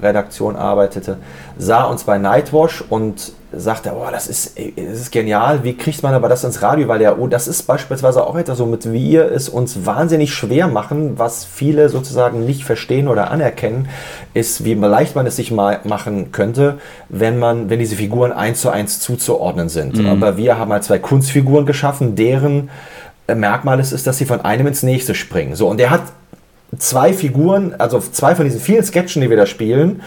Redaktion 0.02 0.56
arbeitete, 0.56 1.18
sah 1.56 1.84
uns 1.84 2.04
bei 2.04 2.18
Nightwash 2.18 2.84
und 2.88 3.32
sagte, 3.52 3.92
oh, 3.94 4.06
das 4.10 4.26
ist, 4.26 4.58
das 4.58 5.00
ist 5.00 5.10
genial, 5.10 5.64
wie 5.64 5.74
kriegt 5.74 6.02
man 6.02 6.12
aber 6.12 6.28
das 6.28 6.44
ins 6.44 6.60
Radio? 6.60 6.86
Weil 6.88 7.00
ja, 7.00 7.16
oh, 7.16 7.26
das 7.26 7.48
ist 7.48 7.62
beispielsweise 7.62 8.26
auch 8.26 8.36
etwas, 8.36 8.58
womit 8.58 8.92
wir 8.92 9.32
es 9.32 9.48
uns 9.48 9.86
wahnsinnig 9.86 10.34
schwer 10.34 10.68
machen, 10.68 11.18
was 11.18 11.44
viele 11.46 11.88
sozusagen 11.88 12.44
nicht 12.44 12.64
verstehen 12.64 13.08
oder 13.08 13.30
anerkennen, 13.30 13.88
ist, 14.34 14.64
wie 14.64 14.74
leicht 14.74 15.16
man 15.16 15.26
es 15.26 15.36
sich 15.36 15.50
mal 15.50 15.80
machen 15.84 16.30
könnte, 16.30 16.78
wenn 17.08 17.38
man, 17.38 17.70
wenn 17.70 17.78
diese 17.78 17.96
Figuren 17.96 18.32
eins 18.32 18.60
zu 18.60 18.68
eins 18.68 19.00
zuzuordnen 19.00 19.70
sind. 19.70 19.96
Mhm. 19.96 20.06
Aber 20.06 20.36
wir 20.36 20.58
haben 20.58 20.70
halt 20.70 20.84
zwei 20.84 20.98
Kunstfiguren 20.98 21.64
geschaffen, 21.64 22.16
deren 22.16 22.68
Merkmal 23.34 23.80
ist, 23.80 23.92
ist, 23.92 24.06
dass 24.06 24.18
sie 24.18 24.24
von 24.26 24.42
einem 24.42 24.66
ins 24.66 24.82
nächste 24.82 25.14
springen. 25.14 25.54
So, 25.54 25.68
und 25.68 25.80
er 25.80 25.90
hat 25.90 26.02
zwei 26.76 27.12
Figuren, 27.12 27.74
also 27.78 27.98
zwei 28.00 28.34
von 28.34 28.44
diesen 28.44 28.60
vielen 28.60 28.84
Sketchen, 28.84 29.22
die 29.22 29.30
wir 29.30 29.36
da 29.36 29.46
spielen, 29.46 30.02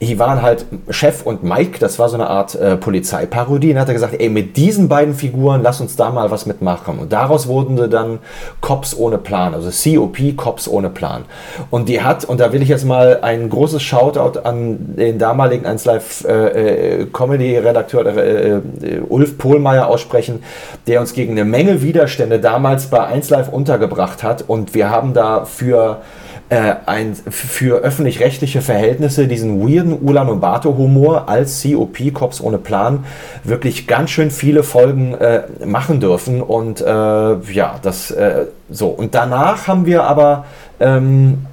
die 0.00 0.18
waren 0.18 0.42
halt 0.42 0.66
Chef 0.90 1.22
und 1.24 1.42
Mike, 1.42 1.78
das 1.78 1.98
war 1.98 2.08
so 2.08 2.16
eine 2.16 2.28
Art 2.28 2.54
äh, 2.54 2.76
Polizeiparodie. 2.76 3.72
Und 3.72 3.78
hat 3.78 3.88
er 3.88 3.94
gesagt, 3.94 4.14
ey, 4.18 4.28
mit 4.28 4.56
diesen 4.56 4.88
beiden 4.88 5.14
Figuren, 5.14 5.62
lass 5.62 5.80
uns 5.80 5.96
da 5.96 6.10
mal 6.10 6.30
was 6.30 6.46
mitmachen. 6.46 6.98
Und 6.98 7.12
daraus 7.12 7.46
wurden 7.46 7.76
sie 7.76 7.88
dann 7.88 8.18
Cops 8.60 8.96
ohne 8.96 9.18
Plan, 9.18 9.54
also 9.54 9.70
COP, 9.70 10.36
Cops 10.36 10.68
ohne 10.68 10.90
Plan. 10.90 11.24
Und 11.70 11.88
die 11.88 12.02
hat, 12.02 12.24
und 12.24 12.40
da 12.40 12.52
will 12.52 12.62
ich 12.62 12.68
jetzt 12.68 12.84
mal 12.84 13.20
ein 13.22 13.48
großes 13.48 13.82
Shoutout 13.82 14.40
an 14.40 14.96
den 14.96 15.18
damaligen 15.18 15.64
1 15.64 15.84
Live 15.84 16.24
äh, 16.24 17.02
äh, 17.02 17.06
Comedy-Redakteur 17.06 18.06
äh, 18.06 18.50
äh, 18.50 18.60
Ulf 19.08 19.38
Pohlmeier 19.38 19.86
aussprechen, 19.86 20.42
der 20.86 21.00
uns 21.00 21.12
gegen 21.12 21.32
eine 21.32 21.44
Menge 21.44 21.82
Widerstände 21.82 22.40
damals 22.40 22.86
bei 22.86 23.04
1 23.04 23.30
Live 23.30 23.48
untergebracht 23.48 24.22
hat. 24.22 24.44
Und 24.46 24.74
wir 24.74 24.90
haben 24.90 25.14
da 25.14 25.44
für 25.44 26.02
äh, 26.50 26.74
ein, 26.86 27.14
für 27.14 27.78
öffentlich-rechtliche 27.78 28.60
Verhältnisse 28.60 29.26
diesen 29.26 29.60
weirden 29.60 29.98
Ulan 30.00 30.28
und 30.28 30.40
Bato-Humor 30.40 31.28
als 31.28 31.62
COP, 31.62 32.12
Cops 32.12 32.40
ohne 32.40 32.58
Plan, 32.58 33.04
wirklich 33.44 33.86
ganz 33.86 34.10
schön 34.10 34.30
viele 34.30 34.62
Folgen 34.62 35.14
äh, 35.14 35.44
machen 35.64 36.00
dürfen. 36.00 36.42
Und 36.42 36.80
äh, 36.80 36.84
ja, 36.84 37.76
das 37.82 38.10
äh, 38.10 38.46
so. 38.70 38.88
Und 38.88 39.14
danach 39.14 39.68
haben 39.68 39.86
wir 39.86 40.04
aber, 40.04 40.44
ähm, 40.80 41.46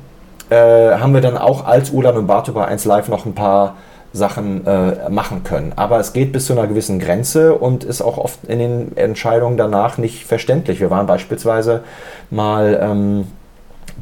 äh, 0.49 0.55
haben 0.55 1.13
wir 1.13 1.21
dann 1.21 1.37
auch 1.37 1.65
als 1.65 1.91
Ulan 1.91 2.17
und 2.17 2.27
Bato 2.27 2.51
bei 2.51 2.65
1 2.65 2.85
Live 2.85 3.07
noch 3.07 3.25
ein 3.25 3.33
paar 3.33 3.75
Sachen 4.13 4.67
äh, 4.67 5.09
machen 5.09 5.43
können. 5.43 5.71
Aber 5.77 5.99
es 5.99 6.11
geht 6.11 6.33
bis 6.33 6.47
zu 6.47 6.53
einer 6.53 6.67
gewissen 6.67 6.99
Grenze 6.99 7.55
und 7.55 7.85
ist 7.85 8.01
auch 8.01 8.17
oft 8.17 8.43
in 8.45 8.59
den 8.59 8.97
Entscheidungen 8.97 9.55
danach 9.55 9.97
nicht 9.97 10.25
verständlich. 10.25 10.81
Wir 10.81 10.89
waren 10.89 11.07
beispielsweise 11.07 11.83
mal 12.29 12.77
ähm, 12.81 13.27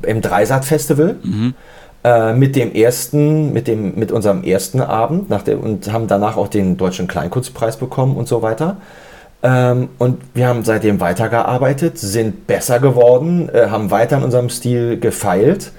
im 0.04 0.22
Dreisat-Festival. 0.22 1.16
Mhm. 1.24 1.54
Äh, 2.02 2.34
mit 2.34 2.56
dem 2.56 2.74
ersten, 2.74 3.52
mit 3.52 3.68
dem, 3.68 3.96
mit 3.96 4.14
unserem 4.14 4.44
ersten 4.44 4.80
Abend 4.80 5.30
nach 5.30 5.42
der, 5.42 5.62
und 5.62 5.92
haben 5.92 6.08
danach 6.08 6.38
auch 6.38 6.48
den 6.48 6.78
Deutschen 6.78 7.08
Kleinkunstpreis 7.10 7.76
bekommen 7.76 8.16
und 8.16 8.28
so 8.28 8.42
weiter. 8.42 8.78
Ähm, 9.44 9.90
und 9.98 10.22
wir 10.34 10.48
haben 10.48 10.64
seitdem 10.64 11.02
weitergearbeitet, 11.02 11.98
sind 11.98 12.48
besser 12.48 12.80
geworden, 12.80 13.50
äh, 13.50 13.68
haben 13.70 13.92
weiter 13.92 14.18
in 14.18 14.24
unserem 14.24 14.50
Stil 14.50 14.98
gefeilt. 14.98 15.74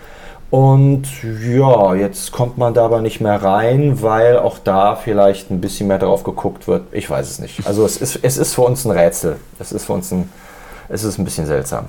Und 0.51 1.07
ja, 1.23 1.95
jetzt 1.95 2.33
kommt 2.33 2.59
man 2.59 2.75
da 2.75 2.85
aber 2.85 3.01
nicht 3.01 3.21
mehr 3.21 3.43
rein, 3.43 4.03
weil 4.03 4.37
auch 4.39 4.59
da 4.59 4.97
vielleicht 4.97 5.51
ein 5.51 5.61
bisschen 5.61 5.87
mehr 5.87 5.99
drauf 5.99 6.25
geguckt 6.25 6.67
wird. 6.67 6.83
Ich 6.93 7.09
weiß 7.09 7.31
es 7.31 7.39
nicht. 7.39 7.67
Also 7.67 7.85
es 7.85 7.97
ist, 7.99 8.19
es 8.23 8.37
ist 8.37 8.55
für 8.55 8.63
uns 8.63 8.85
ein 8.85 8.91
Rätsel. 8.91 9.37
Es 9.59 9.73
ist 9.73 9.85
für 9.85 9.93
uns 9.93 10.11
ein, 10.11 10.29
es 10.89 11.05
ist 11.05 11.19
ein 11.19 11.25
bisschen 11.25 11.47
seltsam. 11.47 11.87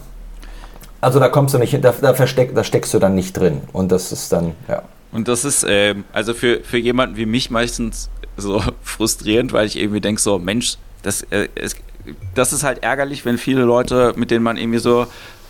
Also 1.01 1.19
da 1.19 1.29
kommst 1.29 1.53
du 1.53 1.57
nicht, 1.57 1.73
da, 1.83 1.93
da, 1.99 2.13
versteck, 2.13 2.53
da 2.53 2.63
steckst 2.63 2.93
du 2.93 2.99
dann 2.99 3.15
nicht 3.15 3.33
drin. 3.35 3.61
Und 3.73 3.91
das 3.91 4.11
ist 4.11 4.31
dann, 4.31 4.53
ja. 4.67 4.83
Und 5.11 5.27
das 5.27 5.43
ist, 5.43 5.63
äh, 5.63 5.95
also 6.13 6.33
für, 6.33 6.61
für 6.63 6.77
jemanden 6.77 7.17
wie 7.17 7.25
mich 7.25 7.49
meistens 7.49 8.09
so 8.37 8.61
frustrierend, 8.83 9.51
weil 9.51 9.65
ich 9.65 9.77
irgendwie 9.77 9.99
denke, 9.99 10.21
so, 10.21 10.39
Mensch, 10.39 10.77
das, 11.01 11.23
äh, 11.23 11.49
es, 11.55 11.75
das 12.35 12.53
ist 12.53 12.63
halt 12.63 12.83
ärgerlich, 12.83 13.25
wenn 13.25 13.37
viele 13.37 13.63
Leute, 13.63 14.13
mit 14.15 14.31
denen 14.31 14.43
man 14.43 14.57
irgendwie 14.57 14.79
so 14.79 15.07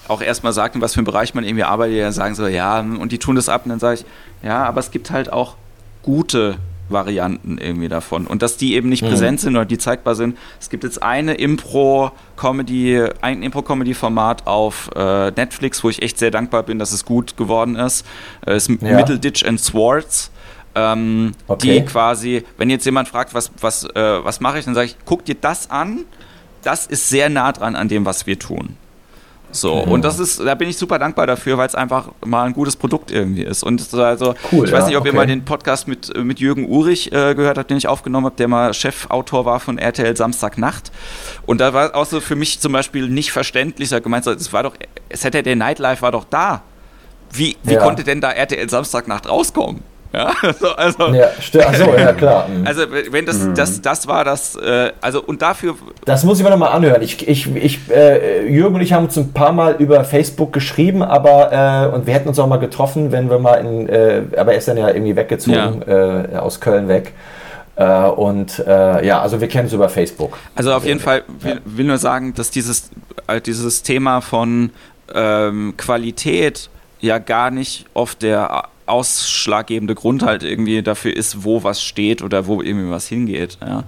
auch 0.07 0.21
erstmal 0.21 0.53
sagt, 0.53 0.75
in 0.75 0.81
was 0.81 0.93
für 0.93 0.99
einem 0.99 1.05
Bereich 1.05 1.33
man 1.33 1.43
irgendwie 1.43 1.63
arbeitet, 1.63 1.97
ja 1.97 2.11
sagen 2.11 2.35
so, 2.35 2.47
ja, 2.47 2.79
und 2.79 3.11
die 3.11 3.19
tun 3.19 3.35
das 3.35 3.49
ab 3.49 3.61
und 3.65 3.69
dann 3.69 3.79
sage 3.79 3.99
ich, 3.99 4.05
ja, 4.43 4.63
aber 4.63 4.79
es 4.79 4.91
gibt 4.91 5.11
halt 5.11 5.31
auch 5.31 5.55
gute 6.01 6.57
Varianten 6.91 7.57
irgendwie 7.57 7.87
davon. 7.87 8.27
Und 8.27 8.41
dass 8.41 8.57
die 8.57 8.75
eben 8.75 8.89
nicht 8.89 9.03
mhm. 9.03 9.09
präsent 9.09 9.39
sind 9.39 9.55
oder 9.55 9.65
die 9.65 9.77
zeigbar 9.77 10.15
sind. 10.15 10.37
Es 10.59 10.69
gibt 10.69 10.83
jetzt 10.83 11.01
eine 11.01 11.35
Impro-Comedy, 11.35 13.05
ein 13.21 13.43
Impro-Comedy-Format 13.43 14.47
auf 14.47 14.89
äh, 14.95 15.31
Netflix, 15.31 15.83
wo 15.83 15.89
ich 15.89 16.01
echt 16.01 16.17
sehr 16.17 16.31
dankbar 16.31 16.63
bin, 16.63 16.79
dass 16.79 16.91
es 16.91 17.05
gut 17.05 17.37
geworden 17.37 17.75
ist. 17.75 18.05
Äh, 18.45 18.57
ist 18.57 18.69
ja. 18.69 18.75
Middle 18.95 19.19
Ditch 19.19 19.43
and 19.45 19.59
Swords. 19.59 20.31
Ähm, 20.73 21.33
okay. 21.47 21.79
Die 21.79 21.85
quasi, 21.85 22.43
wenn 22.57 22.69
jetzt 22.69 22.85
jemand 22.85 23.09
fragt, 23.09 23.33
was, 23.33 23.51
was, 23.59 23.83
äh, 23.83 24.23
was 24.23 24.39
mache 24.39 24.59
ich, 24.59 24.65
dann 24.65 24.75
sage 24.75 24.87
ich, 24.87 24.97
guck 25.05 25.25
dir 25.25 25.35
das 25.35 25.69
an. 25.69 26.05
Das 26.63 26.85
ist 26.85 27.09
sehr 27.09 27.29
nah 27.29 27.51
dran 27.51 27.75
an 27.75 27.87
dem, 27.87 28.05
was 28.05 28.27
wir 28.27 28.37
tun. 28.37 28.77
So, 29.55 29.85
mhm. 29.85 29.91
und 29.91 30.05
das 30.05 30.19
ist, 30.19 30.39
da 30.39 30.55
bin 30.55 30.69
ich 30.69 30.77
super 30.77 30.99
dankbar 30.99 31.27
dafür, 31.27 31.57
weil 31.57 31.67
es 31.67 31.75
einfach 31.75 32.09
mal 32.25 32.43
ein 32.43 32.53
gutes 32.53 32.75
Produkt 32.75 33.11
irgendwie 33.11 33.43
ist. 33.43 33.63
Und 33.63 33.93
also, 33.93 34.35
cool, 34.51 34.65
ich 34.65 34.71
weiß 34.71 34.87
nicht, 34.87 34.95
ob 34.95 35.01
okay. 35.01 35.09
ihr 35.09 35.15
mal 35.15 35.27
den 35.27 35.45
Podcast 35.45 35.87
mit, 35.87 36.15
mit 36.17 36.39
Jürgen 36.39 36.67
Urich 36.67 37.11
äh, 37.11 37.35
gehört 37.35 37.57
habt, 37.57 37.69
den 37.69 37.77
ich 37.77 37.87
aufgenommen 37.87 38.25
habe, 38.25 38.35
der 38.35 38.47
mal 38.47 38.73
Chefautor 38.73 39.45
war 39.45 39.59
von 39.59 39.77
RTL 39.77 40.15
Samstagnacht. 40.15 40.91
Und 41.45 41.61
da 41.61 41.73
war 41.73 41.95
auch 41.95 42.05
so 42.05 42.19
für 42.19 42.35
mich 42.35 42.59
zum 42.59 42.73
Beispiel 42.73 43.07
nicht 43.07 43.31
verständlich, 43.31 43.91
er 43.91 44.01
gemeint, 44.01 44.25
es 44.27 44.53
war 44.53 44.63
doch, 44.63 44.75
Saturday 45.13 45.55
Night 45.55 45.79
Live 45.79 46.01
war 46.01 46.11
doch 46.11 46.25
da. 46.29 46.63
Wie, 47.33 47.55
wie 47.63 47.73
ja. 47.73 47.83
konnte 47.83 48.03
denn 48.03 48.19
da 48.19 48.31
RTL 48.31 48.69
Samstagnacht 48.69 49.27
rauskommen? 49.27 49.83
Ja, 50.13 50.33
also, 50.41 50.69
also 50.75 51.07
ja, 51.13 51.27
Achso, 51.65 51.93
ja 51.93 52.13
klar. 52.13 52.41
Mhm. 52.51 52.65
Also 52.65 52.83
wenn 53.11 53.25
das, 53.25 53.39
mhm. 53.39 53.55
das, 53.55 53.81
das 53.81 54.07
war 54.07 54.25
das, 54.25 54.55
äh, 54.55 54.91
also 54.99 55.21
und 55.23 55.41
dafür. 55.41 55.75
Das 56.05 56.23
muss 56.23 56.39
ich 56.39 56.43
mir 56.43 56.49
nochmal 56.49 56.71
anhören. 56.71 57.01
Ich, 57.01 57.27
ich, 57.27 57.55
ich, 57.55 57.79
äh, 57.89 58.47
Jürgen 58.47 58.75
und 58.75 58.81
ich 58.81 58.93
haben 58.93 59.05
uns 59.05 59.15
ein 59.15 59.31
paar 59.31 59.51
Mal 59.51 59.75
über 59.77 60.03
Facebook 60.03 60.51
geschrieben, 60.51 61.03
aber 61.03 61.51
äh, 61.91 61.95
und 61.95 62.07
wir 62.07 62.13
hätten 62.13 62.27
uns 62.27 62.39
auch 62.39 62.47
mal 62.47 62.57
getroffen, 62.57 63.11
wenn 63.11 63.29
wir 63.29 63.39
mal 63.39 63.55
in, 63.55 63.87
äh, 63.87 64.23
aber 64.35 64.53
er 64.53 64.57
ist 64.57 64.67
dann 64.67 64.77
ja 64.77 64.89
irgendwie 64.89 65.15
weggezogen 65.15 65.83
ja. 65.87 66.21
Äh, 66.23 66.37
aus 66.37 66.59
Köln 66.59 66.87
weg. 66.87 67.13
Äh, 67.75 67.85
und 67.85 68.57
ja, 68.57 69.21
also 69.21 69.39
wir 69.39 69.47
kennen 69.47 69.67
es 69.67 69.73
über 69.73 69.89
Facebook. 69.89 70.37
Also 70.55 70.73
auf 70.73 70.85
jeden 70.85 70.99
Fall 70.99 71.23
will, 71.39 71.61
will 71.63 71.85
nur 71.85 71.97
sagen, 71.97 72.33
dass 72.33 72.49
dieses, 72.49 72.89
dieses 73.45 73.83
Thema 73.83 74.21
von 74.21 74.71
ähm, 75.13 75.75
Qualität 75.77 76.69
ja 76.99 77.17
gar 77.17 77.51
nicht 77.51 77.85
oft 77.93 78.21
der 78.21 78.65
ausschlaggebende 78.91 79.95
Grund 79.95 80.23
halt 80.23 80.43
irgendwie 80.43 80.81
dafür 80.83 81.15
ist, 81.15 81.43
wo 81.43 81.63
was 81.63 81.81
steht 81.81 82.21
oder 82.21 82.45
wo 82.47 82.61
irgendwie 82.61 82.89
was 82.89 83.07
hingeht. 83.07 83.57
Ja. 83.61 83.83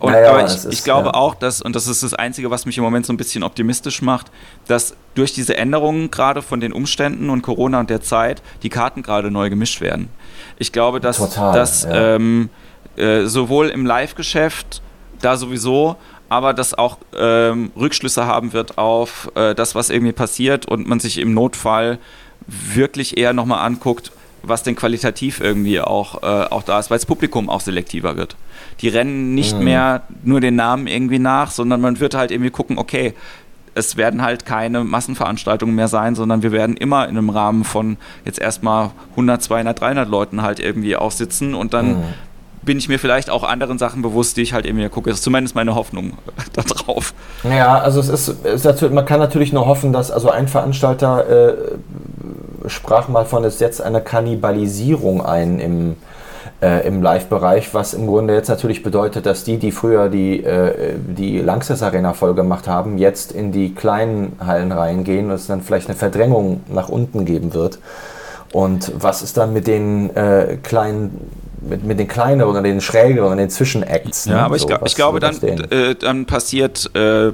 Und, 0.00 0.12
naja, 0.12 0.30
aber 0.30 0.46
ich, 0.46 0.54
ist, 0.54 0.72
ich 0.72 0.82
glaube 0.82 1.08
ja. 1.08 1.14
auch, 1.14 1.34
dass, 1.34 1.60
und 1.60 1.76
das 1.76 1.86
ist 1.86 2.02
das 2.02 2.14
Einzige, 2.14 2.50
was 2.50 2.64
mich 2.64 2.78
im 2.78 2.84
Moment 2.84 3.04
so 3.04 3.12
ein 3.12 3.18
bisschen 3.18 3.42
optimistisch 3.42 4.00
macht, 4.00 4.30
dass 4.66 4.94
durch 5.14 5.34
diese 5.34 5.58
Änderungen 5.58 6.10
gerade 6.10 6.40
von 6.40 6.60
den 6.60 6.72
Umständen 6.72 7.28
und 7.28 7.42
Corona 7.42 7.80
und 7.80 7.90
der 7.90 8.00
Zeit 8.00 8.42
die 8.62 8.70
Karten 8.70 9.02
gerade 9.02 9.30
neu 9.30 9.50
gemischt 9.50 9.82
werden. 9.82 10.08
Ich 10.58 10.72
glaube, 10.72 11.00
dass, 11.00 11.18
Total, 11.18 11.52
dass 11.52 11.82
ja. 11.82 12.16
ähm, 12.16 12.48
äh, 12.96 13.26
sowohl 13.26 13.68
im 13.68 13.84
Live-Geschäft 13.84 14.80
da 15.20 15.36
sowieso, 15.36 15.96
aber 16.30 16.54
dass 16.54 16.72
auch 16.72 16.96
ähm, 17.14 17.70
Rückschlüsse 17.76 18.24
haben 18.24 18.54
wird 18.54 18.78
auf 18.78 19.30
äh, 19.34 19.54
das, 19.54 19.74
was 19.74 19.90
irgendwie 19.90 20.12
passiert 20.12 20.66
und 20.66 20.88
man 20.88 20.98
sich 20.98 21.18
im 21.18 21.34
Notfall 21.34 21.98
wirklich 22.46 23.18
eher 23.18 23.34
nochmal 23.34 23.66
anguckt, 23.66 24.12
was 24.42 24.62
denn 24.62 24.76
qualitativ 24.76 25.40
irgendwie 25.40 25.80
auch, 25.80 26.22
äh, 26.22 26.26
auch 26.26 26.62
da 26.62 26.78
ist, 26.78 26.90
weil 26.90 26.98
das 26.98 27.06
Publikum 27.06 27.48
auch 27.48 27.60
selektiver 27.60 28.16
wird. 28.16 28.36
Die 28.80 28.88
rennen 28.88 29.34
nicht 29.34 29.56
mhm. 29.56 29.64
mehr 29.64 30.02
nur 30.22 30.40
den 30.40 30.56
Namen 30.56 30.86
irgendwie 30.86 31.18
nach, 31.18 31.50
sondern 31.50 31.80
man 31.80 32.00
wird 32.00 32.14
halt 32.14 32.30
irgendwie 32.30 32.50
gucken, 32.50 32.78
okay, 32.78 33.14
es 33.74 33.96
werden 33.96 34.22
halt 34.22 34.46
keine 34.46 34.82
Massenveranstaltungen 34.84 35.74
mehr 35.74 35.88
sein, 35.88 36.14
sondern 36.14 36.42
wir 36.42 36.52
werden 36.52 36.76
immer 36.76 37.04
in 37.04 37.16
einem 37.16 37.30
Rahmen 37.30 37.64
von 37.64 37.98
jetzt 38.24 38.40
erstmal 38.40 38.90
100, 39.10 39.42
200, 39.42 39.80
300 39.80 40.08
Leuten 40.08 40.42
halt 40.42 40.60
irgendwie 40.60 40.96
auch 40.96 41.12
sitzen 41.12 41.54
und 41.54 41.72
dann 41.72 41.98
mhm. 41.98 42.04
Bin 42.62 42.78
ich 42.78 42.88
mir 42.88 42.98
vielleicht 42.98 43.30
auch 43.30 43.42
anderen 43.42 43.78
Sachen 43.78 44.02
bewusst, 44.02 44.36
die 44.36 44.42
ich 44.42 44.52
halt 44.52 44.66
irgendwie 44.66 44.88
gucke. 44.88 45.10
Das 45.10 45.20
ist 45.20 45.24
zumindest 45.24 45.54
meine 45.54 45.74
Hoffnung 45.74 46.12
darauf. 46.52 47.14
Ja, 47.44 47.78
also 47.78 48.00
es 48.00 48.08
ist, 48.08 48.44
es 48.44 48.64
ist 48.64 48.90
man 48.90 49.04
kann 49.06 49.20
natürlich 49.20 49.52
nur 49.52 49.66
hoffen, 49.66 49.92
dass 49.92 50.10
also 50.10 50.30
ein 50.30 50.48
Veranstalter 50.48 51.48
äh, 51.48 51.54
sprach 52.66 53.08
mal 53.08 53.24
von, 53.24 53.44
es 53.44 53.58
setzt 53.58 53.80
eine 53.80 54.00
Kannibalisierung 54.00 55.24
ein 55.24 55.58
im, 55.58 55.96
äh, 56.62 56.86
im 56.86 57.02
Live-Bereich, 57.02 57.72
was 57.72 57.94
im 57.94 58.06
Grunde 58.06 58.34
jetzt 58.34 58.48
natürlich 58.48 58.82
bedeutet, 58.82 59.24
dass 59.24 59.44
die, 59.44 59.56
die 59.56 59.72
früher 59.72 60.08
die, 60.08 60.44
äh, 60.44 60.94
die 60.98 61.38
Langsess 61.38 61.82
Arena 61.82 62.12
voll 62.12 62.34
gemacht 62.34 62.68
haben, 62.68 62.98
jetzt 62.98 63.32
in 63.32 63.52
die 63.52 63.74
kleinen 63.74 64.36
Hallen 64.44 64.72
reingehen 64.72 65.26
und 65.26 65.32
es 65.32 65.46
dann 65.46 65.62
vielleicht 65.62 65.88
eine 65.88 65.96
Verdrängung 65.96 66.60
nach 66.68 66.90
unten 66.90 67.24
geben 67.24 67.54
wird. 67.54 67.78
Und 68.52 68.92
was 68.96 69.22
ist 69.22 69.36
dann 69.36 69.52
mit 69.52 69.66
den 69.66 70.14
äh, 70.16 70.58
kleinen 70.62 71.30
mit, 71.60 71.84
mit 71.84 71.98
den 71.98 72.08
kleineren 72.08 72.50
oder 72.50 72.62
den 72.62 72.80
schrägeren 72.80 73.38
den 73.38 73.50
Zwischenacts? 73.50 74.26
Ja, 74.26 74.34
ne? 74.34 74.42
aber 74.42 74.58
so, 74.58 74.68
ich, 74.68 74.76
ich 74.86 74.94
glaube, 74.94 75.20
dann, 75.20 75.36
äh, 75.42 75.94
dann 75.94 76.26
passiert 76.26 76.94
äh, 76.94 77.32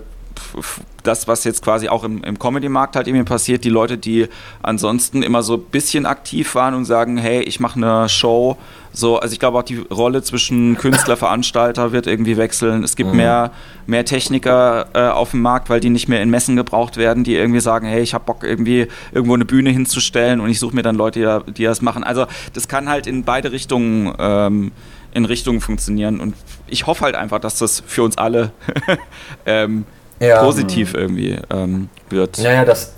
das, 1.03 1.29
was 1.29 1.45
jetzt 1.45 1.63
quasi 1.63 1.89
auch 1.89 2.05
im, 2.05 2.23
im 2.25 2.39
Comedy-Markt 2.39 2.97
halt 2.97 3.07
irgendwie 3.07 3.25
passiert, 3.25 3.65
die 3.65 3.71
Leute, 3.71 3.99
die 3.99 4.27
ansonsten 4.63 5.23
immer 5.23 5.43
so 5.43 5.55
ein 5.55 5.63
bisschen 5.71 6.07
aktiv 6.07 6.55
waren 6.55 6.75
und 6.75 6.85
sagen, 6.85 7.17
hey, 7.17 7.43
ich 7.43 7.61
mache 7.61 7.77
eine 7.77 8.09
Show, 8.09 8.57
so, 8.97 9.19
also 9.19 9.35
ich 9.35 9.39
glaube 9.39 9.59
auch 9.59 9.63
die 9.63 9.77
Rolle 9.77 10.23
zwischen 10.23 10.79
Künstler, 10.79 11.19
Veranstalter 11.19 11.93
wird 11.93 12.07
irgendwie 12.07 12.39
wechseln. 12.39 12.83
Es 12.83 12.97
gibt 12.97 13.11
mhm. 13.11 13.19
mehr, 13.19 13.51
mehr 13.87 14.07
Techniker 14.07 14.87
äh, 14.95 15.09
auf 15.09 15.33
dem 15.33 15.43
Markt, 15.43 15.69
weil 15.69 15.81
die 15.81 15.91
nicht 15.91 16.09
mehr 16.09 16.23
in 16.23 16.31
Messen 16.31 16.57
gebraucht 16.57 16.97
werden, 16.97 17.23
die 17.23 17.35
irgendwie 17.35 17.61
sagen, 17.61 17.87
hey, 17.87 18.01
ich 18.01 18.15
habe 18.15 18.25
Bock 18.25 18.43
irgendwie 18.43 18.89
irgendwo 19.13 19.35
eine 19.35 19.45
Bühne 19.45 19.69
hinzustellen 19.69 20.41
und 20.41 20.49
ich 20.49 20.59
suche 20.59 20.75
mir 20.75 20.81
dann 20.81 20.97
Leute, 20.97 21.43
die, 21.47 21.53
die, 21.53 21.65
das 21.65 21.83
machen. 21.83 22.05
Also 22.05 22.25
das 22.55 22.69
kann 22.69 22.89
halt 22.89 23.07
in 23.07 23.23
beide 23.25 23.53
Richtungen 23.53 24.15
ähm, 24.19 24.73
in 25.13 25.27
Richtungen 25.27 25.61
funktionieren 25.61 26.19
und 26.19 26.35
ich 26.67 26.87
hoffe 26.87 27.05
halt 27.05 27.17
einfach, 27.17 27.39
dass 27.39 27.59
das 27.59 27.83
für 27.87 28.03
uns 28.03 28.17
alle 28.17 28.53
ähm, 29.47 29.85
ja. 30.21 30.43
positiv 30.43 30.95
irgendwie 30.95 31.39
ähm, 31.51 31.91
wird. 32.09 32.39
Naja, 32.39 32.65
das, 32.65 32.95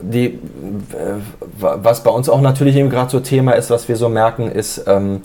die, 0.00 0.26
äh, 0.26 0.38
was 1.58 2.02
bei 2.02 2.10
uns 2.10 2.28
auch 2.28 2.40
natürlich 2.40 2.76
eben 2.76 2.90
gerade 2.90 3.10
so 3.10 3.20
Thema 3.20 3.52
ist, 3.52 3.70
was 3.70 3.88
wir 3.88 3.96
so 3.96 4.08
merken, 4.08 4.50
ist, 4.50 4.84
ähm, 4.86 5.22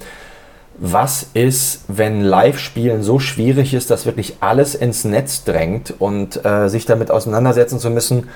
was 0.77 1.27
ist, 1.33 1.81
wenn 1.87 2.21
Live-Spielen 2.21 3.03
so 3.03 3.19
schwierig 3.19 3.73
ist, 3.73 3.91
dass 3.91 4.05
wirklich 4.05 4.37
alles 4.39 4.75
ins 4.75 5.05
Netz 5.05 5.43
drängt 5.43 5.93
und 5.99 6.43
äh, 6.45 6.67
sich 6.67 6.85
damit 6.85 7.11
auseinandersetzen 7.11 7.79
zu 7.79 7.89
müssen, 7.89 8.29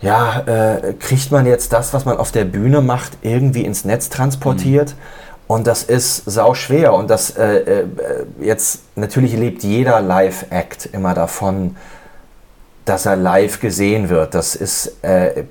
ja, 0.00 0.40
äh, 0.46 0.94
kriegt 0.94 1.30
man 1.30 1.46
jetzt 1.46 1.72
das, 1.72 1.92
was 1.92 2.04
man 2.04 2.16
auf 2.16 2.32
der 2.32 2.44
Bühne 2.44 2.80
macht, 2.80 3.18
irgendwie 3.22 3.64
ins 3.64 3.84
Netz 3.84 4.08
transportiert? 4.08 4.90
Mhm. 4.90 5.30
Und 5.46 5.66
das 5.66 5.82
ist 5.82 6.22
sau 6.26 6.54
schwer. 6.54 6.94
Und 6.94 7.10
das 7.10 7.36
äh, 7.36 7.56
äh 7.58 7.84
jetzt 8.40 8.82
natürlich 8.94 9.36
lebt 9.36 9.64
jeder 9.64 10.00
Live-Act 10.00 10.90
immer 10.92 11.12
davon, 11.12 11.76
dass 12.90 13.06
er 13.06 13.14
live 13.14 13.60
gesehen 13.60 14.08
wird. 14.08 14.34
Das 14.34 14.56
ist, 14.56 14.96
äh, 15.02 15.44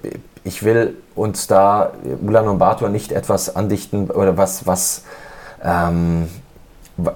ich 0.44 0.64
will 0.64 0.98
uns 1.16 1.48
da 1.48 1.94
Ulan 2.22 2.49
und 2.49 2.60
Bator 2.60 2.90
nicht 2.90 3.14
etwas 3.14 3.56
andichten 3.56 4.11
oder 4.11 4.36
was, 4.38 4.68
was 4.68 5.03
ähm, 5.64 6.28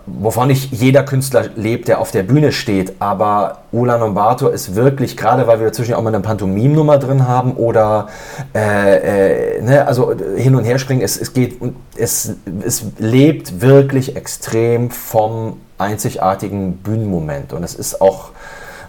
wovon 0.06 0.48
nicht 0.48 0.72
jeder 0.72 1.04
Künstler 1.04 1.50
lebt, 1.58 1.90
der 1.90 2.00
auf 2.00 2.12
der 2.12 2.24
Bühne 2.24 2.54
steht, 2.54 2.94
aber 3.00 3.64
Ulan 3.74 4.02
und 4.02 4.14
Bator 4.14 4.54
ist 4.54 4.76
wirklich, 4.76 5.18
gerade 5.18 5.45
weil 5.45 5.60
wir 5.60 5.68
dazwischen 5.68 5.94
auch 5.95 6.02
mal 6.02 6.16
eine 6.16 6.24
Pantomim-Nummer 6.24 7.00
drin 7.00 7.28
haben 7.28 7.56
oder 7.58 8.08
äh, 8.56 9.58
äh, 9.58 9.62
ne, 9.62 9.86
also 9.86 10.16
hin 10.38 10.56
und 10.56 10.64
her 10.64 10.80
springen, 10.80 11.02
es, 11.02 11.20
es 11.20 11.34
geht, 11.34 11.60
es, 11.98 12.34
es 12.66 12.86
lebt 12.98 13.60
wirklich 13.60 14.16
extrem 14.16 14.90
vom 14.90 15.58
einzigartigen 15.78 16.78
Bühnenmoment 16.78 17.52
und 17.52 17.64
es 17.64 17.76
ist 17.76 18.00
auch 18.00 18.30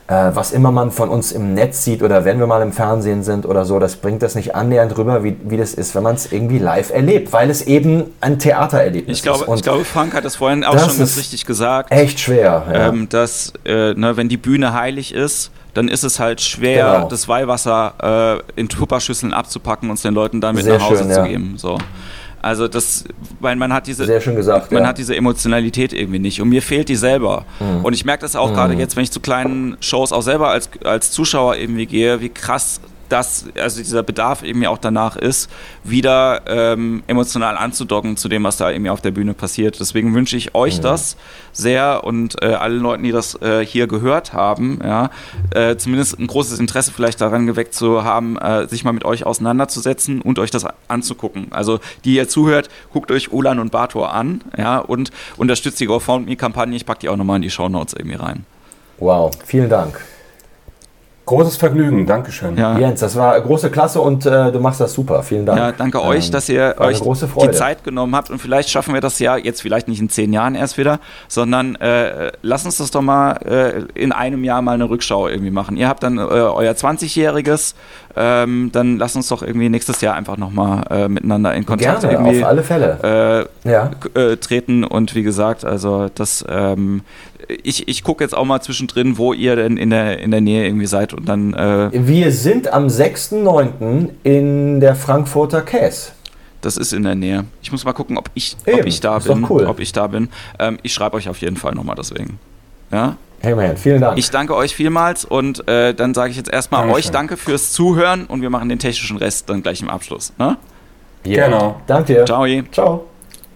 äh, 0.07 0.31
was 0.35 0.53
immer 0.53 0.71
man 0.71 0.91
von 0.91 1.09
uns 1.09 1.33
im 1.33 1.55
Netz 1.55 1.83
sieht 1.83 2.03
oder 2.03 2.25
wenn 2.25 2.39
wir 2.39 2.47
mal 2.47 2.61
im 2.61 2.73
Fernsehen 2.73 3.23
sind 3.23 3.47
oder 3.47 3.65
so, 3.65 3.79
das 3.79 3.97
bringt 3.97 4.23
das 4.23 4.35
nicht 4.35 4.55
annähernd 4.55 4.97
rüber, 4.99 5.25
wie, 5.25 5.37
wie 5.45 5.57
das 5.57 5.73
ist, 5.73 5.95
wenn 5.95 6.03
man 6.03 6.15
es 6.15 6.31
irgendwie 6.31 6.59
live 6.59 6.91
erlebt, 6.91 7.33
weil 7.33 7.49
es 7.49 7.63
eben 7.63 8.05
ein 8.21 8.39
Theatererlebnis 8.39 9.19
ich 9.19 9.23
glaube, 9.23 9.45
ist. 9.45 9.49
Und 9.49 9.57
ich 9.57 9.63
glaube, 9.63 9.85
Frank 9.85 10.15
hat 10.15 10.25
das 10.25 10.37
vorhin 10.37 10.63
auch 10.63 10.79
schon 10.79 10.99
ganz 10.99 11.17
richtig 11.17 11.47
gesagt. 11.47 11.91
Echt 11.91 12.21
schwer. 12.21 12.65
Ja. 12.71 12.89
Ähm, 12.89 13.09
dass, 13.09 13.55
äh, 13.65 13.95
ne, 13.95 14.17
wenn 14.17 14.29
die 14.29 14.37
Bühne 14.37 14.75
heilig 14.75 15.15
ist, 15.15 15.51
dann 15.73 15.89
ist 15.89 16.05
es 16.05 16.21
halt 16.21 16.41
schwer, 16.41 16.95
genau. 16.95 17.09
das 17.09 17.27
Weihwasser 17.27 18.43
äh, 18.57 18.61
in 18.61 18.69
Tupperschüsseln 18.69 19.33
abzupacken 19.33 19.89
und 19.89 19.97
es 19.97 20.03
den 20.03 20.15
Leuten 20.15 20.41
damit 20.41 20.65
Sehr 20.65 20.79
nach 20.79 20.89
Hause 20.89 21.05
schön, 21.05 21.13
zu 21.13 21.21
ja. 21.21 21.27
geben. 21.27 21.55
So. 21.57 21.79
Also 22.45 22.69
das, 22.69 23.05
weil 23.41 23.57
man 23.57 23.73
hat 23.73 23.87
diese, 23.87 24.07
gesagt, 24.07 24.71
man 24.71 24.83
ja. 24.83 24.89
hat 24.91 24.99
diese 24.99 25.17
Emotionalität 25.17 25.95
irgendwie 25.95 26.19
nicht 26.19 26.43
und 26.43 26.51
mir 26.51 26.61
fehlt 26.61 26.91
die 26.91 26.97
selber. 26.97 27.47
Mhm. 27.59 27.85
Und 27.85 27.95
ich 27.95 28.05
merke 28.05 28.21
das 28.21 28.37
auch 28.37 28.51
mhm. 28.51 28.55
gerade 28.55 28.75
jetzt, 28.75 28.97
wenn 28.97 29.03
ich 29.03 29.11
zu 29.11 29.21
kleinen 29.21 29.79
Shows 29.81 30.13
auch 30.13 30.21
selber 30.21 30.51
als, 30.51 30.69
als 30.85 31.11
Zuschauer 31.11 31.57
irgendwie 31.57 31.87
gehe, 31.87 32.21
wie 32.21 32.29
krass 32.29 32.81
das, 33.15 33.45
also 33.57 33.79
dieser 33.79 34.03
Bedarf 34.03 34.43
irgendwie 34.43 34.67
auch 34.67 34.79
danach 34.79 35.17
ist, 35.17 35.49
wieder 35.85 36.43
ähm, 36.49 37.05
emotional 37.07 37.57
anzudocken 37.57 38.17
zu 38.17 38.29
dem, 38.29 38.43
was 38.43 38.57
da 38.57 38.71
irgendwie 38.71 38.91
auf 38.91 39.01
der 39.01 39.13
Bühne 39.13 39.35
passiert. 39.35 39.79
Deswegen 39.79 40.15
wünsche 40.15 40.37
ich 40.37 40.57
euch 40.57 40.79
mhm. 40.79 40.83
das 40.83 41.17
sehr 41.53 42.03
und 42.03 42.43
äh, 42.43 42.47
allen 42.55 42.81
Leuten, 42.81 43.05
die 43.05 43.13
das 43.13 43.41
äh, 43.41 43.65
hier 43.65 43.87
gehört 43.87 44.33
haben, 44.33 44.81
ja, 44.83 45.11
äh, 45.55 45.77
zumindest 45.77 46.19
ein 46.19 46.27
großes 46.27 46.59
Interesse 46.59 46.91
vielleicht 46.91 47.21
daran 47.21 47.47
geweckt 47.47 47.73
zu 47.73 48.03
haben, 48.03 48.37
äh, 48.37 48.67
sich 48.67 48.83
mal 48.83 48.93
mit 48.93 49.05
euch 49.05 49.25
auseinanderzusetzen 49.25 50.21
und 50.21 50.41
euch 50.41 50.51
das 50.51 50.67
anzugucken. 50.89 51.53
Also 51.53 51.79
die 52.05 52.17
ihr 52.17 52.29
zuhört, 52.29 52.69
guckt 52.93 53.13
euch 53.13 53.33
Ulan 53.33 53.61
und 53.61 53.71
Bator 53.71 54.13
an, 54.13 54.41
ja, 54.59 54.79
und 54.79 55.13
unterstützt 55.37 55.79
die 55.79 55.87
GoFundMe-Kampagne. 55.87 56.75
Ich 56.75 56.85
packe 56.85 56.99
die 57.01 57.09
auch 57.09 57.17
nochmal 57.17 57.37
in 57.37 57.43
die 57.43 57.51
Show 57.51 57.69
Notes 57.69 57.95
irgendwie 57.95 58.17
rein. 58.17 58.45
Wow, 58.99 59.31
vielen 59.47 59.71
Dank. 59.71 60.01
Großes 61.27 61.57
Vergnügen, 61.57 62.07
Dankeschön. 62.07 62.57
Ja. 62.59 62.79
Jens, 62.79 63.01
das 63.01 63.17
war 63.17 63.41
große 63.41 63.71
Klasse 63.71 64.01
und 64.01 64.27
äh, 64.27 64.53
du 64.53 64.61
machst 64.61 64.81
das 64.81 64.93
super. 64.93 65.23
Vielen 65.23 65.47
Dank. 65.47 65.59
Ja, 65.59 65.73
danke 65.73 65.99
ähm, 65.99 66.05
euch, 66.05 66.31
dass 66.31 66.51
ihr 66.51 66.75
euch 66.79 67.01
die 67.01 67.51
Zeit 67.53 67.83
genommen 67.83 68.15
habt 68.15 68.29
und 68.29 68.39
vielleicht 68.39 68.69
schaffen 68.69 68.93
wir 68.93 69.01
das 69.01 69.19
ja 69.21 69.39
jetzt 69.39 69.63
vielleicht 69.63 69.89
nicht 69.89 70.01
in 70.01 70.11
zehn 70.11 70.35
Jahren 70.35 70.55
erst 70.55 70.77
wieder, 70.77 71.01
sondern 71.29 71.77
äh, 71.77 72.31
lass 72.43 72.67
uns 72.67 72.77
das 72.77 72.91
doch 72.91 73.01
mal 73.01 73.37
äh, 73.47 73.85
in 73.99 74.13
einem 74.13 74.45
Jahr 74.45 74.61
mal 74.61 74.73
eine 74.73 74.91
Rückschau 74.91 75.29
irgendwie 75.29 75.51
machen. 75.51 75.79
Ihr 75.79 75.89
habt 75.89 76.03
dann 76.03 76.19
äh, 76.19 76.21
euer 76.21 76.73
20-jähriges, 76.73 77.75
ähm, 78.17 78.69
dann 78.73 78.99
lasst 78.99 79.17
uns 79.17 79.29
doch 79.29 79.43
irgendwie 79.43 79.71
nächstes 79.71 80.03
Jahr 80.03 80.17
einfach 80.17 80.37
nochmal 80.37 80.85
äh, 80.91 81.09
miteinander 81.09 81.55
in 81.55 81.65
Kontakt 81.65 82.03
Gerne, 82.03 82.17
irgendwie, 82.17 82.43
auf 82.43 82.49
alle 82.51 82.63
Fälle. 82.63 83.49
Äh, 83.65 83.69
ja. 83.71 83.91
treten 84.37 84.85
und 84.85 85.15
wie 85.15 85.23
gesagt, 85.23 85.65
also 85.65 86.11
das 86.15 86.45
ähm, 86.47 87.01
ich, 87.49 87.89
ich 87.89 88.03
gucke 88.05 88.23
jetzt 88.25 88.35
auch 88.35 88.45
mal 88.45 88.61
zwischendrin, 88.61 89.19
wo 89.19 89.33
ihr 89.33 89.57
denn 89.57 89.77
in 89.77 89.91
der, 89.91 90.19
in 90.19 90.31
der 90.31 90.41
Nähe 90.41 90.67
irgendwie 90.67 90.87
seid 90.87 91.15
und 91.15 91.29
dann. 91.29 91.55
Äh 91.55 91.91
Wir 91.93 92.33
sind 92.33 92.73
am 92.73 92.87
6.9. 92.87 94.11
in 94.23 94.81
der 94.81 94.95
Frankfurter 94.95 95.63
Käse. 95.63 96.13
Das 96.61 96.77
ist 96.79 96.93
in 96.93 97.03
der 97.03 97.15
Nähe. 97.15 97.45
Ich 97.63 97.73
muss 97.73 97.85
mal 97.85 97.93
gucken, 97.93 98.17
ob 98.17 98.31
ich, 98.33 98.57
ob 98.67 98.87
ich 98.87 99.01
da 99.01 99.19
bin. 99.19 99.45
Cool. 99.49 99.67
Ob 99.67 99.81
ich 99.81 99.93
da 99.93 100.07
bin. 100.07 100.31
Ähm, 100.59 100.79
ich 100.83 100.95
schreibe 100.95 101.17
euch 101.17 101.29
auf 101.29 101.39
jeden 101.39 101.57
Fall 101.57 101.75
nochmal 101.75 101.97
deswegen. 101.97 102.39
Ja? 102.91 103.17
Hey 103.41 103.55
man, 103.55 103.77
vielen 103.77 104.01
Dank. 104.01 104.19
Ich 104.19 104.31
danke 104.31 104.57
euch 104.57 104.75
vielmals 104.75 105.27
und 105.27 105.69
äh, 105.69 105.93
dann 105.93 106.15
sage 106.15 106.31
ich 106.31 106.39
jetzt 106.39 106.51
erstmal 106.51 106.81
Dankeschön. 106.81 107.05
euch 107.05 107.11
danke 107.11 107.37
fürs 107.37 107.73
Zuhören 107.73 108.25
und 108.25 108.41
wir 108.41 108.49
machen 108.49 108.71
den 108.71 108.79
technischen 108.79 109.19
Rest 109.19 109.51
dann 109.51 109.63
gleich 109.63 109.83
im 109.83 109.91
Abschluss. 109.91 110.33
Ne? 110.39 110.57
Ja. 111.27 111.45
Genau. 111.47 111.81
Danke 111.87 112.15
dir. 112.15 112.25
Ciao. 112.25 112.47
Ciao. 112.73 113.05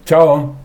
Ciao. 0.05 0.55